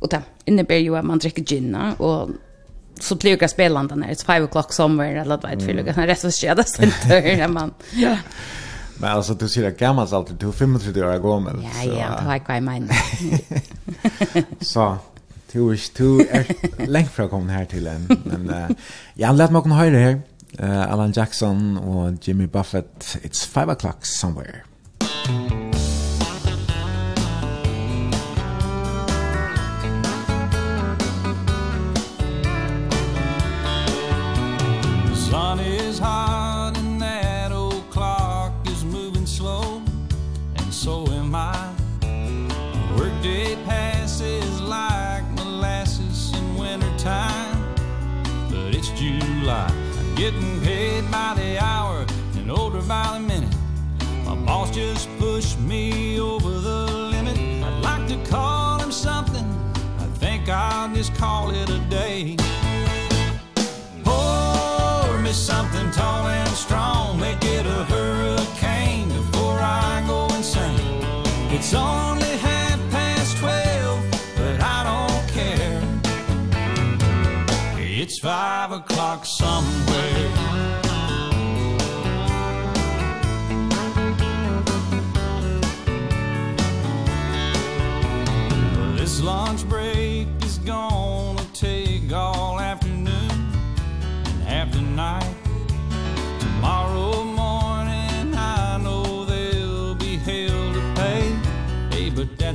Och 0.00 0.08
det 0.08 0.22
innebär 0.44 0.76
ju 0.76 0.96
att 0.96 1.04
man 1.04 1.18
dricker 1.18 1.42
gin 1.42 1.76
och 1.98 2.28
så 3.00 3.14
blir 3.14 3.36
det 3.36 3.48
spelande 3.48 3.94
när 3.94 4.06
det 4.06 4.12
är 4.12 4.24
5 4.24 4.46
o'clock 4.46 4.72
somewhere 4.72 5.20
eller 5.20 5.38
vad 5.42 5.50
vet 5.50 5.94
för 5.94 6.02
det 6.02 6.06
rest 6.06 6.24
av 6.24 6.30
skedet 6.30 6.68
center 6.68 7.48
man. 7.48 7.74
Ja. 7.92 8.16
Men 8.98 9.10
alltså 9.10 9.34
du 9.34 9.48
ser 9.48 9.62
det 9.62 9.78
gammalt 9.78 10.12
alltid 10.12 10.36
du 10.36 10.52
35 10.52 10.76
år 10.76 11.18
gammal. 11.18 11.62
Ja, 11.62 11.84
ja, 11.84 12.20
det 12.20 12.26
var 12.26 12.54
jag 12.54 12.62
min. 12.62 12.90
Så 14.60 14.96
du 15.52 15.72
är 15.72 15.76
du 15.96 16.20
är 16.30 16.86
längt 16.86 17.10
från 17.10 17.28
kom 17.28 17.48
här 17.48 17.64
till 17.64 17.86
en 17.86 18.18
men 18.24 18.50
uh, 18.50 18.70
jag 19.14 19.36
lät 19.36 19.50
mig 19.50 19.62
kunna 19.62 19.74
höra 19.74 19.98
här. 19.98 20.20
Uh, 20.60 20.92
Alan 20.92 21.12
Jackson 21.12 21.78
och 21.78 22.12
Jimmy 22.22 22.46
Buffett 22.46 23.18
It's 23.22 23.48
5 23.48 23.70
o'clock 23.70 23.98
somewhere. 24.00 24.62
Mm. 25.28 25.59
hot 36.00 36.72
and 36.78 37.00
that 37.00 37.52
old 37.52 37.88
clock 37.90 38.52
is 38.66 38.84
moving 38.84 39.26
slow 39.26 39.82
and 40.56 40.72
so 40.72 41.06
am 41.08 41.34
I. 41.34 41.72
Work 42.96 43.12
day 43.22 43.56
passes 43.66 44.60
like 44.62 45.24
molasses 45.32 46.32
in 46.38 46.56
winter 46.56 46.98
time 46.98 47.58
but 48.48 48.74
it's 48.74 48.88
July. 48.90 49.70
I'm 49.98 50.14
getting 50.14 50.60
paid 50.62 51.10
by 51.10 51.34
the 51.34 51.62
hour 51.62 52.06
and 52.34 52.50
older 52.50 52.82
by 52.82 53.06
the 53.14 53.20
minute. 53.20 53.54
My 54.24 54.34
boss 54.34 54.70
just 54.70 55.06
pushed 55.18 55.58
me 55.60 56.18
over 56.18 56.50
the 56.50 56.86
limit. 57.14 57.38
I'd 57.38 57.80
like 57.82 58.08
to 58.08 58.30
call 58.30 58.78
him 58.78 58.90
something. 58.90 59.46
I 59.98 60.06
think 60.22 60.48
I'll 60.48 60.92
just 60.94 61.14
call 61.14 61.50
it 61.50 61.68
a 61.68 61.78
day 61.90 62.36
me 65.30 65.34
something 65.34 65.90
tall 65.92 66.26
and 66.26 66.48
strong. 66.50 67.20
Make 67.20 67.44
it 67.44 67.66
a 67.66 67.84
hurricane 67.92 69.08
before 69.08 69.58
I 69.60 70.02
go 70.06 70.26
insane. 70.34 71.04
It's 71.56 71.72
only 71.72 72.32
half 72.48 72.78
past 72.90 73.36
twelve, 73.38 74.00
but 74.36 74.60
I 74.60 74.78
don't 74.90 75.24
care. 75.38 75.82
It's 77.78 78.18
five 78.18 78.72
o'clock 78.72 79.24
somewhere. 79.24 79.89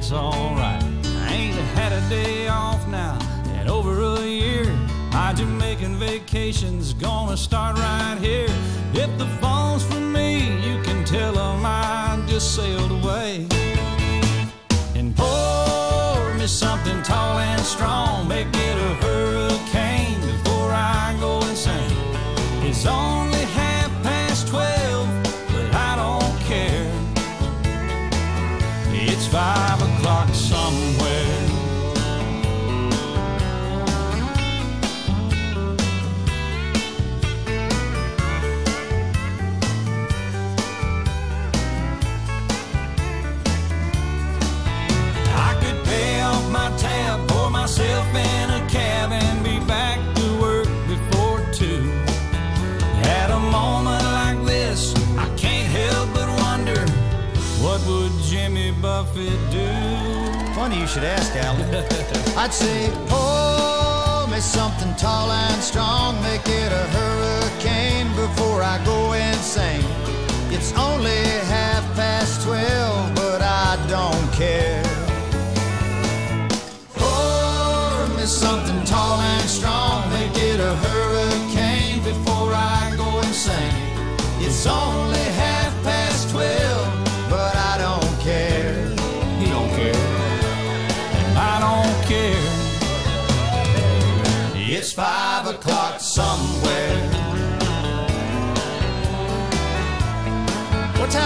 it's 0.06 0.11
all 0.11 0.53
right 0.53 0.84
I 1.27 1.34
ain't 1.34 1.56
had 1.73 1.91
a 1.91 2.10
day 2.10 2.48
off 2.48 2.88
now. 2.88 3.18
In 3.60 3.68
over 3.68 4.03
a 4.03 4.22
year 4.22 4.65
My 5.11 5.34
Jamaican 5.34 5.95
vacation's 5.95 6.94
gonna 6.94 7.36
start 7.36 7.76
right 7.77 8.18
here. 8.19 8.53
If 8.94 9.18
the 9.18 9.26
phone's 9.41 9.84
for 9.84 9.99
me, 9.99 10.61
you 10.61 10.80
can 10.84 11.06
tell 11.06 11.34
them 11.34 11.65
I 11.65 12.23
just 12.27 12.56
sailed 12.56 12.91
away. 12.91 13.48
And 14.94 15.15
pour 15.15 16.34
me 16.36 16.45
something 16.45 17.02
tall 17.02 17.40
and 17.40 17.61
strong. 17.61 18.27
Make 18.27 18.49
it 18.53 18.77
a 18.90 18.94
hurricane 19.06 20.22
before 20.22 20.72
I 20.72 21.18
go 21.19 21.40
insane. 21.48 21.98
It's 22.69 22.86
only 22.86 23.44
half 23.60 23.90
past 24.03 24.49
twelve, 24.49 25.07
but 25.53 25.73
I 25.73 25.95
don't 25.95 26.38
care. 26.41 26.91
It's 28.91 29.27
five 29.27 29.82
o'clock 29.82 29.94
some 30.45 30.94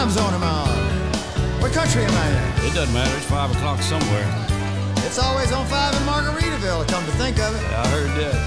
time 0.10 0.18
zone 0.18 0.34
am 0.34 0.44
I 0.44 0.50
on? 0.50 1.62
What 1.62 1.72
country 1.74 2.04
am 2.04 2.14
I 2.14 2.26
in? 2.30 2.70
It 2.70 2.74
doesn't 2.74 2.94
matter. 2.94 3.16
It's 3.18 3.26
five 3.26 3.52
o'clock 3.52 3.82
somewhere. 3.82 4.26
It's 5.06 5.20
always 5.20 5.52
on 5.52 5.66
5 5.66 5.96
in 5.96 6.04
Margaritaville, 6.06 6.88
come 6.88 7.04
to 7.06 7.12
think 7.18 7.40
of 7.40 7.56
it. 7.56 7.62
Yeah, 7.62 7.82
I 7.82 7.88
heard 7.90 8.12
that. 8.22 8.38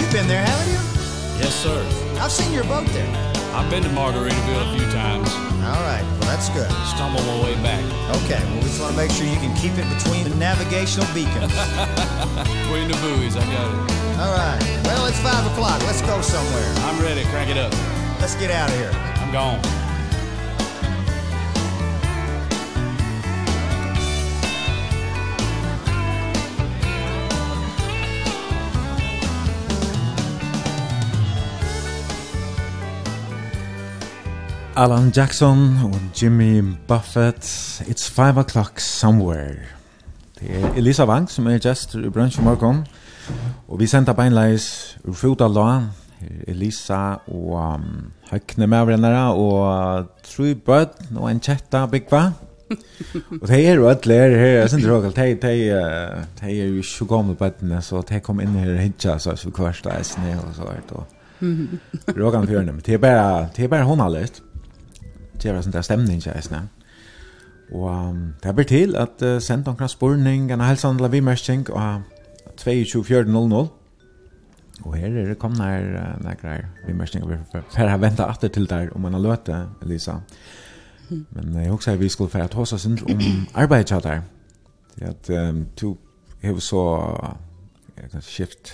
You've 0.00 0.12
been 0.12 0.28
there, 0.28 0.44
haven't 0.44 0.68
you? 0.68 0.80
Yes, 1.40 1.54
sir. 1.56 1.80
I've 2.20 2.30
seen 2.32 2.52
your 2.52 2.64
boat 2.64 2.86
there. 2.92 3.08
I've 3.56 3.68
been 3.70 3.82
to 3.82 3.88
Margaritaville 3.90 4.60
a 4.60 4.70
few 4.76 4.86
times. 4.92 5.28
All 5.64 5.80
right. 5.84 6.04
Well, 6.20 6.28
that's 6.28 6.48
good. 6.50 6.68
Stumble 6.92 7.22
my 7.24 7.44
way 7.44 7.54
back. 7.64 7.80
Okay. 8.24 8.40
Well, 8.44 8.60
we 8.60 8.68
just 8.68 8.80
want 8.80 8.92
to 8.92 8.96
make 8.96 9.10
sure 9.10 9.24
you 9.24 9.40
can 9.40 9.56
keep 9.56 9.72
it 9.76 9.88
between 9.96 10.24
the 10.28 10.36
navigational 10.36 11.08
beacons. 11.12 11.52
between 12.60 12.88
the 12.92 12.96
buoys. 13.00 13.36
I 13.36 13.44
got 13.48 13.68
it. 13.68 14.20
All 14.20 14.32
right. 14.36 14.60
Well, 14.84 15.06
it's 15.06 15.20
five 15.20 15.44
o'clock. 15.52 15.80
Let's 15.84 16.00
go 16.02 16.20
somewhere. 16.20 16.68
I'm 16.88 17.00
ready. 17.00 17.24
Crank 17.32 17.50
it 17.50 17.56
up. 17.56 17.72
Let's 18.20 18.36
get 18.36 18.50
out 18.50 18.68
of 18.68 18.76
here. 18.76 18.92
I'm 19.20 19.32
gone. 19.32 19.79
Alan 34.80 35.12
Jackson 35.16 35.76
og 35.84 35.96
Jimmy 36.22 36.62
Buffett 36.88 37.44
It's 37.84 38.10
5 38.10 38.38
o'clock 38.38 38.80
somewhere. 38.80 39.54
Det 40.40 40.48
er 40.56 40.72
Elisa 40.76 41.04
Wang 41.04 41.30
som 41.30 41.46
er 41.46 41.58
gest 41.58 41.94
i 41.94 42.08
brunch 42.08 42.38
i 42.40 42.42
morgen 42.42 42.86
Og 43.68 43.80
vi 43.80 43.86
sender 43.86 44.16
beinleis 44.16 44.96
ur 45.04 45.12
fota 45.12 45.48
lån 45.48 45.90
Elisa 46.48 47.18
og 47.28 47.52
um, 47.60 47.84
høkne 48.30 48.66
medvrennere 48.66 49.34
og 49.34 50.08
tru 50.24 50.54
bød 50.54 50.96
og 51.16 51.30
en 51.30 51.44
kjetta 51.44 51.84
byggva 51.86 52.24
Og 53.42 53.48
det 53.48 53.60
er 53.66 53.74
jo 53.74 53.88
alle 53.88 54.14
her 54.14 54.36
her, 54.38 54.58
jeg 54.62 54.68
synes 54.70 54.84
det 54.84 54.92
råkalt, 54.92 55.16
det 55.42 55.54
er 56.42 56.66
jo 56.66 56.80
ikke 56.80 57.14
gamle 57.14 57.34
bødene 57.34 57.82
så 57.82 58.00
det 58.08 58.22
kom 58.22 58.40
inn 58.40 58.56
her 58.56 58.78
og 58.78 58.84
hitja 58.86 59.18
så 59.18 59.36
vi 59.44 59.50
kvarsta 59.50 59.98
eisne 59.98 60.38
og 60.40 60.54
så 60.56 60.62
hvert 60.72 60.92
og 60.92 61.16
Rågan 62.06 62.46
fjörnum, 62.46 62.80
det 62.84 62.94
är 62.94 62.98
bara, 62.98 63.48
det 63.56 63.64
är 63.64 63.68
bara 63.68 63.82
hon 63.82 64.00
har 64.00 64.08
läst 64.08 64.42
gjøre 65.48 65.62
sånn 65.64 65.74
der 65.74 65.86
stemning, 65.86 66.20
ikke 66.20 66.34
jeg 66.34 66.62
Og 67.72 68.16
det 68.42 68.54
blir 68.54 68.66
til 68.66 68.96
at 68.98 69.22
uh, 69.22 69.38
sendt 69.42 69.66
noen 69.66 69.88
spurning, 69.88 70.50
en 70.50 70.60
helsehandel 70.60 71.06
av 71.06 71.12
vimerskning, 71.12 71.68
og 71.70 72.02
22.4.00. 72.58 73.68
Og 74.80 74.96
her 74.96 75.06
er 75.06 75.28
det 75.28 75.38
kommet 75.38 75.60
her 75.60 76.18
uh, 76.18 76.34
greier 76.40 76.66
vimerskning, 76.86 77.24
og 77.24 77.30
vi 77.30 77.38
får 77.52 77.96
vente 78.00 78.26
etter 78.26 78.48
til 78.48 78.68
der 78.70 78.90
om 78.94 79.00
man 79.06 79.14
har 79.14 79.22
løte, 79.22 79.66
Elisa. 79.82 80.20
Men 81.10 81.54
jeg 81.62 81.70
husker 81.70 81.92
at 81.92 82.00
vi 82.00 82.08
skulle 82.08 82.30
få 82.30 82.46
ta 82.46 82.60
oss 82.60 82.86
om 82.86 82.96
arbeidet 83.54 83.86
til 83.86 84.02
der. 84.02 84.20
Det 84.98 85.06
at 85.06 85.48
um, 85.48 85.66
to 85.76 85.98
har 86.42 86.58
så 86.58 86.84
uh, 88.02 88.20
skift 88.20 88.72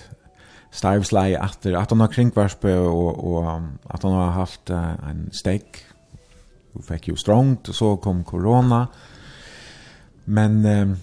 starvsleie 0.71 1.39
etter 1.41 1.79
at 1.79 1.91
han 1.91 2.01
har 2.01 2.13
kringvarspe 2.13 2.75
og, 2.77 3.25
og 3.25 3.63
at 3.91 4.03
han 4.03 4.13
har 4.13 4.31
haft 4.31 4.71
uh, 4.71 5.11
en 5.11 5.29
steak 5.33 5.86
fikk 6.83 7.09
jo 7.09 7.17
strongt, 7.17 7.69
og 7.69 7.75
så 7.75 7.97
kom 7.97 8.25
corona. 8.25 8.87
Men 10.27 10.65
eh, 10.67 10.97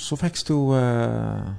så 0.00 0.16
fikk 0.16 0.40
du 0.48 0.74
eh, 0.76 1.50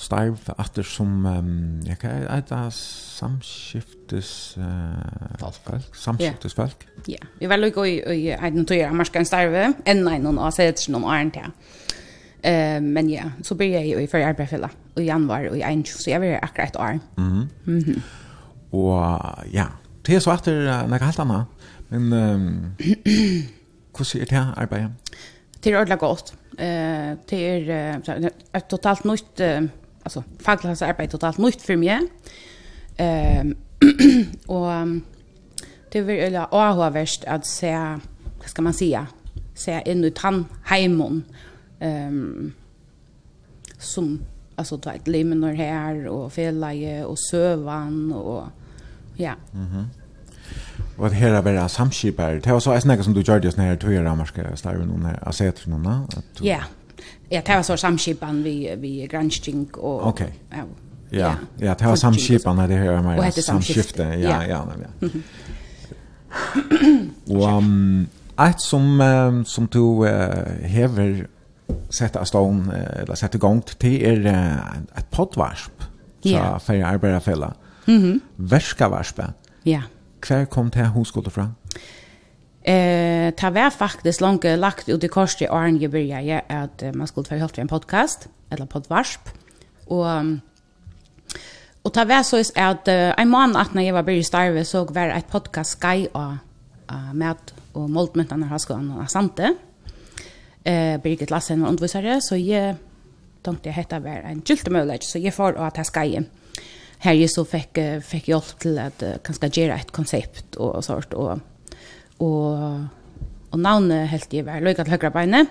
starv 0.00 0.38
efter 0.58 0.82
som 0.82 1.26
um, 1.26 1.80
jeg 1.86 1.98
kan 1.98 2.10
äta 2.38 2.70
samskiftes 2.70 4.56
eh, 4.56 5.38
folk 5.40 5.84
samskiftes 5.92 6.54
folk. 6.54 6.86
Ja. 7.08 7.12
Yeah. 7.12 7.26
Jag 7.40 7.48
var 7.48 7.56
lugg 7.56 7.76
i 7.86 8.00
i 8.14 8.30
en 8.32 8.66
tur 8.66 8.76
jag 8.76 9.06
ska 9.06 9.24
starva 9.24 9.72
en 9.84 10.04
noen 10.04 10.26
av 10.26 10.44
har 10.44 10.50
sett 10.50 10.88
någon 10.88 11.04
arnt 11.04 11.36
här. 11.36 11.50
Eh 12.42 12.80
men 12.80 13.10
ja, 13.10 13.22
så 13.42 13.54
började 13.54 13.86
jag 13.86 14.02
i 14.02 14.06
førre 14.06 14.26
arbetsfälla 14.26 14.70
i 14.96 15.02
januar 15.02 15.48
og 15.50 15.56
i 15.56 15.62
en 15.62 15.84
så 15.84 16.10
jeg 16.10 16.20
var 16.20 16.38
akkurat 16.42 16.68
et 16.68 16.76
år. 16.76 16.98
Mhm. 17.16 17.26
Mm 17.26 17.48
mhm. 17.64 17.90
Mm 17.90 18.02
och 18.72 19.02
ja, 19.52 19.66
det 20.06 20.14
er 20.14 20.20
så 20.20 20.32
efter 20.32 20.52
när 20.86 20.98
jag 20.98 21.04
helt 21.04 21.18
annat 21.18 21.46
Men 21.90 22.12
um, 22.12 22.64
hvordan 23.96 24.20
er 24.20 24.24
det 24.24 24.38
her 24.38 24.54
arbeidet? 24.56 24.90
Det 25.64 25.72
er 25.72 25.78
ordentlig 25.78 25.98
godt. 25.98 26.34
Uh, 26.52 27.16
det 27.30 27.40
er 27.70 27.96
uh, 27.98 28.26
et 28.54 28.66
totalt 28.70 29.04
nytt, 29.04 29.40
uh, 29.40 29.68
altså 30.04 30.22
fagklassarbeid 30.40 31.06
er 31.06 31.10
totalt 31.10 31.38
nytt 31.38 31.62
for 31.62 31.76
meg. 31.76 32.06
Uh, 33.00 33.52
og 34.54 34.82
um, 34.82 35.04
det 35.92 36.00
er 36.00 36.04
veldig 36.06 36.46
avhåverst 36.52 37.24
at 37.26 37.46
se, 37.46 37.70
hva 37.70 38.48
skal 38.48 38.64
man 38.64 38.76
säga? 38.76 39.06
se 39.60 39.80
inn 39.86 40.04
ut 40.04 40.18
han 40.24 40.44
heimen 40.70 41.24
um, 41.80 42.52
som 43.78 44.20
alltså 44.56 44.76
du 44.76 44.90
vet 44.90 45.08
limen 45.08 45.44
här 45.44 46.06
och 46.06 46.32
felaje 46.32 47.04
och 47.04 47.18
sövan 47.18 48.12
och 48.12 48.44
ja. 49.16 49.34
Mhm. 49.52 49.76
Mm 49.76 49.99
Og 51.00 51.06
at 51.06 51.12
her 51.16 51.32
er 51.32 51.40
bare 51.40 51.68
samskipar. 51.68 52.28
Det 52.44 52.52
var 52.52 52.58
så 52.60 52.74
eisne 52.76 53.02
som 53.02 53.14
du 53.16 53.22
gjør 53.22 53.40
det 53.40 53.54
sånn 53.54 53.64
her 53.64 53.78
tøyer 53.80 54.04
ramarske 54.04 54.44
starven 54.60 54.90
under 54.92 55.16
asetrene. 55.28 55.94
Ja, 56.44 56.60
ja, 57.30 57.40
det 57.40 57.54
var 57.56 57.62
så 57.64 57.76
samskipan 57.80 58.42
vi, 58.44 58.68
vi 58.76 59.06
gransking 59.08 59.70
og... 59.78 60.02
Ok, 60.12 60.20
ja. 60.52 60.64
Ja, 61.10 61.30
ja, 61.58 61.72
det 61.74 61.86
var 61.88 61.96
samskipan 61.98 62.58
her, 62.60 62.68
det 62.70 62.76
her 62.78 62.98
er 62.98 63.02
mer 63.02 63.30
samskifte. 63.32 64.04
Ja, 64.20 64.42
ja, 64.46 64.60
ja. 64.78 65.08
Og 67.34 67.56
um, 67.56 68.06
et 68.38 68.62
som, 68.62 69.00
um, 69.00 69.40
som 69.44 69.66
du 69.66 70.04
uh, 70.04 70.10
hever 70.62 71.24
sett 71.90 72.14
av 72.16 72.28
stån, 72.30 72.60
uh, 72.68 73.00
eller 73.00 73.18
sett 73.18 73.34
i 73.34 73.40
gang 73.42 73.64
til, 73.72 73.96
er 74.06 74.20
uh, 74.28 74.76
et 75.00 75.08
poddvarsp 75.10 75.82
fra 76.22 76.60
yeah. 76.68 76.92
Arbeiderfella. 76.92 77.54
Mm 77.86 77.98
-hmm. 77.98 78.20
Verskavarspet. 78.36 79.32
Ja. 79.64 79.70
Yeah 79.70 79.82
Hver 80.26 80.44
kom 80.44 80.70
til 80.70 80.88
hun 80.94 81.04
skulle 81.04 81.30
fra? 81.30 81.48
Eh, 82.62 83.32
det 83.32 83.54
var 83.54 83.70
faktisk 83.70 84.20
langt 84.20 84.44
lagt 84.44 84.88
ut 84.88 85.04
i 85.04 85.08
korset 85.08 85.46
i 85.46 85.48
åren 85.48 85.80
jeg 85.80 85.90
begynte 85.90 86.42
at 86.48 86.94
man 86.94 87.06
skulle 87.06 87.28
få 87.28 87.38
hørt 87.38 87.58
en 87.58 87.68
podcast, 87.68 88.28
eller 88.50 88.66
podvarsp. 88.66 89.30
Og, 89.86 90.38
og 91.84 91.94
det 91.94 92.08
var 92.08 92.22
så 92.22 92.52
at 92.56 92.88
uh, 92.88 93.22
en 93.22 93.30
måned 93.30 93.56
at 93.56 93.74
når 93.74 93.82
jeg 93.82 93.94
var 93.94 94.02
begynte 94.02 94.20
i 94.20 94.22
Starve, 94.22 94.64
så 94.64 94.84
var 94.84 95.06
det 95.06 95.16
et 95.16 95.26
podcast 95.26 95.70
skai 95.70 96.06
og 96.14 96.36
uh, 96.92 97.14
med 97.14 97.34
og 97.74 97.90
måltmyndene 97.90 98.48
har 98.50 98.58
skoene 98.58 98.98
og 98.98 99.10
Sante. 99.10 99.54
Eh, 100.64 100.98
Birgit 101.00 101.30
Lassen 101.30 101.62
var 101.62 101.70
undervisere, 101.70 102.20
så 102.20 102.36
jeg 102.36 102.76
tenkte 103.44 103.70
jeg 103.70 103.78
hette 103.78 104.02
var 104.04 104.26
en 104.28 104.42
gylte 104.44 104.72
mulighet, 104.72 105.06
så 105.06 105.20
jeg 105.22 105.32
får 105.32 105.56
å 105.56 105.70
ta 105.72 105.84
Sky'en 105.86 106.26
här 107.02 107.12
ju 107.12 107.28
så 107.28 107.44
fick 107.44 107.78
fick 108.02 108.28
hjälp 108.28 108.58
till 108.58 108.78
att 108.78 109.02
kanske 109.24 109.60
göra 109.60 109.74
ett 109.74 109.90
koncept 109.90 110.56
och, 110.56 110.74
och 110.74 110.84
sånt 110.84 111.12
och 111.12 111.38
och 112.16 112.58
och 113.50 113.58
namnet 113.58 114.10
helt 114.10 114.32
ju 114.32 114.42
väl 114.42 114.64
lika 114.64 114.84
högra 114.84 115.10
benet. 115.10 115.48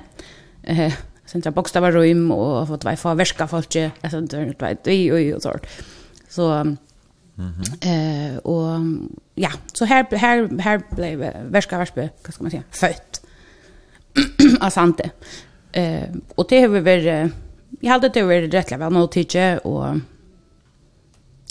Eh 0.63 0.93
sentra 1.25 1.51
bokstavar 1.51 1.91
rum 1.91 2.31
och 2.31 2.67
fått 2.67 2.83
vad 2.83 2.99
för 2.99 3.15
värska 3.15 3.47
folk 3.47 3.75
alltså 4.01 4.21
det 4.21 4.55
vet 4.59 4.87
vi 4.87 5.11
och 5.11 5.35
och 5.35 5.41
sånt. 5.41 5.65
Så 6.29 6.51
mm 6.51 6.77
eh 7.81 8.37
och 8.37 8.79
ja, 9.35 9.49
så 9.73 9.85
här 9.85 10.15
här 10.15 10.59
här 10.59 10.81
blev 10.91 11.19
väska 11.49 11.77
värska, 11.77 12.09
vad 12.25 12.33
ska 12.33 12.43
man 12.43 12.51
säga, 12.51 12.63
fött. 12.71 13.21
Asante. 14.59 15.09
Eh 15.71 16.09
och 16.35 16.45
det 16.49 16.61
har 16.61 16.67
vi 16.67 16.79
väl 16.79 17.31
jag 17.79 17.91
hade 17.91 18.09
det 18.09 18.23
varit 18.23 18.53
rätt 18.53 18.71
väl 18.71 18.93
nåt 18.93 19.11
tycker 19.11 19.67
och 19.67 19.95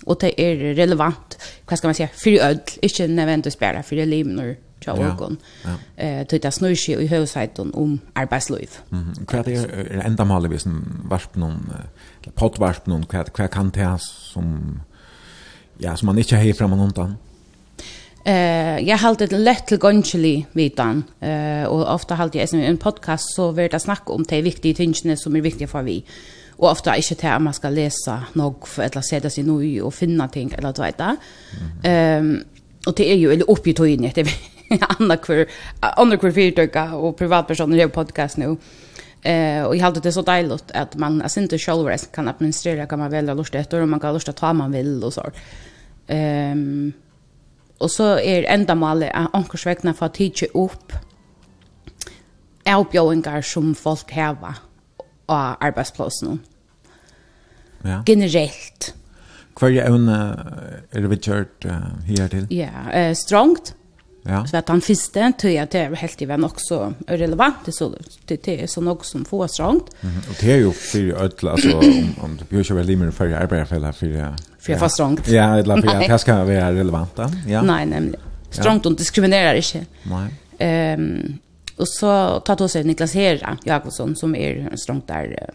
och 0.08 0.16
det 0.20 0.40
är 0.40 0.74
relevant 0.74 1.38
vad 1.68 1.78
ska 1.78 1.88
man 1.88 1.94
säga 1.94 2.08
för 2.12 2.38
öll 2.40 2.60
inte 2.82 3.06
nödvändigtvis 3.06 3.58
bara 3.58 3.82
för 3.82 3.96
elever 3.96 4.56
tja 4.80 4.96
ja. 4.96 5.30
Eh 5.96 6.26
tog 6.26 6.40
det 6.40 6.52
snur 6.54 6.74
seg 6.74 7.02
i 7.02 7.06
høgsætun 7.06 7.72
om 7.74 8.00
arbeidsliv. 8.14 8.78
Mhm. 8.90 9.26
Hva 9.26 9.42
er 9.46 10.02
enda 10.06 10.24
mali 10.24 10.48
vesen 10.48 10.84
noen, 11.34 11.58
eller 12.24 12.80
noen, 12.86 13.06
hva, 13.08 13.24
hva 13.36 13.46
kan 13.46 13.70
det 13.70 14.00
som, 14.00 14.80
ja, 15.80 15.96
som 15.96 16.06
man 16.06 16.18
ikke 16.18 16.36
har 16.36 16.52
fram 16.54 16.72
og 16.72 16.78
undan. 16.78 17.16
Eh, 18.24 18.88
jag 18.88 18.98
har 18.98 19.14
det 19.14 19.32
lätt 19.32 19.66
till 19.66 19.78
gonchili 19.78 20.46
vitan. 20.52 21.04
Eh 21.20 21.64
och 21.64 21.94
ofta 21.94 22.14
har 22.14 22.30
jag 22.32 22.54
en 22.54 22.76
podcast 22.76 23.34
så 23.34 23.50
vart 23.50 23.70
det 23.70 23.80
snacka 23.80 24.12
om 24.12 24.22
de 24.22 24.42
viktiga 24.42 24.74
tingene 24.74 25.16
som 25.16 25.36
är 25.36 25.40
viktiga 25.40 25.68
för 25.68 25.82
vi 25.82 26.04
og 26.58 26.70
ofta 26.72 26.96
ikkje 26.98 27.16
til 27.20 27.30
at 27.30 27.42
man 27.42 27.54
skal 27.54 27.72
lesa 27.72 28.16
nok 28.34 28.66
for 28.66 28.82
eller 28.82 29.04
sette 29.06 29.30
seg 29.30 29.46
noe 29.46 29.70
og 29.86 29.94
finna 29.94 30.26
ting 30.32 30.50
eller 30.56 30.74
du 30.74 30.82
vet 30.82 30.98
det. 30.98 31.16
Ehm 31.86 32.30
um, 32.30 32.38
og 32.86 32.94
det 32.96 33.04
er 33.12 33.16
jo 33.18 33.30
eller 33.30 33.50
oppi 33.50 33.72
tøyne 33.76 34.12
det 34.14 34.22
er 34.24 34.84
anna 34.94 35.16
kvar 35.16 35.44
anna 35.82 36.16
kvar 36.16 36.32
fyrtøkka 36.32 36.84
og 36.96 37.16
privatpersoner 37.16 37.84
i 37.84 37.88
podcast 37.88 38.38
nu. 38.38 38.56
Eh 39.22 39.62
och 39.62 39.76
jag 39.76 39.84
hade 39.84 40.00
det 40.00 40.12
så 40.12 40.22
deiligt 40.22 40.70
att 40.70 40.96
man 40.96 41.22
alltså 41.22 41.40
inte 41.40 41.58
själv 41.58 41.96
kan 42.12 42.28
administrera 42.28 42.86
kan 42.86 42.98
man 42.98 43.10
välja 43.10 43.34
lust 43.34 43.54
efter 43.54 43.80
och 43.80 43.88
man 43.88 44.00
kan 44.00 44.14
lust 44.14 44.28
att 44.28 44.36
ta 44.36 44.52
man 44.52 44.72
vill 44.72 45.04
och 45.04 45.12
så. 45.12 45.30
Ehm 46.06 46.52
um, 46.52 46.92
och 47.78 47.90
så 47.90 48.18
är 48.18 48.42
enda 48.42 48.74
målet 48.74 49.10
att 49.14 49.34
ankor 49.34 49.92
för 49.92 50.06
att 50.06 50.14
tidigt 50.14 50.50
upp 50.54 50.92
är 52.64 53.42
som 53.42 53.74
folk 53.74 54.10
häva 54.10 54.54
av 55.28 55.56
arbeidsplassen. 55.60 56.40
Ja. 57.84 58.02
Generelt. 58.06 58.92
Hva 59.58 59.70
er 59.70 59.88
evne 59.88 60.18
er 60.92 61.02
det 61.02 61.10
vi 61.10 61.18
kjørt 61.28 61.66
uh, 61.66 61.90
her 62.06 62.30
til? 62.32 62.46
Ja, 62.54 62.86
uh, 62.90 63.12
strongt. 63.18 63.74
Ja. 64.28 64.42
Så 64.44 64.58
at 64.58 64.68
han 64.68 64.82
første 64.84 65.30
tror 65.40 65.54
at 65.62 65.72
det 65.72 65.80
er 65.80 65.94
helt 65.96 66.22
i 66.22 66.26
venn 66.28 66.44
også 66.44 66.78
relevant. 67.08 67.62
Det, 67.64 67.72
så, 67.74 67.88
det, 68.28 68.40
det 68.44 68.56
er 68.64 68.70
sånn 68.70 68.84
noe 68.88 69.06
som 69.06 69.24
få 69.24 69.46
strongt. 69.48 69.88
Mm 70.02 70.10
-hmm. 70.10 70.28
Og 70.28 70.40
det 70.40 70.52
er 70.52 70.60
jo 70.60 70.72
for 70.72 71.24
ødel, 71.24 71.48
altså 71.48 71.76
om, 71.78 72.14
om 72.24 72.36
du 72.36 72.44
bør 72.44 72.60
ikke 72.60 72.74
være 72.74 72.86
limer 72.86 73.10
for 73.10 73.24
arbeidsfeller 73.24 73.92
for 73.92 74.06
ja. 74.06 74.30
For 74.58 74.72
jeg 74.72 74.80
får 74.80 74.88
strongt. 74.88 75.28
Ja, 75.28 75.56
eller 75.56 75.80
for 75.80 76.02
jeg 76.02 76.20
skal 76.20 76.46
være 76.46 76.80
relevant 76.80 77.16
da. 77.16 77.30
Ja. 77.48 77.62
Nei, 77.62 77.84
nemlig. 77.84 78.18
Strongt, 78.50 78.84
ja. 78.84 78.90
og 78.90 78.98
diskriminerar 78.98 79.52
ikke. 79.52 79.86
Nei. 80.04 80.28
Ehm 80.60 81.38
Och 81.78 81.88
så 81.88 82.40
tar 82.40 82.56
då 82.56 82.68
sig 82.68 82.84
Niklas 82.84 83.14
Herra 83.14 83.58
Jakobsson 83.64 84.16
som 84.16 84.34
är 84.34 84.76
strångt 84.76 85.06
där 85.06 85.50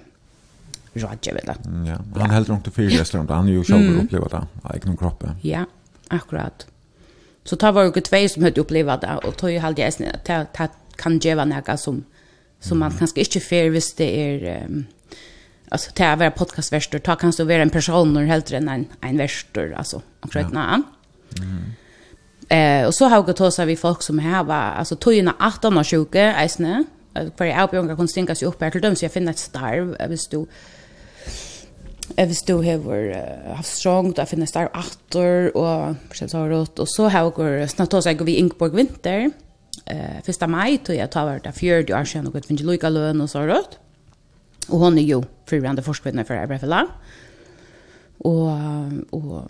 rådgivare. 0.93 1.55
Mm, 1.65 1.85
ja, 1.85 1.97
han 2.15 2.21
ja. 2.29 2.33
helt 2.33 2.47
långt 2.47 2.63
till 2.63 2.73
fyra 2.73 3.05
han 3.29 3.47
är 3.47 3.51
ju 3.51 3.63
själv 3.63 3.87
mm. 3.87 4.05
upplevt 4.05 4.31
det, 4.31 4.47
egen 4.73 4.97
kroppen. 4.97 5.35
Ja, 5.41 5.65
akkurat. 6.07 6.67
Så 7.43 7.55
tar 7.55 7.71
var 7.71 7.83
ju 7.83 7.91
två 7.91 8.27
som 8.27 8.43
hade 8.43 8.61
upplevt 8.61 9.01
det, 9.01 9.19
och 9.23 9.37
tar 9.37 9.47
ju 9.49 9.59
halt 9.59 9.77
jag 9.77 9.93
snett 9.93 10.15
att 10.15 10.25
det, 10.25 10.47
det 10.57 10.69
kan 10.95 11.19
ge 11.19 11.35
något 11.35 11.79
som, 11.79 12.03
som 12.59 12.79
man 12.79 12.91
kanske 12.91 13.19
inte 13.19 13.39
får 13.39 13.69
hvis 13.69 13.93
det 13.93 14.19
är... 14.19 14.63
Um, 14.65 14.85
alltså 15.69 15.91
det 15.95 16.03
är 16.03 16.15
vara 16.15 16.31
podcastvärster, 16.31 16.99
ta 16.99 17.31
så 17.31 17.45
vara 17.45 17.61
en 17.61 17.69
person 17.69 18.17
helt 18.17 18.51
än 18.51 18.69
en, 18.69 18.85
en 19.01 19.17
värster, 19.17 19.73
alltså. 19.77 20.01
Och 20.21 20.33
så 20.33 20.39
ja. 20.39 20.81
Mm. 21.41 21.63
Eh 22.53 22.87
och 22.87 22.95
så 22.95 23.05
har 23.05 23.25
jag 23.27 23.35
tagit 23.35 23.59
vi 23.59 23.75
folk 23.75 24.01
som 24.01 24.19
här 24.19 24.43
var 24.43 24.55
alltså 24.55 24.95
tojna 24.95 25.35
18 25.39 25.77
år 25.77 25.83
sjuka 25.83 26.35
eisne. 26.35 26.83
För 27.37 27.45
jag 27.45 27.63
uppgångar 27.63 27.95
kan 27.95 28.07
stinka 28.07 28.35
sig 28.35 28.47
upp 28.47 28.61
här 28.61 28.71
till 28.71 28.81
dem 28.81 28.95
så 28.95 29.05
jag 29.05 29.11
finner 29.11 29.31
ett 29.31 29.39
starv. 29.39 29.95
Jag 29.99 30.07
visst 30.07 30.31
du 30.31 30.45
Jeg 32.17 32.27
visst 32.27 32.47
du 32.47 32.61
hever 32.61 33.09
uh, 33.15 33.55
haft 33.55 33.77
strongt, 33.77 34.17
jeg 34.17 34.27
finnes 34.27 34.51
starv 34.51 34.69
atter, 34.75 35.47
og 35.55 35.95
forstått 36.11 36.35
har 36.35 36.51
rått, 36.51 36.81
og 36.83 36.89
så 36.91 37.07
har 37.09 37.31
jeg 37.39 37.69
snart 37.71 37.93
også, 37.93 38.09
jeg 38.09 38.17
går 38.19 38.27
vi 38.27 38.35
Ingeborg 38.41 38.75
Vinter, 38.75 39.29
eh, 39.87 40.19
1. 40.27 40.49
mai, 40.49 40.77
tog 40.77 40.95
jeg 40.95 41.09
tar 41.09 41.25
vart 41.25 41.45
der 41.47 41.55
40 41.55 41.95
år 41.95 42.03
siden, 42.03 42.27
og 42.27 42.35
jeg 42.35 42.43
finner 42.49 42.67
lykka 42.69 42.91
løn 42.91 43.23
og 43.23 43.29
så 43.31 43.45
rått, 43.47 43.79
og 44.69 44.83
hon 44.83 44.99
er 44.99 45.07
jo 45.07 45.23
frirande 45.49 45.81
forskvinner 45.81 46.27
for 46.27 46.35
Ebrefella, 46.35 46.83
og, 48.19 48.51
og 49.11 49.47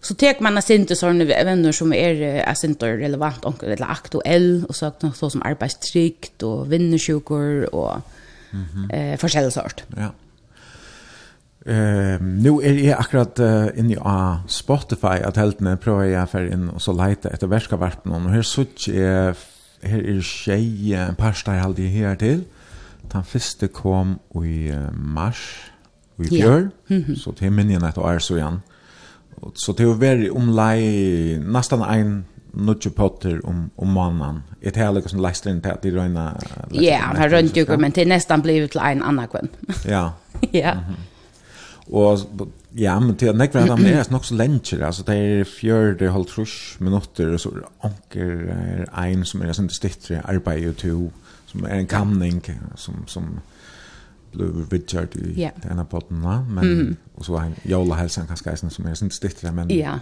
så 0.00 0.14
tek 0.14 0.40
man 0.40 0.60
inte 0.68 0.96
såna 0.96 1.24
vänner 1.24 1.72
som 1.72 1.92
är 1.92 2.14
är 2.22 2.64
inte 2.64 2.96
relevant 2.96 3.44
och 3.44 3.64
eller 3.64 3.90
aktuell 3.90 4.64
och 4.68 4.76
så 4.76 4.92
så 5.14 5.30
som 5.30 5.42
arbetstrikt 5.42 6.42
och 6.42 6.72
vinnersjukor 6.72 7.74
och 7.74 7.96
mm 8.52 8.64
-hmm. 8.72 9.12
eh 9.12 9.16
forskjellig 9.16 9.52
sort. 9.52 9.84
Ja. 9.96 10.10
Eh 11.72 12.20
nu 12.20 12.50
är 12.62 12.88
jag 12.88 13.00
akkurat 13.00 13.40
uh, 13.40 13.66
inne 13.76 13.94
i 13.94 14.48
Spotify 14.48 15.06
att 15.24 15.36
helt 15.36 15.60
när 15.60 15.76
prövar 15.76 16.04
jag 16.04 16.30
för 16.30 16.52
in 16.52 16.68
och 16.68 16.82
så 16.82 16.92
leta 16.92 17.30
efter 17.30 17.46
värska 17.46 17.76
varten 17.76 18.12
och 18.12 18.30
här 18.30 18.42
sucht 18.42 18.88
är 18.88 19.34
här 19.82 19.98
är 19.98 20.20
tjej 20.20 20.94
en 20.94 21.14
pasta 21.14 21.54
jag 21.54 21.62
hade 21.62 21.82
här 21.82 22.16
till. 22.16 22.44
Den 23.02 23.24
första 23.24 23.68
kom 23.68 24.18
i 24.34 24.72
mars 24.92 25.70
i 26.16 26.24
fjör. 26.24 26.70
Ja. 26.86 26.94
Mm 26.94 27.04
-hmm. 27.04 27.14
Så 27.14 27.32
till 27.32 27.50
minnen 27.50 27.84
att 27.84 27.98
år 27.98 28.18
så 28.18 28.36
igen. 28.36 28.48
Mm 28.48 28.60
Så 29.54 29.72
det 29.72 29.86
var 29.86 29.94
veldig 29.94 30.32
omlai 30.32 31.38
nästan 31.38 31.82
en 31.82 32.24
nutje 32.52 32.90
potter 32.90 33.46
om 33.46 33.70
om 33.76 33.92
mannen. 33.92 34.42
Ett 34.62 34.76
här 34.76 34.92
liksom 34.92 35.18
inn 35.46 35.60
til 35.60 35.70
at 35.70 35.82
de 35.82 35.90
røyna? 35.90 36.36
Ja, 36.72 36.98
han 36.98 37.30
runt 37.30 37.56
ju 37.56 37.76
men 37.76 37.90
det 37.90 38.04
nästan 38.04 38.42
blev 38.42 38.68
till 38.68 38.80
en 38.80 39.02
annan 39.02 39.28
kvän. 39.28 39.48
Ja. 39.84 40.12
Ja. 40.50 40.74
Och 41.86 42.18
ja, 42.72 43.00
men 43.00 43.16
det 43.16 43.32
näck 43.32 43.54
at 43.54 43.68
han 43.68 43.86
er 43.86 44.04
nok 44.10 44.24
så 44.24 44.34
länge 44.34 44.86
alltså 44.86 45.02
det 45.02 45.14
är 45.14 45.44
fjärde 45.44 46.10
halv 46.10 46.24
trus 46.24 46.76
minutter, 46.78 47.34
och 47.34 47.40
så 47.40 47.50
anker 47.80 48.22
er 48.22 48.86
en 49.04 49.24
som 49.24 49.42
är 49.42 49.68
stittre 49.68 50.20
arbeid 50.24 50.66
arbete 50.66 50.80
to, 50.80 51.10
som 51.46 51.64
är 51.64 51.78
en 51.78 51.86
kamning 51.86 52.42
som 52.74 52.94
som 53.06 53.40
blev 54.36 54.70
Richard 54.70 55.16
i 55.16 55.32
ja. 55.42 55.50
denne 55.62 55.82
här 55.82 55.84
podden 55.84 56.20
men 56.20 56.58
mm. 56.58 56.96
och 57.14 57.24
så 57.24 57.36
han 57.36 57.54
Jola 57.62 57.94
hälsan 57.94 58.26
kanskje 58.26 58.50
eisen 58.50 58.70
som 58.70 58.86
er 58.86 58.94
sånn 58.94 59.10
stittare 59.10 59.52
men 59.52 59.70
Ja. 59.70 59.98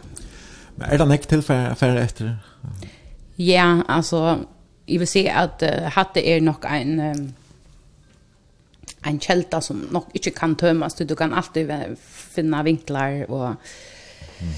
Men 0.76 0.90
er 0.90 0.98
det 0.98 1.06
näkt 1.08 1.28
til 1.30 1.42
för 1.42 1.96
etter? 1.96 2.36
Ja, 3.36 3.82
alltså 3.88 4.38
jag 4.86 4.98
vill 4.98 5.08
se 5.08 5.30
att 5.30 5.62
uh, 5.62 5.88
hade 5.94 6.20
är 6.20 6.40
nog 6.40 6.64
en 6.64 7.00
um, 7.00 7.34
en 9.06 9.20
kälta 9.20 9.60
som 9.60 9.88
nog 9.90 10.04
inte 10.12 10.30
kan 10.30 10.56
tömmas 10.56 10.94
du 10.94 11.16
kan 11.16 11.32
alltid 11.32 11.70
finna 12.34 12.62
vinklar 12.62 13.30
och 13.30 13.46
mm. 13.46 14.52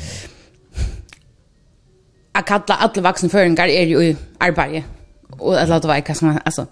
att 2.32 2.46
kalla 2.46 2.74
alla 2.74 3.02
vuxna 3.02 3.28
föringar 3.28 3.68
är 3.68 3.86
ju 3.86 4.02
i 4.02 4.16
arbete 4.38 4.84
och 5.30 5.62
att 5.62 5.68
låta 5.68 5.88
vara 5.88 6.00
kanske 6.00 6.26
alltså 6.44 6.66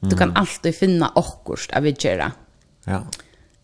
du 0.00 0.16
kan 0.16 0.36
alltid 0.36 0.74
finna 0.74 1.12
akkurst 1.14 1.72
av 1.72 1.82
vidgera 1.82 2.32
Ja. 2.84 3.02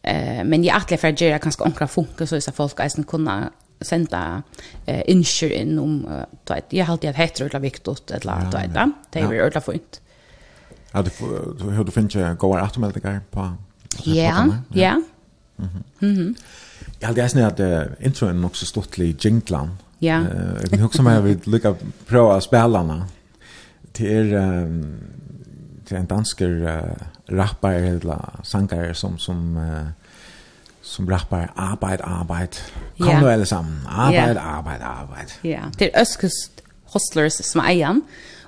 Eh 0.02 0.44
men 0.44 0.64
jag 0.64 0.76
att 0.76 1.00
för 1.00 1.08
att 1.08 1.20
göra 1.20 1.38
kanske 1.38 1.62
onkra 1.64 1.88
funka 1.88 2.26
så 2.26 2.40
så 2.40 2.52
folk 2.52 2.80
eisen 2.80 3.04
kunna 3.04 3.50
senda 3.80 4.42
eh 4.86 5.02
insure 5.06 5.54
in 5.54 5.78
om 5.78 6.06
då 6.44 6.54
att 6.54 6.72
jag 6.72 6.90
alltid 6.90 7.10
hett 7.10 7.34
det 7.34 7.44
eller 7.44 7.60
viktigt 7.60 8.10
eller 8.10 8.50
då 8.50 8.58
att 8.58 8.88
det 9.10 9.20
är 9.20 9.50
väl 9.50 9.60
fint. 9.60 10.00
Ja, 10.92 11.02
du 11.02 11.10
hur 11.70 11.84
du 11.84 11.90
finner 11.90 12.34
goda 12.34 12.62
automatiskt 12.62 13.30
på. 13.30 13.52
Ja, 14.04 14.46
ja. 14.74 15.02
Mhm. 15.56 15.82
Mhm. 15.98 16.34
Ja, 16.98 17.12
det 17.12 17.20
är 17.22 17.28
snärt 17.28 17.60
att 17.60 18.00
introen 18.00 18.44
också 18.44 18.66
stort 18.66 18.98
i 18.98 19.16
jinglan. 19.20 19.78
Ja. 19.98 20.24
Jag 20.60 20.70
kan 20.70 20.78
huska 20.78 21.02
mig 21.02 21.22
vid 21.22 21.46
lika 21.46 21.74
prova 22.06 22.40
spelarna. 22.40 23.06
Det 23.92 24.14
är 24.16 24.24
en 25.96 26.06
dansker 26.06 26.58
uh, 26.66 27.06
rappar 27.32 27.78
eller 27.94 28.40
sanger 28.42 28.92
som 28.92 29.18
som 29.18 29.56
uh, 29.56 29.88
som 30.82 31.08
rappar 31.08 31.52
arbeid 31.56 32.00
arbeid. 32.04 32.60
Kom 32.98 33.08
yeah. 33.08 33.20
nu 33.22 33.28
alle 33.28 33.46
sammen. 33.46 33.78
Arbeid 33.86 34.36
yeah. 34.36 34.58
arbeid 34.58 34.82
arbeid. 34.82 35.38
Ja. 35.44 35.50
Yeah. 35.50 35.72
Til 35.78 35.90
Øskust 36.00 36.62
Hustlers 36.92 37.40
som 37.44 37.60
er 37.64 37.70
igjen. 37.76 38.02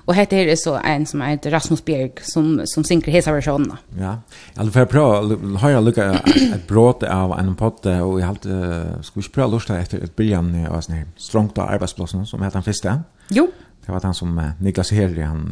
Og 0.09 0.15
hette 0.17 0.35
her 0.35 0.49
er 0.49 0.57
så 0.57 0.73
en 0.81 1.05
som 1.05 1.21
er 1.21 1.37
Rasmus 1.53 1.83
Bjerg, 1.85 2.23
som, 2.25 2.55
som 2.65 2.83
synker 2.83 3.13
hesa 3.13 3.31
versjonen. 3.35 3.75
Ja, 3.99 4.15
altså 4.55 4.71
for 4.73 4.81
jeg 4.81 4.89
prøver, 4.89 5.57
har 5.61 5.69
jeg 5.75 5.83
lukket 5.85 6.31
et 6.55 6.63
bråte 6.67 7.09
av 7.11 7.35
en 7.37 7.53
potte, 7.55 7.93
og 8.01 8.17
jeg 8.19 8.27
halte, 8.27 8.57
skal 9.05 9.21
vi 9.21 9.25
ikke 9.27 9.35
prøve 9.37 9.51
å 9.51 9.53
lusta 9.55 9.77
etter 9.77 10.01
et 10.01 10.15
byrjan 10.17 10.49
av 10.65 10.79
en 10.79 10.87
sånn 10.87 11.11
strongt 11.21 11.61
av 11.61 11.69
arbeidsplassen, 11.77 12.25
som 12.25 12.41
heter 12.41 12.59
han 12.59 12.65
første? 12.65 12.95
Jo. 13.29 13.45
Det 13.85 13.93
var 13.93 14.09
han 14.09 14.17
som 14.17 14.41
Niklas 14.59 14.91
Herri, 14.97 15.21
han 15.21 15.45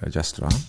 var 0.00 0.14
gestor 0.14 0.46
av. 0.46 0.62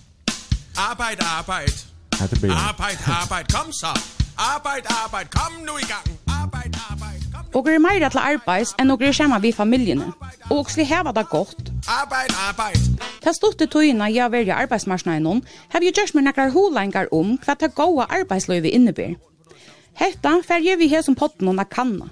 Arbejd, 0.76 1.18
arbejd. 1.38 1.86
Ja, 2.20 2.26
det 2.26 2.40
bliver. 2.40 2.54
Arbejd, 2.54 2.98
arbeid. 3.06 3.44
Kom 3.54 3.72
så. 3.72 4.00
Arbejd, 4.38 4.84
arbejd. 5.04 5.26
Kom 5.30 5.52
nu 5.66 5.76
i 5.78 5.86
gang. 5.92 6.18
Arbeid, 6.42 6.74
arbeid. 6.90 7.20
Og 7.54 7.68
er 7.68 7.78
meira 7.78 8.08
til 8.08 8.18
arbeids 8.18 8.72
enn 8.80 8.90
og 8.90 9.02
er 9.02 9.12
skjema 9.12 9.38
vi 9.38 9.52
familjene. 9.52 10.06
Og 10.50 10.70
sli 10.72 10.84
heva 10.88 11.12
det 11.12 11.26
godt. 11.28 11.68
Arbeid, 11.88 12.32
arbeid. 12.48 12.78
Ta 13.22 13.32
storte 13.36 13.66
tøyina 13.66 14.08
jeg 14.08 14.32
verja 14.32 14.56
arbeidsmarsna 14.64 15.18
enn, 15.20 15.42
har 15.68 15.80
vi 15.80 15.92
gjørs 15.92 16.14
med 16.14 16.24
nekkar 16.28 16.54
holengar 16.56 17.12
om 17.12 17.36
hva 17.44 17.54
ta 17.54 17.68
goa 17.68 18.08
arbeidsløyve 18.08 18.72
innebyr. 18.72 19.18
Hetta 20.00 20.38
fer 20.48 20.64
jeg 20.64 20.78
vi 20.80 20.88
her 20.88 21.04
som 21.04 21.14
potten 21.14 21.48
og 21.48 21.68
kanna. 21.68 22.08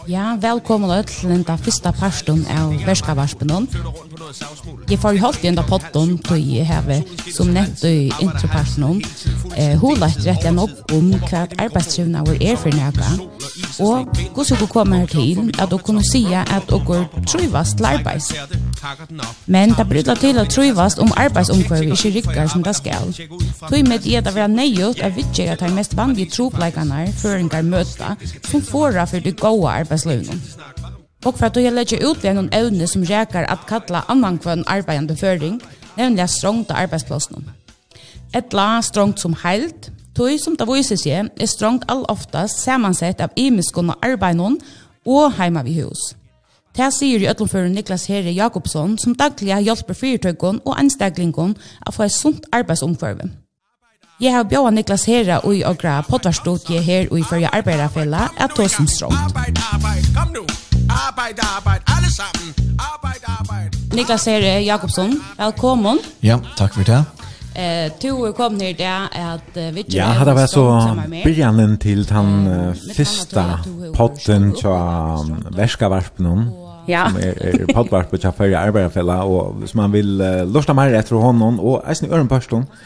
Ja, 0.09 0.37
velkommen 0.41 0.91
öll 0.91 1.05
til 1.05 1.29
den 1.29 1.45
første 1.45 1.93
parsten 1.93 2.47
av 2.51 2.73
Verskavarspunnen. 2.87 3.69
Jeg 4.91 4.99
får 4.99 5.13
jo 5.17 5.21
holdt 5.23 5.43
igjen 5.43 5.57
da 5.57 5.63
podden 5.63 6.19
til 6.25 6.45
jeg 6.53 6.67
har 6.67 6.85
som 7.35 7.53
nevnt 7.53 7.85
i 7.85 8.11
introparsten 8.21 9.03
eh, 9.57 9.77
hun 9.81 10.01
lagt 10.01 10.25
rett 10.27 10.45
igjen 10.45 10.59
opp 10.59 10.93
om 10.93 11.13
hva 11.29 11.45
arbeidsgivene 11.65 12.25
vår 12.27 12.41
er 12.41 12.57
for 12.57 12.75
nøyga. 12.75 13.11
Og 13.79 14.09
hvordan 14.35 14.59
dere 14.59 14.69
kommer 14.73 15.07
til 15.07 15.53
at 15.59 15.71
dere 15.71 15.85
kunne 15.87 16.05
si 16.11 16.25
at 16.35 16.71
dere 16.71 17.05
trivast 17.27 17.77
til 17.77 17.87
arbeids. 17.87 18.33
Men 19.47 19.75
det 19.79 19.89
blir 19.89 20.03
til 20.03 20.39
å 20.39 20.47
trivast 20.49 20.99
om 21.03 21.13
arbeidsomkvarver 21.17 21.95
ikke 21.95 22.15
rykker 22.19 22.51
som 22.53 22.63
det 22.63 22.77
skal. 22.77 23.13
Tøy 23.69 23.83
med 23.87 24.05
det 24.05 24.19
at 24.21 24.35
vi 24.35 24.41
har 24.41 24.53
nøyot 24.53 25.03
er 25.03 25.15
viktig 25.15 25.49
at 25.53 25.63
de 25.65 25.73
mest 25.75 25.97
vanlige 25.97 26.31
tropleikene 26.37 27.07
føringer 27.19 27.63
møter 27.63 28.17
som 28.51 28.63
får 28.63 29.03
for 29.07 29.25
det 29.25 29.37
gode 29.41 29.78
arbeidslivet. 29.79 30.59
Og 31.27 31.35
for 31.35 31.47
at 31.47 31.55
du 31.55 31.61
legger 31.61 32.05
ut 32.11 32.23
ved 32.23 32.35
noen 32.35 32.51
evne 32.55 32.87
som 32.87 33.03
reker 33.03 33.47
at 33.51 33.67
kalla 33.69 34.05
annan 34.09 34.39
kvann 34.39 34.67
arbeidende 34.67 35.17
føring, 35.17 35.61
nemlig 35.97 36.29
strongt 36.31 36.71
arbeidsplassen. 36.71 37.49
Et 38.35 38.53
la 38.53 38.81
strongt 38.83 39.21
som 39.21 39.35
heilt, 39.43 39.91
tog 40.17 40.39
som 40.41 40.57
det 40.57 40.69
viser 40.69 41.01
seg, 41.01 41.33
er 41.41 41.51
strongt 41.51 41.87
all 41.89 42.05
oftast 42.13 42.63
samansett 42.63 43.21
av 43.25 43.35
imiskunne 43.37 43.97
arbeidene 44.03 44.61
og 45.07 45.33
heima 45.39 45.65
vi 45.67 45.81
hus. 45.81 46.13
Det 46.77 46.93
sier 46.95 47.25
i 47.25 47.27
ødelføren 47.31 47.73
Niklas 47.75 48.07
Herre 48.07 48.31
Jakobsson, 48.31 48.99
som 48.99 49.17
daglig 49.19 49.57
hjelper 49.67 49.97
fyrtøkken 49.99 50.61
og 50.65 50.79
ansteglingon 50.79 51.57
å 51.87 51.95
få 51.95 52.07
et 52.07 52.15
sunt 52.15 52.47
arbeidsomkvarve. 52.55 53.31
Jeg 54.21 54.33
har 54.35 54.43
bjøret 54.51 54.75
Niklas 54.75 55.05
Herre 55.07 55.37
og 55.47 55.53
i 55.55 55.61
åkra 55.63 56.01
potvarstudie 56.03 56.81
her 56.83 57.07
og 57.13 57.21
i 57.21 57.23
førje 57.23 57.51
arbeiderfella 57.55 58.25
at 58.37 58.57
som 58.71 58.87
Strøm. 58.91 59.13
Arbeid, 59.15 59.59
arbeid, 59.75 60.09
kom 60.17 60.33
nu! 60.35 60.43
Arbeid, 60.91 61.39
arbeid, 61.57 61.81
alle 61.87 62.11
sammen! 62.17 62.49
Arbeid, 62.79 63.23
arbeid! 63.29 63.79
Niklas 63.95 64.25
Herre 64.25 64.65
Jakobsson, 64.65 65.15
velkommen. 65.39 65.99
Ja, 66.23 66.41
takk 66.57 66.75
for 66.75 66.83
det. 66.83 67.05
Eh, 67.55 67.93
du 68.03 68.33
kom 68.33 68.59
ner 68.59 68.75
där 68.75 69.07
att 69.35 69.57
uh, 69.57 69.71
vi 69.75 69.85
Ja, 69.87 70.05
hade 70.05 70.35
varit 70.35 70.51
så 70.51 70.97
början 71.25 71.79
till 71.79 72.05
den 72.05 72.47
uh, 72.47 72.75
första 72.97 73.61
podden 73.95 74.53
till 74.53 75.57
Värskavarpen. 75.57 76.51
Ja. 76.87 77.07
Som 77.07 77.17
är, 77.17 77.43
är 77.43 77.75
poddvarp 77.75 78.11
på 78.11 78.19
Chaffari 78.19 78.55
Arbetarfälla 78.55 79.23
och 79.23 79.69
som 79.69 79.81
man 79.81 79.93
vill 79.93 80.21
uh, 80.21 80.47
lusta 80.47 80.75
mer 80.75 80.95
efter 80.95 81.17
honom 81.17 81.61
och 81.61 81.83
är 81.87 81.95
sin 81.95 82.13
öronpörston. 82.13 82.67
person 82.67 82.77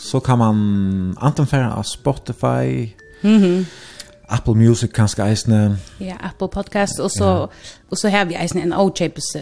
så 0.00 0.20
kan 0.20 0.38
man 0.38 1.16
antingen 1.20 1.46
färra 1.46 1.74
av 1.74 1.82
Spotify, 1.82 2.94
mm 3.20 3.42
-hmm. 3.42 3.64
Apple 4.28 4.54
Music 4.54 4.90
kanske 4.94 5.22
eisne. 5.22 5.76
Ja, 5.98 6.14
Apple 6.22 6.48
Podcast 6.48 6.98
och 7.00 7.12
så 7.12 7.24
ja. 7.24 7.50
och 7.88 7.98
så 7.98 8.08
har 8.08 8.24
vi 8.24 8.34
eisne 8.34 8.62
en 8.62 8.72
OJPs 8.72 9.36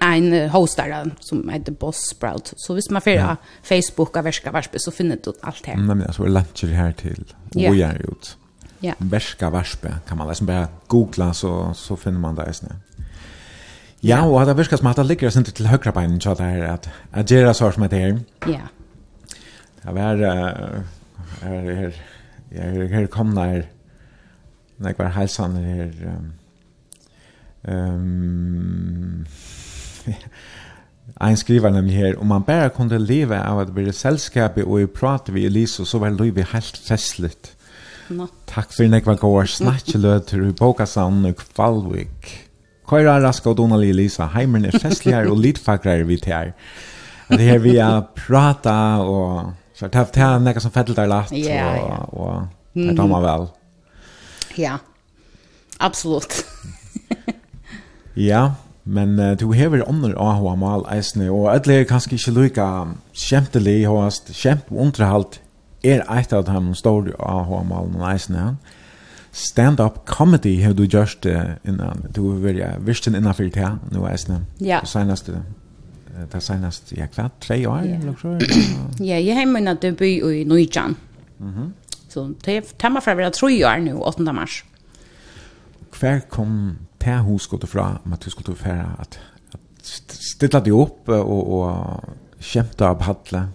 en 0.00 0.50
hostare 0.50 1.10
som 1.20 1.48
heter 1.48 1.72
Boss 1.72 1.96
Sprout. 2.10 2.52
Så 2.56 2.74
hvis 2.74 2.90
man 2.90 3.02
får 3.02 3.12
ja. 3.12 3.36
Facebook 3.62 4.16
av 4.16 4.24
Verska 4.24 4.50
Varspe 4.50 4.78
så 4.78 4.90
finner 4.90 5.18
du 5.24 5.32
allt 5.42 5.66
her. 5.66 5.76
Nej, 5.76 5.96
men 5.96 6.12
så 6.12 6.24
är 6.24 6.28
luncher 6.28 6.66
här 6.66 6.92
till 6.92 7.34
och 7.54 7.76
ja. 7.76 7.92
ut. 7.92 8.36
Ja. 8.80 8.94
Verska 8.98 9.50
Varspe 9.50 9.94
kan 10.08 10.18
man 10.18 10.28
liksom 10.28 10.46
bara 10.46 10.68
googla 10.86 11.34
så 11.34 11.74
så 11.74 11.96
finner 11.96 12.18
man 12.18 12.34
det 12.34 12.42
eisne. 12.42 12.76
Ja, 14.00 14.16
ja. 14.16 14.22
och 14.22 14.46
det 14.46 14.54
verkar 14.54 14.76
som 14.76 14.86
att 14.86 14.96
det 14.96 15.04
ligger 15.04 15.30
sin 15.30 15.44
till 15.44 15.66
högra 15.66 15.92
benen 15.92 16.20
så 16.20 16.34
där 16.34 16.62
att 16.62 16.88
att 17.10 17.30
göra 17.30 17.54
så 17.54 17.72
som 17.72 17.88
det 17.88 17.96
är. 17.96 18.20
Ja. 18.46 18.60
Jeg 19.84 19.94
var 19.94 20.16
her, 21.42 21.92
jeg 22.52 22.76
är 22.76 22.86
her 22.86 23.06
komna 23.06 23.44
her, 23.44 23.62
når 24.78 24.94
var 24.98 25.08
halsan 25.08 25.56
her, 25.56 25.90
ehm 27.68 29.26
en 31.22 31.36
skriver 31.36 31.70
nemlig 31.70 31.96
her, 31.96 32.18
om 32.18 32.26
man 32.26 32.42
bare 32.42 32.70
kunne 32.70 32.98
leve 32.98 33.38
av 33.38 33.60
at 33.60 33.76
være 33.76 33.92
selskapet 33.92 34.64
og 34.64 34.80
i 34.82 34.86
prater 34.86 35.32
vi 35.32 35.46
Elise, 35.46 35.84
så 35.86 35.98
var 35.98 36.10
livet 36.10 36.50
helt 36.52 36.76
festligt. 36.76 37.56
No. 38.10 38.26
Takk 38.46 38.72
for 38.74 38.88
nek 38.90 39.06
var 39.06 39.16
går, 39.20 39.44
snakkeløter 39.44 40.48
i 40.48 40.52
Bokasan 40.52 41.24
og 41.24 41.36
Kvalvik. 41.36 42.48
Køyra 42.88 43.20
raska 43.22 43.50
og 43.50 43.56
Donali 43.56 43.90
Elisa, 43.90 44.26
heimeren 44.34 44.64
er 44.64 44.78
festligere 44.78 45.30
og 45.30 45.38
litfagrer 45.38 46.04
vi 46.04 46.16
til 46.16 46.32
her. 46.32 46.52
Det 47.30 47.40
her 47.40 47.58
vi 47.58 47.76
har 47.76 48.08
prata 48.16 48.98
og 49.00 49.52
Så 49.82 49.88
det 49.88 49.98
har 49.98 50.04
haft 50.04 50.42
några 50.42 50.60
som 50.60 50.70
fällde 50.70 50.94
där 50.94 51.06
lätt 51.06 51.32
ja, 51.32 51.76
ja. 51.76 51.96
och, 51.96 52.42
det 52.72 52.96
tar 52.96 53.06
man 53.06 53.22
väl. 53.22 53.46
Ja, 54.54 54.78
absolut. 55.78 56.44
ja, 58.14 58.54
men 58.82 59.18
uh, 59.18 59.36
du 59.36 59.52
hever 59.54 59.88
ånder 59.88 60.12
av 60.14 60.44
hva 60.44 60.52
mal 60.54 60.86
eisne, 60.86 61.26
og 61.34 61.48
alle 61.50 61.80
er 61.80 61.88
kanskje 61.90 62.14
ikke 62.14 62.34
lykka 62.36 62.66
kjempelig, 63.12 63.88
hos 63.90 64.20
kjemp 64.30 64.70
underhalt 64.70 65.40
er 65.82 66.04
eit 66.06 66.32
av 66.32 66.44
dem 66.46 66.70
store 66.78 67.16
AHA 67.18 67.64
mal 67.66 67.90
eisne. 68.12 68.52
Stand-up 69.32 70.04
comedy 70.06 70.60
har 70.62 70.78
du 70.78 70.84
gjørst 70.86 71.26
uh, 71.26 71.58
innan, 71.66 72.06
du 72.14 72.22
har 72.28 72.38
vært 72.46 72.86
virsten 72.86 73.18
innanfyrt 73.18 73.58
her, 73.58 73.80
nå 73.90 74.06
eisne, 74.06 74.44
ja. 74.62 74.84
seneste. 74.86 75.40
Ja 75.42 75.61
det 76.12 76.42
senast, 76.44 76.92
ja, 76.96 77.06
hva, 77.14 77.28
tre 77.40 77.56
år? 77.68 77.86
Ja, 79.00 79.16
jeg 79.16 79.36
har 79.36 79.46
min 79.48 79.70
debut 79.80 80.26
i 80.28 80.44
Nøyjan. 80.44 80.96
Så 82.08 82.26
det 82.44 82.58
tar 82.78 82.92
meg 82.92 83.04
fra 83.04 83.14
å 83.14 83.20
være 83.22 83.32
tre 83.32 83.54
år 83.64 83.80
nå, 83.86 83.96
8. 84.04 84.26
mars. 84.36 84.60
Hver 85.96 86.24
kom 86.32 86.76
det 87.00 87.16
husgåttet 87.24 87.70
fra, 87.70 87.96
om 88.04 88.12
at 88.12 88.24
du 88.24 88.30
skulle 88.30 88.56
fære 88.58 88.90
at, 89.00 89.18
at 89.56 90.16
stilla 90.18 90.60
deg 90.60 90.76
opp 90.76 91.08
og, 91.08 91.40
og 91.56 92.44
kjempe 92.44 92.86
av 92.86 93.02
hadle? 93.08 93.46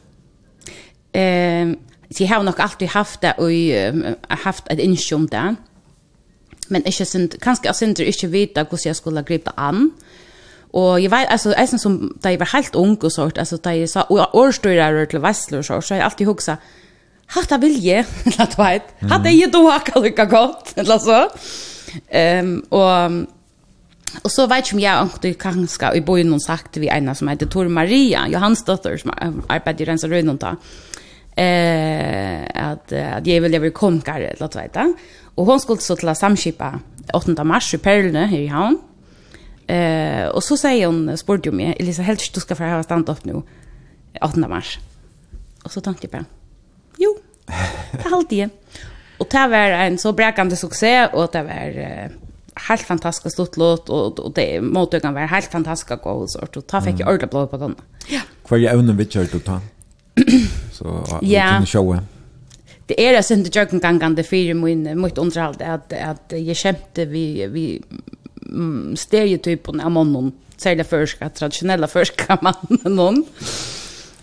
Eh, 1.13 1.75
så 2.09 2.23
jeg 2.23 2.31
har 2.31 2.43
nok 2.43 2.59
alltid 2.63 2.93
haft 2.95 3.21
det, 3.21 3.35
og 3.37 4.33
haft 4.43 4.69
et 4.73 4.81
innsjøm 4.81 5.29
det. 5.29 5.47
Men 6.73 6.83
ikke, 6.89 7.05
kanskje 7.39 7.69
jeg 7.69 7.75
synes 7.75 7.99
ikke 7.99 8.31
vite 8.33 8.65
hvordan 8.65 8.89
jeg 8.89 8.97
skulle 8.97 9.27
gripe 9.27 9.53
an. 9.55 9.91
Mm 9.91 10.06
Og 10.73 11.01
jeg 11.01 11.11
vet 11.11 11.29
altså, 11.29 11.53
är 11.57 11.65
som 11.65 12.11
da 12.23 12.29
jeg 12.29 12.39
var 12.39 12.49
helt 12.53 12.75
ung 12.75 13.03
og 13.03 13.11
sånt 13.11 13.37
altså, 13.37 13.57
da 13.57 13.69
jeg 13.69 13.89
sa 13.89 14.01
och 14.09 14.53
til 15.09 15.21
Vestler 15.21 15.57
og 15.59 15.65
så 15.65 15.81
så 15.81 15.95
jeg 15.95 16.03
alltid 16.03 16.25
hugsa, 16.25 16.55
hatt 17.27 17.51
jeg 17.51 17.61
vilje 17.61 18.05
att 18.39 18.57
vet 18.59 18.81
hade 19.09 19.29
jag 19.29 19.51
då 19.51 19.69
hacka 19.69 19.99
lika 19.99 20.25
godt, 20.25 20.73
eller 20.77 20.97
så. 20.97 21.27
Ehm 22.11 22.63
og, 22.71 23.11
og 24.23 24.31
så 24.31 24.47
vet 24.47 24.71
jag 24.71 24.73
om 24.73 24.79
jag 24.79 25.05
åkte 25.05 25.33
kanskje, 25.33 25.95
i 25.95 26.01
bojen 26.01 26.33
och 26.33 26.41
sagt 26.41 26.77
vi 26.77 26.87
ena 26.87 27.15
som 27.15 27.27
heter 27.27 27.45
Tor 27.45 27.67
Maria, 27.67 28.27
Johans 28.27 28.63
dotter 28.63 28.97
som 28.97 29.11
arbeider 29.49 29.81
i 29.81 29.85
Rensa 29.85 30.07
Rönnonta. 30.07 30.55
Eh, 31.37 32.43
at, 32.55 32.91
at 32.91 33.27
jag 33.27 33.41
vill 33.41 33.53
jag 33.53 33.59
vill 33.59 33.71
komkare, 33.71 34.33
låt 34.39 34.55
veta. 34.55 34.93
og 35.37 35.45
hon 35.45 35.59
skulle 35.59 35.81
så 35.81 35.95
till 35.95 36.15
samskipa 36.15 36.79
8 37.13 37.43
mars 37.43 37.73
i 37.73 37.77
Perlene, 37.77 38.27
her 38.27 38.39
i 38.39 38.47
Havn. 38.47 38.79
Eh, 39.67 40.27
och 40.27 40.43
så 40.43 40.57
säger 40.57 40.87
hon 40.87 41.17
sporde 41.17 41.51
mig, 41.51 41.75
Elisa 41.79 42.01
helst 42.01 42.33
du 42.33 42.39
ska 42.39 42.55
få 42.55 42.63
ha 42.63 42.83
stand 42.83 43.09
upp 43.09 43.25
nu 43.25 43.41
8 44.21 44.47
mars. 44.47 44.79
Och 45.63 45.71
så 45.71 45.81
tänkte 45.81 46.07
jag 46.07 46.11
bara, 46.11 46.25
jo, 46.97 47.17
det 47.91 48.09
halt 48.09 48.29
det. 48.29 48.49
Och 49.17 49.27
det 49.31 49.47
var 49.47 49.57
en 49.57 49.97
så 49.97 50.13
bräkande 50.13 50.55
succé 50.55 51.07
och 51.07 51.29
det 51.31 51.43
var 51.43 51.79
eh, 51.79 52.11
helt 52.55 52.81
fantastiskt 52.81 53.33
stort 53.33 53.57
låt 53.57 53.89
och 53.89 54.19
och 54.19 54.33
det 54.33 54.61
måtte 54.61 54.99
kan 54.99 55.13
vara 55.13 55.25
helt 55.25 55.51
fantastiska 55.51 55.95
goals 55.95 56.35
och 56.35 56.67
ta 56.67 56.81
fick 56.81 56.99
jag 56.99 57.13
ordla 57.13 57.27
blå 57.27 57.47
på 57.47 57.57
den. 57.57 57.75
Ja. 58.07 58.21
Kvar 58.45 58.57
jag 58.57 58.75
undrar 58.75 58.95
vilket 58.95 59.15
jag 59.15 59.43
ta? 59.43 59.61
Så 60.73 61.03
jag 61.21 61.49
kan 61.49 61.65
Ja. 61.73 61.99
det 62.85 63.07
är 63.07 63.13
det 63.13 63.31
inte 63.31 63.59
jag 63.59 63.69
kan 63.69 63.79
ganga 63.79 64.23
för 64.23 64.53
min 64.53 65.01
mitt 65.01 65.17
underhåll 65.17 65.55
att 65.59 65.93
att 65.93 66.33
jag 66.35 66.57
skämte 66.57 67.05
vi 67.05 67.47
vi 67.47 67.81
mm, 68.49 68.95
stereotypen 68.99 69.81
av 69.83 69.93
mannen, 69.93 70.31
særlig 70.57 70.87
førska, 70.89 71.29
traditionella 71.37 71.89
førska 71.91 72.39
mannen. 72.47 73.23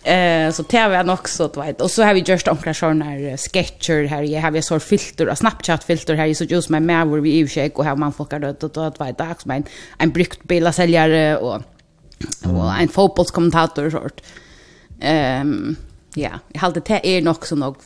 Eh, 0.05 0.51
så 0.52 0.64
det 0.68 0.82
var 0.92 1.06
nok 1.09 1.28
så, 1.28 1.48
du 1.48 1.60
vet. 1.62 1.80
Og 1.80 1.90
så 1.90 2.05
har 2.05 2.14
vi 2.14 2.24
gjort 2.26 2.48
omkring 2.52 2.76
sånne 2.76 3.36
sketcher 3.40 4.05
her, 4.10 4.26
jeg 4.28 4.42
har 4.44 4.52
vi 4.52 4.62
så 4.64 4.78
filter, 4.82 5.30
og 5.32 5.38
Snapchat-filter 5.40 6.18
her, 6.20 6.32
så 6.36 6.44
just 6.51 6.72
med 6.74 6.84
meg 6.84 7.09
hvor 7.09 7.22
vi 7.24 7.38
i 7.38 7.46
kjekk, 7.48 7.78
og 7.78 7.88
her 7.88 7.96
man 8.01 8.12
folk 8.12 8.34
har 8.36 8.44
dødt, 8.44 8.66
og 8.68 8.74
du 8.74 8.82
vet, 9.01 9.16
det 9.18 9.28
er 9.28 9.38
som 9.40 9.55
en, 9.56 9.64
en 10.05 10.12
brukt 10.12 10.44
bilaselgjere, 10.51 11.22
og, 11.40 11.64
og 12.51 12.66
en 12.68 12.92
fotbollskommentator, 12.92 13.88
sort. 13.94 14.20
Um, 15.01 15.74
ja, 16.16 16.36
jeg 16.52 16.60
halte 16.62 16.84
det 16.84 17.01
er 17.02 17.24
nok 17.24 17.48
så 17.48 17.56
nok, 17.59 17.80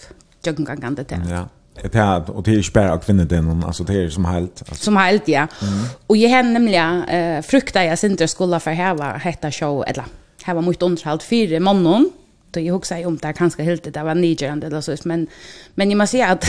jøkkengangende 0.47 1.07
til. 1.09 1.23
Ja 1.31 1.47
det 1.83 1.95
här 1.95 2.31
och 2.31 2.43
det 2.43 2.55
är 2.55 2.63
spärr 2.63 2.99
kvinnor 2.99 3.25
den 3.25 3.65
alltså 3.65 3.85
det 3.85 3.95
är 3.95 4.09
som 4.09 4.25
helt 4.25 4.63
alltså. 4.69 4.85
som 4.85 4.97
helt 4.97 5.29
ja. 5.29 5.47
Mm. 5.63 5.85
Och 6.07 6.17
jag 6.17 6.31
hade 6.31 6.49
nämligen 6.49 7.05
eh 7.05 7.43
frukta 7.43 7.85
jag 7.85 8.05
inte 8.05 8.29
skulle 8.29 8.61
för 8.61 8.71
här 8.71 8.95
var 8.95 9.19
hetta 9.19 9.51
show 9.51 9.85
eller 9.87 10.05
här 10.43 10.55
var 10.55 10.63
mycket 10.63 10.83
underhåll 10.83 11.21
för 11.21 11.61
mannen 11.61 12.11
då 12.51 12.61
jag 12.61 12.77
också 12.77 12.95
om 12.95 13.17
det 13.17 13.33
kanske 13.33 13.63
helt 13.63 13.95
det 13.95 14.03
var 14.03 14.15
nigerande 14.15 14.67
eller 14.67 14.81
så 14.81 14.97
men 15.05 15.27
men 15.75 15.91
jag 15.91 15.99
måste 15.99 16.11
säga 16.11 16.29
att 16.29 16.45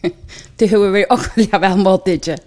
det 0.56 0.66
hur 0.66 0.90
vi 0.90 1.06
också 1.08 1.30
jag 1.52 1.60
väl 1.60 1.78
mot 1.78 2.08
inte. 2.08 2.38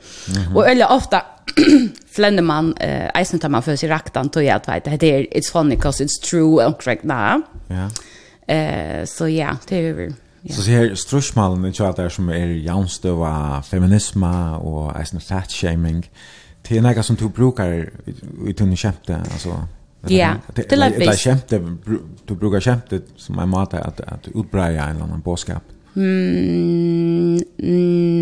Och 0.56 0.70
eller 0.70 0.91
ofta 0.91 1.22
flände 2.12 2.41
man 2.41 2.74
eh 2.78 3.10
eisen 3.20 3.40
tar 3.40 3.50
man 3.50 3.64
för 3.64 3.76
sig 3.76 3.90
raktan 3.90 4.30
då 4.34 4.41
jag 4.41 4.62
vet 4.68 5.00
det 5.00 5.12
är 5.12 5.24
it's 5.24 5.52
funny 5.52 5.76
because 5.76 6.04
it's 6.04 6.30
true 6.30 6.66
and 6.66 6.78
correct 6.78 7.04
now. 7.04 7.41
Ja. 7.68 7.90
Eh 8.56 9.06
så 9.06 9.28
ja, 9.28 9.58
det 9.68 9.76
hur 9.76 10.14
Ja. 10.44 10.53
Så 10.53 10.64
ser 10.64 10.95
strushmalen 10.95 11.66
i 11.66 11.74
chat 11.74 11.95
där 11.95 12.10
som 12.10 12.30
är 12.30 12.48
jaunstøv 12.48 13.26
feminisma 13.64 14.57
og 14.57 14.99
eisen 14.99 15.20
fat-shaming. 15.20 16.06
Det 16.70 16.78
er 16.78 16.82
nega 16.82 17.02
som 17.02 17.16
du 17.16 17.28
brukar 17.30 17.86
i 18.48 18.53
tunne 18.53 18.76
kjemte, 18.76 19.16
altså... 19.32 19.49
Ja, 20.10 20.34
det 20.56 20.72
er 20.72 20.78
litt 20.78 20.99
visst. 20.99 21.24
kjemte, 21.24 21.60
du 22.30 22.36
brukar 22.36 22.60
kjemte 22.60 23.02
som 23.18 23.40
en 23.40 23.49
måte 23.49 23.82
at, 23.84 23.99
at 24.07 24.30
utbreia 24.34 24.86
en 24.86 24.95
eller 24.95 25.03
annan 25.03 25.22
båskap. 25.22 25.64
Mm, 25.95 27.40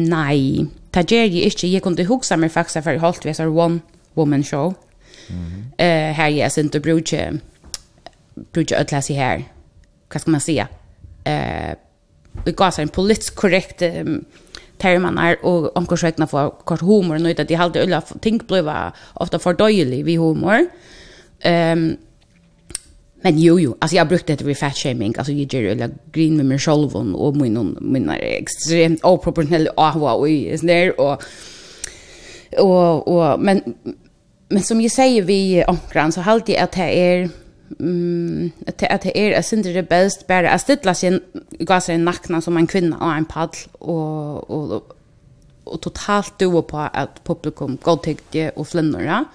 nei, 0.10 0.66
det 0.94 1.12
gjør 1.12 1.22
jeg 1.22 1.52
ikke. 1.52 1.72
Jeg 1.72 1.82
kunne 1.82 2.06
huske 2.06 2.38
meg 2.38 2.52
faktisk 2.52 2.84
for 2.84 2.92
jeg 2.92 3.00
holdt 3.00 3.26
ved 3.26 3.48
One 3.48 3.80
Woman 4.16 4.44
Show. 4.44 4.74
Eh 5.78 6.14
här 6.14 6.30
är 6.30 6.50
sen 6.50 6.70
synes 6.70 7.02
du 8.52 8.76
att 8.76 8.92
läsa 8.92 9.14
här. 9.14 9.38
i 9.38 9.40
her. 9.40 9.44
Hva 10.10 10.20
skal 10.20 10.32
man 10.32 10.42
säga? 10.42 10.68
Eh, 11.24 11.76
vi 12.46 12.52
går 12.52 12.74
så 12.74 12.82
en 12.82 12.94
politisk 12.94 13.36
korrekt 13.36 13.82
um, 13.82 14.26
termanar 14.80 15.40
og 15.44 15.72
onkurs 15.78 16.04
vegna 16.06 16.28
for 16.30 16.58
kort 16.66 16.86
humor 16.86 17.18
nøyta 17.22 17.46
de 17.48 17.58
halde 17.58 17.82
ulla 17.84 18.02
ting 18.22 18.42
bliva 18.48 18.92
ofta 19.16 19.40
fordøyelig 19.42 20.04
vi 20.06 20.18
humor. 20.22 20.68
Um, 21.46 21.98
men 23.24 23.40
jo 23.42 23.58
jo 23.58 23.76
altså 23.82 23.96
jeg 23.96 24.08
brukte 24.08 24.36
det 24.36 24.46
ved 24.46 24.56
fat 24.56 24.78
shaming 24.78 25.16
altså 25.18 25.34
jeg 25.34 25.50
gjør 25.50 25.72
ulla 25.72 25.90
grin 26.14 26.38
med 26.38 26.46
min 26.46 26.60
sjolvon 26.60 27.16
og 27.16 27.38
min 27.38 27.58
min 27.82 28.10
er 28.10 28.22
ekstremt 28.38 29.04
oproportionell 29.04 29.70
ahwa 29.78 30.14
og 30.14 30.30
is 30.30 30.62
der 30.62 30.92
og 30.98 31.22
og 32.58 33.08
og 33.08 33.40
men 33.40 33.62
men 34.50 34.64
som 34.64 34.82
jeg 34.82 34.92
sier 34.92 35.26
vi 35.28 35.64
onkran 35.68 36.12
så 36.12 36.22
halde 36.22 36.54
jeg 36.54 36.62
at 36.64 36.76
det 36.76 36.90
er 36.98 37.28
mm, 37.80 38.52
att 38.68 38.84
att 38.84 39.02
det 39.02 39.18
är 39.18 39.40
att 39.40 39.64
det 39.64 39.90
bäst 39.90 40.28
bara 40.28 40.52
att 40.52 40.62
stilla 40.62 40.94
sig 40.94 41.20
gasa 41.60 41.94
i 41.94 41.98
nackna 41.98 42.42
som 42.42 42.58
en 42.58 42.68
kvinna 42.68 42.98
och 42.98 43.14
en 43.14 43.26
paddel 43.26 43.60
och 43.80 44.50
och 44.50 44.98
och 45.64 45.82
totalt 45.82 46.40
dua 46.40 46.62
på 46.62 46.78
att 46.78 47.24
publikum 47.24 47.78
godtäckte 47.82 48.50
och 48.56 48.68
flinnora. 48.68 49.26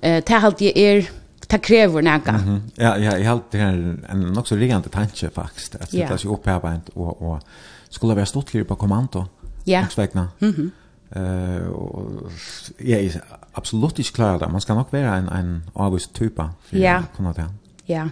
Eh 0.00 0.24
det 0.26 0.34
halt 0.34 0.58
det 0.58 0.78
är 0.78 1.10
det 1.46 1.58
kräver 1.58 2.02
näka. 2.02 2.30
Mm 2.30 2.42
-hmm. 2.44 2.60
Ja, 2.74 2.98
ja, 2.98 3.18
jag 3.18 3.24
halt 3.24 3.42
det 3.50 3.58
här 3.58 3.98
en 4.08 4.38
också 4.38 4.54
så 4.54 4.60
liggande 4.60 4.88
tanke 4.88 5.30
faktiskt 5.30 5.74
att 5.74 5.90
sätta 5.90 6.18
sig 6.18 6.30
upp 6.30 6.46
här 6.46 6.80
och 6.94 7.22
och 7.22 7.40
skulle 7.88 8.14
vara 8.14 8.26
stort 8.26 8.68
på 8.68 8.76
kommando. 8.76 9.26
Ja. 9.64 9.86
Yeah. 9.98 10.26
Mhm. 10.38 10.54
Mm 10.54 10.70
Eh 11.12 11.68
och 11.68 12.30
jag 12.78 13.00
är 13.00 13.22
absolut 13.52 13.98
ikke 13.98 14.12
klar 14.12 14.38
det. 14.38 14.48
Man 14.48 14.60
ska 14.60 14.74
nog 14.74 14.86
vara 14.92 15.16
en 15.16 15.28
en 15.28 15.62
avvis 15.74 16.08
typa 16.08 16.50
för 16.62 16.76
ja. 16.76 17.02
Kunne 17.16 17.32
det. 17.32 17.46
Ja. 17.86 18.08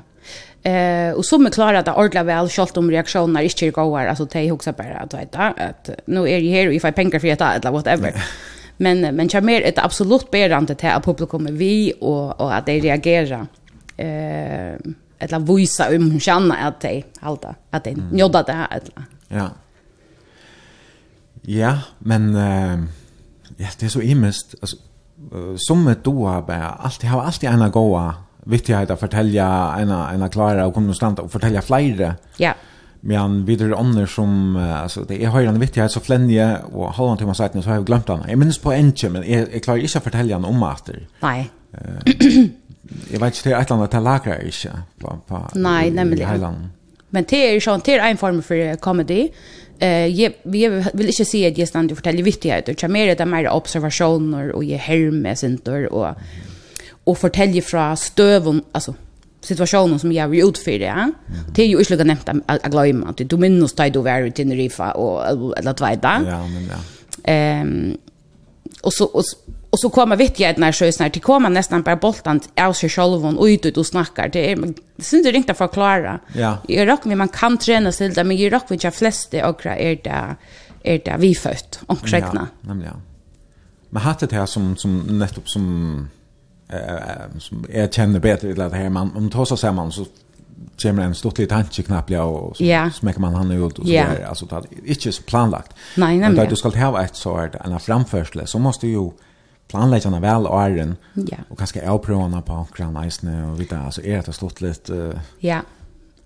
Eh 0.70 1.12
och 1.12 1.24
som 1.24 1.46
är 1.46 1.50
klara 1.50 1.78
att 1.78 1.88
ordla 1.88 2.22
väl 2.22 2.48
skalt 2.48 2.76
om 2.76 2.90
reaktioner 2.90 3.42
inte 3.42 3.66
är 3.66 3.70
goda 3.70 4.08
alltså 4.08 4.26
te 4.26 4.50
huxar 4.50 4.72
bara 4.72 4.98
att 4.98 5.14
vet 5.14 5.36
att 5.36 5.90
nu 6.06 6.28
är 6.28 6.40
det 6.40 6.50
här 6.50 6.70
if 6.72 6.84
I 6.84 6.92
pengar 6.92 7.18
för 7.18 7.32
att 7.32 7.40
eller 7.40 7.70
whatever. 7.70 8.24
Men 8.76 9.00
men 9.00 9.28
jag 9.32 9.44
mer 9.44 9.62
ett 9.62 9.78
absolut 9.78 10.30
berande 10.30 10.74
till 10.74 10.88
att 10.88 11.04
publikum 11.04 11.46
vi 11.56 11.92
och 12.00 12.40
och 12.40 12.54
att 12.54 12.66
de 12.66 12.80
reagerar. 12.80 13.46
Eh 13.96 14.74
eller 15.18 15.38
visa 15.56 15.96
om 15.96 16.20
känna 16.20 16.54
att 16.54 16.80
de 16.80 17.04
halta 17.20 17.54
att 17.70 17.84
de 17.84 17.94
njödda 18.12 18.42
det 18.42 18.52
här 18.52 18.68
eller. 18.70 19.04
Ja. 19.28 19.48
Ja, 21.48 21.78
men 21.98 22.36
uh, 22.36 22.84
ja, 23.56 23.66
det 23.78 23.86
är 23.86 23.88
så 23.88 24.00
imest. 24.00 24.54
Alltså 24.60 24.76
uh, 25.34 25.54
som 25.56 25.88
ett 25.88 26.04
doa, 26.04 26.42
bara 26.42 26.68
alltid 26.68 27.10
har 27.10 27.22
alltid 27.22 27.50
ena 27.50 27.68
goa 27.68 28.14
viktighet 28.44 28.90
att 28.90 29.00
fortälja 29.00 29.76
ena 29.78 30.14
ena 30.14 30.28
klara 30.28 30.66
och 30.66 30.74
konstant 30.74 31.18
och 31.18 31.32
fortälja 31.32 31.62
flere. 31.62 32.14
Ja. 32.36 32.54
Men 33.00 33.44
vidare 33.44 33.74
ånder 33.74 34.06
som 34.06 34.56
alltså 34.56 35.04
det 35.08 35.24
är 35.24 35.28
höjande 35.28 35.60
viktighet 35.60 35.92
så 35.92 36.00
flänje 36.00 36.58
och 36.72 36.92
halvan 36.92 37.16
timme 37.16 37.26
man 37.26 37.34
sagt 37.34 37.62
så 37.62 37.68
har 37.68 37.74
jag 37.74 37.86
glömt 37.86 38.06
den. 38.06 38.20
Jag 38.28 38.38
minns 38.38 38.58
på 38.58 38.72
en 38.72 38.92
men 39.10 39.32
jag, 39.32 39.54
jag 39.54 39.62
klarar 39.62 39.78
inte 39.78 39.98
att 39.98 40.04
fortälja 40.04 40.36
den 40.36 40.44
om 40.44 40.70
efter. 40.72 41.06
Nej. 41.20 41.50
Uh, 41.74 42.46
jag 43.12 43.20
vet 43.20 43.36
inte 43.36 43.48
det 43.48 43.54
är 43.54 43.60
ett 43.60 43.70
land 43.70 43.82
att 43.82 44.02
lagra 44.02 44.42
inte 44.42 44.82
på, 44.98 45.18
på 45.26 45.48
Nej, 45.54 45.90
nämligen. 45.90 46.68
Men 47.10 47.24
det 47.28 47.48
är 47.48 47.52
ju 47.52 47.60
sånt, 47.60 47.84
det 47.84 47.94
är 47.94 48.10
en 48.10 48.16
form 48.16 48.42
för 48.42 48.76
comedy. 48.76 49.28
Eh 49.78 50.06
jag 50.06 50.32
jag 50.42 50.84
vill 50.94 51.06
inte 51.06 51.24
säga 51.24 51.48
att 51.48 51.58
jag 51.58 51.68
stannar 51.68 51.90
och 51.90 51.96
fortäljer 51.96 52.22
vittigheter. 52.22 52.76
Jag 52.78 52.90
mer 52.90 53.16
det 53.16 53.26
mer 53.26 53.48
observationer 53.48 54.52
och 54.52 54.64
jag 54.64 54.78
härmer 54.78 55.34
sånt 55.34 55.68
och 55.68 56.14
och 57.04 57.18
fortäller 57.18 57.60
från 57.60 57.96
stöven 57.96 58.62
alltså 58.72 58.94
situationen 59.40 59.98
som 59.98 60.12
jag 60.12 60.36
är 60.36 60.48
utför 60.48 60.78
det. 60.78 61.12
Det 61.54 61.62
är 61.62 61.66
ju 61.66 61.78
inte 61.78 61.92
lika 61.92 62.04
nämnt 62.04 62.28
att 62.46 62.70
glömma 62.70 63.06
att 63.08 63.16
du 63.16 63.36
minns 63.36 63.72
dig 63.72 63.90
då 63.90 64.02
var 64.02 64.26
i 64.26 64.30
Tenerife 64.30 64.90
och 64.92 65.58
eller 65.58 65.72
tvåda. 65.72 66.22
Ja, 66.26 66.46
men 66.46 66.68
ja. 66.72 66.78
Ehm 67.32 67.98
och 68.82 68.92
så 68.92 69.04
och 69.04 69.24
Och 69.70 69.80
så 69.80 69.90
kommer 69.90 70.16
vittigheten 70.16 70.62
här 70.62 70.72
sjös 70.72 70.98
när 70.98 71.08
det 71.08 71.20
kommer 71.20 71.50
nästan 71.50 71.82
bara 71.82 71.96
boltan 71.96 72.40
av 72.60 72.72
sig 72.72 72.88
själv 72.88 73.26
och 73.26 73.44
ut 73.44 73.66
ut 73.66 73.76
och 73.76 73.86
snackar. 73.86 74.28
Det, 74.28 74.52
är, 74.52 74.56
det 74.96 75.02
syns 75.02 75.26
det 75.26 75.36
inte 75.36 75.52
att 75.52 75.58
förklara. 75.58 76.20
Ja. 76.32 76.58
Jag 76.68 76.88
rock 76.88 77.04
man 77.04 77.28
kan 77.28 77.58
träna 77.58 77.92
sig 77.92 78.08
där 78.08 78.24
men 78.24 78.36
jag 78.36 78.52
rock 78.52 78.70
vilka 78.70 78.90
flest 78.90 79.34
och 79.34 79.66
är 79.66 79.96
det 80.04 80.36
är 80.82 81.00
det 81.04 81.16
vi 81.18 81.34
fött 81.34 81.80
och 81.86 82.08
räkna. 82.08 82.48
Ja, 82.60 82.68
nämligen. 82.68 82.94
Men 83.90 84.02
hade 84.02 84.26
det 84.26 84.36
här 84.36 84.46
som 84.46 84.76
som 84.76 85.18
nettopp 85.18 85.48
som 85.48 86.08
eh 86.68 87.38
som 87.38 87.66
jag 87.72 87.92
känner 87.92 88.20
bättre 88.20 88.52
till 88.52 88.60
att 88.60 88.72
här 88.72 88.90
man 88.90 89.16
om 89.16 89.30
tar 89.30 89.44
så 89.44 89.56
samman 89.56 89.84
man 89.84 89.92
så 89.92 90.06
kommer 90.82 91.02
en 91.02 91.14
stort 91.14 91.38
liten 91.38 91.58
tanke 91.58 91.82
knappt 91.82 92.10
ja 92.10 92.22
och 92.22 92.56
så 92.56 92.62
yeah. 92.62 92.92
smäcker 92.92 93.20
man 93.20 93.34
han 93.34 93.50
ut 93.50 93.78
och 93.78 93.86
så 93.86 93.92
yeah. 93.92 94.12
där 94.12 94.24
alltså 94.24 94.46
det 94.46 94.56
är 94.56 94.88
inte 94.88 95.12
så 95.12 95.22
planlagt. 95.22 95.72
Nej, 95.96 96.08
nämligen. 96.08 96.34
Men 96.34 96.44
då 96.44 96.50
du 96.50 96.56
ska 96.56 96.68
ha 96.68 97.04
ett 97.04 97.16
så 97.16 97.36
här 97.36 97.60
en 97.64 97.80
framförsle, 97.80 98.46
så 98.46 98.58
måste 98.58 98.86
ju 98.86 99.10
planlägga 99.68 100.10
när 100.10 100.20
väl 100.20 100.46
åren 100.46 100.96
ja. 101.14 101.36
och 101.48 101.58
kanske 101.58 101.90
avprövarna 101.90 102.42
på 102.42 102.66
Grand 102.76 103.10
Ice 103.10 103.22
och 103.22 103.60
vita 103.60 103.78
alltså 103.78 104.02
är 104.02 104.22
det 104.22 104.32
stort 104.32 104.60
lite 104.60 104.92
uh... 104.92 105.14
ja. 105.38 105.60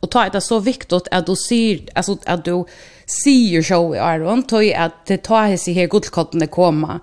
Och 0.01 0.11
ta 0.11 0.29
det 0.29 0.41
så 0.41 0.59
viktigt 0.59 1.09
att 1.11 1.27
du 1.27 1.37
ser 1.37 1.81
alltså 1.95 2.17
att 2.27 2.45
du 2.45 2.65
ser 3.07 3.63
show 3.63 3.95
i 3.95 3.99
Iron 3.99 4.43
tog 4.43 4.73
att 4.73 5.07
det 5.07 5.17
tar 5.17 5.57
sig 5.57 5.75
här 5.75 5.87
guldkotten 5.87 6.43
att 6.43 6.51
komma 6.51 7.01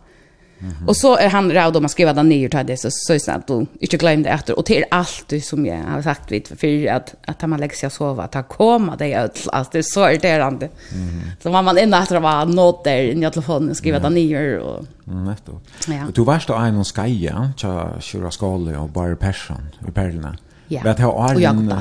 Mm. 0.62 0.88
Och 0.88 0.98
så 0.98 1.18
är 1.18 1.30
han 1.30 1.52
råd 1.52 1.78
om 1.78 1.86
att 1.86 1.92
skriva 1.92 2.14
den 2.14 2.30
ner 2.30 2.50
till 2.50 2.66
det 2.66 2.78
så 2.78 2.88
så 2.92 3.14
är 3.14 3.20
snällt 3.20 3.48
du 3.48 3.66
inte 3.80 3.98
glöm 3.98 4.24
det 4.24 4.30
efter 4.30 4.60
och 4.60 4.66
till 4.66 4.86
allt 4.92 5.34
som 5.44 5.66
jag 5.66 5.84
har 5.84 6.02
sagt 6.02 6.32
vid 6.32 6.48
för 6.48 6.88
att 6.88 7.16
att 7.26 7.50
man 7.50 7.60
lägger 7.60 7.76
sig 7.76 7.88
och 7.88 7.94
sova 7.94 8.24
att 8.24 8.48
komma 8.48 8.96
det 8.96 9.14
är 9.14 9.30
allt 9.52 9.72
det 9.72 9.78
är 9.78 9.84
så 9.84 10.10
irriterande. 10.10 10.70
Mm. 10.94 11.10
-hmm. 11.10 11.44
Så 11.44 11.50
var 11.50 11.62
man 11.62 11.78
inne 11.78 11.98
efter 11.98 12.20
var 12.20 12.46
nåt 12.46 12.84
där 12.84 12.98
i 12.98 13.32
telefonen 13.32 13.76
skriva 13.76 13.98
mm. 13.98 14.14
den 14.14 14.24
ner 14.24 14.58
och 14.58 14.86
Nettopp. 15.04 15.64
Ja. 15.88 16.06
Du 16.14 16.24
varst 16.24 16.48
då 16.48 16.54
en 16.54 16.78
och 16.78 16.88
skaja, 16.88 17.52
tja 17.58 17.90
Shura 18.02 18.32
Skåle 18.32 18.78
och 18.78 18.90
Bar 18.90 19.16
Persson 19.16 19.70
i 19.88 19.92
Perlene. 19.92 20.38
Ja. 20.68 20.82
Vet 20.84 21.00
jag 21.00 21.30
Arlen. 21.30 21.74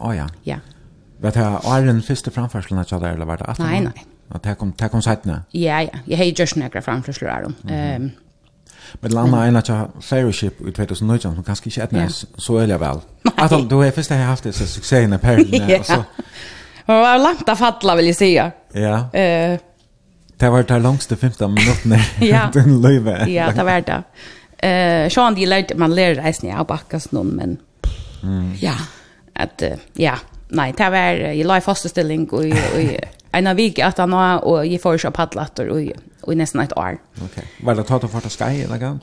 Ja. 0.00 0.28
Ja. 0.42 0.56
Vet 1.18 1.36
jag 1.36 1.60
Arlen 1.64 2.02
första 2.02 2.30
framförslan 2.30 2.80
att 2.80 2.90
jag 2.90 3.00
där 3.00 3.12
eller 3.12 3.24
vart 3.24 3.40
att. 3.40 3.58
Nej, 3.58 3.80
nej. 3.80 4.06
Att 4.28 4.42
det 4.42 4.54
kom 4.54 4.72
det 4.78 4.88
kom 4.88 5.02
sajtna. 5.02 5.42
Ja 5.50 5.82
ja, 5.82 5.88
jag 6.04 6.16
har 6.16 6.24
ju 6.24 6.32
just 6.36 6.56
några 6.56 6.82
framförslor 6.82 7.28
där. 7.28 7.74
Ehm 7.74 8.10
Men 9.00 9.10
landa 9.10 9.46
ena 9.46 9.62
tja 9.62 9.88
fellowship 10.00 10.60
i 10.60 10.72
2019 10.72 11.34
som 11.34 11.44
kanske 11.44 11.68
inte 11.70 11.82
etnæs, 11.82 12.24
yeah. 12.24 12.38
så 12.38 12.58
er 12.58 12.66
jeg 12.66 12.80
vel. 12.80 13.00
At 13.38 13.70
du 13.70 13.76
har 13.76 13.90
først 13.90 14.10
haft 14.10 14.44
det, 14.44 14.54
så 14.54 14.66
succé 14.66 15.02
i 15.04 15.18
perlene, 15.18 15.66
ja. 15.68 15.78
og 15.78 15.86
så... 15.86 16.02
Man 16.88 17.00
var 17.00 17.18
långt 17.18 17.48
att 17.48 17.58
fattla, 17.58 17.96
vill 17.96 18.06
jag 18.06 18.16
säga. 18.16 18.52
ja. 18.74 19.08
Eh. 19.12 19.52
Uh, 19.52 19.58
det 20.40 20.48
var 20.50 20.62
det 20.62 20.78
langste 20.78 21.16
15 21.16 21.54
minuttene 21.54 21.98
ja. 22.20 22.50
den 22.52 22.82
löve. 22.82 23.30
Ja, 23.30 23.52
det 23.52 23.64
var 23.64 23.80
det. 23.80 24.02
Uh, 24.64 25.10
Sean, 25.10 25.34
de 25.34 25.46
lärde 25.46 25.74
man 25.74 25.94
lærer 25.94 26.14
reisen 26.14 26.56
av 26.58 26.66
backas 26.66 27.12
någon 27.12 27.26
men 27.26 27.56
mm. 28.22 28.54
ja, 28.60 28.74
Att 29.34 29.62
uh, 29.62 29.68
ja, 29.92 30.14
nej, 30.48 30.74
det 30.78 30.90
var, 30.90 30.98
jeg 31.34 31.46
la 31.46 31.56
i 31.56 31.60
faste 31.60 31.88
stilling, 31.88 32.32
og, 32.32 32.44
og, 32.76 32.96
en 33.38 33.46
av 33.46 33.56
vik 33.56 33.78
at 33.78 33.98
han 33.98 34.12
har, 34.12 34.42
og 34.44 34.66
jeg 34.66 34.80
får 34.82 34.98
ikke 34.98 35.10
paddelatter 35.10 35.70
og, 35.72 35.90
og 36.22 36.32
i 36.32 36.36
nästan 36.36 36.60
ett 36.64 36.72
år. 36.76 36.98
Ok. 37.24 37.38
Var 37.62 37.74
det 37.74 37.86
tatt 37.86 38.10
för 38.10 38.18
att 38.18 38.24
av 38.24 38.28
skai, 38.28 38.62
eller 38.62 38.98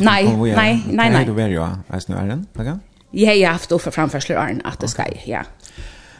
Nej, 0.00 0.24
nej, 0.24 0.54
nej, 0.56 0.82
nej. 0.90 1.10
nei. 1.10 1.24
Du 1.24 1.32
var 1.32 1.48
jo 1.48 1.66
nu 2.08 2.14
är 2.14 2.28
den, 2.28 2.46
eller 2.54 2.64
gang? 2.64 2.80
Jeg 3.12 3.46
har 3.46 3.52
haft 3.52 3.72
offer 3.72 3.90
framførsler 3.90 4.36
Arn 4.36 4.60
at 4.64 4.80
det 4.80 4.90
skai, 4.90 5.20
ja. 5.26 5.42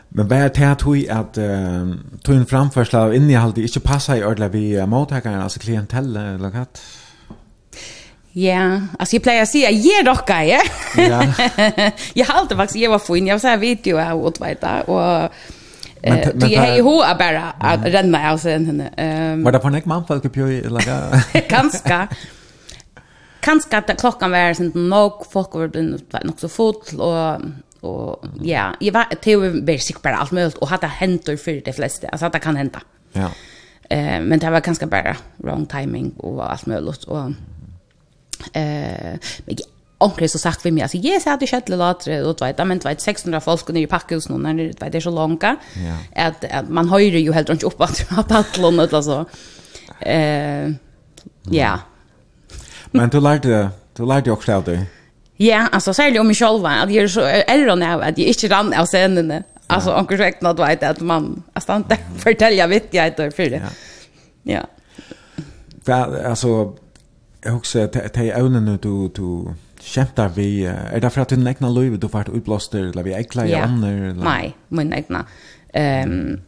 Men 0.08 0.28
vad 0.28 0.38
är 0.38 0.48
det 0.48 0.70
att 0.70 0.78
du 0.78 1.08
att 1.08 1.38
at 1.38 2.24
tog 2.24 2.34
en 2.34 2.46
framförsel 2.46 3.00
av 3.00 3.14
innehald 3.14 3.58
ikke 3.58 3.80
passar 3.80 4.16
i 4.16 4.24
ordla 4.24 4.48
vi 4.48 4.86
mottagaren 4.86 5.42
altså 5.42 5.58
klientelle, 5.58 6.34
eller 6.34 6.50
hva? 6.50 6.64
Ja, 8.32 8.80
alltså 8.98 9.16
jag 9.16 9.22
plejer 9.22 9.44
säga 9.44 9.70
ge 9.70 10.02
docka, 10.02 10.44
ja. 10.44 10.60
Ja. 10.96 11.22
jag 12.14 12.26
har 12.26 12.34
alltid 12.34 12.56
faktiskt 12.56 12.76
jag 12.78 12.90
var 12.90 12.98
fin. 12.98 13.26
Jag 13.26 13.34
var 13.34 13.40
så 13.40 13.48
här 13.48 13.56
video 13.56 14.14
och 14.14 14.26
åt 14.26 14.40
vita 14.40 14.82
och 14.82 15.32
Men 16.02 16.38
det 16.38 16.56
är 16.56 16.76
ju 16.76 16.82
hur 16.82 17.18
bara 17.18 17.52
att 17.58 17.84
renna 17.84 18.32
av 18.32 18.38
sen 18.38 18.66
henne. 18.66 18.90
Ehm 18.96 19.42
Var 19.42 19.52
det 19.52 19.58
på 19.58 19.68
en 19.68 19.82
man 19.84 20.06
folk 20.06 20.32
på 20.32 20.40
i 20.40 20.62
laga? 20.62 21.22
Kanske. 21.48 22.08
Kanske 23.40 23.78
att 23.78 24.00
klockan 24.00 24.30
var 24.30 24.54
sen 24.54 24.72
nog 24.74 25.26
folk 25.30 25.54
var 25.54 25.68
blivit 25.68 26.12
nog 26.24 26.40
så 26.40 26.48
full 26.48 27.00
och 27.00 27.40
och 27.80 28.24
ja, 28.42 28.74
jag 28.80 28.92
var 28.92 29.04
till 29.20 29.62
basic 29.62 30.02
bara 30.02 30.16
allt 30.16 30.30
möjligt 30.30 30.54
och 30.54 30.68
hade 30.68 30.86
händer 30.86 31.36
för 31.36 31.60
de 31.64 31.72
flesta. 31.72 32.08
Alltså 32.08 32.26
att 32.26 32.32
det 32.32 32.38
kan 32.38 32.56
hända. 32.56 32.80
Ja. 33.12 33.30
Eh 33.90 34.20
men 34.20 34.38
det 34.38 34.50
var 34.50 34.60
ganska 34.60 34.86
bara 34.86 35.16
wrong 35.36 35.66
timing 35.66 36.10
och 36.16 36.50
allt 36.50 36.66
möjligt 36.66 37.04
och 37.04 37.32
eh 38.52 39.18
men 39.44 39.56
onkel 39.98 40.28
så 40.28 40.38
sagt 40.38 40.66
vi 40.66 40.70
mig 40.70 40.82
alltså 40.82 40.96
yes 40.96 41.24
hade 41.24 41.46
skett 41.46 41.68
latre 41.68 42.22
och 42.22 42.42
vet 42.42 42.58
men 42.58 42.78
vet 42.78 43.00
600 43.00 43.40
folk 43.40 43.68
nere 43.68 43.82
i 43.82 43.86
packhus 43.86 44.28
nu 44.28 44.38
när 44.38 44.54
det 44.54 44.82
vet 44.82 44.92
det 44.92 44.98
är 44.98 45.00
så 45.00 45.10
långt 45.10 45.42
ja. 45.42 45.56
att, 46.16 46.44
att 46.44 46.68
man 46.68 46.88
hör 46.88 46.98
ju 46.98 47.32
helt 47.32 47.48
inte 47.48 47.66
upp 47.66 47.80
att 47.80 48.00
ha 48.10 48.22
pallon 48.22 48.80
eller 48.80 49.02
så 49.02 49.24
eh 50.00 50.70
ja. 51.50 51.78
Men 52.90 53.08
du 53.08 53.20
lärde 53.20 53.70
du 53.96 54.06
lärde 54.06 54.30
också 54.30 54.52
av 54.52 54.64
det 54.64 54.86
ja 55.36 55.68
alltså 55.72 55.94
särskilt 55.94 56.20
om 56.20 56.26
mig 56.26 56.36
själv 56.36 56.66
att 56.66 56.92
jag 56.92 57.04
är 57.04 57.08
så 57.08 57.20
äldre 57.20 57.74
nu 57.74 57.84
att 57.84 58.18
jag 58.18 58.28
inte 58.28 58.48
rann 58.48 58.74
av 58.74 58.86
scenen. 58.86 59.42
alltså 59.66 59.94
onkel 59.94 60.18
räknade 60.18 60.62
du 60.62 60.68
vet 60.68 60.82
att 60.82 61.00
man 61.00 61.42
att 61.52 61.68
inte 61.68 61.98
fortälja 62.18 62.66
vitt 62.66 62.88
jag 62.90 63.06
inte 63.06 63.30
för 63.30 63.50
det 63.50 63.62
ja. 64.42 64.64
Ja. 65.86 65.94
Alltså 66.24 66.74
jag 67.42 67.56
också 67.56 67.80
att 67.80 67.92
det 67.92 68.16
är 68.16 68.38
ävnen 68.38 68.78
du 68.82 69.08
du 69.08 69.54
Kjemtar 69.78 70.32
vi, 70.34 70.64
er 70.66 71.00
det 71.00 71.12
for 71.14 71.22
at 71.22 71.30
din 71.30 71.46
egna 71.46 71.70
løyve 71.70 72.00
du 72.00 72.08
vart 72.12 72.28
utblåster, 72.28 72.90
eller 72.90 73.06
vi 73.06 73.14
egla 73.14 73.46
i 73.46 73.54
andra. 73.54 73.92
Ja, 73.94 74.12
nei, 74.24 74.52
min 74.74 74.92
egna. 74.92 75.24
Um, 75.74 76.40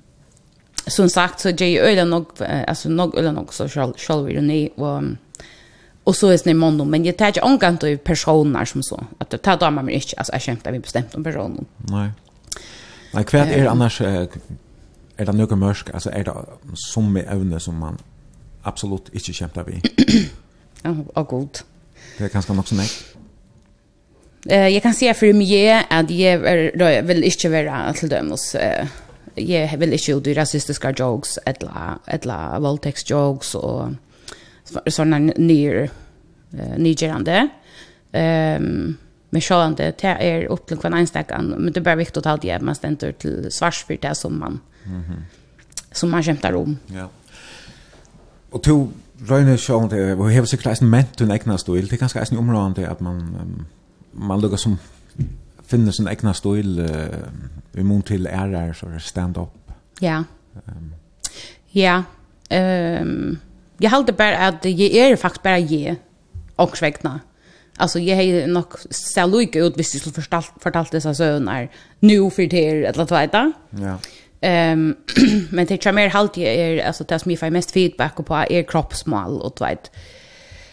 som 0.90 1.08
sagt, 1.08 1.40
så 1.40 1.52
det 1.52 1.68
er 1.76 1.86
øyla 1.88 2.04
nok, 2.04 2.40
altså 2.40 2.88
nok 2.88 3.14
øyla 3.18 3.32
nok 3.32 3.52
så 3.52 3.68
selv 3.68 4.28
ironi, 4.28 4.68
og, 4.76 5.04
og 6.04 6.14
så 6.14 6.32
er 6.32 6.42
det 6.44 6.56
mono, 6.56 6.84
men 6.84 7.06
jeg 7.06 7.16
tar 7.16 7.26
ikke 7.34 7.44
omgang 7.44 7.78
til 7.80 7.98
personer 7.98 8.64
som 8.64 8.82
så, 8.82 8.98
at 9.20 9.30
det 9.30 9.40
tar 9.46 9.60
damer 9.60 9.82
meg 9.86 10.00
ikke, 10.00 10.18
altså 10.18 10.32
jeg 10.34 10.42
kjemtar 10.48 10.72
vi 10.72 10.78
bestemt 10.78 11.14
om 11.14 11.24
personen. 11.24 11.66
Nei. 11.90 12.08
Nei, 13.14 13.24
hva 13.24 13.44
er 13.44 13.70
annars, 13.70 14.00
er 14.00 15.26
det 15.26 15.34
noe 15.34 15.56
mørk, 15.56 15.90
altså 15.94 16.10
er 16.14 16.26
det 16.26 16.34
som 16.78 17.16
er 17.16 17.30
evne 17.34 17.60
som 17.60 17.78
man 17.78 17.98
absolutt 18.64 19.10
ikke 19.12 19.32
kjemtar 19.32 19.66
vi? 19.68 19.80
Å, 20.84 21.22
god. 21.22 21.62
Det 22.18 22.24
er 22.26 22.32
ganska 22.32 22.54
nok 22.56 22.68
så 22.70 22.78
nekk. 22.78 23.19
Eh 24.48 24.68
jag 24.68 24.82
kan 24.82 24.94
se 24.94 25.14
för 25.14 25.32
mig 25.32 25.84
att 25.90 26.10
jag 26.10 26.32
är 26.32 27.02
vill 27.02 27.24
inte 27.24 27.48
vara 27.48 27.92
till 27.92 28.08
dömos 28.08 28.54
eh 28.54 28.86
jag 29.34 29.78
vill 29.78 29.92
inte 29.92 30.10
göra 30.10 30.40
rasistiska 30.40 30.90
jokes 30.90 31.38
eller 31.44 31.98
eller 32.06 32.60
våldtäkts 32.60 33.10
jokes 33.10 33.54
och 33.54 33.88
såna 34.86 35.18
nyr 35.18 35.90
nygerande. 36.76 37.48
Ehm 38.12 38.96
men 39.32 39.40
självande 39.40 39.92
det 40.00 40.08
är 40.08 40.44
upp 40.44 40.66
till 40.66 40.76
kvar 40.76 40.90
enstakan 40.90 41.54
men 41.58 41.72
det 41.72 41.80
är 41.80 41.84
bara 41.84 41.94
viktigt 41.94 42.16
att 42.16 42.26
alltid 42.26 42.62
man 42.62 42.74
ständer 42.74 43.12
till 43.12 43.46
svars 43.50 43.84
för 43.84 43.98
det 44.00 44.14
som 44.14 44.38
man 44.38 44.60
mhm 44.84 45.24
som 45.92 46.10
man 46.10 46.22
skämtar 46.22 46.52
om. 46.52 46.78
Ja. 46.86 47.08
Och 48.50 48.62
to 48.62 48.88
Røyne 49.28 49.58
sjån 49.58 49.90
det, 49.90 50.14
og 50.16 50.30
har 50.32 50.46
seg 50.48 50.64
en 50.66 50.88
ment 50.88 51.20
hun 51.20 51.30
egna 51.30 51.58
stål, 51.60 51.82
det 51.84 51.92
er 51.92 52.00
ganske 52.00 52.22
en 52.32 52.38
område 52.40 52.86
at 52.88 53.00
man 53.00 53.20
um 53.40 53.66
man 54.12 54.40
lukkar 54.40 54.56
som 54.56 54.78
finner 55.70 55.92
sin 55.92 56.08
egna 56.08 56.32
stil 56.34 56.80
i 57.74 57.82
mån 57.82 58.02
til 58.02 58.26
ærer, 58.26 58.72
så 58.72 58.86
stand-up. 58.98 59.54
Ja. 60.02 60.22
Ja. 61.74 62.02
Jeg 63.80 63.90
halte 63.90 64.12
bare 64.12 64.48
at 64.48 64.64
jeg 64.64 64.96
er 64.96 65.16
faktisk 65.16 65.42
bare 65.42 65.66
jeg, 65.70 65.96
og 66.56 66.76
svegna. 66.76 67.18
Alltså 67.80 67.98
jag 67.98 68.16
har 68.16 68.46
nog 68.46 68.76
så 68.90 69.26
lika 69.26 69.58
ut 69.58 69.78
visst 69.78 69.98
skulle 69.98 70.14
förstalt 70.14 70.52
fortalt 70.62 70.92
dessa 70.92 71.14
söner 71.14 71.68
nu 72.00 72.30
för 72.30 72.46
det 72.46 72.68
eller 72.68 73.02
att 73.02 73.10
veta. 73.10 73.52
Ja. 73.70 73.98
Ehm 74.40 74.96
men 75.50 75.66
det 75.66 75.80
tror 75.80 75.92
mer 75.92 76.08
halt 76.08 76.36
jag 76.36 76.54
är 76.54 76.86
alltså 76.86 77.04
det 77.04 77.18
som 77.18 77.30
jag 77.30 77.40
får 77.40 77.50
mest 77.50 77.70
feedback 77.70 78.16
på 78.16 78.34
är 78.34 78.62
kroppsmål 78.62 79.40
och 79.40 79.60
vet. 79.60 79.90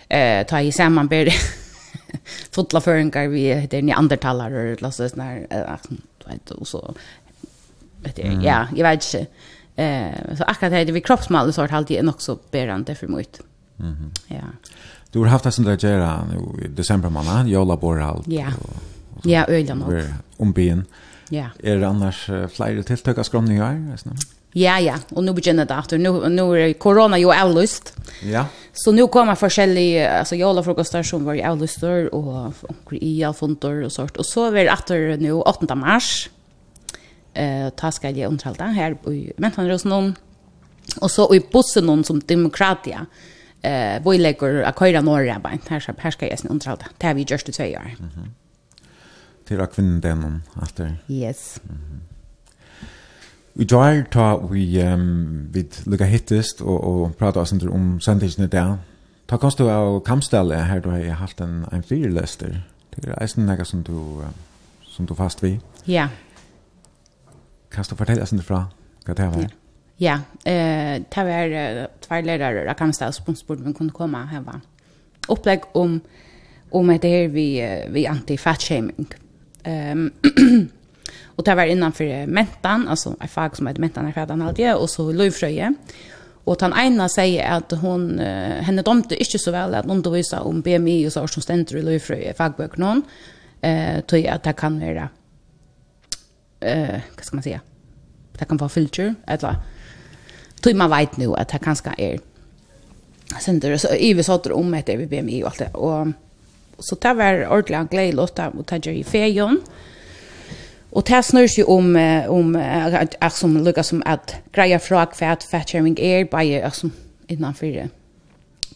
Eh 0.10 0.46
ta 0.46 0.62
i 0.62 0.72
samman 0.72 1.08
ber 1.08 1.26
fotla 2.52 2.82
föringar 2.82 3.28
vi 3.28 3.68
det 3.70 3.78
är 3.78 3.82
ni 3.82 3.92
andetalar 3.92 4.52
och 4.52 4.82
låtsas 4.82 5.16
när 5.16 5.48
vet 6.28 6.52
och 6.52 6.68
så 6.68 6.94
vet 8.04 8.18
jag 8.18 8.44
ja 8.44 8.68
jag 8.76 8.90
vet 8.90 9.14
inte 9.14 9.28
eh 9.76 10.36
så 10.38 10.44
akkurat 10.44 10.72
det 10.72 10.92
vi 10.92 11.02
kroppsmål 11.02 11.54
så 11.54 11.62
har 11.62 11.68
alltid 11.68 11.98
en 11.98 12.10
också 12.10 12.40
berande 12.52 12.96
för 12.96 13.08
mycket 13.08 13.42
mhm. 13.76 14.12
Ja. 14.28 14.44
Du 15.12 15.20
har 15.20 15.26
haft 15.26 15.44
det 15.44 15.52
som 15.52 15.66
det 15.66 15.84
gera 15.84 16.26
nu 16.26 16.66
i 16.66 16.68
december 16.68 17.10
månad 17.10 17.48
jolla 17.48 17.78
bor 17.78 18.02
allt 18.02 18.28
ja 18.28 18.48
ja 19.24 19.46
öland 19.48 19.84
och 19.84 19.94
om 20.38 20.54
ben 20.54 20.86
ja. 21.30 21.46
Är 21.64 21.78
det 21.78 21.88
annars 21.88 22.30
flera 22.52 22.84
tilltag 22.84 23.20
av 23.20 23.24
skromningar 23.24 23.74
nästan 23.74 24.18
Ja, 24.54 24.80
ja. 24.80 24.96
Och 25.10 25.24
nu 25.24 25.34
begynner 25.34 25.66
det 25.66 25.76
att 25.76 25.92
nu 25.92 26.30
nu 26.30 26.70
är 26.70 26.74
corona 26.74 27.18
ju 27.18 27.34
avlyst. 27.34 27.94
Ja. 28.24 28.46
Så 28.74 28.92
nu 28.92 29.08
kommer 29.08 29.36
forskjellige 29.36 30.20
alltså 30.20 30.36
jola 30.36 30.64
frukostar 30.64 31.04
som 31.04 31.26
var 31.26 31.36
avlystar 31.36 32.16
och 32.16 32.54
i 32.92 33.24
alfontor 33.24 33.84
og 33.84 33.92
sånt. 33.92 34.18
Och 34.18 34.26
så 34.26 34.48
er 34.48 34.66
det 34.66 34.72
åter 34.72 35.18
nu 35.18 35.32
8 35.32 35.76
mars. 35.76 36.30
Eh 37.34 37.70
ta 37.70 37.92
ska 37.92 38.10
jag 38.10 38.32
underhålla 38.32 38.66
här 38.66 39.10
i 39.12 39.34
Mentanrosen 39.38 40.16
och 41.02 41.12
så 41.12 41.36
i 41.36 41.40
bussen 41.40 41.86
någon 41.86 42.04
som 42.04 42.20
demokratia 42.20 43.06
eh 43.62 44.04
boilegger 44.04 44.64
a 44.64 44.72
køyra 44.72 45.02
norra 45.02 45.40
bein 45.40 45.62
her 45.70 45.80
skal 45.80 45.96
her 46.00 46.12
skal 46.12 46.30
jeg 46.30 46.40
sin 46.40 46.50
underhalda 46.50 46.86
det 46.98 47.08
har 47.08 47.14
vi 47.14 47.24
gjort 47.24 47.50
i 47.50 47.52
tvei 47.52 47.76
år 47.78 47.92
til 49.46 49.62
a 49.62 49.66
kvinnen 49.66 50.02
den 50.02 50.24
om 50.24 50.42
yes 51.10 51.60
mm 51.64 51.78
-hmm. 51.78 52.07
Vi 53.58 53.66
drar 53.66 54.04
ta 54.14 54.38
vi 54.52 54.82
um, 54.84 55.48
vi 55.54 55.64
lukka 55.86 56.06
hittist 56.06 56.62
og, 56.62 56.84
og 56.84 57.16
prata 57.18 57.42
oss 57.42 57.52
om 57.52 58.00
sendingen 58.00 58.50
der. 58.52 58.78
Ta 59.28 59.38
kanst 59.38 59.58
du 59.58 59.66
av 59.70 60.04
Kamstelle 60.06 60.60
her 60.70 60.80
du 60.80 60.90
har 60.90 61.18
haft 61.18 61.42
en, 61.42 61.66
en 61.74 61.84
fyrlester. 61.84 62.62
Det 62.94 63.10
er 63.10 63.18
eisen 63.22 63.46
nega 63.46 63.66
som 63.66 63.82
du, 63.84 64.22
som 64.86 65.06
du 65.06 65.16
fast 65.16 65.42
vi. 65.44 65.58
Ja. 65.88 66.08
Kanst 67.72 67.92
du 67.92 67.96
fortelle 67.98 68.22
oss 68.22 68.36
fra 68.46 68.68
hva 69.06 69.18
det 69.18 69.28
var? 69.34 69.50
Ja, 69.98 70.20
eh, 70.46 71.02
det 71.02 71.26
var 71.26 71.90
två 72.02 72.22
lärare 72.22 72.70
av 72.70 72.78
Kamstelle 72.78 73.12
som 73.12 73.36
spurte 73.36 73.64
om 73.64 73.74
vi 73.74 73.74
kunne 73.74 74.26
her 74.26 74.42
va. 74.42 74.62
Upplägg 75.28 75.62
om 75.74 76.02
om 76.70 76.88
det 76.88 77.08
här 77.08 77.28
vi, 77.28 77.86
vi 77.90 78.08
anti-fatshaming. 78.08 79.14
Um, 79.66 80.12
Och 81.26 81.44
det 81.44 81.56
var 81.56 81.66
innanför 81.66 82.26
mentan, 82.28 82.88
alltså 82.88 83.16
en 83.20 83.28
fag 83.28 83.58
som 83.58 83.68
heter 83.68 83.82
mentan 83.82 84.08
är 84.08 84.12
färdan 84.12 84.42
alltid, 84.42 84.74
och 84.74 84.90
så 84.90 85.12
löjfröje. 85.12 85.74
Och 86.44 86.62
han 86.62 86.74
ena 86.80 87.10
säger 87.10 87.52
att 87.52 87.72
hon, 87.72 88.20
henne 88.20 88.82
domte 88.82 89.16
inte 89.16 89.40
så 89.40 89.52
väl 89.52 89.76
att 89.76 89.86
undervisa 89.86 90.42
om 90.42 90.62
BMI 90.62 91.08
och 91.08 91.14
så 91.14 91.28
som 91.28 91.42
ständer 91.42 91.78
i 91.78 91.82
löjfröje 91.82 92.34
fagböken 92.34 92.84
hon. 92.84 93.02
Eh, 93.62 94.00
tog 94.02 94.28
att 94.28 94.44
det 94.44 94.54
kan 94.54 94.80
vara, 94.80 95.10
eh, 96.60 97.00
vad 97.16 97.26
ska 97.26 97.36
man 97.36 97.44
säga, 97.44 97.62
det 98.38 98.46
kan 98.46 98.58
vara 98.58 98.70
filter, 98.70 99.16
eller 99.28 99.56
tog 100.62 100.76
man 100.76 100.90
vet 100.90 101.18
nu 101.18 101.34
att 101.34 101.50
det 101.50 101.60
kanske 101.60 101.90
är 101.98 102.20
sender 103.40 103.78
så 103.78 103.96
i 103.96 104.14
vi 104.14 104.24
satt 104.24 104.48
om 104.48 104.74
ett 104.74 105.10
BMI 105.10 105.44
och 105.44 105.48
allt 105.48 105.60
det. 105.60 105.74
Och 105.74 106.08
så 106.80 106.96
det 106.96 107.14
var 107.14 107.48
ordentligt 107.48 107.92
glädje 107.92 108.12
låta 108.12 108.50
och 108.50 108.66
tar 108.66 108.88
i 108.88 109.04
fejon. 109.04 109.52
Eh, 109.52 109.97
Och 110.90 111.04
det 111.08 111.24
snurrar 111.24 111.58
ju 111.58 111.64
om 111.64 111.96
om 112.28 112.56
att 113.20 113.34
som 113.34 113.58
Lucas 113.58 113.88
som 113.88 114.04
att 114.06 114.36
greja 114.52 114.80
fråg 114.80 115.16
för 115.16 115.26
att 115.26 115.44
fatsharing 115.44 115.98
är 116.00 116.26
by 116.26 116.72
som 116.72 116.92
innan 117.28 117.54
det 117.60 117.90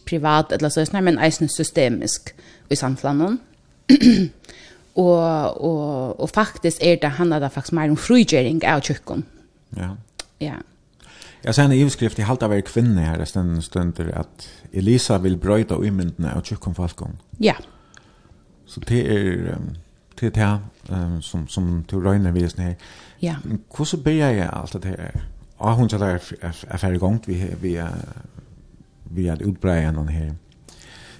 privat 0.04 0.52
eller 0.52 0.68
så 0.68 1.00
men 1.00 1.18
eisen 1.18 1.48
systemisk 1.48 2.34
i 2.68 2.76
samfunnet. 2.76 3.40
og, 4.94 5.64
og, 5.64 6.20
og 6.20 6.30
faktisk 6.30 6.78
er 6.82 6.96
det 6.96 7.10
handlar 7.10 7.38
det 7.38 7.52
faktisk 7.52 7.72
mer 7.72 7.90
om 7.90 7.96
frigjering 7.96 8.64
av 8.64 8.80
kyrkan. 8.80 9.24
Ja. 9.76 9.96
Ja. 10.38 10.54
Jag 11.44 11.54
ser 11.54 11.72
i 11.72 11.90
skrift 11.90 12.18
i 12.18 12.22
halta 12.22 12.48
väl 12.48 12.62
kvinna 12.62 13.00
här 13.00 13.24
stund 13.24 13.64
stunder 13.64 14.12
att 14.18 14.48
Elisa 14.72 15.18
vill 15.18 15.36
bröta 15.36 15.84
i 15.84 15.90
av 15.90 16.36
av 16.36 16.42
kyrkan 16.42 16.74
Ja. 17.38 17.54
Så 18.66 18.80
det 18.80 19.00
är 19.00 19.58
det 20.20 20.36
är 20.36 20.58
um, 20.88 21.22
som, 21.22 21.48
som 21.48 21.84
du 21.90 22.00
røyner 22.00 22.32
vi 22.32 22.46
her. 22.58 22.74
Ja. 23.22 23.34
Hvordan 23.76 24.02
blir 24.02 24.18
jag 24.18 24.48
allt 24.52 24.82
det 24.82 24.88
här? 24.88 25.22
Ja, 25.58 25.72
hon 25.72 25.88
så 25.88 25.98
där 25.98 26.20
är 26.70 26.76
färdig 26.76 27.00
gongt 27.00 27.28
vi 27.28 27.54
vi 27.60 27.82
vi 29.14 29.26
er 29.28 29.42
utbreia 29.42 29.92
noen 29.92 30.08
her 30.08 30.32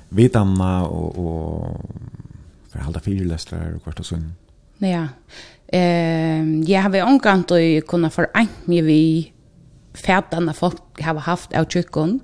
vitanna 0.09 0.87
og, 0.87 1.19
og 1.19 1.85
forhalda 2.73 3.01
fyrlestrar 3.05 3.75
og 3.75 3.83
kvart 3.85 4.01
og 4.01 4.07
sunn. 4.07 4.33
Ja, 4.81 5.09
eh, 5.69 6.43
jag 6.69 6.83
har 6.83 7.03
omgant 7.07 7.53
å 7.53 7.61
kunne 7.87 8.11
foreint 8.11 8.67
mig 8.67 8.83
vi 8.83 9.33
fætene 9.95 10.55
folk 10.55 11.01
har 11.01 11.21
haft 11.21 11.55
av 11.55 11.69
tjukken, 11.69 12.21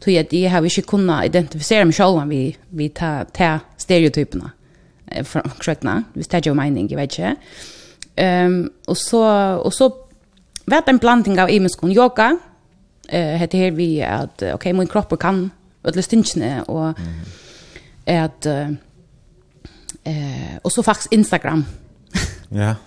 tog 0.00 0.14
jeg 0.14 0.30
det 0.30 0.48
har 0.48 0.62
vi 0.62 0.68
ikke 0.68 0.90
kunna 0.90 1.24
identifiera 1.24 1.84
mig 1.84 1.94
själva 1.94 2.24
vi, 2.24 2.56
vi 2.70 2.88
tar, 2.88 3.24
ta 3.24 3.58
stereotyperna. 3.76 4.44
Mm 4.44 4.65
fra 5.24 5.42
Krøkna, 5.58 6.02
hvis 6.14 6.28
det 6.28 6.38
er 6.38 6.50
ju 6.50 6.54
mening, 6.54 6.90
jag 6.90 6.98
vet 6.98 7.18
inte. 7.18 7.36
Um, 8.46 8.70
och 8.86 8.98
så, 8.98 9.22
och 9.64 9.74
så 9.74 9.88
var 10.64 10.80
det 10.80 10.90
en 10.90 10.98
blandning 10.98 11.40
av 11.40 11.50
imenskon 11.50 11.92
yoga, 11.92 12.38
uh, 13.12 13.36
heter 13.36 13.58
här 13.58 13.70
vi 13.70 14.02
at, 14.02 14.42
okej 14.42 14.72
min 14.72 14.86
kropp 14.86 15.20
kan 15.20 15.50
ödla 15.84 16.02
stinchne, 16.02 16.62
och 16.62 16.98
mm. 18.06 18.30
eh 18.46 18.68
uh, 20.06 20.56
och 20.62 20.72
så 20.72 20.82
faktiskt 20.82 21.12
Instagram. 21.12 21.64
ja. 22.48 22.74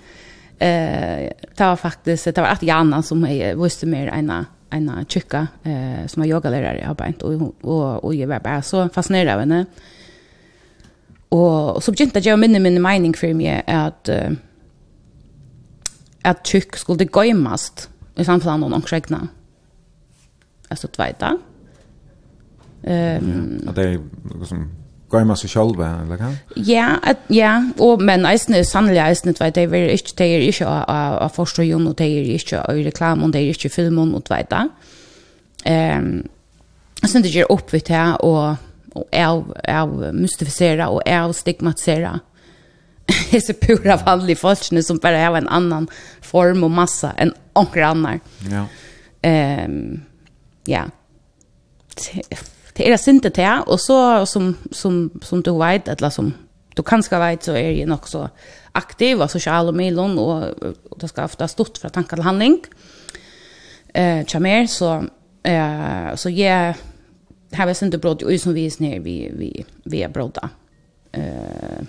Eh, 0.60 1.32
det 1.56 1.64
var 1.64 1.76
faktiskt, 1.76 2.26
det 2.26 2.38
var 2.38 2.48
att 2.48 2.64
Jana 2.64 3.04
som 3.04 3.26
är 3.26 3.56
visste 3.56 3.86
mer 3.86 4.08
ena 4.08 4.46
en 4.70 5.06
tjocka 5.10 5.48
eh, 5.64 6.08
som 6.08 6.22
var 6.22 6.28
yogalärare 6.28 6.80
jag 6.80 6.88
har 6.88 7.24
och, 7.24 7.56
och, 7.62 8.04
och 8.04 8.16
jag 8.16 8.28
var 8.28 8.40
bara 8.40 8.62
så 8.62 8.90
fascinerad 8.90 9.34
av 9.34 9.40
henne. 9.40 9.60
Eh, 9.60 9.66
Og 11.36 11.84
så 11.84 11.94
begynte 11.94 12.22
jeg 12.26 12.34
å 12.34 12.42
minne 12.42 12.62
min 12.64 12.82
mening 12.82 13.14
for 13.18 13.34
meg 13.38 13.68
at 13.70 14.10
uh, 14.10 14.32
at 16.26 16.44
tjukk 16.44 16.78
skulle 16.80 17.08
gøymast 17.08 17.88
i 18.20 18.26
samfunnet 18.28 18.66
om 18.66 18.74
noen 18.74 18.88
skjegna. 18.88 19.24
Altså 20.70 20.90
tveita. 20.94 21.36
Um, 22.84 22.90
ja, 22.90 23.72
at 23.72 23.78
det 23.78 23.86
er 23.86 23.96
liksom 24.40 24.68
gøymast 25.10 25.48
i 25.48 25.50
kjolve, 25.52 25.88
eller 26.04 26.20
hva? 26.22 26.30
Ja, 26.68 26.90
at, 27.04 27.24
ja 27.34 27.56
og, 27.82 28.04
men 28.06 28.28
eisne, 28.30 28.62
sannelig 28.68 29.02
eisne 29.04 29.34
tveita, 29.36 29.66
det 29.66 29.80
er 29.80 29.96
ikke, 29.96 30.16
det 30.20 30.28
er 30.28 30.46
ikke 30.46 30.70
av, 30.70 31.18
av 31.26 31.34
forstøyen, 31.36 31.88
og 31.90 31.98
det 31.98 32.08
er 32.08 32.30
ikke 32.36 32.62
av 32.62 32.82
reklamen, 32.86 33.34
det 33.34 33.42
er 33.42 33.56
ikke 33.56 33.74
filmen, 33.74 34.14
og 34.16 34.28
tveita. 34.30 34.68
Um, 35.66 36.12
jeg 37.00 37.10
synes 37.10 37.26
det 37.26 37.34
gjør 37.34 37.54
opp 37.56 37.74
vidt 37.74 37.92
her, 37.94 38.20
og 38.28 38.69
og 38.96 39.16
av, 39.16 39.58
av 39.68 40.14
mystificera 40.14 40.90
och 40.90 41.10
av 41.10 41.34
stigmatisera 41.34 42.20
är 43.32 43.40
så 43.40 43.54
pura 43.54 43.98
vanliga 43.98 44.36
folk 44.36 44.84
som 44.84 44.98
bara 44.98 45.28
har 45.28 45.38
en 45.38 45.48
annan 45.48 45.88
form 46.22 46.64
och 46.64 46.72
massa 46.72 47.12
än 47.12 47.34
några 47.56 47.88
annan. 47.88 48.20
Ja. 48.52 48.66
Ehm 49.22 50.02
ja. 50.66 50.84
Det 52.74 52.92
är 52.92 53.10
inte 53.10 53.30
det 53.30 53.64
och 53.68 53.82
så 53.82 54.26
som 54.26 54.56
som 54.72 55.10
som 55.22 55.42
du 55.42 55.58
vet 55.58 55.88
eller 55.88 56.10
som 56.10 56.34
du 56.76 56.84
kanske 56.84 57.20
vet 57.20 57.44
så 57.44 57.52
är 57.52 57.70
ju 57.70 57.86
nog 57.86 58.08
så 58.08 58.30
aktiv 58.72 59.22
och 59.22 59.32
social 59.32 59.68
och 59.68 59.76
melon 59.76 60.20
och, 60.20 60.44
och 60.90 61.00
det 61.00 61.08
ska 61.08 61.26
ofta 61.26 61.48
stort 61.48 61.78
för 61.78 61.90
tankar 61.90 62.18
till 62.18 62.24
handling. 62.24 62.62
Eh, 63.94 64.26
chamer 64.26 64.68
så 64.68 65.06
eh 65.44 66.16
så 66.16 66.30
jag 66.30 66.76
här 67.52 67.66
var 67.66 67.84
inte 67.84 67.98
brott 67.98 68.22
ju 68.22 68.38
som 68.38 68.54
vi 68.54 68.66
är 68.66 68.82
ner 68.82 69.00
vi 69.00 69.32
vi 69.34 69.66
vi 69.84 70.04
är 70.04 70.10
brodda. 70.10 70.50
Eh 71.12 71.84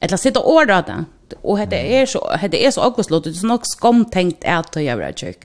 Eller 0.00 0.16
sitta 0.16 0.40
år 0.40 0.66
då. 0.66 1.04
Och 1.42 1.58
det 1.58 2.00
är 2.00 2.06
så 2.06 2.36
det 2.50 2.66
är 2.66 2.70
så 2.70 2.80
augustlåt 2.80 3.24
det 3.24 3.30
är 3.30 3.46
nog 3.46 3.66
skomtänkt 3.66 4.44
att 4.44 4.76
jag 4.76 5.18
check. 5.18 5.38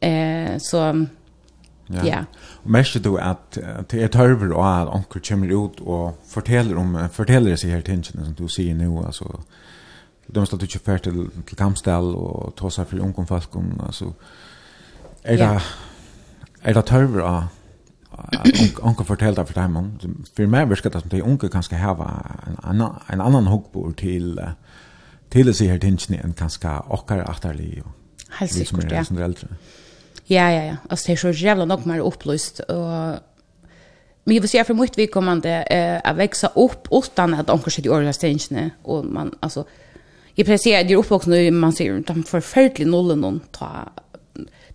Eh 0.00 0.58
så 0.58 1.06
Ja. 1.92 2.06
ja. 2.06 2.18
Og 2.64 2.70
mest 2.70 3.04
du 3.04 3.16
at 3.20 3.58
det 3.90 4.02
er 4.02 4.08
tørver 4.08 4.54
og 4.54 4.82
at 4.82 4.88
onker 4.88 5.20
kommer 5.28 5.50
ut 5.52 5.80
og 5.80 6.18
forteller 6.28 6.78
om, 6.78 6.96
forteller 7.12 7.56
seg 7.56 7.70
her 7.70 7.80
tingene 7.80 8.24
som 8.24 8.34
du 8.38 8.46
sier 8.48 8.74
nå, 8.74 9.04
altså, 9.04 9.26
de 10.28 10.38
har 10.38 10.46
stått 10.46 10.62
ikke 10.62 10.84
før 10.84 11.02
til, 11.04 11.18
til 11.48 11.58
kampstall 11.58 12.14
og 12.14 12.54
tåser 12.56 12.84
for 12.88 13.02
ungdomfolk, 13.02 13.56
altså, 13.86 14.12
er 15.24 15.36
det, 15.36 15.44
ja 15.44 15.58
er 16.62 16.76
det 16.76 16.84
tørver 16.86 17.22
av 17.26 17.42
at 18.12 18.78
onker 18.82 19.04
forteller 19.04 19.42
det 19.42 19.48
for 19.48 19.60
dem. 19.60 20.20
For 20.36 20.46
meg 20.46 20.68
virker 20.70 20.92
det 20.92 21.00
som 21.02 21.10
de 21.10 21.22
unge 21.24 21.48
kan 21.48 21.64
skal 21.64 21.80
hava 21.82 22.08
en 22.46 22.58
annan, 22.62 23.00
en 23.12 23.24
annan 23.24 23.50
hokkbord 23.50 23.96
til, 24.02 24.36
til 25.32 25.48
å 25.48 25.56
si 25.56 25.70
her 25.70 25.80
tingene 25.82 26.20
enn 26.22 26.36
kanskje 26.38 26.76
okker 26.92 27.24
atterlig. 27.24 27.82
Helt 28.38 28.52
sikkert, 28.52 28.92
ja. 28.92 29.04
Som 29.04 29.18
er 29.18 29.28
eldre. 29.30 29.48
Ja, 30.28 30.48
ja, 30.48 30.62
ja. 30.70 30.76
Altså, 30.88 31.06
det 31.08 31.12
er 31.12 31.22
så 31.22 31.32
jævla 31.44 31.64
nok 31.68 31.86
mer 31.86 32.04
opplyst, 32.04 32.62
og 32.68 33.20
Men 34.24 34.34
jag 34.34 34.40
vill 34.40 34.50
säga 34.50 34.64
för 34.64 34.74
mitt 34.74 34.98
vidkommande 34.98 35.50
eh, 35.50 36.10
att 36.10 36.16
växa 36.16 36.46
upp 36.54 36.88
utan 36.90 37.34
att 37.34 37.50
onkel 37.50 37.72
sitter 37.72 37.90
i 37.90 37.92
organisationen. 37.92 38.70
Och 38.82 39.04
man, 39.04 39.34
alltså, 39.40 39.64
jag 40.34 40.46
precis 40.46 40.62
säga 40.62 40.80
att 40.80 40.90
jag 40.90 40.92
är 40.92 40.96
uppvuxen 40.96 41.46
och 41.46 41.52
man 41.52 41.72
ser 41.72 41.98
att 41.98 42.06
de 42.06 42.22
förfärdliga 42.22 42.88
nollen 42.88 43.40
ta 43.50 43.88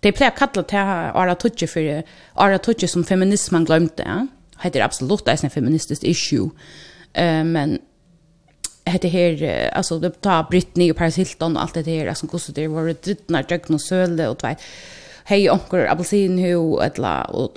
Det 0.02 0.12
plejer 0.14 0.30
kalla 0.30 0.62
til 0.62 0.78
Ara 1.14 1.34
Tutsi 1.34 1.66
for 1.66 2.02
Ara 2.36 2.58
Tutsi 2.58 2.86
som 2.86 3.04
feminismen 3.04 3.64
glömde. 3.64 4.02
Ja? 4.06 4.26
är 4.62 4.80
absolut 4.80 5.28
en 5.28 5.50
feministiskt 5.50 6.04
issue. 6.04 6.50
Uh, 7.18 7.44
men 7.44 7.78
heter 8.84 9.08
här 9.08 9.70
alltså 9.74 9.98
det 9.98 10.20
tar 10.20 10.46
Britney 10.50 10.90
och 10.90 10.96
Paris 10.96 11.18
Hilton 11.18 11.56
och 11.56 11.62
allt 11.62 11.74
det 11.74 11.86
her, 11.86 12.14
som 12.14 12.28
hvordan 12.28 12.54
det 12.54 12.68
var 12.68 12.86
det 12.86 13.02
drittnar 13.02 13.42
dögn 13.42 13.74
och 13.74 13.80
söle 13.80 14.28
och 14.28 14.38
tvär. 14.38 14.56
Hej 15.24 15.50
onkel 15.50 15.88
apelsin 15.88 16.38
hu 16.38 16.56
og, 16.56 16.98
og 17.28 17.50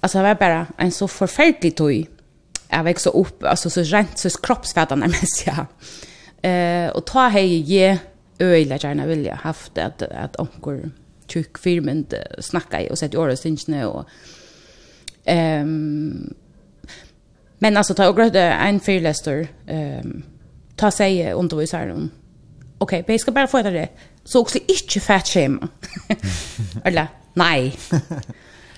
alltså 0.00 0.18
det 0.18 0.24
var 0.24 0.34
bara 0.34 0.66
en 0.78 0.92
så 0.92 1.08
förfärlig 1.08 1.76
tog 1.76 2.06
Jag 2.72 2.84
växte 2.84 3.10
upp 3.10 3.44
alltså 3.44 3.70
så 3.70 3.82
rent 3.82 4.18
så 4.18 4.30
kroppsfettarna 4.30 5.06
mest 5.06 5.46
ja. 5.46 5.66
Eh 6.48 6.90
och 6.90 7.04
ta 7.04 7.28
hej 7.28 7.56
ge 7.56 7.98
öjla 8.38 8.76
gärna 8.76 9.06
vilja 9.06 9.34
haft 9.34 9.78
att 9.78 10.02
att 10.02 10.36
onkel 10.40 10.90
tjukk 11.30 11.58
firmynd 11.58 12.14
snakka 12.38 12.82
i 12.82 12.90
och 12.90 12.98
sett 12.98 13.14
i 13.14 13.16
årets 13.16 13.42
tingene 13.42 13.86
och 13.86 14.08
um, 15.26 16.34
men 17.58 17.76
alltså 17.76 17.94
ta 17.94 18.08
och 18.08 18.16
gröda 18.16 18.40
en 18.40 18.80
fyrläster 18.80 19.48
um, 19.68 20.22
ta 20.76 20.90
sig 20.90 21.32
undervisar 21.32 21.88
om 21.88 22.10
okej, 22.78 23.00
okay, 23.00 23.14
jag 23.14 23.20
ska 23.20 23.32
bara 23.32 23.46
få 23.46 23.62
det 23.62 23.88
så 24.24 24.40
också 24.40 24.58
inte 24.68 25.00
fat 25.00 25.28
shame. 25.28 25.58
Eller 26.84 27.06
nej 27.34 27.76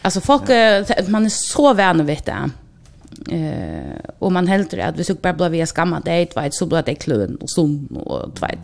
alltså 0.03 0.20
folk 0.20 0.43
man 1.09 1.24
är 1.24 1.29
så 1.29 1.74
vän 1.74 2.07
vid 2.07 2.23
det 2.24 2.51
eh 3.37 4.11
och 4.19 4.33
man 4.33 4.47
helt 4.47 4.74
att 4.74 4.99
vi 4.99 5.05
såg 5.05 5.16
bara 5.16 5.51
bli 5.51 5.66
skamma 5.66 6.01
det 6.01 6.37
vet 6.37 6.55
så 6.55 6.66
blir 6.66 6.83
det 6.83 6.95
klön 6.95 7.37
och 7.37 7.51
sån 7.51 7.87
och 7.87 8.43
vet 8.43 8.59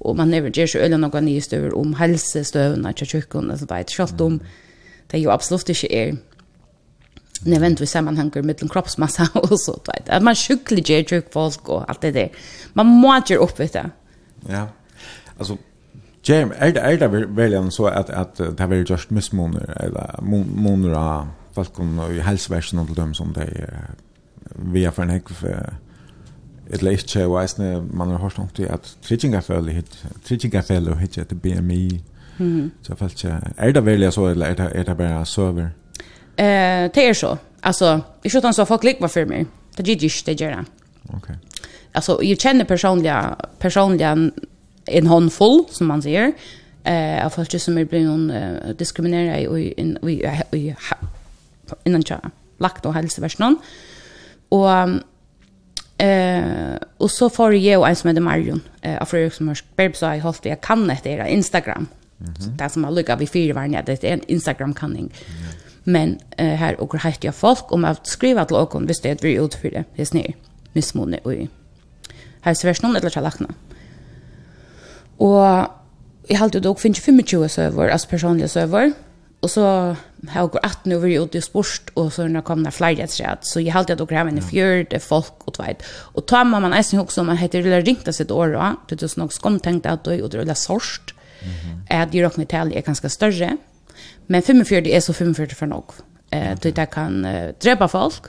og 0.00 0.16
man 0.16 0.28
never 0.28 0.50
ger 0.50 0.66
sig 0.66 0.80
eller 0.80 0.96
någon 0.96 1.24
nye 1.24 1.40
støver 1.40 1.76
om 1.78 1.94
helsestøvene 1.94 2.92
til 2.92 3.06
kjøkken, 3.06 3.50
altså 3.50 3.66
det 3.66 3.76
er 3.78 3.84
selv 3.88 4.22
om 4.22 4.40
det 5.10 5.18
är 5.18 5.22
jo 5.22 5.30
absolutt 5.30 5.68
ikke 5.68 5.92
er 5.92 6.16
nødvendigvis 7.46 7.90
sammenhanger 7.90 8.42
mellom 8.42 8.68
kroppsmassa 8.68 9.26
og 9.34 9.48
så, 9.48 9.72
du 9.86 9.90
vet, 9.96 10.08
at 10.08 10.22
man 10.22 10.34
skikkelig 10.34 10.84
gjør 10.84 11.02
tjukk 11.02 11.32
folk 11.32 11.68
og 11.68 11.84
alt 11.88 12.02
det 12.02 12.14
der. 12.14 12.28
Man 12.74 12.86
må 12.86 13.14
gjøre 13.26 13.40
opp, 13.40 13.58
vet 13.58 13.74
du. 13.74 13.90
Ja, 14.48 14.66
Alltså 15.40 15.56
Jam, 16.28 16.52
är 16.56 16.72
det, 16.72 16.80
är 16.80 16.96
det 16.98 17.26
veldig 17.26 17.72
så 17.72 17.86
att 17.86 18.10
att 18.10 18.36
det 18.36 18.60
har 18.60 18.66
vært 18.66 18.90
just 18.90 19.10
missmoner 19.10 19.84
eller 19.84 20.20
moner 20.22 20.94
av 20.94 21.28
folk 21.54 21.78
i 22.10 22.20
helseversen 22.20 22.78
og 22.78 22.86
til 22.86 22.96
dem 22.96 23.14
som 23.14 23.32
det 23.32 23.48
vi 24.56 24.84
har 24.84 24.92
för 24.92 25.02
en 25.02 25.10
hekve 25.10 25.76
Et 26.72 26.82
leist 26.82 27.10
seg 27.10 27.26
og 27.26 27.42
eisne, 27.42 27.82
man 27.92 28.08
har 28.08 28.18
hørt 28.18 28.38
nok 28.38 28.54
til 28.54 28.68
at 28.70 28.96
tridjingafellet 29.02 29.74
hit, 29.74 30.04
tridjingafellet 30.24 30.98
hit 30.98 31.18
etter 31.18 31.36
BMI, 31.36 32.00
Mhm. 32.40 32.70
Så 32.82 32.94
fast 32.94 32.98
falt 32.98 33.18
sig. 33.18 33.52
Är 33.56 33.72
det 33.72 33.80
väl 33.80 34.12
så 34.12 34.26
eller 34.26 34.46
är 34.46 34.54
det 34.54 34.70
är 34.74 34.84
det 34.84 34.94
bara 34.94 35.24
server? 35.24 35.70
Eh, 36.36 36.90
det 36.94 37.08
är 37.08 37.14
så. 37.14 37.38
Alltså, 37.60 38.00
i 38.22 38.30
tror 38.30 38.46
att 38.46 38.54
så 38.54 38.66
folk 38.66 38.84
likvar 38.84 39.08
för 39.08 39.26
mig. 39.26 39.46
Det 39.76 39.82
gick 39.82 40.02
just 40.02 40.26
det 40.26 40.40
gör 40.40 40.50
det. 40.50 40.64
Okej. 41.12 41.36
Alltså, 41.92 42.22
jag 42.22 42.40
känner 42.40 42.64
personliga 42.64 43.36
personliga 43.58 44.30
en 44.86 45.06
håndfull, 45.06 45.64
som 45.70 45.86
man 45.86 46.02
säger. 46.02 46.32
Eh, 46.84 47.26
av 47.26 47.30
folk 47.30 47.60
som 47.60 47.78
är 47.78 47.84
blir 47.84 48.04
någon 48.04 48.30
uh, 48.30 48.74
diskriminerade 48.78 49.38
i 49.38 49.74
i 49.74 49.96
i 50.02 50.58
i 50.58 50.74
innan 51.84 52.02
jag 52.06 52.30
lagt 52.58 52.86
och 52.86 52.94
hälsoversionen. 52.94 53.56
Och 54.48 54.68
Eh, 56.00 56.76
och 56.96 57.10
så 57.10 57.30
får 57.30 57.54
jag 57.54 57.80
och 57.80 57.88
en 57.88 57.96
som 57.96 58.08
heter 58.08 58.20
Marion 58.20 58.60
eh, 58.80 59.00
av 59.00 59.04
Fredriksmörsk 59.04 59.64
Berbsa 59.76 60.16
i 60.16 60.18
Holt. 60.18 60.44
Jag 60.44 60.60
kan 60.60 60.86
det 61.02 61.10
era 61.10 61.28
Instagram. 61.28 61.86
Mm 62.20 62.32
-hmm. 62.34 62.56
Det 62.56 62.68
som 62.68 62.84
har 62.84 62.90
lyckats 62.90 63.20
vid 63.20 63.30
fyra 63.30 63.54
varje, 63.54 63.82
det 63.82 64.04
är 64.04 64.12
en 64.12 64.20
Instagram-kanning. 64.26 65.00
Mm 65.00 65.42
-hmm. 65.42 65.54
Men 65.84 66.18
eh, 66.36 66.46
här 66.46 66.80
och 66.80 66.94
har 66.94 67.14
jag 67.20 67.34
folk 67.34 67.72
om 67.72 67.84
att 67.84 68.06
skriva 68.06 68.44
till 68.44 68.56
åkon 68.56 68.86
visst 68.86 69.02
det 69.02 69.24
vi 69.24 69.34
ut 69.34 69.54
för 69.54 69.70
det. 69.70 69.84
Det 69.96 70.02
är 70.02 70.06
snir. 70.06 70.34
Missmåne 70.72 71.18
och 71.22 71.34
i. 71.34 71.48
Här 72.40 72.54
svärs 72.54 72.82
någon 72.82 72.96
eller 72.96 73.10
kärlekna. 73.10 73.48
Och 75.16 75.66
i 76.28 76.34
har 76.34 76.44
alltid 76.44 76.62
dock 76.62 76.80
finns 76.80 76.96
25 76.96 77.48
server, 77.48 77.88
as 77.88 78.06
personliga 78.06 78.48
server. 78.48 78.82
Mm 78.82 79.09
Och 79.40 79.50
så 79.50 79.62
har 80.28 80.40
jag 80.40 80.50
gått 80.50 80.84
nu 80.84 80.98
vi 80.98 81.14
ute 81.14 81.38
i 81.38 81.40
sport 81.40 81.90
och 81.94 82.12
så 82.12 82.28
när 82.28 82.40
kom 82.40 82.62
där 82.62 82.70
flyger 82.70 83.04
ett 83.04 83.10
så 83.44 83.60
jag 83.60 83.72
hade 83.72 83.92
att 83.92 84.08
gräva 84.08 84.30
in 84.30 84.38
i 84.38 84.42
fjärde 84.42 84.98
folk 84.98 85.32
och 85.44 85.60
vet. 85.60 85.82
Och 86.14 86.26
tar 86.26 86.44
man 86.44 86.62
man 86.62 86.70
nästan 86.70 87.00
också 87.00 87.24
man 87.24 87.36
heter 87.36 87.62
det 87.62 87.80
ringt 87.80 88.14
sitt 88.14 88.30
år 88.30 88.48
då. 88.48 88.76
Det 88.88 89.02
är 89.02 89.08
snacks 89.08 89.38
kom 89.38 89.60
tänkt 89.60 89.86
att 89.86 90.04
då 90.04 90.10
och 90.24 90.30
det 90.30 90.50
är 90.50 90.54
sorst. 90.54 91.14
Mm. 91.40 92.02
Att 92.02 92.14
ju 92.14 92.22
rockna 92.22 92.44
till 92.44 92.76
är 92.76 92.82
ganska 92.82 93.08
större. 93.08 93.56
Men 94.26 94.42
45 94.42 94.86
är 94.86 95.00
så 95.00 95.12
45 95.12 95.54
för 95.54 95.66
nog. 95.66 95.84
Eh 96.30 96.58
det 96.62 96.72
kan 96.72 96.86
kan 96.86 97.26
dräpa 97.62 97.88
folk. 97.88 98.22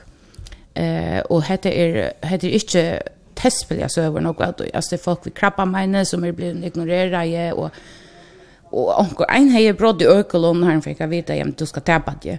Eh 0.74 1.20
och 1.20 1.42
heter 1.42 1.70
är 1.70 2.12
heter 2.20 2.48
inte 2.48 3.02
testspel 3.34 3.78
jag 3.78 3.90
så 3.90 4.00
över 4.00 4.20
något 4.20 4.40
att 4.40 4.58
det 4.58 4.96
är 4.96 4.98
folk 4.98 5.20
vi 5.22 5.30
krabba 5.30 5.64
mine 5.64 6.06
som 6.06 6.24
är 6.24 6.32
blivit 6.32 6.64
ignorerade 6.64 7.52
och 7.52 7.70
Och 8.72 9.00
onkel 9.00 9.26
en 9.28 9.48
hejer 9.48 9.72
bröd 9.72 10.02
i 10.02 10.06
ökelon 10.06 10.62
han 10.62 10.82
fick 10.82 11.00
jag 11.00 11.08
veta 11.08 11.36
jam 11.36 11.54
du 11.58 11.66
ska 11.66 11.80
tappa 11.80 12.14
det. 12.22 12.38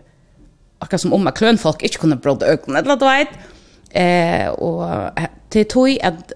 Och 0.80 1.00
som 1.00 1.14
om 1.14 1.32
klön 1.36 1.58
folk 1.58 1.82
inte 1.82 1.98
kunde 1.98 2.16
bröd 2.16 2.44
i 2.44 2.46
ökelon 2.46 2.76
eller 2.76 2.96
du 2.96 3.06
vet. 3.06 3.28
Eh 3.90 4.50
och 4.50 5.12
till 5.50 5.68
tog 5.68 6.00
att 6.02 6.34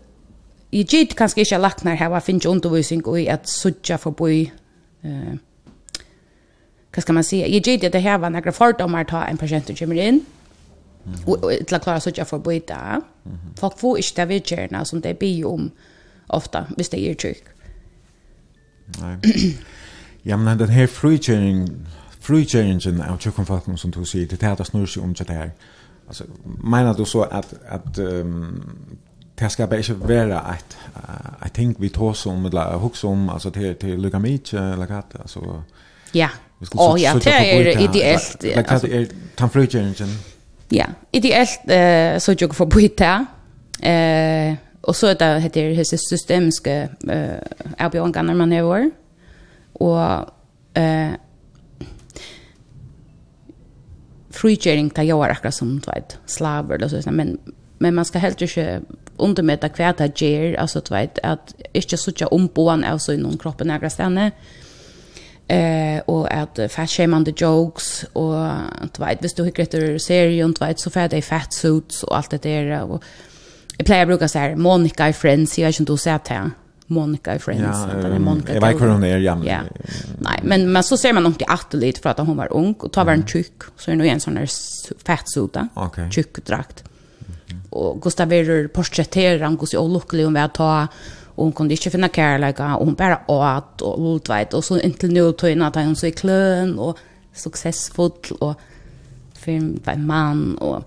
i 0.71 0.83
git 0.83 1.15
kanske 1.15 1.39
inte 1.39 1.57
lagt 1.57 1.83
när 1.83 1.95
här 1.95 2.09
var 2.09 2.19
finns 2.19 2.45
undervisning 2.45 3.05
og 3.05 3.19
i 3.19 3.29
att 3.29 3.47
söka 3.47 3.97
för 3.97 4.11
boy 4.11 4.51
eh 5.03 5.33
vad 6.95 7.01
skal 7.01 7.13
man 7.13 7.23
säga 7.23 7.45
i 7.45 7.59
git 7.59 7.91
det 7.91 7.99
här 7.99 8.17
var 8.17 8.29
några 8.29 8.51
fördomar 8.51 9.03
ta 9.03 9.23
en 9.23 9.37
patient 9.37 9.79
kommer 9.79 9.95
in 9.95 10.25
och 11.25 11.51
till 11.67 11.79
klara 11.79 11.99
söka 11.99 12.25
för 12.25 12.39
boy 12.39 12.61
där. 12.67 13.01
Folk 13.59 13.79
får 13.79 13.97
inte 13.97 14.21
det 14.21 14.25
vidgärna 14.25 14.85
som 14.85 15.01
det 15.01 15.19
blir 15.19 15.47
om 15.47 15.71
ofta, 16.27 16.65
hvis 16.77 16.89
det 16.89 17.09
är 17.09 17.13
tryck. 17.13 17.43
Nej. 19.01 19.57
Ja, 20.27 20.37
men 20.37 20.59
den 20.59 20.69
her 20.69 20.87
frikjøringen, 20.87 21.87
frikjøringen 22.19 23.01
av 23.01 23.19
tjukkonfattning 23.19 23.79
som 23.79 23.91
du 23.91 24.05
sier, 24.05 24.27
det 24.27 24.43
er 24.43 24.55
det 24.55 24.67
snur 24.67 24.85
seg 24.85 25.03
om 25.03 25.13
det 25.13 25.29
her. 25.29 25.49
Alltså 26.07 26.23
menar 26.63 26.93
du 26.93 27.05
så 27.05 27.21
att 27.21 27.53
att 27.67 27.99
um, 27.99 28.97
det 29.35 29.49
ska 29.49 29.67
bara 29.67 29.77
inte 29.77 29.93
vara 29.93 30.39
att 30.39 30.77
uh, 30.95 31.47
I 31.47 31.49
think 31.49 31.77
vi 31.79 31.89
tar 31.89 32.27
om, 32.27 32.45
eller 32.45 32.77
hooks 32.77 33.03
om 33.03 33.29
alltså 33.29 33.51
till 33.51 33.75
till 33.75 34.01
Luca 34.01 34.19
Mitch 34.19 34.53
eller 34.53 34.85
kat 34.85 35.15
alltså 35.19 35.63
ja. 36.11 36.29
och 36.75 36.99
ja 36.99 37.13
det 37.23 37.29
är 37.29 37.81
ideellt 37.81 38.45
alltså. 38.69 38.87
det 38.87 38.97
den 38.97 39.07
tanfrugeringen 39.35 40.17
ja 40.69 40.85
ideellt 41.11 41.59
eh 41.67 42.17
så 42.19 42.35
jag 42.37 42.55
får 42.55 42.65
byta 42.65 43.25
eh 43.81 44.55
och 44.81 44.95
så 44.95 45.07
att 45.07 45.19
det 45.19 45.39
heter 45.39 45.75
det 45.75 45.85
systemiska 45.85 46.71
eh 47.09 47.85
avbjörningar 47.85 48.33
man 48.33 48.51
har 48.51 48.91
og 49.79 50.33
eh 50.75 51.13
frigering 54.31 54.89
ta 54.89 55.01
jag 55.03 55.23
akkurat 55.29 55.53
som 55.53 55.79
du 55.79 55.91
vet 55.91 56.19
slaver 56.25 56.75
eller 56.75 57.01
så 57.01 57.11
men 57.11 57.37
men 57.79 57.95
man 57.95 58.05
ska 58.05 58.19
helt 58.19 58.41
inte 58.41 58.81
undermäta 59.17 59.69
kvärt 59.69 60.01
att 60.01 60.21
ger 60.21 60.59
alltså 60.59 60.79
du 60.79 60.95
vet 60.95 61.19
att 61.23 61.53
inte 61.73 61.97
såcha 61.97 62.27
omboan 62.27 62.83
alltså 62.83 63.11
någon 63.11 63.37
kroppen 63.37 63.67
några 63.67 63.89
stanna 63.89 64.31
eh 65.47 65.99
och 66.05 66.33
att 66.33 66.59
fat 66.69 66.89
the 67.25 67.33
jokes 67.37 68.05
och 68.13 68.49
du 68.97 69.05
vet 69.05 69.23
visst 69.23 69.37
du 69.37 69.43
hur 69.43 69.51
grejer 69.51 69.97
serien 69.97 70.53
du 70.53 70.65
vet 70.65 70.79
så 70.79 70.89
för 70.89 71.07
det 71.07 71.21
fat 71.21 71.53
suits 71.53 72.03
och 72.03 72.17
allt 72.17 72.29
det 72.29 72.43
där 72.43 72.81
och 72.81 73.03
jag 73.77 73.85
plejer 73.85 74.05
brukar 74.05 74.27
så 74.27 74.39
här 74.39 74.55
Monica 74.55 75.09
i 75.09 75.13
Friends 75.13 75.59
jag 75.59 75.67
vet 75.67 75.79
inte 75.79 75.91
du 75.91 75.97
sett 75.97 76.25
det. 76.25 76.51
Monica 76.87 77.35
i 77.35 77.39
Friends. 77.39 77.63
Ja, 77.63 77.99
eller 77.99 78.15
um, 78.15 78.23
Monica 78.23 78.53
jag 78.53 78.61
vet 78.61 78.81
hur 78.81 78.87
hon 78.87 79.03
är. 79.03 79.17
Ja. 79.17 79.37
ja. 79.45 79.59
Nej, 80.19 80.39
men, 80.43 80.71
men 80.71 80.83
så 80.83 80.97
ser 80.97 81.13
man 81.13 81.23
nog 81.23 81.31
inte 81.31 81.77
lite 81.77 82.01
för 82.01 82.09
att 82.09 82.17
hon 82.17 82.37
var 82.37 82.53
ung 82.53 82.73
och 82.73 82.91
tar 82.91 83.05
var 83.05 83.13
en 83.13 83.27
tjock. 83.27 83.63
Så 83.77 83.91
är 83.91 83.95
det 83.95 83.97
nog 83.97 84.07
en 84.07 84.19
sån 84.19 84.37
här 84.37 84.49
fettsuda, 85.05 85.67
okay. 85.75 86.11
tjockdrakt. 86.11 86.83
Mm. 87.49 87.61
Och 87.69 88.01
Gustav 88.01 88.29
Werner 88.29 88.67
porträtterar 88.67 89.39
han 89.39 89.57
går 89.57 89.67
så 89.67 89.79
olycklig 89.79 90.27
om 90.27 90.35
att 90.35 90.53
ta 90.53 90.87
och 91.35 91.43
hon 91.43 91.53
kunde 91.53 91.73
inte 91.73 91.89
finna 91.89 92.09
kärleka 92.09 92.75
och 92.75 92.85
hon 92.85 92.93
bara 92.93 93.19
åt 93.27 93.81
och 93.81 93.99
låtvajt 93.99 94.53
och 94.53 94.63
så 94.63 94.79
inte 94.79 95.07
nu 95.07 95.31
tog 95.31 95.61
att 95.61 95.75
hon 95.75 95.95
så 95.95 96.07
i 96.07 96.11
klön 96.11 96.79
och 96.79 96.97
successfull 97.33 98.11
och 98.39 98.59
för 99.33 99.51
en 99.51 100.07
man 100.07 100.57
och 100.57 100.83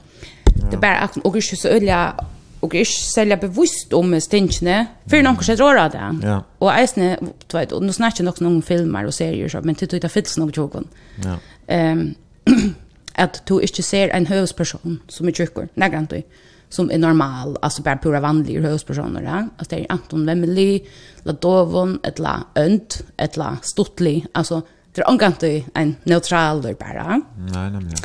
det 0.71 0.77
bara 0.77 1.09
och 1.25 1.33
det 1.33 1.43
så 1.43 1.69
öliga 1.69 2.15
och 2.61 2.75
jag 2.75 2.87
sälja 2.87 3.37
bevisst 3.37 3.93
om 3.93 4.21
stinkne 4.21 4.87
för 5.07 5.23
någon 5.23 5.35
kanske 5.35 5.57
drar 5.57 5.75
det. 5.75 6.27
Ja. 6.27 6.45
Och 6.59 6.73
eisne 6.75 7.19
du 7.47 7.59
vet 7.59 7.73
och 7.73 7.83
nu 7.83 7.93
snackar 7.93 8.29
också 8.29 8.45
någon 8.45 8.63
filmer 8.63 9.07
och 9.07 9.15
serier 9.15 9.49
så 9.49 9.61
men 9.63 9.75
titta 9.75 10.09
fits 10.09 10.39
nog 10.39 10.57
joken. 10.57 10.89
Ja. 11.25 11.39
Ehm 11.67 12.15
att 13.15 13.47
du 13.47 13.61
inte 13.61 13.83
ser 13.83 14.09
en 14.09 14.27
hövsperson 14.27 15.01
som 15.09 15.29
är 15.29 15.33
tjockare, 15.33 15.69
nägran 15.75 16.07
du, 16.11 16.23
som 16.69 16.91
är 16.91 16.99
normal, 16.99 17.59
alltså 17.63 17.83
bara 17.83 17.97
pura 17.97 18.21
vanliga 18.21 18.61
hövspersoner. 18.61 19.23
Ja? 19.23 19.49
Alltså 19.57 19.77
det 19.77 19.83
är 19.83 19.87
Anton 19.89 20.27
Wemmeli, 20.27 20.89
la 21.23 21.33
Dovon, 21.33 22.01
ett 22.03 22.19
la 22.19 22.47
Önd, 22.55 22.95
ett 23.17 23.37
la 23.37 23.57
Stottli, 23.63 24.27
alltså 24.33 24.63
det 24.95 25.01
är 25.01 25.09
omgant 25.09 25.41
du 25.41 25.63
en 25.75 25.97
neutral 26.05 26.63
bara. 26.63 27.23
Nej, 27.37 27.71
nämligen. 27.71 27.99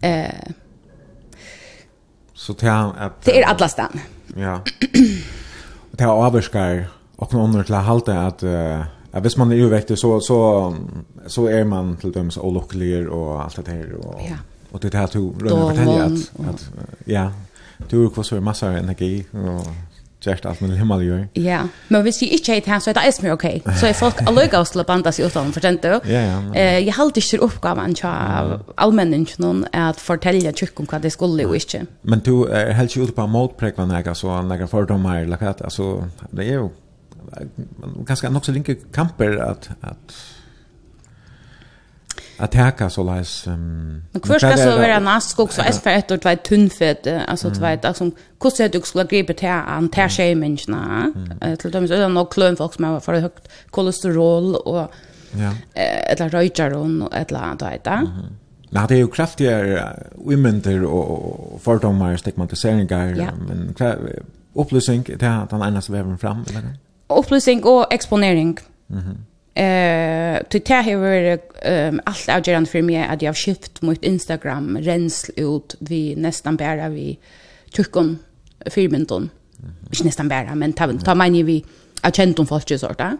Eh, 0.00 0.52
Så 2.46 2.52
det 2.52 2.66
är 2.66 2.92
att 2.98 3.24
det 3.24 3.42
är 3.42 3.46
alla 3.46 3.68
stan. 3.68 4.00
Ja. 4.36 4.60
Och 5.90 5.96
det 5.96 6.04
har 6.04 6.26
avskär 6.26 6.88
och 7.16 7.34
någon 7.34 7.50
under 7.50 7.64
till 7.64 7.74
halta 7.74 8.26
att 8.26 8.42
uh, 8.42 8.82
Ja, 9.14 9.20
hvis 9.20 9.36
man 9.36 9.52
är 9.52 9.56
överviktig 9.56 9.98
så 9.98 10.20
så 10.20 10.74
så 11.26 11.46
är 11.46 11.64
man 11.64 11.96
till 11.96 12.12
döms 12.12 12.36
olycklig 12.36 13.08
och 13.08 13.42
allt 13.42 13.64
det 13.64 13.72
här 13.72 13.94
och 13.94 14.20
ja. 14.30 14.36
och 14.70 14.80
det 14.80 14.94
här 14.94 15.06
tog 15.06 15.42
rörande 15.42 15.74
betalja 15.74 16.04
att, 16.04 16.48
att 16.48 16.70
ja, 17.04 17.32
du 17.88 18.10
kvar 18.10 18.22
så 18.22 18.40
massa 18.40 18.68
energi 18.68 19.24
och 19.32 19.66
Just 20.26 20.46
allt 20.46 20.60
med 20.60 20.78
himmel 20.78 21.02
ju. 21.02 21.26
Ja, 21.32 21.68
men 21.88 22.04
vi 22.04 22.12
ser 22.12 22.26
inte 22.26 22.54
ett 22.54 22.66
här 22.66 22.80
så 22.80 22.92
det 22.92 23.00
är 23.00 23.32
okej. 23.32 23.62
Så 23.80 23.86
er 23.86 23.92
folk 23.92 24.22
alluga 24.28 24.60
och 24.60 24.68
skulle 24.68 24.84
banda 24.84 25.12
sig 25.12 25.24
utan 25.24 25.52
för 25.52 25.60
den 25.60 25.78
då. 25.82 26.00
Eh 26.54 26.78
jag 26.78 26.92
har 26.92 27.04
alltid 27.04 27.40
uppgavan 27.40 27.94
av 28.02 28.62
allmänningen 28.74 29.66
att 29.72 30.00
fortälja 30.00 30.52
tjukk 30.52 30.80
om 30.80 30.86
vad 30.92 31.02
det 31.02 31.10
skulle 31.10 31.44
och 31.44 31.54
inte. 31.54 31.86
Men 32.02 32.18
du 32.18 32.46
är 32.46 32.72
helt 32.72 32.96
ute 32.96 33.12
på 33.12 33.26
motpräck 33.26 33.76
vad 33.76 34.04
jag 34.06 34.16
så 34.16 34.42
några 34.42 34.66
fördomar 34.66 35.24
lakat 35.26 35.62
alltså 35.62 36.08
det 36.30 36.44
är 36.44 36.52
ju 36.52 36.68
ganska 38.06 38.30
nog 38.30 38.44
så 38.44 38.52
linke 38.52 38.74
kamper 38.74 39.36
att 39.36 39.68
att 39.80 40.12
att 42.36 42.52
täcka 42.52 42.90
så 42.90 43.02
läs 43.02 43.46
um, 43.46 44.04
men 44.12 44.20
kvar 44.20 44.38
ska 44.38 44.56
så 44.56 44.76
vara 44.76 44.98
näst 44.98 45.30
skog 45.30 45.52
så 45.52 45.62
är 45.62 45.72
för 45.72 45.90
ett 45.90 46.10
och 46.10 46.22
två 46.22 46.36
tunnfett 46.36 47.06
alltså 47.28 47.50
två 47.50 47.64
mm. 47.64 47.80
alltså 47.82 48.10
kost 48.38 48.56
det 48.56 48.68
du 48.68 48.80
skulle 48.80 49.04
gripa 49.04 49.32
till 49.32 49.48
an 49.48 49.88
till 49.88 50.08
tjej 50.08 50.34
människorna 50.34 51.12
till 51.58 51.70
dem 51.70 51.88
så 51.88 51.94
är 51.94 51.98
det 51.98 52.08
nog 52.08 52.32
klön 52.32 52.56
folk 52.56 52.74
som 52.74 52.84
har 52.84 53.00
för 53.00 53.14
högt 53.14 53.48
kolesterol 53.70 54.54
och 54.54 54.92
ja 55.32 55.52
eller 55.74 56.28
röjtar 56.28 56.70
och 56.70 57.14
ett 57.14 57.30
land 57.30 57.62
och 57.62 57.68
ett 57.68 57.88
Ja, 58.76 58.86
det 58.88 58.94
är 58.94 58.98
ju 58.98 59.08
kraftiga 59.08 59.88
uimenter 60.26 60.84
och 60.84 61.62
fördomar, 61.62 62.16
stigmatiseringar, 62.16 63.14
ja. 63.18 63.26
men 63.48 63.74
upplysning, 64.54 65.02
det 65.02 65.22
är 65.22 65.46
den 65.50 65.62
ena 65.62 65.80
som 65.80 65.94
väver 65.94 66.16
fram, 66.16 66.44
eller? 66.48 66.62
Upplysning 67.20 67.64
och 67.64 67.92
exponering. 67.92 68.58
Mm 68.90 69.02
-hmm. 69.02 69.16
Eh, 69.54 70.42
till 70.48 70.60
det 70.66 70.74
här 70.74 71.38
um, 71.88 72.00
allt 72.04 72.28
avgörande 72.28 72.70
för 72.70 72.82
mig 72.82 73.06
att 73.08 73.22
jag 73.22 73.28
har 73.28 73.34
skift 73.34 73.82
mot 73.82 74.04
Instagram 74.04 74.78
rensl 74.80 75.30
ut 75.36 75.76
vi 75.78 76.16
nästan 76.16 76.56
bara 76.56 76.88
vi 76.88 77.18
tjockon 77.72 78.18
firmynton. 78.66 79.22
Mm 79.22 79.70
-hmm. 79.70 79.86
Inte 79.90 80.04
nästan 80.04 80.28
bara, 80.28 80.54
men 80.54 80.72
ta, 80.72 80.92
ta 80.92 81.26
ju 81.26 81.42
vi 81.42 81.64
har 82.02 82.10
känt 82.10 82.38
om 82.38 82.46
folk 82.46 82.78
så 82.78 82.92
där. 82.92 83.16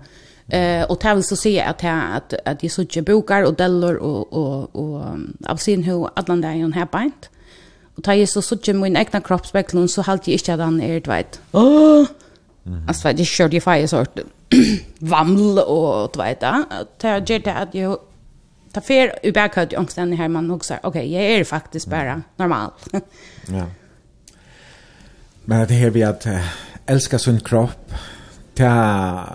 Eh 0.49 0.85
och 0.91 1.01
tävlar 1.01 1.23
så 1.23 1.37
se 1.37 1.61
att 1.61 1.83
jag 1.83 2.03
att 2.13 2.35
att 2.45 2.63
jag 2.63 2.73
söker 2.73 3.03
bokar 3.03 3.43
och 3.43 3.55
dellor 3.55 3.95
och 3.95 4.33
och 4.33 4.77
och 4.77 5.05
av 5.45 5.57
sin 5.57 5.83
hur 5.83 6.09
alla 6.15 6.37
där 6.37 6.55
jag 6.55 6.69
har 6.69 6.89
bänt. 6.93 7.31
Och 7.97 8.05
tar 8.05 8.13
jag 8.13 8.29
så 8.29 8.43
söker 8.43 8.75
min 8.75 8.97
egna 8.97 9.21
kroppsspegel 9.21 9.89
så 9.89 10.03
halt 10.03 10.29
jag 10.29 10.35
inte 10.35 10.55
att 10.55 10.61
han 10.61 10.81
är 10.81 11.01
det 11.01 11.11
vet. 11.11 11.41
Åh. 11.53 12.07
Alltså 12.89 13.13
det 13.13 13.25
körde 13.25 13.57
ju 13.57 13.61
fire 13.61 13.89
sort 13.89 14.19
vaml 14.99 15.59
och 15.59 16.11
du 16.13 16.19
vet 16.19 16.41
det. 16.41 16.65
Det 17.01 17.31
gör 17.31 17.39
det 17.39 17.55
att 17.55 17.75
jag 17.75 17.99
ta 18.73 18.81
fer 18.81 19.19
i 19.23 19.33
backhand 19.33 19.73
i 19.73 19.77
ångsten 19.77 20.13
här 20.13 20.29
man 20.29 20.51
också 20.51 20.75
okej 20.83 21.13
jag 21.13 21.23
är 21.23 21.45
faktiskt 21.45 21.87
bara 21.87 22.23
normal. 22.37 22.71
ja. 23.49 23.67
Men 25.45 25.69
det 25.69 25.75
här 25.75 25.91
vi 25.91 26.03
att 26.03 26.27
älska 26.87 27.19
sin 27.19 27.41
kropp. 27.41 27.95
Ta 28.55 29.35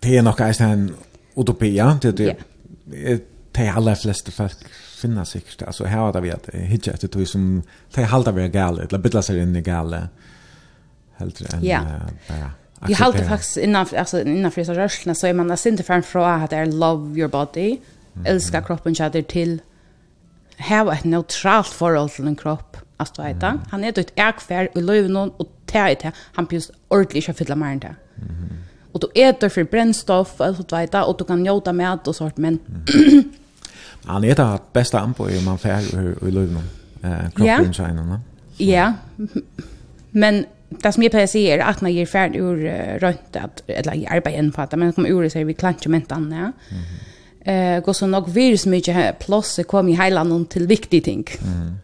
det 0.00 0.16
är 0.16 0.22
nog 0.22 0.40
alltså 0.40 0.64
en 0.64 0.94
utopia 1.36 1.98
det 2.02 2.12
det 2.12 2.24
yeah. 2.24 3.18
det 3.52 3.68
alla 3.68 3.96
flesta 3.96 4.30
folk 4.30 4.68
finna 5.00 5.24
sig 5.24 5.42
alltså 5.66 5.84
här 5.84 5.98
har 5.98 6.12
det 6.12 6.20
vi 6.20 6.30
att 6.30 6.48
hitcha 6.52 6.92
ett 6.92 7.12
tog 7.12 7.28
som 7.28 7.62
det 7.94 8.02
halda 8.02 8.32
vi 8.32 8.48
galet 8.48 8.92
eller 8.92 9.02
bitla 9.02 9.22
sig 9.22 9.38
in 9.38 9.56
i 9.56 9.60
galet. 9.60 10.00
Mm 10.00 10.08
Helt 11.18 11.54
än 11.54 11.64
ja. 11.64 11.80
bara 12.28 12.90
Jag 12.90 12.98
håller 12.98 13.24
faktiskt 13.24 13.56
innan 13.56 13.86
alltså 13.98 14.20
innan 14.20 14.50
för 14.50 14.64
så 14.64 14.72
rörelserna 14.72 15.14
så 15.14 15.26
är 15.26 15.34
man 15.34 15.48
där 15.48 15.68
inte 15.68 15.82
fram 15.82 16.02
från 16.02 16.42
att 16.42 16.50
det 16.50 16.56
är 16.56 16.66
love 16.66 17.18
your 17.18 17.28
body. 17.28 17.78
Älska 18.24 18.62
kroppen 18.62 18.94
chatter 18.94 19.22
till 19.22 19.60
have 20.56 20.92
ett 20.92 21.04
neutralt 21.04 21.66
forhold 21.66 22.10
til 22.10 22.26
en 22.26 22.36
kropp. 22.36 22.76
Alltså 22.96 23.22
vet 23.22 23.42
han. 23.42 23.60
Han 23.70 23.84
är 23.84 23.98
ett 23.98 24.12
ägfär 24.16 24.68
och 24.74 24.82
löv 24.82 25.10
någon 25.10 25.30
och 25.30 25.48
tä 25.66 25.88
i 25.92 26.12
Han 26.32 26.46
just 26.50 26.70
ordentligt 26.88 27.28
att 27.28 27.38
fylla 27.38 27.56
mer 27.56 27.66
än 27.66 27.78
det. 27.78 27.94
Och 28.92 29.00
du 29.00 29.08
äter 29.14 29.48
för 29.48 29.64
brännstoff 29.64 30.40
och 30.40 30.56
så 30.56 30.76
vet 30.76 30.94
och 30.94 31.16
du 31.18 31.24
kan 31.24 31.42
njuta 31.42 31.72
med 31.72 31.98
och 32.04 32.16
sånt 32.16 32.36
men 32.36 32.58
han 34.04 34.24
er 34.24 34.34
det 34.34 34.58
bästa 34.72 35.00
ambo 35.00 35.28
i 35.28 35.44
man 35.44 35.58
fär 35.58 35.82
och 36.22 36.32
löv 36.32 36.52
någon. 36.52 36.64
Eh 37.02 37.30
kroppen 37.30 37.72
ja. 37.76 38.20
Ja. 38.56 38.92
Men 40.10 40.46
det 40.68 40.92
som 40.92 41.02
jag 41.02 41.12
på 41.12 41.26
säger 41.26 41.58
att 41.58 41.80
när 41.80 41.90
jag 41.90 42.02
är 42.02 42.06
färdig 42.06 42.38
ur 42.38 42.64
uh, 42.64 42.98
rönt 42.98 43.36
att 43.36 43.62
eller 43.66 43.94
jag 43.94 44.12
arbetar 44.12 44.38
in 44.38 44.52
på 44.52 44.62
att 44.62 44.78
men 44.78 44.92
kommer 44.92 45.08
ur 45.08 45.28
så 45.28 45.44
vi 45.44 45.54
klantje 45.54 45.90
mentan 45.90 46.32
ja. 46.32 46.52
Mm. 46.70 46.84
Eh 47.44 47.84
går 47.84 47.92
så 47.92 48.06
nog 48.06 48.28
virus 48.28 48.66
mycket 48.66 49.18
plus 49.18 49.60
kom 49.66 49.88
i 49.88 49.96
hela 49.96 50.24
någon 50.24 50.46
till 50.46 50.66
viktig 50.66 51.04
ting. 51.04 51.24
Mm. 51.42 51.78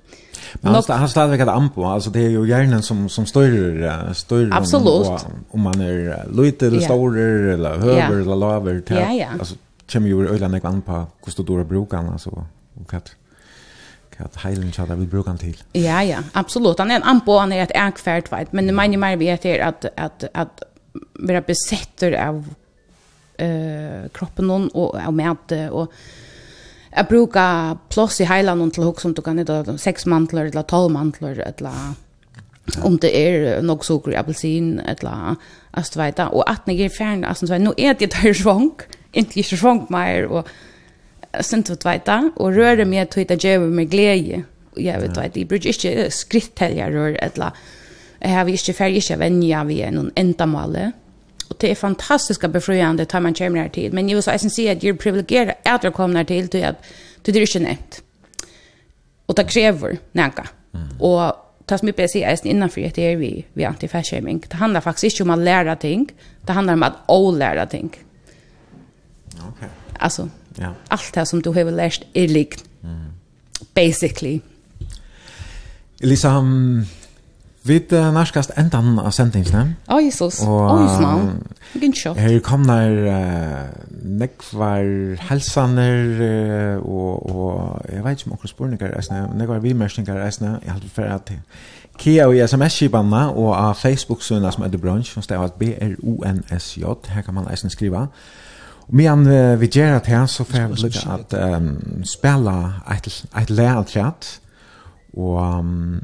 Men 0.61 0.75
han, 0.75 0.83
han 0.89 1.09
stadigvæk 1.09 1.41
at 1.41 1.49
ampo, 1.49 1.85
altså 1.89 2.11
det 2.11 2.27
er 2.27 2.31
jo 2.31 2.45
hjernen 2.45 2.83
som, 2.83 3.09
som 3.09 3.27
styrer, 3.27 4.13
styrer 4.13 4.55
Absolut. 4.55 5.07
om, 5.07 5.45
om 5.53 5.61
man 5.61 5.81
er 5.81 6.29
lite 6.31 6.67
eller 6.67 6.81
yeah. 6.81 6.89
stor 6.89 7.17
eller 7.19 7.81
høver 7.81 7.97
yeah. 7.97 8.21
eller 8.21 8.35
laver. 8.37 8.81
Til, 8.81 8.97
yeah, 8.97 9.17
yeah. 9.17 9.35
Altså, 9.35 9.57
kommer 9.93 10.09
jo 10.09 10.23
øyne 10.23 10.57
ikke 10.57 10.69
an 10.69 10.83
på 10.83 11.05
hvordan 11.25 11.47
du 11.47 11.59
er 11.59 11.65
brukeren, 11.65 12.13
altså, 12.13 12.31
og 12.31 12.87
hva 12.91 13.01
att 14.19 14.37
heilen 14.37 14.73
chat 14.73 14.89
jag 14.89 14.97
vill 14.97 15.09
bruka 15.09 15.31
han 15.31 15.39
till. 15.39 15.63
Ja 15.73 16.03
ja, 16.03 16.19
absolut. 16.33 16.79
Han 16.79 16.91
är 16.91 16.97
en 16.97 17.03
ampo 17.03 17.39
han 17.39 17.53
är 17.53 17.63
ett 17.63 17.71
ägfärd 17.75 18.31
vet, 18.31 18.53
men 18.53 18.67
det 18.67 18.73
menar 18.73 18.97
mer 18.97 19.17
vi 19.17 19.27
är 19.27 19.61
att 19.61 19.85
att 19.97 20.25
att 20.35 20.63
vara 21.13 21.41
besätter 21.41 22.13
av 22.29 22.55
eh 23.37 24.09
kroppen 24.13 24.47
någon 24.47 24.69
och 24.69 24.95
och 24.95 25.21
att 25.31 25.53
och 25.73 25.93
att 26.97 27.09
bruka 27.09 27.79
plås 27.89 28.21
i 28.21 28.25
hela 28.25 28.53
och 28.53 28.73
till 28.73 28.83
hugg 28.83 29.01
som 29.01 29.15
du 29.15 29.23
kan 29.23 29.37
det 29.37 29.79
sex 29.79 30.07
mantlar 30.07 30.45
eller 30.45 30.63
12 30.63 30.93
mantlar 30.93 31.31
eller 31.31 31.73
om 32.83 32.97
det 32.97 33.17
är 33.17 33.63
nog 33.63 33.85
socker 33.85 34.13
i 34.13 34.17
apelsin 34.17 34.79
eller 34.79 35.37
att 35.71 35.97
veta 35.97 36.29
och 36.29 36.51
att 36.51 36.67
ni 36.67 36.83
är 36.83 36.89
färna 36.89 37.29
alltså 37.29 37.59
nu 37.59 37.73
är 37.77 37.95
det 37.95 38.23
där 38.23 38.35
svånk 38.35 38.83
inte 39.13 39.43
svånk 39.43 39.89
mer 39.89 40.25
och 40.25 40.49
sent 41.43 41.71
ut 41.71 41.85
veita, 41.85 42.31
och 42.37 42.53
røre 42.53 42.85
mig 42.85 43.07
till 43.07 43.33
att 43.33 43.45
ge 43.45 43.59
mig 43.59 43.85
glädje. 43.85 44.43
Och 44.73 44.81
jag 44.81 45.01
vet 45.01 45.17
veita, 45.17 45.29
det 45.35 45.45
bruker 45.45 45.69
ikke 45.69 46.11
skrittelja 46.11 46.91
rör 46.91 47.19
eller 47.21 47.51
jag 48.21 48.31
har 48.31 48.49
inte 48.49 48.73
färg 48.73 48.97
inte 48.97 49.17
vänja 49.17 49.65
vi 49.65 49.91
noen 49.91 50.11
endamale. 50.15 50.93
Och 51.49 51.57
det 51.61 51.71
är 51.71 51.75
fantastiska 51.75 52.49
befriande 52.49 53.05
tar 53.05 53.21
man 53.21 53.35
kommer 53.35 53.61
här 53.61 53.69
tid. 53.69 53.93
men 53.93 54.09
jag 54.09 54.17
vill 54.17 54.23
så 54.23 54.31
eisen 54.31 54.51
säga 54.51 54.73
att 54.73 54.83
jag 54.83 54.95
är 54.95 54.99
privilegeret 54.99 55.57
att 55.65 55.85
jeg 55.85 55.95
kommer 55.95 56.25
till 56.25 56.49
till 56.49 56.65
att 56.65 56.85
till 57.23 57.35
det 57.35 57.41
är 57.41 57.57
inte 57.57 57.61
nett. 57.61 58.03
Och 59.27 59.35
det 59.35 59.45
krever 59.45 59.99
nægge. 60.13 60.45
Og 61.01 61.37
tas 61.67 61.83
mig 61.83 61.93
precis 61.93 62.23
är 62.23 62.47
innan 62.47 62.71
för 62.71 62.81
det 62.95 63.13
är 63.13 63.17
vi 63.17 63.45
vi 63.55 63.65
antifascisming. 63.65 64.45
Det 64.49 64.57
handlar 64.57 64.81
faktiskt 64.81 65.05
inte 65.05 65.23
om 65.23 65.31
att 65.31 65.39
lära 65.39 65.77
ting, 65.77 66.09
det 66.43 66.53
handlar 66.53 66.75
om 66.75 66.83
att 66.83 66.93
olära 67.09 67.67
ting. 67.67 67.91
Okej. 69.33 69.49
Okay. 69.49 69.69
Alltså 69.99 70.29
Ja. 70.59 70.75
Allt 70.89 71.15
det 71.15 71.27
som 71.27 71.43
du 71.43 71.51
har 71.51 71.71
lärt 71.71 72.05
är 72.15 72.29
likt. 72.29 72.65
Mm. 72.83 73.13
Basically. 73.75 74.41
Elisa, 76.01 76.39
um, 76.39 76.87
vi 77.63 77.79
uh, 77.93 78.11
nærskast 78.13 78.51
endan 78.61 78.99
av 78.99 79.11
sendingsene. 79.17 79.77
Å, 79.89 79.97
oh, 79.97 80.01
Jesus. 80.05 80.41
Åh, 80.45 80.49
oh, 80.53 80.83
Jesus, 80.83 81.01
mann. 81.01 81.39
Gint 81.81 81.97
kjøpt. 81.97 82.21
Her 82.21 82.35
kommer 82.45 82.99
uh, 83.09 83.71
nekvar 84.05 84.85
helsaner, 85.31 86.11
uh, 86.19 86.85
og, 86.85 87.31
og 87.31 87.89
jeg 87.89 88.05
vet 88.05 88.21
ikke 88.21 88.31
om 88.31 88.37
okkur 88.37 88.53
spurningar 88.53 88.93
eisne, 88.99 89.23
nekvar 89.39 89.65
vimerskningar 89.65 90.21
eisne, 90.27 90.59
jeg 90.61 90.77
halte 90.77 90.93
for 90.93 91.09
at 91.09 91.33
Kia 91.99 92.27
og 92.27 92.35
SMS-kibanna 92.37 93.29
og 93.31 93.53
av 93.55 93.75
Facebook-sunna 93.79 94.51
som 94.53 94.65
heter 94.67 94.83
brunch, 94.83 95.13
som 95.15 95.23
stavat 95.23 95.55
B-R-O-N-S-J, 95.59 96.85
her 97.15 97.23
kan 97.23 97.35
man 97.35 97.47
eisne 97.49 97.71
skriva. 97.71 98.09
Men 98.89 99.27
uh, 99.27 99.61
vi 99.61 99.71
gjør 99.73 99.99
det 99.99 100.13
her, 100.13 100.27
så 100.27 100.45
får 100.45 100.59
jeg 100.59 100.83
lykke 100.83 101.05
at 101.15 101.37
um, 101.57 102.03
spille 102.05 102.57
et, 102.93 103.09
et 103.41 103.51
lærertjat, 103.51 104.41
og 105.17 105.59
um, 105.59 106.03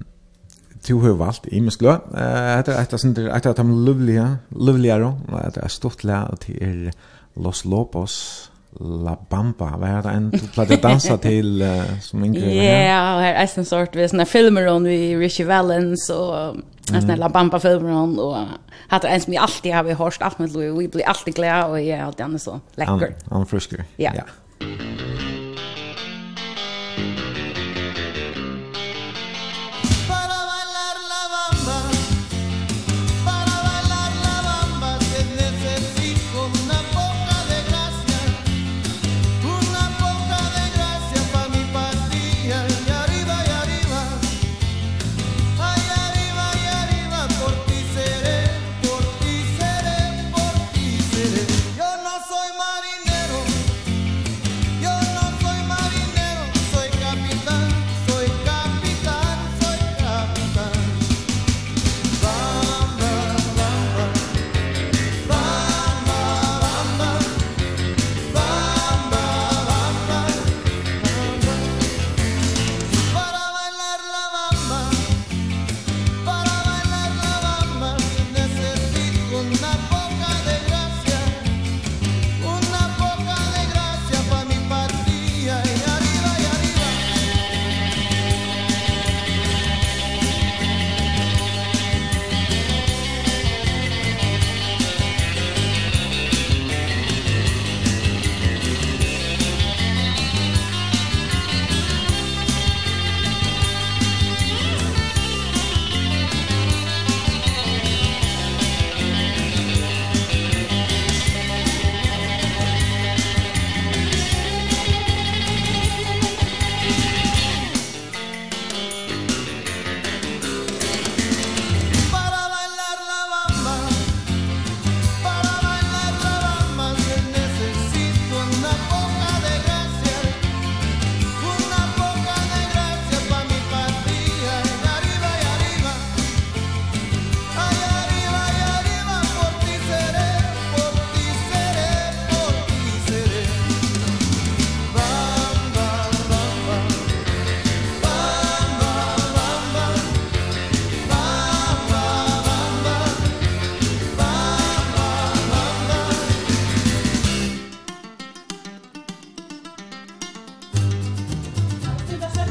to 0.85 1.01
har 1.01 1.19
valgt 1.21 1.49
i 1.53 1.61
min 1.61 1.71
sklø. 1.75 1.99
Etter 2.17 2.79
et 2.81 2.95
av 2.95 3.03
sender, 3.03 3.29
et, 3.35 3.47
at 3.47 3.61
de 3.61 3.85
løvlige, 3.85 4.27
løvligere, 4.57 5.13
etter 5.47 5.67
et 5.67 5.75
stort 5.75 6.05
lær 6.05 6.37
til 6.41 6.89
Los 7.37 7.65
Lobos, 7.65 8.50
La 8.79 9.17
Bamba, 9.31 9.73
hva 9.77 9.89
er 9.99 10.05
det 10.05 10.13
en 10.15 10.29
du 10.31 10.45
platta 10.55 10.77
dansa 10.79 11.17
till 11.25 11.63
uh, 11.63 11.99
som 12.01 12.25
inte 12.25 12.41
Ja, 12.41 12.63
yeah, 12.63 13.21
här 13.21 13.35
är 13.35 13.59
en 13.59 13.65
sort 13.65 13.97
vi 13.97 14.09
såna 14.09 14.27
filmer 14.27 14.67
om 14.67 14.85
vi 14.85 15.17
Richie 15.17 15.47
Valens 15.47 16.11
och 16.11 16.57
en 16.95 17.03
sån 17.03 17.17
La 17.17 17.29
Bamba 17.29 17.61
filmer 17.61 17.93
om 17.93 18.19
och 18.19 18.37
hade 18.89 19.09
en 19.09 19.21
som 19.21 19.33
jag 19.33 19.43
alltid 19.43 19.75
har 19.75 19.83
vi 19.83 19.93
hört 19.93 20.23
allt 20.23 20.39
med 20.39 20.53
Louis, 20.53 20.79
vi 20.79 20.89
blir 20.89 21.09
alltid 21.09 21.35
glada 21.35 21.67
och 21.67 21.81
jag 21.81 22.01
alltid 22.01 22.25
annars 22.25 22.43
så 22.43 22.61
läcker. 22.75 23.15
Han 23.31 23.47
frusker. 23.47 23.85
Ja. 23.97 24.13
Yeah. 24.13 24.15
Yeah. 24.15 25.30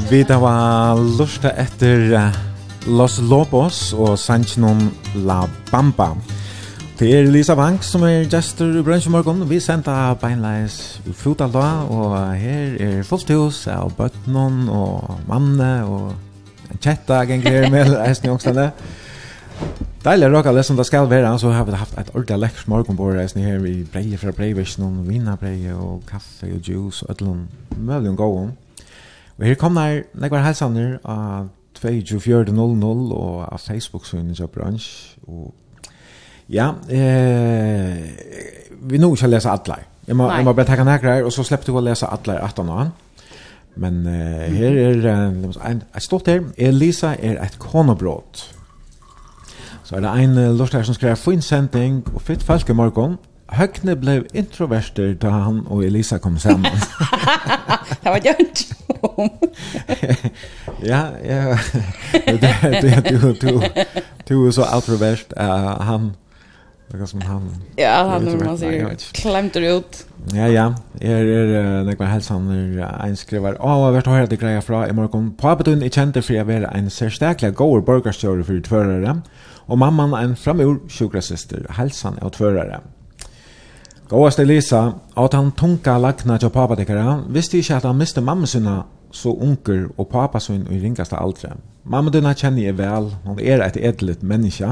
Vi 0.10 0.24
da 0.26 0.40
var 0.42 0.98
lusta 0.98 1.52
etter 1.62 2.32
Los 2.90 3.20
Lobos 3.22 3.92
og 3.94 4.16
Sanchinon 4.18 4.80
La 5.22 5.44
Bamba. 5.70 6.08
Det 6.98 7.12
er 7.14 7.28
Lisa 7.30 7.54
Bank 7.54 7.84
som 7.86 8.02
er 8.08 8.24
gestor 8.26 8.74
i 8.80 8.82
Brunch 8.82 9.06
Morgon. 9.14 9.44
Vi 9.46 9.60
senda 9.62 10.16
beinleis 10.18 10.98
i 11.06 11.14
Fotala, 11.14 11.84
og 11.94 12.16
her 12.42 12.74
er 12.82 13.04
fullt 13.06 13.30
hus 13.36 13.60
av 13.70 13.92
Bøtnon 14.00 14.64
og 14.74 15.20
manne 15.28 15.68
og 15.86 16.80
kjetta 16.80 17.20
ganger 17.30 17.60
her 17.60 17.70
med 17.70 17.94
eisen 18.08 18.26
i 18.26 18.32
ångstene. 18.34 18.66
Deilig 20.08 20.32
råk 20.34 20.50
alle 20.50 20.64
som 20.66 20.80
det 20.80 20.88
skal 20.90 21.06
være, 21.12 21.36
så 21.38 21.52
har 21.54 21.68
vi 21.70 21.78
haft 21.78 21.94
et 22.02 22.10
ordentlig 22.16 22.40
lekkert 22.48 22.72
morgenbord 22.74 23.14
reisende 23.20 23.46
her 23.46 23.62
i 23.62 23.84
breie 23.86 24.18
fra 24.18 24.34
breivisjonen, 24.34 25.06
vinabreie 25.06 25.78
og 25.78 26.02
kaffe 26.10 26.50
og 26.50 26.66
juice 26.66 27.06
og 27.06 27.14
et 27.14 27.22
eller 27.22 27.36
annet 27.36 27.78
møvlig 27.78 28.16
og. 28.18 28.50
Og 29.40 29.46
her 29.48 29.56
kom 29.56 29.78
der 29.80 30.02
nekvar 30.20 30.44
helsaner 30.44 30.98
av 31.08 31.48
24.00 31.80 33.14
og 33.16 33.46
av 33.48 33.60
Facebook-synet 33.64 34.36
til 34.36 34.50
bransj. 34.52 34.90
Og 35.32 35.54
ja, 36.52 36.74
eh, 36.90 38.10
vi 38.82 39.00
nå 39.00 39.14
ikke 39.16 39.30
lese 39.32 39.50
atler. 39.50 39.86
Jeg 40.08 40.18
må, 40.18 40.28
jeg 40.32 40.44
må 40.44 40.54
bare 40.54 40.68
takke 40.68 40.84
nekvar, 40.84 41.14
her, 41.14 41.24
og 41.24 41.32
så 41.32 41.46
slipper 41.48 41.70
du 41.70 41.78
å 41.78 41.86
lese 41.86 42.10
atler 42.10 42.42
etter 42.44 42.68
noe 42.68 42.90
Men 43.80 44.06
eh, 44.08 44.50
her 44.58 44.80
er, 44.84 45.04
eh, 45.08 45.26
en, 45.70 45.84
en 45.96 46.04
stått 46.04 46.28
her, 46.28 46.44
Elisa 46.58 47.14
er 47.16 47.40
et 47.40 47.60
konobrot. 47.60 48.44
Så 49.84 49.96
er 49.96 50.04
det 50.04 50.10
en 50.24 50.38
uh, 50.38 50.68
her 50.74 50.84
som 50.84 50.94
skrev 50.94 51.16
fin 51.16 51.42
sending, 51.42 52.04
og 52.14 52.22
fitt 52.22 52.44
folk 52.44 52.70
i 52.70 52.74
morgen, 52.74 53.16
Høgne 53.58 53.96
blev 53.98 54.26
introverter 54.38 55.16
da 55.18 55.32
han 55.34 55.64
og 55.68 55.84
Elisa 55.86 56.20
kom 56.22 56.38
sammen. 56.38 56.70
det 58.04 58.12
var 58.14 58.20
gjort. 58.22 58.62
ja, 60.92 61.02
ja. 61.26 61.58
Det 62.14 62.92
er 62.94 63.02
du, 63.42 63.62
du 64.30 64.36
er 64.46 64.52
så 64.52 64.68
outrovert 64.70 65.34
uh, 65.40 65.82
han 65.86 66.12
Det 66.92 67.10
som 67.10 67.22
han... 67.22 67.50
Ja, 67.78 68.04
han 68.10 68.28
er 68.28 68.38
man 68.44 68.58
sier 68.58 68.94
klemter 69.18 69.66
ut. 69.78 70.04
Ja, 70.34 70.48
ja. 70.50 70.68
Jeg 71.02 71.34
er 71.34 71.84
nekva 71.86 72.10
helsaner 72.10 72.80
en 73.06 73.18
skriver, 73.18 73.58
Åh, 73.62 73.84
har 73.86 73.98
vært 73.98 74.10
høyre 74.10 74.30
det 74.30 74.40
greia 74.42 74.62
fra 74.66 74.88
i 74.90 74.94
morgen. 74.94 75.32
Papetun 75.38 75.86
er 75.86 75.94
kjente 75.94 76.22
for 76.26 76.38
jeg 76.38 76.50
være 76.50 76.70
en 76.78 76.90
særstaklig 76.94 77.54
gård 77.58 77.86
borgerstjører 77.90 78.46
for 78.46 78.62
tvørere, 78.66 79.20
og 79.70 79.78
mamman 79.78 80.18
en 80.18 80.38
framur 80.38 80.80
sjukrasister. 80.90 81.66
helsan 81.78 82.18
er 82.22 82.34
tvørere. 82.34 82.82
Ja. 82.82 82.99
Gåast 84.10 84.40
Elisa, 84.40 84.96
at 85.18 85.36
han 85.38 85.52
tunga 85.54 86.00
lagna 86.02 86.40
til 86.42 86.50
pappa 86.50 86.74
dekkara, 86.74 87.20
visste 87.30 87.60
ikke 87.60 87.76
at 87.76 87.84
han 87.86 87.98
miste 88.00 88.24
mamma 88.26 88.48
sinna 88.50 88.80
så 89.14 89.36
unger 89.36 89.84
og 90.02 90.08
pappa 90.10 90.40
sin 90.42 90.64
i 90.66 90.80
ringaste 90.82 91.14
aldre. 91.14 91.52
Mamma 91.86 92.10
dina 92.10 92.32
kjenner 92.34 92.64
jeg 92.64 92.78
vel, 92.80 93.12
hun 93.28 93.38
er 93.38 93.62
et 93.62 93.78
edlet 93.78 94.24
menneske. 94.26 94.72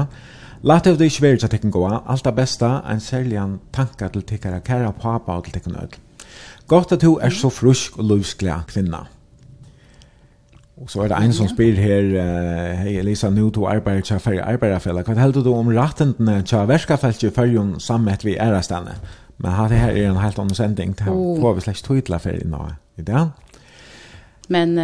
Lat 0.66 0.88
av 0.90 0.98
det 0.98 1.06
ikke 1.12 1.22
være 1.22 1.38
til 1.44 1.52
tekken 1.52 1.70
gåa, 1.70 2.00
alt 2.10 2.26
det 2.26 2.32
beste, 2.34 2.66
en 2.66 2.98
særlig 2.98 3.38
en 3.38 3.60
tanka 3.72 4.08
til 4.10 4.26
tekkara 4.26 4.58
kæra 4.58 4.90
pappa 4.90 5.38
og 5.38 5.46
til 5.46 5.54
tekken 5.54 5.78
ødel. 5.78 6.02
Godt 6.66 6.98
at 6.98 7.06
du 7.06 7.14
er 7.22 7.30
så 7.30 7.48
frusk 7.48 7.98
og 8.02 8.10
løvskla 8.10 8.58
kvinna. 8.66 9.04
Og 10.82 10.90
så 10.90 11.04
er 11.04 11.14
det 11.14 11.22
en 11.22 11.32
som 11.32 11.46
spyr 11.50 11.78
her, 11.78 12.10
hei 12.82 12.98
Elisa, 12.98 13.30
nu 13.30 13.52
du 13.54 13.64
arbeider 13.70 14.02
til 14.02 14.18
færre 14.18 14.42
arbeiderfellet. 14.42 15.06
Hva 15.06 15.22
heldur 15.22 15.46
du 15.46 15.54
om 15.54 15.70
rattendene 15.78 16.42
til 16.42 16.68
verskafeltet 16.68 17.30
i 17.30 17.34
fyrjon 17.34 17.78
sammet 17.78 18.26
vi 18.26 18.34
ærastene? 18.34 18.98
Men 19.40 19.52
här 19.52 19.68
här 19.68 19.90
är 19.90 20.06
en 20.06 20.16
helt 20.16 20.38
annan 20.38 20.54
sändning. 20.54 20.94
Det 20.98 21.04
här 21.04 21.12
får 21.40 21.54
vi 21.54 21.60
slags 21.60 21.82
tydla 21.82 22.18
för 22.18 22.42
innan. 22.42 22.74
I 22.94 23.02
det? 23.02 23.28
Men, 24.46 24.74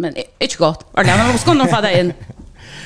men 0.00 0.14
inte 0.38 0.56
godt. 0.58 0.86
Var 0.92 1.04
det 1.04 1.10
skal 1.10 1.38
Ska 1.38 1.52
någon 1.52 1.68
fatta 1.68 2.00
in? 2.00 2.12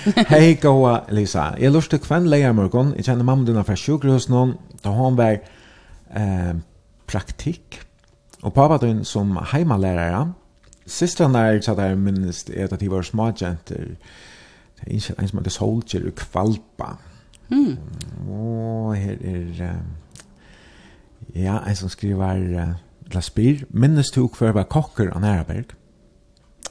Hej 0.16 0.55
goa 0.55 1.02
Lisa. 1.09 1.55
Jag 1.59 1.72
lustar 1.72 1.98
kvann 1.98 2.30
leia 2.30 2.52
morgon. 2.52 2.92
Jag 2.97 3.05
känner 3.05 3.24
mamma 3.24 3.44
dina 3.44 3.64
från 3.64 3.76
sjukhus 3.76 4.28
någon. 4.28 4.55
Då 4.82 4.88
har 4.88 5.05
hon 5.05 5.16
väg 5.16 5.40
eh, 6.14 6.56
praktik. 7.06 7.80
Och 8.40 8.55
pappa 8.55 8.78
din 8.78 9.05
som 9.05 9.36
heimalärare. 9.36 10.32
Systrarna 10.86 11.47
är 11.47 11.60
så 11.60 11.74
där 11.74 11.94
minst 11.94 12.51
är 12.51 12.74
att 12.74 12.80
de 12.80 12.88
var 12.88 13.02
småjenter. 13.02 13.97
Det 14.80 14.90
är 14.90 14.94
inte 14.94 15.14
ens 15.18 15.32
med 15.32 15.42
det 15.42 15.51
soldier 15.51 16.09
och 16.09 16.18
kvalpa. 16.18 16.97
Mm. 17.51 17.76
Och 18.30 18.97
här 18.97 19.18
är... 19.22 19.62
Eh, 19.62 19.76
Ja, 21.35 21.59
en 21.66 21.77
som 21.77 21.89
skriver 21.93 22.40
uh, 22.55 22.73
Laspir, 23.15 23.65
minnes 23.70 24.11
du 24.15 24.27
hver 24.27 24.55
var 24.57 24.69
kokker 24.70 25.11
av 25.15 25.23
Næraberg? 25.23 25.74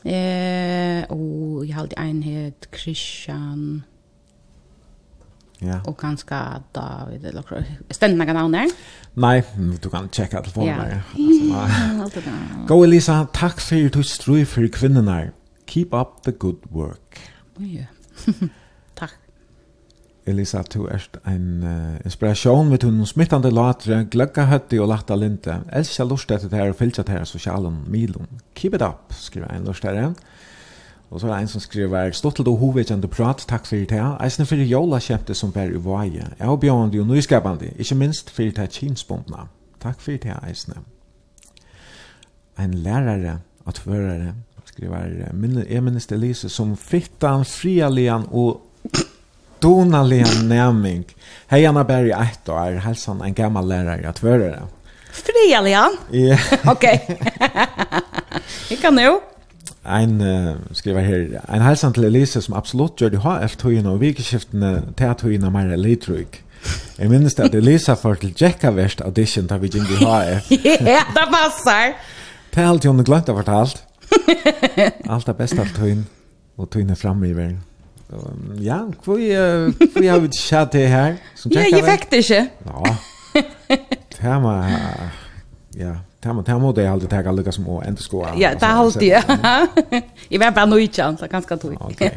Eh, 0.05 1.03
og 1.11 1.65
jeg 1.67 1.75
halte 1.75 1.99
en 1.99 2.21
het 2.23 2.69
Christian 2.71 3.83
Ja. 5.59 5.81
Og 5.83 5.97
kanskje 5.99 6.37
David 6.75 7.25
eller 7.27 7.43
hva? 7.43 7.59
Stendene 7.91 8.23
kan 8.25 8.37
navn 8.39 8.53
der? 8.55 8.69
Nei, 9.19 9.41
du 9.83 9.89
kan 9.91 10.07
tjekke 10.07 10.39
telefonen 10.45 10.79
der. 10.79 11.01
Ja, 11.19 11.65
alt 12.05 12.15
det 12.15 12.23
der. 12.23 12.61
Gå 12.67 12.77
Elisa, 12.85 13.25
takk 13.35 13.59
for 13.59 13.91
du 13.91 13.99
strøy 14.07 14.45
for 14.47 14.63
kvinnerne. 14.71 15.33
Keep 15.67 15.93
up 15.93 16.23
the 16.23 16.31
good 16.31 16.63
work. 16.71 17.19
Oh, 17.59 17.63
yeah. 17.75 17.91
Elisa, 20.27 20.61
du 20.73 20.85
er 20.85 21.05
en 21.27 21.63
uh, 21.63 21.95
inspirasjon 22.05 22.69
med 22.69 22.83
hun 22.83 23.05
smittande 23.07 23.51
latre, 23.51 24.03
gløgga 24.11 24.45
høtti 24.49 24.79
og 24.79 24.91
latta 24.91 25.15
linte. 25.17 25.61
Elsa 25.73 26.05
lust 26.05 26.31
etter 26.31 26.51
det 26.51 26.59
her 26.59 26.73
og 26.73 26.77
fylsa 26.77 27.05
det 27.07 27.15
her 27.15 27.25
sosialen 27.25 27.79
milon. 27.87 28.27
Keep 28.55 28.75
it 28.75 28.85
up, 28.85 29.13
skriver 29.15 29.53
en 29.55 29.65
lust 29.65 29.87
her. 29.87 30.11
Og 31.09 31.19
så 31.19 31.27
er 31.27 31.31
det 31.31 31.39
en 31.41 31.47
som 31.55 31.63
skriver, 31.63 32.11
stått 32.13 32.37
til 32.37 32.45
du 32.45 32.51
hovedkjende 32.61 33.09
prat, 33.09 33.41
takk 33.49 33.65
for 33.65 33.87
det. 33.89 34.01
Eisne 34.21 34.45
for 34.45 34.61
jola 34.61 34.99
kjempte 35.01 35.33
som 35.33 35.53
bær 35.55 35.71
i 35.73 35.81
vaje. 35.81 36.27
Jeg 36.37 36.45
har 36.45 36.59
bjørende 36.61 37.01
og 37.01 37.09
nyskapende, 37.09 37.71
ikke 37.77 37.97
minst 37.97 38.29
for 38.29 38.51
det 38.59 38.69
kinsbundna. 38.75 39.47
Takk 39.81 40.03
for 40.03 40.19
det, 40.21 40.35
eisne. 40.45 40.83
En 42.59 42.73
lærare 42.73 43.39
og 43.65 43.73
tvørare 43.79 44.35
skriver, 44.65 45.25
jeg 45.69 45.83
minnes 45.83 46.07
Elise 46.11 46.49
som 46.49 46.75
fittan, 46.77 47.45
frialian 47.45 48.27
og 48.31 48.68
donaliga 49.61 50.25
nämning. 50.43 51.05
Hej 51.47 51.65
Anna 51.65 51.83
Berg, 51.83 52.11
ett 52.11 52.49
år, 52.49 52.71
hälsan 52.71 53.21
en 53.21 53.33
gammal 53.33 53.67
lärare 53.67 54.09
att 54.09 54.23
vara 54.23 54.37
det. 54.37 54.61
Frilian? 55.11 55.97
Ja. 56.11 56.37
Okej. 56.65 57.19
Vi 58.69 58.75
kan 58.75 58.95
nu. 58.95 59.19
Ein 59.83 60.21
uh, 60.21 60.55
skriver 60.71 61.01
her, 61.01 61.41
ein 61.47 61.61
hälsan 61.61 61.93
til 61.93 62.03
Elise 62.03 62.41
som 62.41 62.53
absolutt 62.53 63.01
gjør 63.01 63.09
det 63.09 63.23
HF-tøyene 63.23 63.89
og 63.89 64.01
vikeskiftene 64.03 64.93
til 64.97 65.15
tøyene 65.17 65.51
mer 65.51 65.71
elitryk. 65.73 66.43
Jeg 66.99 67.09
minnes 67.09 67.35
det 67.35 67.47
at 67.47 67.55
Elisa 67.55 67.95
får 67.95 68.19
til 68.21 68.33
Jekkaverst 68.41 69.01
audition 69.01 69.47
da 69.47 69.57
vi 69.57 69.71
gikk 69.71 69.87
i 69.95 70.01
HF. 70.03 70.51
Ja, 70.83 71.01
det 71.15 71.25
passar. 71.31 71.95
Det 72.53 72.63
er 72.63 72.67
alt 72.67 72.85
hun 72.85 73.03
glemt 73.07 73.29
å 73.31 73.37
fortalt. 73.37 73.83
Alt 75.13 75.27
er 75.29 75.35
best 75.37 75.59
av 75.61 75.69
tøyne, 75.75 76.03
og 76.57 76.69
tøyne 76.73 76.95
fremme 76.97 77.29
i 77.29 77.35
verden. 77.37 77.61
Um, 78.09 78.57
Ja, 78.61 78.79
hvor 79.03 79.17
vi 79.99 80.07
har 80.07 80.19
vi 80.19 80.27
chat 80.33 80.71
det 80.73 80.87
her. 80.87 81.17
Så 81.35 81.49
Ja, 81.53 81.61
jeg 81.61 81.83
fikk 81.85 82.09
det 82.11 82.17
ikke. 82.17 82.49
Ja. 82.65 82.95
Tema 84.19 84.53
ja, 85.77 85.93
tema 86.21 86.43
tema 86.43 86.71
det 86.71 86.87
alltid 86.89 87.09
tag 87.09 87.27
alla 87.27 87.51
som 87.51 87.67
å 87.67 87.81
enda 87.85 88.01
skoa. 88.01 88.33
Ja, 88.37 88.53
det 88.53 88.73
hållt 88.75 88.99
det. 88.99 89.23
Jeg 90.31 90.39
var 90.39 90.51
bara 90.51 90.65
nöjd 90.65 90.95
så 90.95 91.27
ganske 91.27 91.57
tog. 91.57 91.77
Okej. 91.81 92.11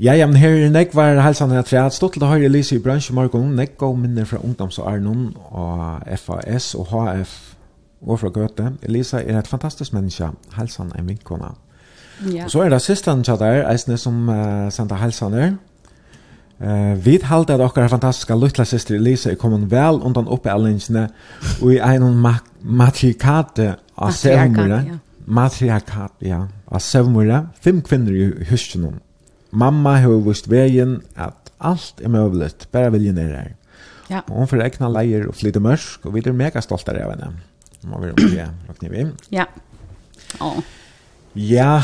Ja, 0.00 0.14
ja, 0.14 0.26
men 0.26 0.36
her 0.36 0.48
er 0.48 0.70
Nek 0.70 0.94
var 0.94 1.20
halsan 1.22 1.50
her 1.50 1.62
treat, 1.62 1.94
stått 1.94 2.16
til 2.16 2.24
å 2.24 2.30
høre 2.30 2.48
Elise 2.48 2.74
i 2.74 2.82
bransje 2.82 3.14
morgen, 3.14 3.52
Nek 3.56 3.76
gav 3.78 3.92
minner 3.98 4.24
fra 4.26 4.40
ungdoms 4.42 4.78
og 4.82 4.88
Arnon, 4.90 5.28
og 5.50 6.02
FAS 6.18 6.72
og 6.74 6.88
HF, 6.90 7.34
og 8.02 8.18
fra 8.18 8.30
Gøte. 8.34 8.72
Elisa 8.82 9.20
er 9.22 9.38
et 9.38 9.46
fantastisk 9.46 9.92
menneske, 9.94 10.32
halsan 10.56 10.90
en 10.98 11.06
vinkona. 11.06 11.52
Ja. 12.30 12.46
Og 12.46 12.52
så 12.54 12.64
er 12.64 12.72
det 12.72 12.80
sistan 12.84 13.24
tja 13.26 13.36
der, 13.40 13.64
eisne 13.70 13.98
som 14.00 14.24
uh, 14.30 14.70
sender 14.72 15.00
helsaner. 15.00 15.54
Uh, 16.62 16.94
vi 17.02 17.16
halte 17.26 17.56
at 17.56 17.62
okkar 17.64 17.90
fantastiska 17.90 18.36
luttla 18.38 18.64
syster 18.68 18.94
Elisa 18.94 19.32
er 19.32 19.38
kommet 19.40 19.66
vel 19.70 19.98
undan 20.06 20.30
oppe 20.30 20.52
allingsene 20.52 21.08
og 21.58 21.72
i 21.74 21.80
einon 21.82 22.20
ma 22.22 22.36
matrikate 22.62 23.72
av 23.98 24.12
sevmure. 24.14 24.82
Ja. 24.86 24.98
Matriarkat, 25.32 26.14
ja. 26.26 26.44
Av 26.70 26.82
sevmure. 26.82 27.46
Fem 27.62 27.80
kvinner 27.82 28.14
i 28.14 28.28
husjonen. 28.50 29.00
Mamma 29.52 29.96
har 30.00 30.22
vist 30.24 30.48
veien 30.50 31.00
at 31.14 31.50
alt 31.62 32.00
er 32.02 32.10
møvlet, 32.10 32.66
bare 32.72 32.92
viljen 32.94 33.18
er 33.20 33.34
her. 33.36 33.50
Ja. 34.10 34.22
Og 34.28 34.42
hun 34.42 34.50
får 34.50 34.64
egna 34.66 34.90
leier 34.92 35.26
og 35.28 35.36
flytte 35.38 35.62
mørsk, 35.62 36.06
og 36.06 36.14
vi 36.16 36.22
er 36.24 36.36
mega 36.36 36.62
stolte 36.64 36.94
av 36.94 37.14
henne. 37.14 37.32
Må 37.88 38.00
vi 38.02 38.12
råkne 38.12 38.90
vi. 38.92 39.04
Ja. 39.34 39.46
Åh. 40.40 40.58
Ja, 41.34 41.82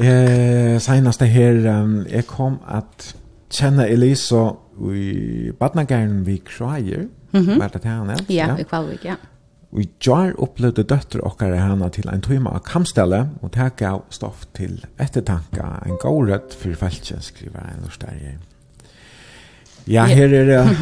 Eh, 0.00 0.80
senast 0.82 1.20
det 1.22 1.28
her, 1.30 1.60
um, 1.82 2.00
jeg 2.10 2.26
kom 2.26 2.56
at 2.66 3.12
kjenne 3.54 3.86
Elisa 3.88 4.48
i 4.90 5.52
badnagaren 5.58 6.26
vi 6.26 6.40
Krajer. 6.44 7.06
Mm 7.32 7.46
-hmm. 7.46 7.58
Var 7.58 7.68
det 7.68 7.84
henne? 7.84 8.16
Ja, 8.28 8.56
i 8.58 8.62
Kvalvik, 8.62 9.04
ja. 9.04 9.14
Vi 9.72 9.88
jar 10.06 10.32
upplevde 10.38 10.82
døtter 10.82 11.24
okkar 11.24 11.46
kare 11.46 11.60
henne 11.60 11.90
till 11.90 12.08
en 12.08 12.20
timme 12.20 12.50
av 12.50 12.58
kamstelle 12.58 13.28
og 13.42 13.50
det 13.54 13.60
här 13.60 13.70
gav 13.76 14.02
stoff 14.10 14.46
til 14.54 14.84
ettertanka 14.98 15.82
en 15.86 15.96
gåret 15.96 16.54
for 16.54 16.74
feltje, 16.74 17.20
skriver 17.20 17.60
en 17.60 17.84
lustärje. 17.84 18.38
Ja, 19.86 20.04
her 20.04 20.34
er 20.34 20.44
det... 20.56 20.76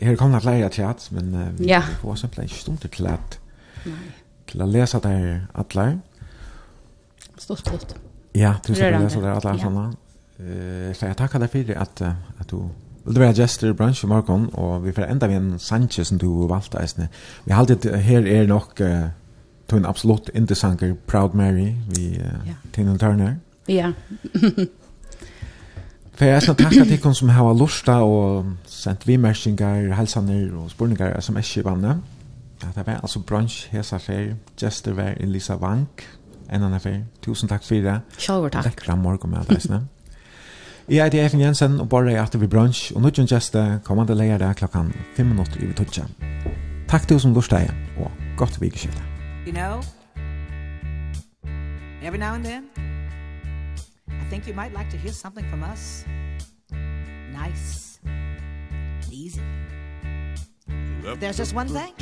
Her 0.00 0.08
här 0.08 0.16
kommer 0.16 0.40
flere 0.40 0.68
teats, 0.68 1.10
men 1.10 1.34
uh, 1.34 1.58
vi, 1.58 1.66
ja. 1.66 1.82
vi 1.88 1.94
får 1.94 2.14
simpelthen 2.14 2.44
inte 2.44 2.60
stund 2.60 2.78
til 2.78 3.06
at 3.06 3.40
til 4.46 4.62
å 4.62 4.66
lese 4.66 5.00
der 5.02 5.46
atler. 5.54 5.82
alla 5.82 6.11
stort. 7.56 7.94
Ja, 8.32 8.54
du 8.66 8.74
ska 8.74 8.90
läsa 8.90 9.20
det 9.20 9.32
alla 9.32 9.58
såna. 9.58 9.94
Eh 10.38 10.92
så 10.94 11.06
jag 11.06 11.16
tackar 11.16 11.38
dig 11.38 11.48
för 11.48 11.74
att 11.74 12.00
att 12.38 12.48
du 12.48 12.68
Det 13.04 13.20
var 13.20 13.32
just 13.32 13.62
i 13.62 13.72
brunch 13.72 14.04
i 14.04 14.06
morgen, 14.06 14.48
och 14.48 14.86
vi 14.86 14.92
får 14.92 15.02
ända 15.02 15.26
med 15.26 15.36
en 15.36 15.58
Sanchez 15.58 16.08
som 16.08 16.18
du 16.18 16.46
valgte 16.46 16.78
eisne. 16.78 17.08
Vi 17.44 17.52
har 17.52 17.60
alltid, 17.60 17.94
här 17.94 18.26
är 18.26 18.46
nog 18.46 18.80
uh, 18.80 19.06
en 19.66 19.86
absolut 19.86 20.28
intressant 20.34 20.80
Proud 21.06 21.34
Mary 21.34 21.74
vi 21.88 22.18
uh, 22.18 22.26
ja. 22.46 22.54
Tina 22.72 22.98
Turner. 22.98 23.36
Ja. 23.66 23.92
För 26.14 26.26
jag 26.26 26.42
skal 26.42 26.54
takke 26.54 26.84
til 26.84 26.98
kon 27.00 27.14
som 27.14 27.28
har 27.28 27.54
lusta 27.54 28.02
och 28.02 28.44
sent 28.66 29.08
vi 29.08 29.16
märkingar, 29.16 29.88
hälsaner 29.92 30.54
och 30.54 30.70
spurningar 30.70 31.20
som 31.20 31.36
är 31.36 31.62
vannet. 31.62 31.96
Ja, 32.62 32.68
det 32.74 32.86
var 32.86 32.92
alltså 32.92 33.18
brunch, 33.18 33.66
hesa 33.70 33.98
fer, 33.98 34.36
just 34.62 34.84
det 34.84 34.92
var 34.92 35.16
Elisa 35.20 35.56
Vank, 35.56 36.02
en 36.52 36.62
annen 36.62 36.80
fyr. 36.80 37.00
Tusen 37.24 37.48
takk 37.48 37.64
for 37.64 37.80
det. 37.84 37.98
Sjølver 38.18 38.52
takk. 38.52 38.70
Lekra 38.70 38.96
morgen 38.96 39.30
med 39.30 39.38
alle 39.38 39.82
Jeg 40.88 41.04
heter 41.04 41.24
Efen 41.24 41.40
Jensen 41.40 41.80
og 41.80 41.88
bare 41.88 42.12
er 42.12 42.22
etter 42.22 42.38
vi 42.42 42.46
bransj, 42.50 42.92
og 42.96 43.02
nå 43.02 43.10
gjeste 43.14 43.80
kommande 43.84 44.16
leier 44.18 44.38
der 44.38 44.52
klokkan 44.52 44.92
5 45.16 45.26
minutter 45.26 45.62
i 45.62 45.66
Vitutja. 45.66 46.04
Takk 46.88 47.06
til 47.08 47.20
som 47.20 47.32
lortsteg, 47.32 47.70
og 47.96 48.10
godt 48.36 48.60
vikeskifte. 48.60 49.02
You 49.46 49.52
know, 49.52 49.80
every 52.02 52.18
now 52.18 52.34
and 52.34 52.44
then, 52.44 52.64
I 54.08 54.28
think 54.28 54.46
you 54.46 54.54
might 54.54 54.72
like 54.76 54.90
to 54.90 54.96
hear 54.96 55.12
something 55.12 55.46
from 55.50 55.62
us. 55.62 56.04
Nice 57.32 58.00
and 58.04 59.12
easy. 59.12 59.40
There's 61.20 61.38
just 61.38 61.54
one 61.54 61.68
thing. 61.68 61.94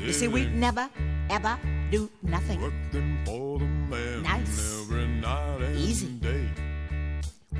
You 0.00 0.12
see, 0.12 0.28
we 0.28 0.46
never, 0.54 0.88
ever 1.30 1.75
do 1.90 2.10
nothing. 2.22 2.60
Working 2.60 3.18
for 3.24 3.58
the 3.58 3.64
man 3.66 4.22
nice. 4.22 4.80
every 4.82 5.06
night 5.06 5.62
and 5.62 5.76
Easy. 5.76 6.08
day. 6.08 6.48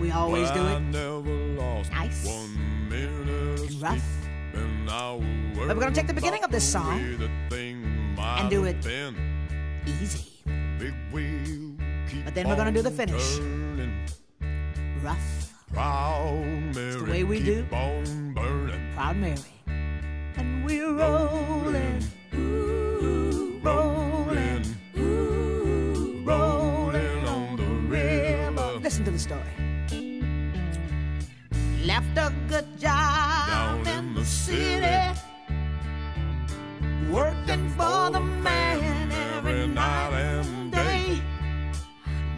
We 0.01 0.11
always 0.11 0.49
but 0.49 0.55
do 0.55 0.67
it. 0.67 0.75
I 0.75 0.79
never 0.81 1.35
lost 1.61 1.91
nice. 1.91 2.27
one 2.27 2.89
minute 2.89 3.61
of 3.61 3.83
rough. 3.83 3.99
sleep. 3.99 4.63
And 4.63 4.91
I 4.91 5.13
will 5.13 5.67
but 5.67 5.77
we're 5.77 5.83
going 5.83 5.93
to 5.95 6.01
take 6.01 6.07
the 6.07 6.15
beginning 6.15 6.45
of 6.45 6.51
this 6.51 6.65
song 6.65 6.99
the 7.19 7.31
thing 7.51 7.85
and 8.19 8.51
do 8.51 8.65
it 8.65 8.83
been. 8.83 9.15
easy. 9.87 10.43
Big 10.79 10.95
wheel 11.13 11.77
keep 12.11 12.25
but 12.25 12.35
then 12.35 12.49
we're 12.49 12.57
going 12.57 12.67
to 12.67 12.73
do 12.73 12.83
the 12.83 12.91
finish. 12.91 13.37
Turning. 13.39 14.07
Rough. 15.03 15.53
Proud 15.73 16.47
Mary, 16.75 16.87
it's 16.89 16.97
the 16.97 17.11
way 17.11 17.25
we 17.25 17.39
keep 17.39 17.69
do. 17.71 17.77
on 17.77 18.35
burning. 18.35 18.93
Proud 18.95 19.17
Mary. 19.17 19.37
And 20.37 20.65
we're 20.65 20.93
rolling. 20.93 22.03
Ooh. 22.35 22.86
the 29.17 29.23
story. 29.23 29.55
Left 31.85 32.19
a 32.19 32.33
good 32.49 32.67
job 32.79 33.49
Down 33.49 33.87
in 33.87 34.15
the 34.15 34.25
city 34.25 35.21
Working 37.11 37.69
for 37.71 38.11
the 38.11 38.21
man 38.21 39.13
every 39.37 39.69
night 39.69 40.13
and 40.13 40.73
day. 40.73 41.23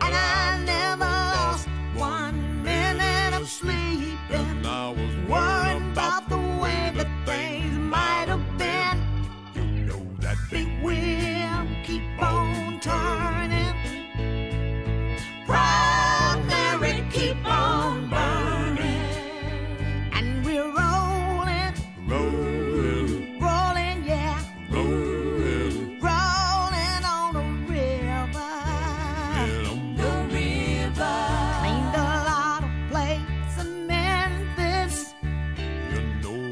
And 0.03 0.15
I 0.15 0.63
never 0.65 1.05
lost 1.05 1.69
one 1.97 2.63
minute 2.63 3.35
of 3.35 3.49
sleep. 3.49 4.19
And 4.31 4.67
I 4.67 4.91
was 4.91 5.15
worried 5.29 5.68